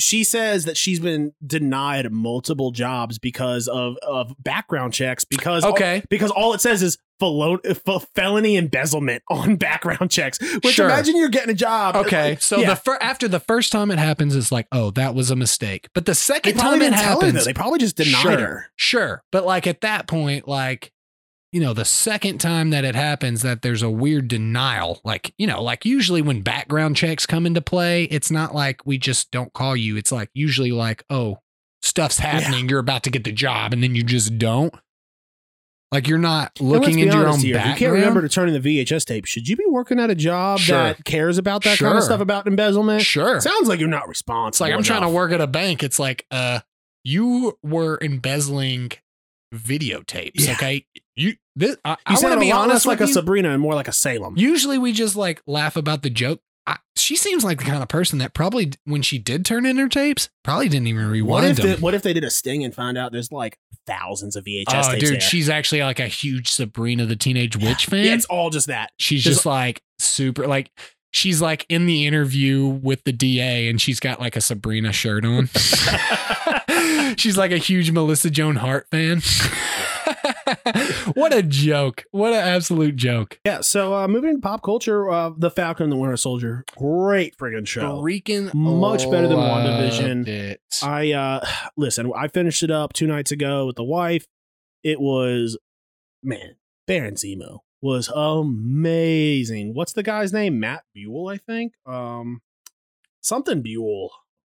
she 0.02 0.24
says 0.24 0.64
that 0.64 0.76
she's 0.76 1.00
been 1.00 1.32
denied 1.46 2.10
multiple 2.12 2.70
jobs 2.70 3.18
because 3.18 3.68
of 3.68 3.96
of 4.02 4.34
background 4.38 4.92
checks. 4.92 5.24
Because 5.24 5.64
Okay. 5.64 6.02
because 6.10 6.30
all 6.30 6.52
it 6.54 6.60
says 6.60 6.82
is 6.82 6.98
felon- 7.20 7.60
f- 7.64 8.06
felony 8.14 8.56
embezzlement 8.56 9.22
on 9.30 9.56
background 9.56 10.10
checks. 10.10 10.38
Which 10.62 10.74
Sure. 10.74 10.86
imagine 10.86 11.16
you're 11.16 11.28
getting 11.28 11.50
a 11.50 11.54
job. 11.54 11.96
Okay, 11.96 12.30
Like, 12.30 12.42
so 12.42 12.58
yeah. 12.58 12.70
the 12.70 12.76
fir- 12.76 12.98
after 13.00 13.28
the 13.28 13.40
first 13.40 13.72
time 13.72 13.90
it 13.90 13.98
happens, 13.98 14.34
it's 14.36 14.52
like, 14.52 14.66
oh, 14.72 14.90
that 14.92 15.14
was 15.14 15.30
a 15.30 15.36
mistake. 15.36 15.88
But 15.94 16.06
the 16.06 16.14
second 16.14 16.56
time 16.58 16.76
it 16.82 16.86
didn't 16.86 16.94
her 16.98 17.02
happens. 17.02 17.44
They 17.44 17.54
probably 17.54 17.78
just 17.78 17.96
denied 17.96 18.20
sure, 18.22 18.38
her. 18.38 18.66
Sure, 18.76 19.22
but 19.32 19.44
like 19.46 19.66
at 19.66 19.80
that 19.82 20.06
point, 20.08 20.46
like 20.46 20.91
you 21.52 21.60
know, 21.60 21.74
the 21.74 21.84
second 21.84 22.38
time 22.38 22.70
that 22.70 22.84
it 22.84 22.94
happens, 22.94 23.42
that 23.42 23.60
there's 23.62 23.82
a 23.82 23.90
weird 23.90 24.26
denial. 24.28 25.00
Like 25.04 25.34
you 25.38 25.46
know, 25.46 25.62
like 25.62 25.84
usually 25.84 26.22
when 26.22 26.40
background 26.40 26.96
checks 26.96 27.26
come 27.26 27.44
into 27.46 27.60
play, 27.60 28.04
it's 28.04 28.30
not 28.30 28.54
like 28.54 28.84
we 28.86 28.98
just 28.98 29.30
don't 29.30 29.52
call 29.52 29.76
you. 29.76 29.96
It's 29.96 30.10
like 30.10 30.30
usually 30.32 30.72
like, 30.72 31.04
oh, 31.10 31.38
stuff's 31.82 32.18
happening. 32.18 32.68
You're 32.68 32.78
about 32.78 33.02
to 33.04 33.10
get 33.10 33.24
the 33.24 33.32
job, 33.32 33.72
and 33.72 33.82
then 33.82 33.94
you 33.94 34.02
just 34.02 34.38
don't. 34.38 34.74
Like 35.92 36.08
you're 36.08 36.16
not 36.16 36.58
looking 36.58 37.00
into 37.00 37.14
your 37.18 37.28
own 37.28 37.38
here, 37.40 37.56
background. 37.56 37.78
You 37.80 37.86
can't 37.86 37.92
remember 37.92 38.22
to 38.22 38.28
turn 38.30 38.48
in 38.48 38.60
the 38.62 38.82
VHS 38.82 39.04
tape. 39.04 39.26
Should 39.26 39.46
you 39.46 39.56
be 39.56 39.66
working 39.68 40.00
at 40.00 40.08
a 40.08 40.14
job 40.14 40.58
Sure. 40.58 40.78
that 40.78 41.04
cares 41.04 41.36
about 41.36 41.64
that 41.64 41.78
kind 41.78 41.98
of 41.98 42.02
stuff 42.02 42.22
about 42.22 42.46
embezzlement? 42.46 43.02
Sure. 43.02 43.38
Sounds 43.42 43.68
like 43.68 43.78
you're 43.78 43.90
not 43.90 44.08
responsible. 44.08 44.48
It's 44.48 44.60
like 44.62 44.72
I'm 44.72 44.82
trying 44.82 45.02
to 45.02 45.10
work 45.10 45.32
at 45.32 45.42
a 45.42 45.46
bank. 45.46 45.82
It's 45.82 45.98
like, 45.98 46.24
uh, 46.30 46.60
you 47.04 47.58
were 47.62 47.98
embezzling 48.00 48.92
videotapes. 49.54 50.46
Yeah. 50.46 50.52
Okay, 50.52 50.86
you 51.14 51.34
this. 51.56 51.76
I, 51.84 51.90
You 51.90 51.96
I 52.06 52.14
said 52.14 52.28
want 52.28 52.32
to 52.34 52.38
a 52.38 52.40
be 52.40 52.52
honest 52.52 52.86
like 52.86 53.00
a 53.00 53.06
you. 53.06 53.12
Sabrina 53.12 53.50
and 53.50 53.60
more 53.60 53.74
like 53.74 53.88
a 53.88 53.92
Salem. 53.92 54.34
Usually 54.36 54.78
we 54.78 54.92
just 54.92 55.16
like 55.16 55.42
laugh 55.46 55.76
about 55.76 56.02
the 56.02 56.10
joke. 56.10 56.40
I, 56.66 56.78
she 56.94 57.16
seems 57.16 57.42
like 57.44 57.58
the 57.58 57.64
kind 57.64 57.82
of 57.82 57.88
person 57.88 58.18
that 58.20 58.34
probably, 58.34 58.72
when 58.84 59.02
she 59.02 59.18
did 59.18 59.44
turn 59.44 59.66
in 59.66 59.78
her 59.78 59.88
tapes, 59.88 60.30
probably 60.44 60.68
didn't 60.68 60.86
even 60.86 61.08
rewind 61.10 61.30
what 61.30 61.44
if 61.44 61.56
them. 61.56 61.66
the, 61.70 61.76
what 61.78 61.94
if 61.94 62.02
they 62.02 62.12
did 62.12 62.22
a 62.22 62.30
sting 62.30 62.62
and 62.62 62.72
found 62.72 62.96
out 62.96 63.10
there's 63.10 63.32
like 63.32 63.58
thousands 63.84 64.36
of 64.36 64.44
VHS 64.44 64.64
oh, 64.68 64.98
dude, 64.98 65.14
there? 65.14 65.20
she's 65.20 65.48
actually 65.48 65.82
like 65.82 65.98
a 65.98 66.06
huge 66.06 66.48
Sabrina 66.52 67.04
the 67.04 67.16
Teenage 67.16 67.56
Witch 67.56 67.86
fan. 67.86 68.04
Yeah, 68.04 68.14
it's 68.14 68.26
all 68.26 68.50
just 68.50 68.68
that. 68.68 68.92
she's 68.98 69.24
just- 69.24 69.38
just 69.38 69.46
like 69.46 69.82
super 69.98 70.46
like 70.46 70.70
she's 71.10 71.42
like 71.42 71.66
in 71.68 71.86
the 71.86 72.06
interview 72.06 72.64
with 72.66 73.02
the 73.04 73.12
DA 73.12 73.68
and 73.68 73.80
she's 73.80 73.98
got 74.00 74.20
like 74.20 74.36
a 74.36 74.40
Sabrina 74.40 74.92
shirt 74.92 75.24
on. 75.24 75.48
she's 77.16 77.36
like 77.36 77.50
a 77.52 77.58
huge 77.58 77.90
Melissa 77.90 78.30
Joan 78.30 78.56
Hart 78.56 78.86
fan. 78.90 79.20
what 81.14 81.32
a 81.34 81.42
joke. 81.42 82.04
What 82.10 82.32
an 82.32 82.40
absolute 82.40 82.96
joke. 82.96 83.38
Yeah. 83.44 83.60
So 83.60 83.94
uh, 83.94 84.08
moving 84.08 84.30
into 84.30 84.42
pop 84.42 84.62
culture, 84.62 85.10
uh, 85.10 85.30
the 85.36 85.50
Falcon 85.50 85.84
and 85.84 85.92
the 85.92 85.96
Winter 85.96 86.16
Soldier, 86.16 86.64
great 86.76 87.36
friggin' 87.36 87.66
show. 87.66 88.00
Freaking 88.02 88.52
Much 88.54 89.10
better 89.10 89.28
than 89.28 89.38
WandaVision. 89.38 90.28
It. 90.28 90.60
I 90.82 91.12
uh 91.12 91.44
listen, 91.76 92.12
I 92.14 92.28
finished 92.28 92.62
it 92.62 92.70
up 92.70 92.92
two 92.92 93.06
nights 93.06 93.32
ago 93.32 93.66
with 93.66 93.76
the 93.76 93.84
wife. 93.84 94.26
It 94.82 95.00
was 95.00 95.58
man, 96.22 96.56
Baron 96.86 97.14
Zemo 97.14 97.60
was 97.80 98.08
amazing. 98.14 99.74
What's 99.74 99.92
the 99.92 100.02
guy's 100.02 100.32
name? 100.32 100.60
Matt 100.60 100.84
Buell, 100.94 101.28
I 101.28 101.38
think. 101.38 101.74
Um 101.86 102.40
something 103.20 103.62
Buell. 103.62 104.10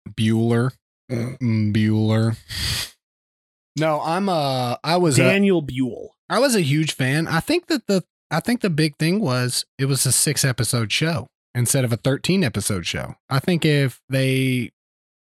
Bueller. 0.10 0.72
Bueller. 1.10 2.38
No, 3.76 4.01
I'm 4.01 4.30
uh 4.30 4.78
I 4.84 4.97
was 4.97 5.17
a, 5.17 5.24
Daniel 5.24 5.61
Buell. 5.61 6.15
I 6.30 6.39
was 6.39 6.55
a 6.55 6.61
huge 6.61 6.93
fan. 6.93 7.28
I 7.28 7.39
think 7.39 7.67
that 7.67 7.88
the 7.88 8.03
I 8.30 8.39
think 8.39 8.61
the 8.61 8.69
big 8.69 8.97
thing 8.97 9.19
was 9.19 9.65
it 9.78 9.86
was 9.86 10.05
a 10.05 10.11
six 10.11 10.43
episode 10.43 10.91
show 10.91 11.28
instead 11.55 11.86
of 11.86 11.93
a 11.93 11.97
13 11.97 12.43
episode 12.43 12.86
show. 12.86 13.15
I 13.30 13.39
think 13.39 13.65
if 13.65 13.99
they 14.09 14.71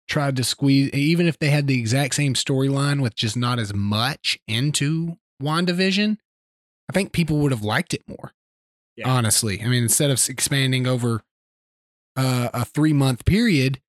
tried 0.07 0.35
to 0.37 0.43
squeeze 0.43 0.89
even 0.91 1.27
if 1.27 1.37
they 1.39 1.49
had 1.49 1.67
the 1.67 1.79
exact 1.79 2.15
same 2.15 2.33
storyline 2.33 3.01
with 3.01 3.15
just 3.15 3.35
not 3.35 3.59
as 3.59 3.73
much 3.73 4.39
into 4.47 5.17
WandaVision, 5.41 6.17
I 6.89 6.93
think 6.93 7.11
people 7.11 7.39
would 7.39 7.51
have 7.51 7.63
liked 7.63 7.93
it 7.93 8.03
more. 8.07 8.33
Yeah. 8.95 9.09
Honestly. 9.09 9.61
I 9.61 9.67
mean, 9.67 9.83
instead 9.83 10.09
of 10.09 10.23
expanding 10.29 10.87
over 10.87 11.21
uh, 12.15 12.49
a 12.53 12.65
3 12.65 12.93
month 12.93 13.25
period, 13.25 13.79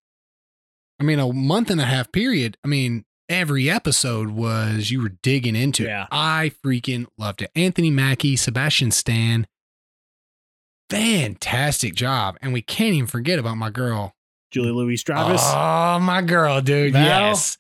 I 1.00 1.04
mean 1.04 1.18
a 1.18 1.32
month 1.32 1.70
and 1.70 1.80
a 1.80 1.84
half 1.84 2.12
period, 2.12 2.56
I 2.64 2.68
mean 2.68 3.04
every 3.28 3.68
episode 3.70 4.30
was 4.30 4.90
you 4.90 5.02
were 5.02 5.10
digging 5.22 5.54
into 5.56 5.84
Yeah. 5.84 6.02
it. 6.04 6.08
I 6.10 6.52
freaking 6.64 7.06
loved 7.16 7.42
it. 7.42 7.50
Anthony 7.54 7.90
Mackie, 7.90 8.36
Sebastian 8.36 8.90
Stan, 8.90 9.46
fantastic 10.90 11.94
job. 11.94 12.36
And 12.40 12.52
we 12.52 12.62
can't 12.62 12.94
even 12.94 13.06
forget 13.06 13.38
about 13.38 13.56
my 13.56 13.70
girl. 13.70 14.14
Julia 14.50 14.72
Louis-Dreyfus. 14.72 15.42
Oh, 15.44 15.98
my 16.00 16.22
girl, 16.22 16.60
dude. 16.62 16.94
Val? 16.94 17.04
Yes. 17.04 17.58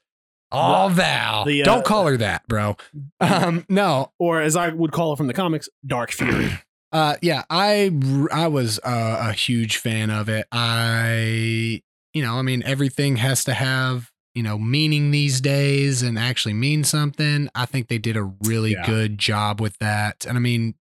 Oh, 0.50 0.88
Val. 0.90 1.44
the, 1.44 1.60
uh, 1.62 1.64
Don't 1.66 1.84
call 1.84 2.06
her 2.06 2.16
that, 2.16 2.46
bro. 2.48 2.76
Um, 3.20 3.66
no. 3.68 4.12
or 4.18 4.40
as 4.40 4.56
I 4.56 4.68
would 4.70 4.92
call 4.92 5.12
it 5.12 5.16
from 5.16 5.26
the 5.26 5.34
comics, 5.34 5.68
Dark 5.86 6.10
Fury. 6.12 6.50
Uh, 6.90 7.16
yeah, 7.20 7.42
I 7.50 7.92
I 8.32 8.48
was 8.48 8.78
uh, 8.82 9.18
a 9.28 9.34
huge 9.34 9.76
fan 9.76 10.08
of 10.08 10.30
it. 10.30 10.46
I, 10.50 11.82
you 12.14 12.22
know, 12.22 12.36
I 12.38 12.40
mean, 12.40 12.62
everything 12.64 13.16
has 13.16 13.44
to 13.44 13.52
have 13.52 14.10
you 14.34 14.42
know 14.42 14.58
meaning 14.58 15.10
these 15.10 15.40
days 15.40 16.02
and 16.02 16.18
actually 16.18 16.54
mean 16.54 16.84
something. 16.84 17.48
I 17.54 17.66
think 17.66 17.88
they 17.88 17.98
did 17.98 18.16
a 18.16 18.24
really 18.44 18.72
Yeah. 18.72 18.86
good 18.86 19.18
job 19.18 19.60
with 19.60 19.78
that. 19.78 20.24
And 20.26 20.36
I 20.36 20.40
mean, 20.40 20.74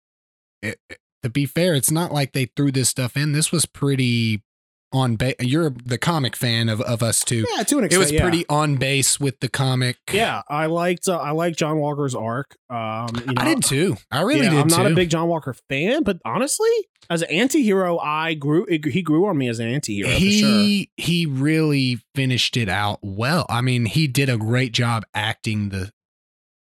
it, 0.62 0.80
it- 0.90 1.00
to 1.24 1.30
be 1.30 1.46
fair, 1.48 1.74
it's 1.74 1.90
not 1.92 2.14
like 2.14 2.34
they 2.34 2.46
threw 2.56 2.72
this 2.72 2.90
stuff 2.90 3.18
in. 3.18 3.32
This 3.32 3.52
was 3.52 3.66
pretty 3.66 4.44
on 4.92 5.16
base. 5.16 5.36
You're 5.40 5.70
the 5.70 5.98
comic 5.98 6.36
fan 6.36 6.70
of 6.70 6.82
of 6.82 7.04
us 7.04 7.24
too. 7.24 7.46
yeah, 7.56 7.64
to 7.64 7.78
an 7.78 7.86
extent. 7.86 7.94
It 7.94 7.98
was 7.98 8.12
yeah. 8.12 8.22
pretty 8.22 8.46
on 8.50 8.76
base 8.76 9.20
with 9.20 9.40
the 9.40 9.50
comic. 9.50 9.98
Yeah, 10.12 10.42
I 10.50 10.68
liked 10.68 11.08
uh, 11.08 11.18
I 11.18 11.32
liked 11.32 11.58
John 11.58 11.78
Walker's 11.78 12.16
arc. 12.16 12.58
Um, 12.70 13.08
you 13.16 13.34
know, 13.34 13.42
I 13.42 13.46
did 13.46 13.64
too. 13.64 13.98
I 14.12 14.22
really 14.22 14.44
yeah, 14.44 14.52
did 14.52 14.60
I'm 14.60 14.70
too. 14.70 14.78
not 14.78 14.92
a 14.92 14.96
big 14.96 15.10
John 15.10 15.28
Walker 15.28 15.56
fan, 15.70 16.04
but 16.04 16.20
honestly, 16.26 16.70
as 17.10 17.22
an 17.22 17.30
anti-hero, 17.30 17.98
I 18.00 18.34
grew 18.34 18.66
it, 18.66 18.86
he 18.86 19.02
grew 19.02 19.28
on 19.28 19.38
me 19.38 19.50
as 19.50 19.60
an 19.60 19.68
anti-hero 19.68 20.10
for 20.10 20.20
sure. 20.20 20.30
he 20.30 20.92
he 20.98 21.26
really 21.26 22.00
finished 22.16 22.58
it 22.58 22.70
out 22.70 23.00
well. 23.02 23.46
I 23.50 23.62
mean, 23.62 23.86
he 23.86 24.08
did 24.08 24.30
a 24.30 24.38
great 24.38 24.72
job 24.72 25.06
acting 25.14 25.70
the 25.70 25.92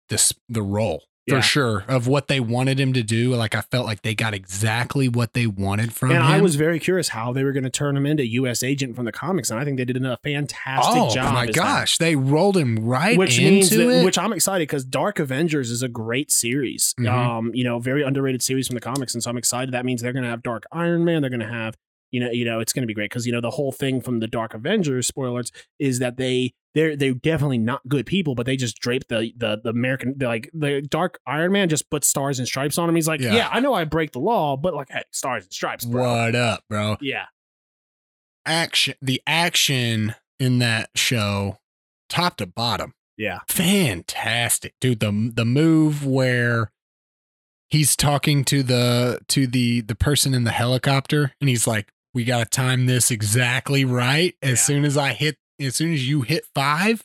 this 0.10 0.34
the 0.48 0.64
role 0.64 1.04
for 1.30 1.36
Yeah. 1.36 1.42
sure 1.42 1.84
of 1.88 2.08
what 2.08 2.28
they 2.28 2.40
wanted 2.40 2.80
him 2.80 2.92
to 2.94 3.04
do. 3.04 3.36
Like 3.36 3.56
I 3.56 3.62
felt 3.62 3.86
like 3.86 4.02
they 4.02 4.16
got 4.16 4.34
exactly 4.34 5.08
what 5.08 5.34
they 5.34 5.48
wanted 5.48 5.94
from 5.94 6.10
And 6.12 6.18
him. 6.20 6.26
And 6.26 6.34
I 6.34 6.42
was 6.42 6.56
very 6.56 6.80
curious 6.80 7.10
how 7.10 7.32
they 7.32 7.44
were 7.44 7.52
going 7.52 7.64
to 7.64 7.70
turn 7.70 7.96
him 7.96 8.06
into 8.06 8.26
U.S. 8.28 8.64
agent 8.64 8.96
from 8.96 9.06
the 9.06 9.12
comics, 9.12 9.50
and 9.52 9.60
I 9.60 9.64
think 9.66 9.78
they 9.78 9.86
did 9.86 10.04
a 10.04 10.18
fantastic 10.24 11.02
oh 11.02 11.14
job. 11.14 11.28
Oh 11.30 11.34
my 11.34 11.42
as 11.44 11.48
that. 11.48 11.56
gosh, 11.56 11.98
they 11.98 12.16
rolled 12.16 12.58
him 12.58 12.78
right 12.78 13.18
which 13.18 13.38
into 13.40 13.52
means 13.52 13.70
that, 13.70 13.90
it. 14.02 14.06
which 14.06 14.18
I'm 14.18 14.34
excited 14.34 14.68
because 14.68 14.84
Dark 14.84 15.20
Avengers 15.20 15.72
is 15.72 15.82
a 15.84 15.88
great 15.88 16.32
series. 16.32 16.94
Mhm. 17.00 17.08
Um, 17.10 17.52
you 17.54 17.64
know, 17.64 17.80
very 17.80 18.04
underrated 18.04 18.42
series 18.42 18.68
from 18.68 18.76
the 18.76 18.82
comics, 18.82 19.14
and 19.14 19.22
so 19.24 19.30
I'm 19.30 19.38
excited. 19.38 19.74
That 19.74 19.86
means 19.86 20.02
they're 20.02 20.14
going 20.14 20.24
to 20.24 20.30
have 20.30 20.44
Dark 20.44 20.64
Iron 20.72 21.06
Man. 21.06 21.22
They're 21.22 21.30
going 21.30 21.40
to 21.42 21.48
have 21.48 21.76
you 22.12 22.20
know, 22.20 22.32
you 22.32 22.46
know, 22.46 22.60
it's 22.60 22.74
going 22.74 22.84
to 22.84 22.88
be 22.88 22.94
great 22.94 23.10
because 23.10 23.26
you 23.26 23.32
know 23.32 23.42
the 23.42 23.52
whole 23.52 23.72
thing 23.72 24.02
from 24.02 24.20
the 24.20 24.28
Dark 24.28 24.54
Avengers 24.54 25.08
spoilers 25.08 25.52
is 25.80 26.00
that 26.00 26.18
they 26.18 26.54
they're 26.76 26.96
they're 26.96 27.14
definitely 27.14 27.58
not 27.58 27.82
good 27.88 28.06
people, 28.06 28.36
but 28.36 28.46
they 28.46 28.56
just 28.56 28.78
drape 28.80 29.08
the 29.08 29.32
the 29.38 29.60
the 29.64 29.70
American 29.70 30.16
like 30.20 30.50
the 30.54 30.82
Dark 30.82 31.20
Iron 31.28 31.52
Man 31.52 31.70
just 31.70 31.90
puts 31.90 32.08
stars 32.08 32.40
and 32.40 32.48
stripes 32.48 32.78
on 32.78 32.88
him. 32.90 32.96
He's 32.96 33.08
like, 33.08 33.22
Yeah. 33.22 33.34
yeah, 33.36 33.50
I 33.52 33.60
know 33.60 33.74
I 33.74 33.84
break 33.86 34.12
the 34.12 34.20
law, 34.20 34.56
but 34.58 34.74
like, 34.74 34.90
hey, 34.92 35.04
stars 35.12 35.44
and 35.46 35.54
stripes, 35.54 35.86
bro. 35.86 36.04
what 36.04 36.36
up, 36.36 36.64
bro? 36.70 36.98
Yeah, 37.02 37.26
Action 38.46 38.96
the 39.02 39.22
action 39.28 40.16
in 40.40 40.60
that 40.60 40.90
show, 40.96 41.60
top 42.08 42.38
to 42.38 42.46
bottom. 42.48 42.94
yeah, 43.18 43.40
fantastic 43.48 44.74
dude 44.82 45.00
the 45.02 45.32
the 45.36 45.46
move 45.46 46.06
where 46.06 46.72
he's 47.70 47.96
talking 47.96 48.44
to 48.46 48.64
the 48.64 49.20
to 49.28 49.46
the 49.46 49.82
the 49.82 49.94
person 49.96 50.34
in 50.34 50.44
the 50.46 50.52
helicopter 50.52 51.34
and 51.42 51.50
he's 51.50 51.68
like 51.68 51.92
we 52.14 52.24
got 52.24 52.40
to 52.40 52.46
time 52.46 52.86
this 52.86 53.12
exactly 53.12 53.86
right 53.86 54.36
as 54.42 54.50
Yeah. 54.52 54.56
soon 54.56 54.86
as 54.86 54.98
i 54.98 55.14
hit 55.14 55.38
as 55.60 55.76
soon 55.76 55.94
as 55.94 56.08
you 56.08 56.22
hit 56.22 56.46
5 56.56 57.04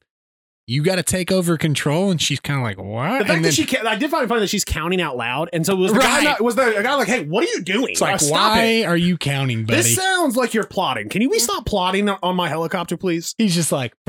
you 0.67 0.83
got 0.83 0.97
to 0.97 1.03
take 1.03 1.31
over 1.31 1.59
control 1.59 2.11
and 2.11 2.23
she's 2.23 2.41
kind 2.41 2.59
of 2.59 2.65
like 2.65 2.79
what 2.79 3.19
The 3.19 3.25
fact 3.27 3.31
and 3.37 3.45
that 3.45 3.53
she, 3.53 3.69
I 3.87 3.97
did 3.97 4.11
find 4.11 4.25
it 4.25 4.29
funny 4.29 4.41
that 4.41 4.47
she's 4.49 4.65
counting 4.65 4.99
out 4.99 5.15
loud, 5.15 5.51
and 5.53 5.67
so 5.67 5.75
it 5.75 5.79
was 5.79 5.93
the 5.93 5.99
guy 5.99 6.17
Right. 6.17 6.25
not, 6.25 6.41
was 6.43 6.55
the 6.57 6.81
guy 6.83 6.95
like, 6.95 7.07
"Hey, 7.07 7.27
what 7.27 7.45
are 7.45 7.49
you 7.51 7.61
doing?" 7.63 7.91
it's 7.91 8.01
like 8.01 8.19
why 8.23 8.63
it. 8.63 8.85
are 8.87 8.97
you 8.97 9.19
counting 9.19 9.67
buddy 9.67 9.77
This 9.83 9.95
sounds 9.95 10.37
like 10.37 10.55
you're 10.55 10.65
plotting. 10.65 11.11
Can 11.11 11.21
you 11.21 11.29
we 11.29 11.39
stop 11.39 11.67
plotting 11.67 12.09
on 12.09 12.35
my 12.35 12.49
helicopter, 12.49 12.97
please? 12.97 13.35
he's 13.37 13.55
just 13.55 13.73
like 13.73 13.93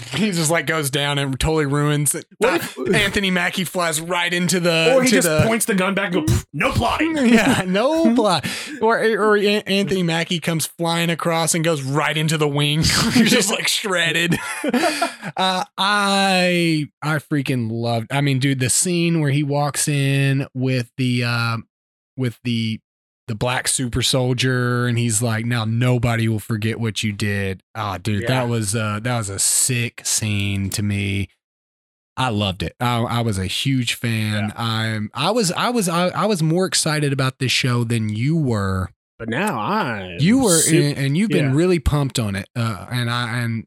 he 0.14 0.30
just 0.32 0.50
like 0.50 0.66
goes 0.66 0.90
down 0.90 1.18
and 1.18 1.38
totally 1.38 1.66
ruins 1.66 2.14
it. 2.14 2.26
If- 2.40 2.78
Anthony 2.94 3.30
Mackie 3.30 3.64
flies 3.64 4.00
right 4.00 4.32
into 4.32 4.60
the 4.60 4.94
or 4.94 5.02
he 5.02 5.10
just 5.10 5.28
the, 5.28 5.42
points 5.46 5.66
the 5.66 5.74
gun 5.74 5.94
back 5.94 6.14
and 6.14 6.26
goes, 6.26 6.46
no 6.52 6.72
plotting. 6.72 7.16
yeah, 7.26 7.64
no 7.66 8.14
blood. 8.14 8.46
Or 8.80 8.98
or 8.98 9.36
Anthony 9.36 10.02
Mackie 10.02 10.40
comes 10.40 10.66
flying 10.66 11.10
across 11.10 11.54
and 11.54 11.64
goes 11.64 11.82
right 11.82 12.16
into 12.16 12.38
the 12.38 12.48
wing. 12.48 12.82
You're 13.14 13.26
just 13.26 13.50
like 13.50 13.68
shredded. 13.68 14.36
uh, 14.64 15.64
I 15.78 16.88
I 17.02 17.16
freaking 17.16 17.70
loved. 17.70 18.12
I 18.12 18.20
mean, 18.20 18.38
dude, 18.38 18.60
the 18.60 18.70
scene 18.70 19.20
where 19.20 19.30
he 19.30 19.42
walks 19.42 19.88
in 19.88 20.46
with 20.54 20.90
the 20.96 21.24
uh, 21.24 21.58
with 22.16 22.38
the 22.44 22.80
the 23.30 23.34
black 23.36 23.68
super 23.68 24.02
soldier 24.02 24.88
and 24.88 24.98
he's 24.98 25.22
like, 25.22 25.44
now 25.46 25.64
nobody 25.64 26.26
will 26.26 26.40
forget 26.40 26.80
what 26.80 27.04
you 27.04 27.12
did. 27.12 27.62
Ah, 27.76 27.96
dude, 27.96 28.22
Yeah. 28.22 28.28
that 28.28 28.48
was 28.48 28.74
uh 28.74 28.98
that 29.04 29.16
was 29.18 29.28
a 29.28 29.38
sick 29.38 30.02
scene 30.04 30.68
to 30.70 30.82
me. 30.82 31.28
I 32.16 32.28
loved 32.30 32.64
it. 32.64 32.74
I, 32.80 32.98
I 33.02 33.20
was 33.20 33.38
a 33.38 33.46
huge 33.46 33.94
fan. 33.94 34.52
I'm 34.56 35.10
I 35.14 35.30
was 35.30 35.52
I 35.52 35.70
was 35.70 35.88
I, 35.88 36.08
I 36.08 36.26
was 36.26 36.42
more 36.42 36.66
excited 36.66 37.12
about 37.12 37.38
this 37.38 37.52
show 37.52 37.84
than 37.84 38.08
you 38.08 38.36
were. 38.36 38.90
But 39.16 39.28
now 39.28 39.60
I 39.60 40.16
You 40.18 40.42
were 40.42 40.58
su- 40.58 40.82
and, 40.82 40.98
and 40.98 41.16
you've 41.16 41.30
been 41.30 41.50
yeah. 41.50 41.56
really 41.56 41.78
pumped 41.78 42.18
on 42.18 42.34
it. 42.34 42.48
Uh 42.56 42.86
and 42.90 43.08
I 43.08 43.38
and 43.38 43.64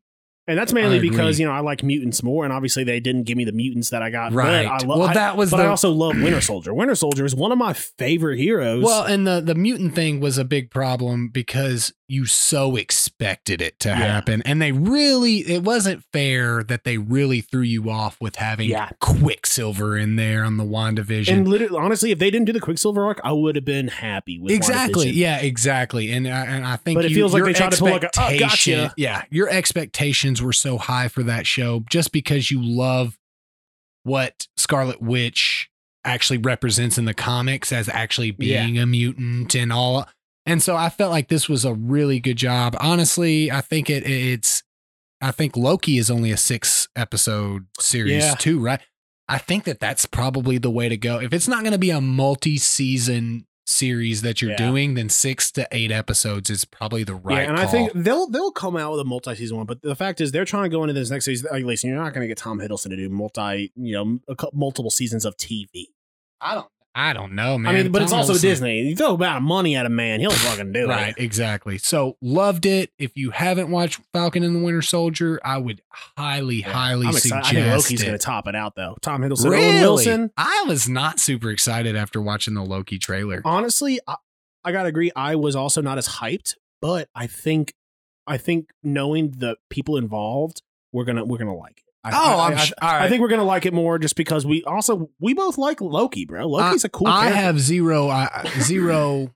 and 0.47 0.57
that's 0.57 0.73
mainly 0.73 0.99
because 0.99 1.39
you 1.39 1.45
know 1.45 1.51
I 1.51 1.61
like 1.61 1.83
mutants 1.83 2.21
more, 2.21 2.43
and 2.43 2.53
obviously 2.53 2.83
they 2.83 2.99
didn't 2.99 3.23
give 3.23 3.37
me 3.37 3.45
the 3.45 3.51
mutants 3.51 3.89
that 3.91 4.01
I 4.01 4.09
got. 4.09 4.33
right. 4.33 4.65
But 4.65 4.83
I 4.83 4.87
lo- 4.87 4.99
well 4.99 5.13
that 5.13 5.37
was 5.37 5.51
but 5.51 5.57
the 5.57 5.63
I 5.63 5.67
also 5.67 5.91
love 5.91 6.15
Winter 6.15 6.41
Soldier. 6.41 6.73
Winter 6.75 6.95
Soldier 6.95 7.25
is 7.25 7.35
one 7.35 7.51
of 7.51 7.57
my 7.57 7.73
favorite 7.73 8.37
heroes. 8.37 8.83
Well, 8.83 9.03
and 9.03 9.25
the 9.25 9.41
the 9.41 9.55
mutant 9.55 9.95
thing 9.95 10.19
was 10.19 10.37
a 10.37 10.45
big 10.45 10.69
problem 10.71 11.29
because 11.29 11.93
you 12.13 12.25
so 12.25 12.75
expected 12.75 13.61
it 13.61 13.79
to 13.81 13.89
Yeah. 13.89 13.95
happen, 13.95 14.41
and 14.45 14.61
they 14.61 14.71
really 14.71 15.37
it 15.39 15.63
wasn't 15.63 16.03
fair 16.13 16.63
that 16.63 16.83
they 16.83 16.97
really 16.97 17.41
threw 17.41 17.61
you 17.63 17.89
off 17.89 18.17
with 18.21 18.35
having 18.37 18.69
Yeah. 18.69 18.89
Quicksilver 19.01 19.97
in 19.97 20.15
there 20.15 20.43
on 20.43 20.57
the 20.57 20.63
WandaVision. 20.63 21.29
and 21.33 21.47
literally, 21.47 21.77
honestly, 21.77 22.11
if 22.11 22.19
they 22.19 22.29
didn't 22.31 22.45
do 22.45 22.53
the 22.53 22.59
Quicksilver 22.59 23.03
arc, 23.03 23.19
I 23.23 23.31
would 23.31 23.55
have 23.55 23.65
been 23.65 23.87
happy 23.87 24.39
with 24.39 24.51
exactly, 24.53 25.09
yeah, 25.09 25.39
exactly, 25.39 26.11
and 26.11 26.27
I- 26.27 26.45
and 26.45 26.65
I 26.65 26.75
think 26.75 26.97
But 26.97 27.05
it 27.05 27.11
you- 27.11 27.15
feels 27.17 27.33
like 27.33 27.39
your 27.39 27.47
they 27.47 27.53
tried 27.53 27.71
to 27.71 27.77
pull 27.77 27.89
like 27.91 28.03
a, 28.03 28.09
"Oh, 28.17 28.37
gotcha." 28.39 28.93
Yeah, 28.97 29.23
your 29.31 29.49
expectations 29.49 30.41
were 30.41 30.53
so 30.53 30.77
high 30.77 31.07
for 31.07 31.23
that 31.23 31.47
show 31.47 31.83
just 31.89 32.11
because 32.11 32.51
you 32.51 32.61
love 32.61 33.17
what 34.03 34.47
Scarlet 34.57 35.01
Witch 35.01 35.69
actually 36.05 36.37
represents 36.37 36.97
in 36.97 37.05
the 37.05 37.13
comics 37.13 37.71
as 37.71 37.87
actually 37.89 38.35
Yeah. 38.37 38.65
being 38.65 38.77
a 38.77 38.85
mutant 38.85 39.55
and 39.55 39.71
all. 39.71 40.07
And 40.45 40.61
so 40.61 40.75
I 40.75 40.89
felt 40.89 41.11
like 41.11 41.29
this 41.29 41.47
was 41.47 41.63
a 41.65 41.73
really 41.73 42.19
good 42.19 42.37
job. 42.37 42.75
Honestly, 42.79 43.49
I 43.51 43.61
think 43.61 43.89
it 43.89 44.03
it's 44.05 44.63
I 45.21 45.31
think 45.31 45.55
Loki 45.55 45.97
is 45.97 46.11
only 46.11 46.31
a 46.31 46.37
6 46.37 46.89
episode 46.97 47.67
series 47.79 48.23
Yeah. 48.25 48.35
too, 48.35 48.59
right? 48.59 48.81
I 49.29 49.37
think 49.37 49.63
that 49.63 49.79
that's 49.79 50.05
probably 50.05 50.57
the 50.57 50.69
way 50.69 50.89
to 50.89 50.97
go. 50.97 51.21
If 51.21 51.31
it's 51.31 51.47
not 51.47 51.61
going 51.61 51.71
to 51.71 51.77
be 51.79 51.91
a 51.91 52.01
multi-season 52.01 53.45
series 53.65 54.21
that 54.23 54.41
you're 54.41 54.51
Yeah. 54.51 54.57
doing, 54.57 54.95
then 54.95 55.07
6 55.07 55.49
to 55.53 55.65
8 55.71 55.91
episodes 55.91 56.49
is 56.49 56.65
probably 56.65 57.05
the 57.05 57.15
right 57.15 57.43
yeah, 57.43 57.49
and 57.49 57.57
call. 57.57 57.65
I 57.65 57.71
think 57.71 57.91
they'll 57.95 58.27
they'll 58.27 58.51
come 58.51 58.75
out 58.75 58.91
with 58.91 58.99
a 58.99 59.05
multi-season 59.05 59.55
one. 59.55 59.65
But 59.65 59.81
the 59.81 59.95
fact 59.95 60.19
is, 60.19 60.33
they're 60.33 60.43
trying 60.43 60.63
to 60.63 60.69
go 60.69 60.83
into 60.83 60.93
this 60.93 61.09
next 61.09 61.23
season. 61.23 61.47
Like, 61.49 61.63
listen, 61.63 61.89
you're 61.89 61.97
not 62.03 62.13
going 62.13 62.23
to 62.23 62.27
get 62.27 62.37
Tom 62.37 62.59
Hiddleston 62.59 62.89
to 62.89 62.97
do 62.97 63.07
multi, 63.09 63.71
you 63.77 63.93
know, 63.93 64.19
multiple 64.51 64.91
seasons 64.91 65.23
of 65.23 65.37
TV. 65.37 65.85
I 66.41 66.55
don't 66.55 66.67
I 66.95 67.13
don't 67.13 67.33
know, 67.33 67.57
man. 67.57 67.73
I 67.73 67.81
mean, 67.83 67.91
but 67.91 68.03
it's 68.03 68.11
Tom 68.11 68.19
also 68.19 68.37
Disney. 68.37 68.81
You 68.81 68.95
throw 68.95 69.13
about 69.15 69.41
money 69.41 69.75
at 69.75 69.85
a 69.85 69.89
man, 69.89 70.19
he'll 70.19 70.29
fucking 70.29 70.73
do 70.73 70.87
Right, 70.87 70.99
it. 70.99 71.01
Right, 71.01 71.13
exactly. 71.17 71.77
So 71.79 72.17
loved 72.21 72.65
it. 72.67 72.91
If 72.99 73.17
you 73.17 73.31
haven't 73.31 73.71
watched 73.71 73.99
Falcon 74.13 74.43
and 74.43 74.55
the 74.55 74.59
Winter 74.63 74.83
Soldier, 74.83 75.39
I 75.43 75.57
would 75.57 75.81
highly, 75.89 76.61
highly 76.61 77.07
I'm 77.07 77.13
suggest 77.13 77.25
excited. 77.25 77.59
I 77.59 77.63
think 77.63 77.83
Loki's 77.83 78.01
going 78.03 78.13
to 78.17 78.23
top 78.23 78.47
it 78.47 78.55
out, 78.55 78.75
though. 78.75 78.95
Tom 79.01 79.21
Hiddleston, 79.23 79.49
really? 79.49 79.65
Owen 79.69 79.81
Wilson. 79.81 80.31
I 80.37 80.65
was 80.67 80.87
not 80.87 81.19
super 81.19 81.49
excited 81.49 81.95
after 81.95 82.21
watching 82.21 82.53
the 82.53 82.63
Loki 82.63 82.99
trailer. 82.99 83.41
Honestly, 83.43 83.99
I, 84.07 84.17
I 84.63 84.71
gotta 84.71 84.89
agree. 84.89 85.11
I 85.15 85.35
was 85.35 85.55
also 85.55 85.81
not 85.81 85.97
as 85.97 86.07
hyped, 86.07 86.55
but 86.81 87.09
I 87.15 87.25
think, 87.27 87.73
I 88.27 88.37
think 88.37 88.69
knowing 88.83 89.31
the 89.31 89.57
people 89.69 89.97
involved, 89.97 90.61
we're 90.91 91.05
gonna 91.05 91.25
we're 91.25 91.39
gonna 91.39 91.55
like 91.55 91.79
it. 91.79 91.82
I, 92.03 92.11
Oh, 92.13 92.39
I, 92.39 92.47
I'm 92.47 92.53
I, 92.53 92.55
sh- 92.57 92.73
all 92.81 92.89
I 92.89 92.97
right. 92.99 93.09
think 93.09 93.21
we're 93.21 93.29
gonna 93.29 93.43
like 93.43 93.65
it 93.65 93.73
more 93.73 93.97
just 93.99 94.15
because 94.15 94.45
we 94.45 94.63
also 94.65 95.09
we 95.19 95.33
both 95.33 95.57
like 95.57 95.79
Loki, 95.81 96.25
bro. 96.25 96.47
Loki's 96.47 96.83
a 96.83 96.89
cool. 96.89 97.07
I 97.07 97.21
character. 97.27 97.35
have 97.41 97.59
zero, 97.59 98.09
uh, 98.09 98.43
zero 98.59 99.33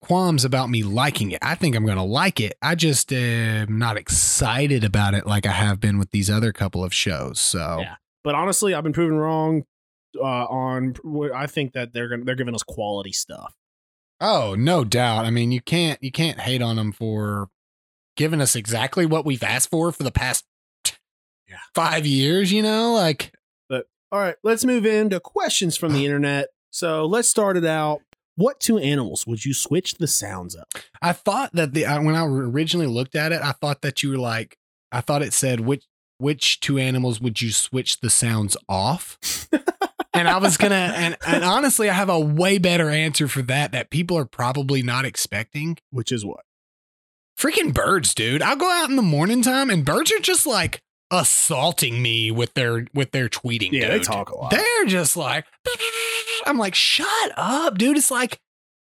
qualms 0.00 0.44
about 0.44 0.68
me 0.70 0.82
liking 0.82 1.30
it. 1.30 1.38
I 1.42 1.54
think 1.54 1.76
I'm 1.76 1.84
going 1.84 1.96
to 1.96 2.02
like 2.02 2.40
it. 2.40 2.54
I 2.60 2.74
just 2.74 3.12
am 3.12 3.78
not 3.78 3.96
excited 3.96 4.82
about 4.82 5.14
it 5.14 5.26
like 5.28 5.46
I 5.46 5.52
have 5.52 5.78
been 5.78 5.96
with 5.98 6.10
these 6.10 6.28
other 6.28 6.52
couple 6.52 6.82
of 6.82 6.92
shows. 6.92 7.40
So 7.40 7.78
Yeah. 7.80 7.94
But 8.24 8.34
honestly, 8.34 8.74
I've 8.74 8.82
been 8.82 8.92
proven 8.92 9.16
wrong 9.18 9.62
uh, 10.18 10.22
on. 10.24 10.94
I 11.34 11.46
think 11.46 11.72
that 11.74 11.92
they're 11.92 12.08
gonna 12.08 12.24
they're 12.24 12.34
giving 12.36 12.54
us 12.54 12.62
quality 12.64 13.12
stuff. 13.12 13.54
Oh, 14.20 14.54
no 14.56 14.84
doubt. 14.84 15.24
I 15.24 15.30
mean, 15.30 15.50
you 15.52 15.60
can't 15.60 16.02
you 16.02 16.10
can't 16.12 16.40
hate 16.40 16.62
on 16.62 16.76
them 16.76 16.92
for 16.92 17.48
giving 18.16 18.40
us 18.40 18.54
exactly 18.56 19.06
what 19.06 19.24
we've 19.24 19.42
asked 19.42 19.70
for 19.70 19.90
for 19.92 20.02
the 20.04 20.12
past 20.12 20.44
Yeah. 21.52 21.58
five 21.74 22.06
years. 22.06 22.52
You 22.52 22.62
know, 22.62 22.94
like 22.94 23.32
but 23.68 23.86
All 24.10 24.18
right, 24.18 24.36
let's 24.42 24.64
move 24.64 24.84
into 24.86 25.20
questions 25.20 25.76
from 25.76 25.92
the 25.92 26.04
internet. 26.06 26.48
So 26.70 27.04
let's 27.06 27.28
start 27.28 27.56
it 27.56 27.64
out. 27.64 28.00
What 28.36 28.60
two 28.60 28.78
animals 28.78 29.26
would 29.26 29.44
you 29.44 29.52
switch 29.52 29.96
the 29.96 30.06
sounds 30.06 30.54
of? 30.54 30.64
I 31.02 31.12
thought 31.12 31.50
that 31.52 31.74
the 31.74 31.84
when 31.84 32.14
I 32.14 32.24
originally 32.24 32.86
looked 32.86 33.14
at 33.14 33.30
it, 33.30 33.42
I 33.42 33.52
thought 33.52 33.82
that 33.82 34.02
you 34.02 34.10
were 34.10 34.18
like, 34.18 34.56
I 34.90 35.02
thought 35.02 35.22
it 35.22 35.34
said 35.34 35.60
which 35.60 35.84
which 36.18 36.60
two 36.60 36.78
animals 36.78 37.20
would 37.20 37.42
you 37.42 37.50
switch 37.52 38.00
the 38.00 38.08
sounds 38.08 38.56
off? 38.68 39.18
and 40.14 40.28
I 40.28 40.38
was 40.38 40.56
gonna 40.56 40.94
and 40.96 41.16
and 41.26 41.44
honestly, 41.44 41.90
I 41.90 41.92
have 41.92 42.08
a 42.08 42.18
way 42.18 42.56
better 42.56 42.88
answer 42.88 43.28
for 43.28 43.42
that 43.42 43.72
that 43.72 43.90
people 43.90 44.16
are 44.16 44.24
probably 44.24 44.82
not 44.82 45.04
expecting. 45.04 45.76
Which 45.90 46.10
is 46.10 46.24
what? 46.24 46.44
Freaking 47.38 47.74
birds, 47.74 48.14
dude! 48.14 48.40
I'll 48.40 48.56
go 48.56 48.70
out 48.70 48.88
in 48.88 48.96
the 48.96 49.02
morning 49.02 49.42
time 49.42 49.68
and 49.68 49.84
birds 49.84 50.12
are 50.12 50.20
just 50.20 50.46
like 50.46 50.80
assaulting 51.12 52.00
me 52.00 52.30
with 52.30 52.54
their 52.54 52.86
with 52.94 53.12
their 53.12 53.28
tweeting. 53.28 53.70
Yeah, 53.70 53.90
they 53.90 54.00
talk 54.00 54.30
a 54.30 54.36
lot. 54.36 54.50
They're 54.50 54.86
just 54.86 55.16
like, 55.16 55.44
I'm 56.46 56.58
like, 56.58 56.74
shut 56.74 57.32
up, 57.36 57.78
dude. 57.78 57.98
It's 57.98 58.10
like 58.10 58.40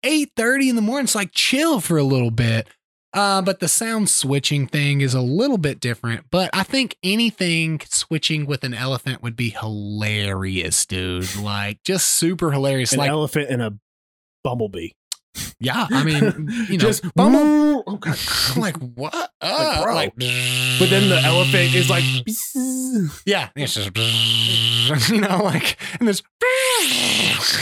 8:30 0.03 0.69
in 0.69 0.75
the 0.75 0.81
morning. 0.81 1.03
It's 1.03 1.15
like 1.15 1.31
chill 1.33 1.79
for 1.81 1.97
a 1.97 2.03
little 2.03 2.31
bit. 2.31 2.67
Uh, 3.13 3.41
but 3.41 3.61
the 3.61 3.67
sound 3.69 4.09
switching 4.09 4.67
thing 4.67 4.99
is 4.99 5.13
a 5.13 5.21
little 5.21 5.57
bit 5.57 5.79
different. 5.79 6.25
But 6.31 6.49
I 6.53 6.63
think 6.63 6.97
anything 7.01 7.79
switching 7.85 8.45
with 8.45 8.65
an 8.65 8.73
elephant 8.73 9.23
would 9.23 9.37
be 9.37 9.51
hilarious, 9.51 10.85
dude. 10.85 11.35
Like 11.37 11.81
just 11.83 12.09
super 12.09 12.51
hilarious. 12.51 12.91
An 12.91 12.99
like, 12.99 13.09
elephant 13.09 13.49
and 13.49 13.61
a 13.61 13.77
bumblebee. 14.43 14.89
Yeah, 15.59 15.87
I 15.91 16.03
mean, 16.03 16.47
you 16.69 16.77
know, 16.77 16.77
Just 16.77 17.03
Bumble- 17.15 17.83
Oh, 17.87 17.97
God. 17.97 18.17
I'm 18.55 18.61
like, 18.61 18.77
what? 18.77 19.31
Uh, 19.41 19.83
bro. 19.83 19.93
like, 19.93 20.15
But 20.15 20.89
then 20.89 21.09
the 21.09 21.21
elephant 21.23 21.75
is 21.75 21.89
like, 21.89 22.03
Yeah, 23.25 23.49
it's 23.55 23.73
just 23.75 23.91
you 25.11 25.21
know, 25.21 25.43
like 25.43 25.77
and 25.99 26.07
this 26.07 26.21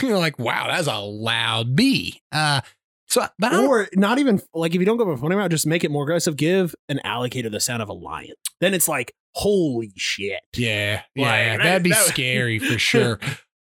you're 0.01 0.17
like, 0.17 0.37
wow, 0.39 0.67
that's 0.67 0.87
a 0.87 0.97
loud 0.99 1.75
bee. 1.75 2.21
Uh, 2.31 2.61
so 3.07 3.25
but 3.37 3.53
or 3.53 3.87
not 3.93 4.17
even 4.19 4.41
like 4.53 4.73
if 4.73 4.79
you 4.79 4.85
don't 4.85 4.97
go 4.97 5.05
for 5.05 5.13
a 5.13 5.17
funny 5.17 5.35
route, 5.35 5.51
just 5.51 5.67
make 5.67 5.83
it 5.83 5.91
more 5.91 6.03
aggressive. 6.03 6.35
Give 6.35 6.73
an 6.89 6.99
alligator 7.03 7.49
the 7.49 7.59
sound 7.59 7.81
of 7.81 7.89
a 7.89 7.93
lion. 7.93 8.33
Then 8.59 8.73
it's 8.73 8.87
like, 8.87 9.13
holy 9.35 9.91
shit. 9.95 10.41
yeah, 10.55 11.01
yeah, 11.15 11.51
Like, 11.51 11.63
that'd 11.63 11.83
be 11.83 11.89
that- 11.91 12.05
scary 12.05 12.59
for 12.59 12.77
sure. 12.77 13.19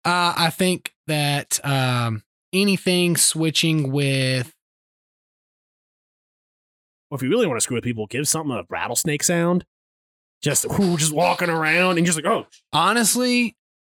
Uh, 0.05 0.35
I 0.37 0.51
think 0.51 0.93
that 1.09 1.59
um, 1.65 2.23
anything 2.53 3.17
switching 3.17 3.91
with 3.91 4.53
Well, 7.11 7.17
if 7.17 7.23
you 7.23 7.29
really 7.29 7.47
want 7.47 7.59
to 7.59 7.63
screw 7.63 7.77
with 7.77 7.85
people, 7.85 8.07
give 8.07 8.27
something 8.29 8.57
a 8.57 8.65
rattlesnake 8.69 9.23
sound. 9.23 9.65
Just 10.43 10.67
whoo, 10.79 10.97
just 10.97 11.13
walking 11.13 11.51
around 11.51 11.99
and 11.99 12.07
just 12.07 12.19
like, 12.19 12.27
oh, 12.27 12.47
honestly, 12.73 13.57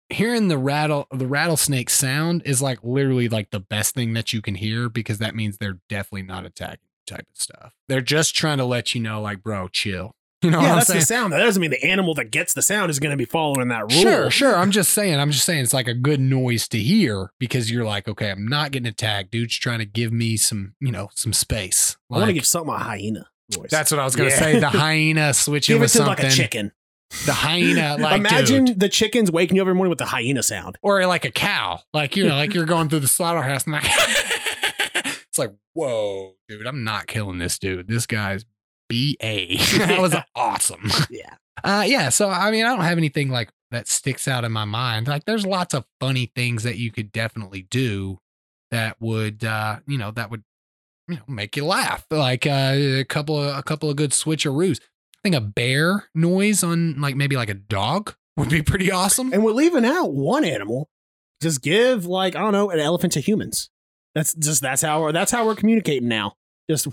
hearing 0.09 0.47
the 0.47 0.57
rattle 0.57 1.07
the 1.11 1.27
rattlesnake 1.27 1.89
sound 1.89 2.41
is 2.45 2.61
like 2.61 2.79
literally 2.83 3.29
like 3.29 3.51
the 3.51 3.59
best 3.59 3.93
thing 3.93 4.13
that 4.13 4.33
you 4.33 4.41
can 4.41 4.55
hear 4.55 4.89
because 4.89 5.19
that 5.19 5.35
means 5.35 5.57
they're 5.57 5.79
definitely 5.87 6.23
not 6.23 6.45
attacking 6.45 6.89
type 7.09 7.27
of 7.33 7.41
stuff. 7.41 7.75
They're 7.87 8.01
just 8.01 8.35
trying 8.35 8.59
to 8.59 8.65
let 8.65 8.93
you 8.93 9.01
know, 9.01 9.21
like, 9.21 9.43
bro, 9.43 9.67
chill. 9.67 10.15
You 10.43 10.51
know 10.51 10.61
yeah, 10.61 10.75
that's 10.75 10.87
saying? 10.87 10.99
the 11.01 11.05
sound. 11.05 11.33
That 11.33 11.39
doesn't 11.39 11.59
mean 11.61 11.71
the 11.71 11.83
animal 11.83 12.13
that 12.13 12.31
gets 12.31 12.53
the 12.53 12.61
sound 12.61 12.89
is 12.89 12.97
going 12.99 13.11
to 13.11 13.17
be 13.17 13.25
following 13.25 13.67
that 13.67 13.81
rule. 13.91 14.01
Sure, 14.01 14.31
sure. 14.31 14.55
I'm 14.55 14.71
just 14.71 14.91
saying. 14.93 15.19
I'm 15.19 15.31
just 15.31 15.43
saying 15.43 15.63
it's 15.63 15.73
like 15.73 15.89
a 15.89 15.93
good 15.93 16.21
noise 16.21 16.69
to 16.69 16.77
hear 16.77 17.31
because 17.39 17.69
you're 17.69 17.83
like, 17.83 18.07
okay, 18.07 18.31
I'm 18.31 18.47
not 18.47 18.71
getting 18.71 18.87
attacked. 18.87 19.31
Dude's 19.31 19.57
trying 19.57 19.79
to 19.79 19.85
give 19.85 20.13
me 20.13 20.37
some, 20.37 20.75
you 20.79 20.93
know, 20.93 21.09
some 21.13 21.33
space. 21.33 21.97
I 22.09 22.15
want 22.19 22.27
to 22.27 22.33
give 22.33 22.45
something 22.45 22.73
a 22.73 22.77
hyena 22.77 23.27
voice. 23.53 23.69
that's 23.69 23.91
what 23.91 23.99
I 23.99 24.05
was 24.05 24.15
gonna 24.15 24.29
Yeah. 24.29 24.39
say. 24.39 24.59
The 24.59 24.69
hyena 24.69 25.33
switching 25.33 25.73
give 25.73 25.81
it 25.81 25.85
with 25.85 25.91
to 25.91 25.97
something. 25.97 26.23
like 26.23 26.31
a 26.33 26.35
chicken. 26.35 26.71
The 27.25 27.33
hyena, 27.33 27.97
like 27.99 28.19
Imagine 28.19 28.63
dude. 28.65 28.79
the 28.79 28.87
chickens 28.87 29.29
waking 29.31 29.57
you 29.57 29.61
every 29.61 29.73
morning 29.75 29.89
with 29.89 29.99
the 29.99 30.05
hyena 30.05 30.41
sound. 30.43 30.77
or 30.81 31.05
like 31.05 31.25
a 31.25 31.31
cow. 31.31 31.81
Like 31.93 32.15
you 32.15 32.25
know, 32.25 32.35
like 32.35 32.53
you're 32.53 32.65
going 32.65 32.87
through 32.87 32.99
the 33.01 33.07
slaughterhouse 33.09 33.65
and 33.65 33.73
like 33.73 33.83
it's 35.27 35.37
like, 35.37 35.53
whoa, 35.73 36.35
dude, 36.47 36.65
I'm 36.65 36.83
not 36.85 37.07
killing 37.07 37.39
this 37.39 37.59
dude. 37.59 37.87
This 37.89 38.05
guy's 38.05 38.45
B 38.89 39.17
A. 39.21 39.57
that 39.77 40.01
was 40.01 40.15
awesome. 40.35 40.91
Yeah. 41.09 41.35
Uh, 41.63 41.83
yeah. 41.85 42.09
So 42.09 42.29
I 42.29 42.51
mean, 42.51 42.65
I 42.65 42.69
don't 42.69 42.85
have 42.85 42.97
anything 42.97 43.29
like 43.29 43.49
that 43.71 43.87
sticks 43.87 44.27
out 44.27 44.43
in 44.43 44.51
my 44.51 44.65
mind. 44.65 45.07
Like, 45.07 45.25
there's 45.25 45.45
lots 45.45 45.73
of 45.73 45.85
funny 45.99 46.31
things 46.35 46.63
that 46.63 46.77
you 46.77 46.91
could 46.91 47.11
definitely 47.11 47.63
do 47.69 48.19
that 48.71 48.95
would, 48.99 49.43
uh, 49.43 49.79
you 49.87 49.97
know, 49.97 50.11
that 50.11 50.31
would, 50.31 50.43
you 51.07 51.15
know, 51.15 51.21
make 51.27 51.55
you 51.57 51.65
laugh. 51.65 52.05
Like 52.09 52.47
uh, 52.47 52.73
a 52.75 53.03
couple 53.03 53.41
of 53.41 53.57
a 53.57 53.63
couple 53.63 53.89
of 53.89 53.95
good 53.95 54.11
switcheroos. 54.11 54.79
I 54.81 55.19
think 55.23 55.35
a 55.35 55.41
bear 55.41 56.05
noise 56.15 56.63
on 56.63 56.99
like 57.01 57.15
maybe 57.15 57.35
like 57.35 57.49
a 57.49 57.55
dog 57.55 58.15
would 58.37 58.49
be 58.49 58.61
pretty 58.61 58.91
awesome. 58.91 59.33
And 59.33 59.43
we're 59.43 59.51
leaving 59.51 59.85
out 59.85 60.13
one 60.13 60.45
animal. 60.45 60.89
Just 61.41 61.61
give 61.61 62.05
like 62.05 62.35
I 62.35 62.39
don't 62.39 62.53
know 62.53 62.69
an 62.69 62.79
elephant 62.79 63.13
to 63.13 63.19
humans. 63.19 63.69
That's 64.15 64.33
just 64.33 64.61
that's 64.61 64.81
how 64.81 65.11
that's 65.11 65.31
how 65.31 65.45
we're 65.45 65.55
communicating 65.55 66.07
now. 66.07 66.35
Just 66.69 66.87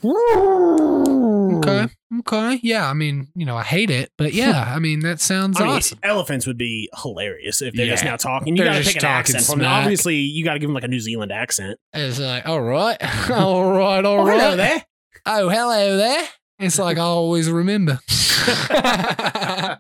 Okay. 1.69 1.93
Okay. 2.21 2.61
Yeah. 2.63 2.89
I 2.89 2.93
mean, 2.95 3.29
you 3.35 3.45
know, 3.47 3.57
I 3.57 3.63
hate 3.63 3.91
it, 3.91 4.13
but 4.17 4.33
yeah, 4.33 4.73
I 4.75 4.79
mean, 4.79 5.01
that 5.01 5.21
sounds 5.21 5.61
I 5.61 5.65
mean, 5.65 5.77
awesome. 5.77 5.99
elephants 6.03 6.47
would 6.47 6.59
be 6.59 6.89
hilarious 7.03 7.63
if 7.63 7.75
they're 7.75 7.87
just 7.87 8.05
Yeah. 8.05 8.11
now 8.11 8.17
talking. 8.17 8.57
You 8.57 8.63
They're 8.65 8.73
got 8.73 8.79
to 8.79 8.83
just 8.85 8.95
pick 8.95 9.03
an 9.03 9.09
talking 9.09 9.19
accent 9.19 9.45
from 9.45 9.59
them. 9.59 9.67
smack. 9.67 9.83
Obviously, 9.83 10.17
you 10.17 10.45
got 10.45 10.55
to 10.55 10.59
give 10.59 10.69
them 10.69 10.75
like 10.75 10.85
a 10.85 10.89
New 10.89 11.01
Zealand 11.01 11.33
accent. 11.33 11.79
It's 11.93 12.19
like, 12.19 12.47
all 12.47 12.61
right, 12.63 12.97
all 13.31 13.71
right, 13.73 14.05
all 14.05 14.25
right. 14.25 14.25
Oh, 14.25 14.27
hello 14.27 14.57
there. 14.57 14.85
Oh, 15.27 15.49
hello 15.49 15.97
there. 15.97 16.29
It's 16.59 16.79
like 16.79 16.99
I 16.99 17.03
always 17.03 17.51
remember. 17.51 18.01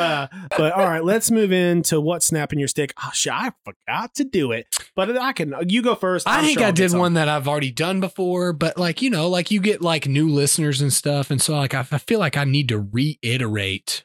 Uh, 0.00 0.28
but 0.56 0.72
all 0.72 0.84
right, 0.86 1.04
let's 1.04 1.30
move 1.30 1.52
into 1.52 2.00
what's 2.00 2.26
snapping 2.26 2.58
your 2.58 2.68
stick. 2.68 2.94
Oh, 3.02 3.10
shit, 3.12 3.32
I 3.32 3.52
forgot 3.64 4.14
to 4.14 4.24
do 4.24 4.50
it, 4.50 4.66
but 4.96 5.14
I 5.16 5.32
can. 5.34 5.54
You 5.68 5.82
go 5.82 5.94
first. 5.94 6.26
I 6.26 6.38
I'm 6.38 6.44
think 6.44 6.58
sure 6.58 6.68
I 6.68 6.70
did 6.70 6.94
one 6.94 7.14
that 7.14 7.28
I've 7.28 7.46
already 7.46 7.70
done 7.70 8.00
before, 8.00 8.54
but 8.54 8.78
like, 8.78 9.02
you 9.02 9.10
know, 9.10 9.28
like 9.28 9.50
you 9.50 9.60
get 9.60 9.82
like 9.82 10.06
new 10.06 10.28
listeners 10.28 10.80
and 10.80 10.92
stuff. 10.92 11.30
And 11.30 11.40
so 11.40 11.54
like, 11.54 11.74
I, 11.74 11.80
I 11.80 11.98
feel 11.98 12.18
like 12.18 12.36
I 12.38 12.44
need 12.44 12.68
to 12.70 12.78
reiterate 12.78 14.04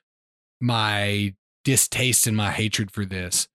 my 0.59 1.34
distaste 1.63 2.27
and 2.27 2.35
my 2.35 2.51
hatred 2.51 2.91
for 2.91 3.05
this. 3.05 3.47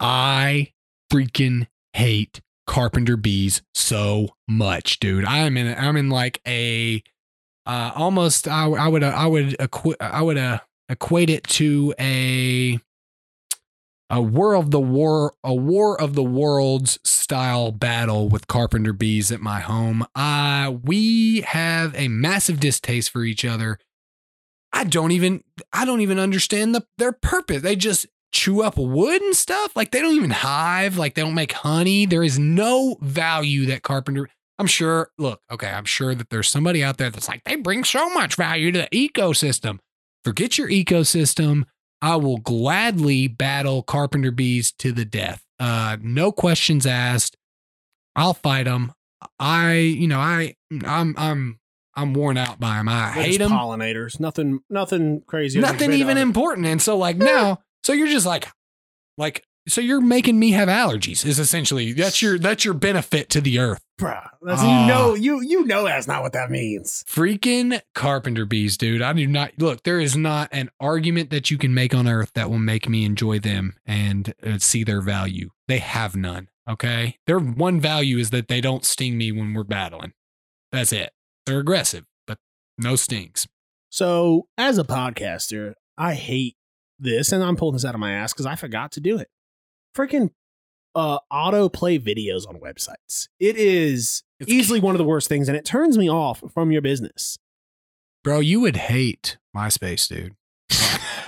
I 0.00 0.72
freaking 1.10 1.66
hate 1.94 2.42
carpenter 2.66 3.16
bees 3.16 3.62
so 3.74 4.28
much, 4.48 5.00
dude. 5.00 5.24
I'm 5.24 5.56
in, 5.56 5.74
I'm 5.78 5.96
in 5.96 6.10
like 6.10 6.40
a, 6.46 7.02
uh, 7.66 7.92
almost, 7.94 8.48
I, 8.48 8.66
I 8.66 8.88
would, 8.88 9.02
I 9.02 9.26
would, 9.26 9.56
equi- 9.60 10.00
I 10.00 10.22
would, 10.22 10.38
uh, 10.38 10.60
equate 10.88 11.30
it 11.30 11.44
to 11.44 11.94
a, 11.98 12.78
a 14.10 14.20
war 14.20 14.54
of 14.54 14.70
the 14.70 14.80
war 14.80 15.32
a 15.42 15.54
war 15.54 15.98
of 15.98 16.14
the 16.14 16.22
worlds 16.22 16.98
style 17.02 17.72
battle 17.72 18.28
with 18.28 18.46
carpenter 18.46 18.92
bees 18.92 19.32
at 19.32 19.40
my 19.40 19.60
home. 19.60 20.06
Uh 20.14 20.74
we 20.84 21.40
have 21.40 21.94
a 21.96 22.08
massive 22.08 22.60
distaste 22.60 23.10
for 23.10 23.24
each 23.24 23.44
other. 23.44 23.78
I 24.70 24.84
don't 24.84 25.12
even 25.12 25.42
i 25.72 25.84
don't 25.86 26.02
even 26.02 26.18
understand 26.18 26.74
the 26.74 26.84
their 26.98 27.12
purpose. 27.12 27.62
They 27.62 27.74
just 27.74 28.06
chew 28.32 28.62
up 28.62 28.76
wood 28.76 29.22
and 29.22 29.34
stuff? 29.34 29.74
Like 29.74 29.92
they 29.92 30.02
don't 30.02 30.14
even 30.14 30.30
hive 30.30 30.98
like 30.98 31.14
they 31.14 31.22
don't 31.22 31.34
make 31.34 31.52
honey. 31.52 32.04
There 32.04 32.22
is 32.22 32.38
no 32.38 32.98
value 33.00 33.64
that 33.66 33.82
carpenter 33.82 34.28
i'm 34.62 34.66
sure 34.68 35.10
look 35.18 35.40
okay 35.50 35.68
i'm 35.68 35.84
sure 35.84 36.14
that 36.14 36.30
there's 36.30 36.48
somebody 36.48 36.82
out 36.82 36.96
there 36.96 37.10
that's 37.10 37.28
like 37.28 37.42
they 37.44 37.56
bring 37.56 37.84
so 37.84 38.08
much 38.10 38.36
value 38.36 38.70
to 38.72 38.86
the 38.90 39.08
ecosystem 39.08 39.78
forget 40.24 40.56
your 40.56 40.68
ecosystem 40.68 41.64
I 42.02 42.16
will 42.16 42.38
gladly 42.38 43.28
battle 43.28 43.84
carpenter 43.84 44.32
bees 44.32 44.72
to 44.80 44.90
the 44.90 45.04
death. 45.04 45.44
Uh, 45.60 45.96
no 46.02 46.32
questions 46.32 46.84
asked. 46.84 47.36
I'll 48.16 48.34
fight 48.34 48.64
them. 48.64 48.92
I, 49.38 49.74
you 49.74 50.08
know, 50.08 50.18
I, 50.18 50.56
I'm, 50.84 51.14
I'm, 51.16 51.60
I'm 51.94 52.12
worn 52.12 52.36
out 52.36 52.58
by 52.58 52.78
them. 52.78 52.88
I 52.88 53.12
They're 53.14 53.22
hate 53.22 53.38
them. 53.38 53.52
pollinators. 53.52 54.18
Nothing, 54.18 54.60
nothing 54.68 55.22
crazy. 55.28 55.60
Nothing 55.60 55.92
even 55.92 56.18
important. 56.18 56.66
And 56.66 56.82
so, 56.82 56.98
like 56.98 57.16
now, 57.16 57.60
so 57.84 57.92
you're 57.92 58.08
just 58.08 58.26
like, 58.26 58.48
like, 59.16 59.44
so 59.68 59.80
you're 59.80 60.00
making 60.00 60.38
me 60.38 60.50
have 60.52 60.68
allergies. 60.68 61.24
Is 61.24 61.38
essentially 61.38 61.92
that's 61.92 62.20
your 62.22 62.38
that's 62.38 62.64
your 62.64 62.74
benefit 62.74 63.28
to 63.30 63.40
the 63.40 63.58
earth. 63.58 63.80
Bruh, 64.00 64.28
that's, 64.42 64.60
Ah. 64.62 64.82
you 64.82 64.88
know, 64.88 65.14
you 65.14 65.40
you 65.42 65.64
know 65.64 65.84
that's 65.84 66.06
not 66.06 66.22
what 66.22 66.32
that 66.32 66.50
means. 66.50 67.04
Freaking 67.08 67.80
carpenter 67.94 68.44
bees, 68.44 68.76
dude. 68.76 69.02
I 69.02 69.12
do 69.12 69.26
not 69.26 69.52
look. 69.58 69.82
There 69.84 70.00
is 70.00 70.16
not 70.16 70.48
an 70.52 70.70
argument 70.80 71.30
that 71.30 71.50
you 71.50 71.58
can 71.58 71.72
make 71.74 71.94
on 71.94 72.08
earth 72.08 72.32
that 72.34 72.50
will 72.50 72.58
make 72.58 72.88
me 72.88 73.04
enjoy 73.04 73.38
them 73.38 73.74
and 73.86 74.34
uh, 74.44 74.58
see 74.58 74.82
their 74.84 75.00
value. 75.00 75.50
They 75.68 75.78
have 75.78 76.16
none. 76.16 76.48
Okay. 76.68 77.18
Their 77.26 77.38
one 77.38 77.80
value 77.80 78.18
is 78.18 78.30
that 78.30 78.48
they 78.48 78.60
don't 78.60 78.84
sting 78.84 79.16
me 79.18 79.30
when 79.32 79.52
we're 79.54 79.64
battling. 79.64 80.12
That's 80.72 80.92
it. 80.92 81.12
They're 81.46 81.58
aggressive, 81.60 82.04
but 82.26 82.38
no 82.78 82.96
stings. 82.96 83.46
So, 83.90 84.46
as 84.56 84.78
a 84.78 84.84
podcaster, 84.84 85.74
I 85.98 86.14
hate 86.14 86.56
this, 86.98 87.30
and 87.32 87.42
I'm 87.44 87.56
pulling 87.56 87.74
this 87.74 87.84
out 87.84 87.94
of 87.94 88.00
my 88.00 88.12
ass 88.12 88.32
because 88.32 88.46
I 88.46 88.54
forgot 88.56 88.92
to 88.92 89.00
do 89.00 89.18
it. 89.18 89.28
Freaking 89.96 90.30
uh, 90.94 91.18
auto 91.30 91.68
play 91.68 91.98
videos 91.98 92.48
on 92.48 92.56
websites. 92.60 93.28
It 93.40 93.56
is 93.56 94.22
It's- 94.40 94.54
easily 94.54 94.80
one 94.80 94.94
of 94.94 94.98
the 94.98 95.04
worst 95.04 95.28
things, 95.28 95.48
and 95.48 95.56
it 95.56 95.64
turns 95.64 95.96
me 95.98 96.08
off 96.10 96.42
from 96.52 96.70
your 96.70 96.82
business. 96.82 97.38
Bro, 98.24 98.40
you 98.40 98.60
would 98.60 98.76
hate 98.76 99.36
MySpace, 99.56 100.08
dude. 100.08 100.34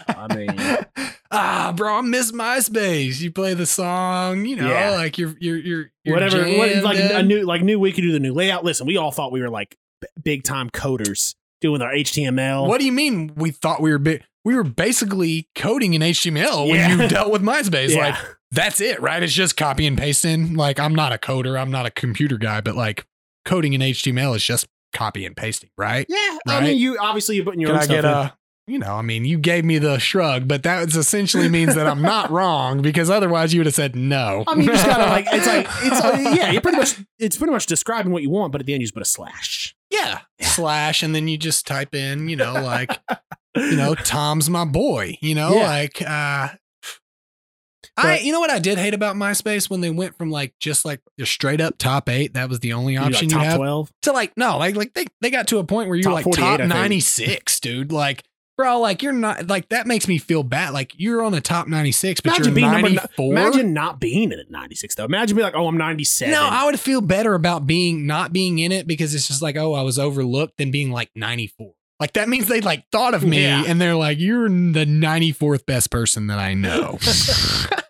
I 0.06 0.34
mean, 0.34 1.10
ah, 1.30 1.72
bro, 1.76 1.94
I 1.96 2.00
miss 2.02 2.30
MySpace. 2.30 3.20
You 3.20 3.30
play 3.32 3.54
the 3.54 3.66
song, 3.66 4.44
you 4.46 4.56
know, 4.56 4.68
Yeah. 4.68 4.90
like 4.90 5.18
you're 5.18 5.34
you're 5.40 5.56
you're, 5.56 5.90
you're 6.04 6.14
whatever, 6.14 6.38
what, 6.56 6.68
jammed 6.70 6.84
like 6.84 6.98
a 6.98 7.22
new, 7.22 7.42
like 7.42 7.62
new, 7.62 7.78
we 7.80 7.92
could 7.92 8.02
do 8.02 8.12
the 8.12 8.20
new 8.20 8.32
layout. 8.32 8.64
Listen, 8.64 8.86
we 8.86 8.96
all 8.96 9.10
thought 9.10 9.32
we 9.32 9.40
were 9.40 9.50
like 9.50 9.76
b- 10.00 10.06
big 10.22 10.44
time 10.44 10.70
coders 10.70 11.34
doing 11.60 11.82
our 11.82 11.92
HTML. 11.92 12.68
What 12.68 12.78
do 12.80 12.86
you 12.86 12.92
mean? 12.92 13.32
We 13.34 13.50
thought 13.50 13.80
we 13.80 13.90
were 13.90 13.98
big. 13.98 14.22
We 14.44 14.54
were 14.54 14.64
basically 14.64 15.48
coding 15.54 15.94
in 15.94 16.02
HTML 16.02 16.68
when 16.68 16.76
Yeah. 16.76 17.02
you 17.02 17.08
dealt 17.08 17.32
with 17.32 17.42
MySpace. 17.42 17.90
Yeah. 17.94 18.08
Like 18.10 18.14
that's 18.50 18.80
it, 18.80 19.00
right? 19.00 19.22
It's 19.22 19.32
just 19.32 19.56
copy 19.56 19.86
and 19.86 19.96
pasting. 19.98 20.54
Like 20.54 20.78
I'm 20.78 20.94
not 20.94 21.12
a 21.12 21.18
coder. 21.18 21.58
I'm 21.60 21.70
not 21.70 21.86
a 21.86 21.90
computer 21.90 22.36
guy, 22.36 22.60
but 22.60 22.76
like 22.76 23.06
coding 23.44 23.72
in 23.72 23.80
HTML 23.80 24.36
is 24.36 24.44
just 24.44 24.66
copy 24.92 25.24
and 25.26 25.36
pasting, 25.36 25.70
right? 25.78 26.06
Yeah, 26.08 26.16
I 26.18 26.38
Right? 26.54 26.62
mean, 26.64 26.78
you 26.78 26.98
obviously 27.00 27.36
you're 27.36 27.44
putting 27.44 27.60
your 27.60 27.68
Can 27.70 27.76
own 27.76 27.80
I 27.82 27.84
stuff 27.84 27.94
get 27.96 28.04
in. 28.04 28.10
a? 28.10 28.36
You 28.66 28.78
know, 28.78 28.94
I 28.94 29.02
mean, 29.02 29.26
you 29.26 29.36
gave 29.36 29.62
me 29.62 29.76
the 29.76 29.98
shrug, 29.98 30.48
but 30.48 30.62
that 30.62 30.88
essentially 30.96 31.50
means 31.50 31.74
that 31.74 31.86
I'm 31.86 32.00
not 32.00 32.30
wrong 32.30 32.80
because 32.80 33.10
otherwise 33.10 33.52
you 33.52 33.60
would 33.60 33.66
have 33.66 33.74
said 33.74 33.94
no. 33.94 34.42
I 34.46 34.54
mean, 34.54 34.64
you 34.64 34.72
just 34.72 34.86
gotta 34.86 35.04
like 35.04 35.26
it's 35.30 35.46
like 35.46 35.66
it's 35.82 36.00
uh, 36.02 36.32
yeah, 36.34 36.50
you 36.50 36.60
pretty 36.62 36.78
much 36.78 36.96
it's 37.18 37.36
pretty 37.36 37.52
much 37.52 37.66
describing 37.66 38.10
what 38.12 38.22
you 38.22 38.30
want, 38.30 38.52
but 38.52 38.60
at 38.62 38.66
the 38.66 38.72
end 38.72 38.80
you 38.80 38.86
just 38.86 38.94
put 38.94 39.02
a 39.02 39.06
slash. 39.06 39.74
yeah, 39.90 40.20
slash, 40.40 41.02
and 41.02 41.14
then 41.14 41.28
you 41.28 41.36
just 41.36 41.66
type 41.66 41.94
in, 41.94 42.28
you 42.30 42.36
know, 42.36 42.54
like 42.54 42.98
you 43.56 43.76
know, 43.76 43.94
Tom's 43.94 44.48
my 44.50 44.64
boy, 44.64 45.16
you 45.20 45.34
know, 45.34 45.54
Yeah. 45.56 45.66
like 45.66 46.02
uh 46.02 46.48
I 47.96 48.18
you 48.18 48.32
know 48.32 48.40
what 48.40 48.50
I 48.50 48.58
did 48.58 48.78
hate 48.78 48.94
about 48.94 49.14
MySpace 49.14 49.70
when 49.70 49.80
they 49.80 49.90
went 49.90 50.16
from 50.18 50.30
like 50.30 50.54
just 50.58 50.84
like 50.84 51.00
the 51.16 51.26
straight 51.26 51.60
up 51.60 51.78
top 51.78 52.08
eight, 52.08 52.34
that 52.34 52.48
was 52.48 52.58
the 52.60 52.72
only 52.72 52.94
You 52.94 53.00
option 53.00 53.28
like, 53.28 53.36
you 53.36 53.38
had 53.50 53.56
twelve. 53.56 53.90
to 54.02 54.12
like 54.12 54.32
no, 54.36 54.58
like 54.58 54.74
like 54.74 54.94
they, 54.94 55.06
they 55.20 55.30
got 55.30 55.46
to 55.48 55.58
a 55.58 55.64
point 55.64 55.88
where 55.88 55.96
you're 55.96 56.02
Top 56.04 56.26
like 56.26 56.36
top 56.36 56.60
96, 56.60 57.60
dude. 57.60 57.92
Like 57.92 58.24
bro, 58.56 58.80
like 58.80 59.02
you're 59.02 59.12
not 59.12 59.46
like 59.48 59.68
that 59.68 59.86
makes 59.86 60.08
me 60.08 60.18
feel 60.18 60.42
bad. 60.42 60.72
Like 60.72 60.92
you're 60.96 61.22
on 61.22 61.30
the 61.30 61.40
top 61.40 61.68
96, 61.68 62.20
but 62.20 62.36
Imagine 62.36 62.56
you're 62.56 62.70
94. 62.70 63.32
Imagine 63.32 63.72
not 63.74 64.00
being 64.00 64.32
in 64.32 64.40
at 64.40 64.50
ninety 64.50 64.74
six 64.74 64.96
though. 64.96 65.04
Imagine 65.04 65.36
being 65.36 65.44
like, 65.44 65.54
oh, 65.54 65.68
I'm 65.68 65.76
ninety 65.76 66.04
seven. 66.04 66.32
no, 66.32 66.42
I 66.50 66.64
would 66.64 66.80
feel 66.80 67.00
better 67.00 67.34
about 67.34 67.64
being 67.64 68.06
not 68.08 68.32
being 68.32 68.58
in 68.58 68.72
it 68.72 68.88
because 68.88 69.14
it's 69.14 69.28
just 69.28 69.40
like, 69.42 69.56
oh, 69.56 69.72
I 69.74 69.82
was 69.82 70.00
overlooked 70.00 70.56
than 70.58 70.72
being 70.72 70.90
like 70.90 71.10
94. 71.14 71.72
Like 72.00 72.14
that 72.14 72.28
means 72.28 72.48
they 72.48 72.60
like 72.60 72.90
thought 72.90 73.14
of 73.14 73.24
me 73.24 73.42
Yeah. 73.42 73.64
and 73.66 73.80
they're 73.80 73.94
like, 73.94 74.18
you're 74.18 74.48
the 74.48 74.84
94th 74.86 75.64
best 75.64 75.90
person 75.90 76.26
that 76.26 76.38
I 76.38 76.54
know. 76.54 76.98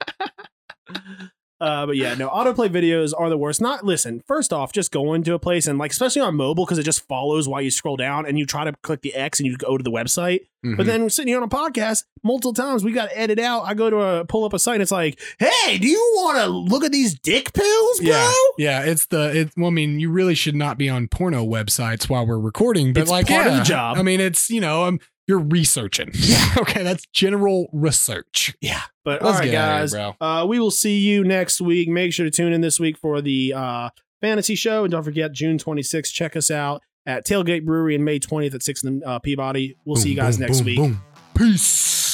Uh, 1.65 1.87
but 1.87 1.97
yeah, 1.97 2.15
no, 2.15 2.29
autoplay 2.29 2.69
videos 2.69 3.13
are 3.17 3.31
the 3.31 3.39
worst. 3.39 3.61
Not 3.61 3.85
listen. 3.85 4.23
First 4.27 4.53
off, 4.53 4.71
just 4.73 4.93
go 4.93 5.15
into 5.15 5.33
a 5.33 5.39
place 5.39 5.67
and 5.67 5.79
like, 5.79 5.93
especially 5.93 6.21
on 6.21 6.37
mobile, 6.37 6.67
because 6.67 6.79
it 6.79 6.83
just 6.83 7.07
follows 7.09 7.49
while 7.49 7.63
you 7.63 7.71
scroll 7.71 7.97
down 7.97 8.27
and 8.27 8.39
you 8.39 8.45
try 8.45 8.65
to 8.65 8.73
click 8.83 9.01
the 9.01 9.15
X 9.15 9.41
and 9.41 9.47
you 9.47 9.57
go 9.57 9.79
to 9.79 9.83
the 9.83 9.91
website. 9.91 10.41
Mm-hmm. 10.65 10.77
But 10.77 10.87
then 10.87 11.11
sitting 11.11 11.29
here 11.29 11.37
on 11.37 11.43
a 11.43 11.49
podcast 11.49 12.05
multiple 12.23 12.55
times. 12.55 12.85
We 12.85 12.93
got 12.93 13.11
to 13.11 13.19
edit 13.19 13.39
out. 13.39 13.65
I 13.65 13.75
go 13.75 13.91
to 13.91 14.01
a 14.01 14.25
pull 14.25 14.45
up 14.45 14.53
a 14.55 14.59
site. 14.59 14.75
And 14.75 14.83
it's 14.83 14.91
like, 14.91 15.21
hey, 15.39 15.79
do 15.79 15.87
you 15.87 16.13
want 16.17 16.39
to 16.39 16.47
look 16.47 16.85
at 16.85 16.93
these 16.93 17.19
dick 17.19 17.53
pills, 17.53 18.01
bro? 18.01 18.09
yeah, 18.09 18.33
yeah, 18.59 18.81
it's 18.83 19.07
the 19.07 19.41
it. 19.41 19.53
Well, 19.57 19.69
I 19.69 19.71
mean, 19.71 20.01
you 20.01 20.11
really 20.11 20.35
should 20.35 20.55
not 20.55 20.79
be 20.79 20.89
on 20.89 21.09
porno 21.09 21.45
websites 21.45 22.09
while 22.09 22.27
we're 22.27 22.39
recording, 22.39 22.93
but 22.93 23.03
It's 23.03 23.11
like, 23.11 23.27
part 23.27 23.47
of 23.47 23.55
the 23.55 23.63
job. 23.63 23.99
I 23.99 24.03
mean, 24.03 24.21
it's 24.21 24.51
you 24.51 24.61
know, 24.61 24.85
um, 24.85 25.01
you're 25.27 25.41
researching. 25.41 26.11
Yeah, 26.13 26.55
okay, 26.59 26.83
that's 26.83 27.07
general 27.13 27.69
research. 27.73 28.55
Yeah. 28.61 28.83
But 29.05 29.23
Let's 29.23 29.37
all 29.37 29.41
right, 29.41 29.51
get 29.51 29.65
outta 29.65 29.89
here, 29.89 29.99
guys. 29.99 30.15
Uh, 30.21 30.47
we 30.47 30.59
will 30.59 30.71
see 30.71 30.99
you 30.99 31.25
next 31.25 31.61
week. 31.61 31.89
Make 31.89 32.13
sure 32.13 32.25
to 32.25 32.31
tune 32.31 32.53
in 32.53 32.61
this 32.61 32.81
week 32.81 32.99
for 32.99 33.21
the 33.21 33.53
uh, 33.55 33.91
fantasy 34.21 34.55
show. 34.55 34.85
And 34.85 34.91
don't 34.91 35.03
forget, 35.03 35.33
June 35.33 35.59
26th, 35.59 36.13
check 36.13 36.37
us 36.37 36.51
out 36.51 36.83
at 37.07 37.27
Tailgate 37.27 37.65
Brewery 37.65 37.95
and 37.95 38.05
May 38.05 38.19
20th 38.19 38.55
at 38.55 38.63
6 38.63 38.85
in 38.85 39.03
uh, 39.05 39.19
Peabody. 39.19 39.77
We'll 39.85 39.97
see 39.97 40.11
you 40.11 40.17
guys 40.17 40.37
boom, 40.39 40.47
next 40.47 40.59
boom, 40.59 40.67
week. 40.67 40.77
boom. 40.79 41.03
Peace. 41.37 42.14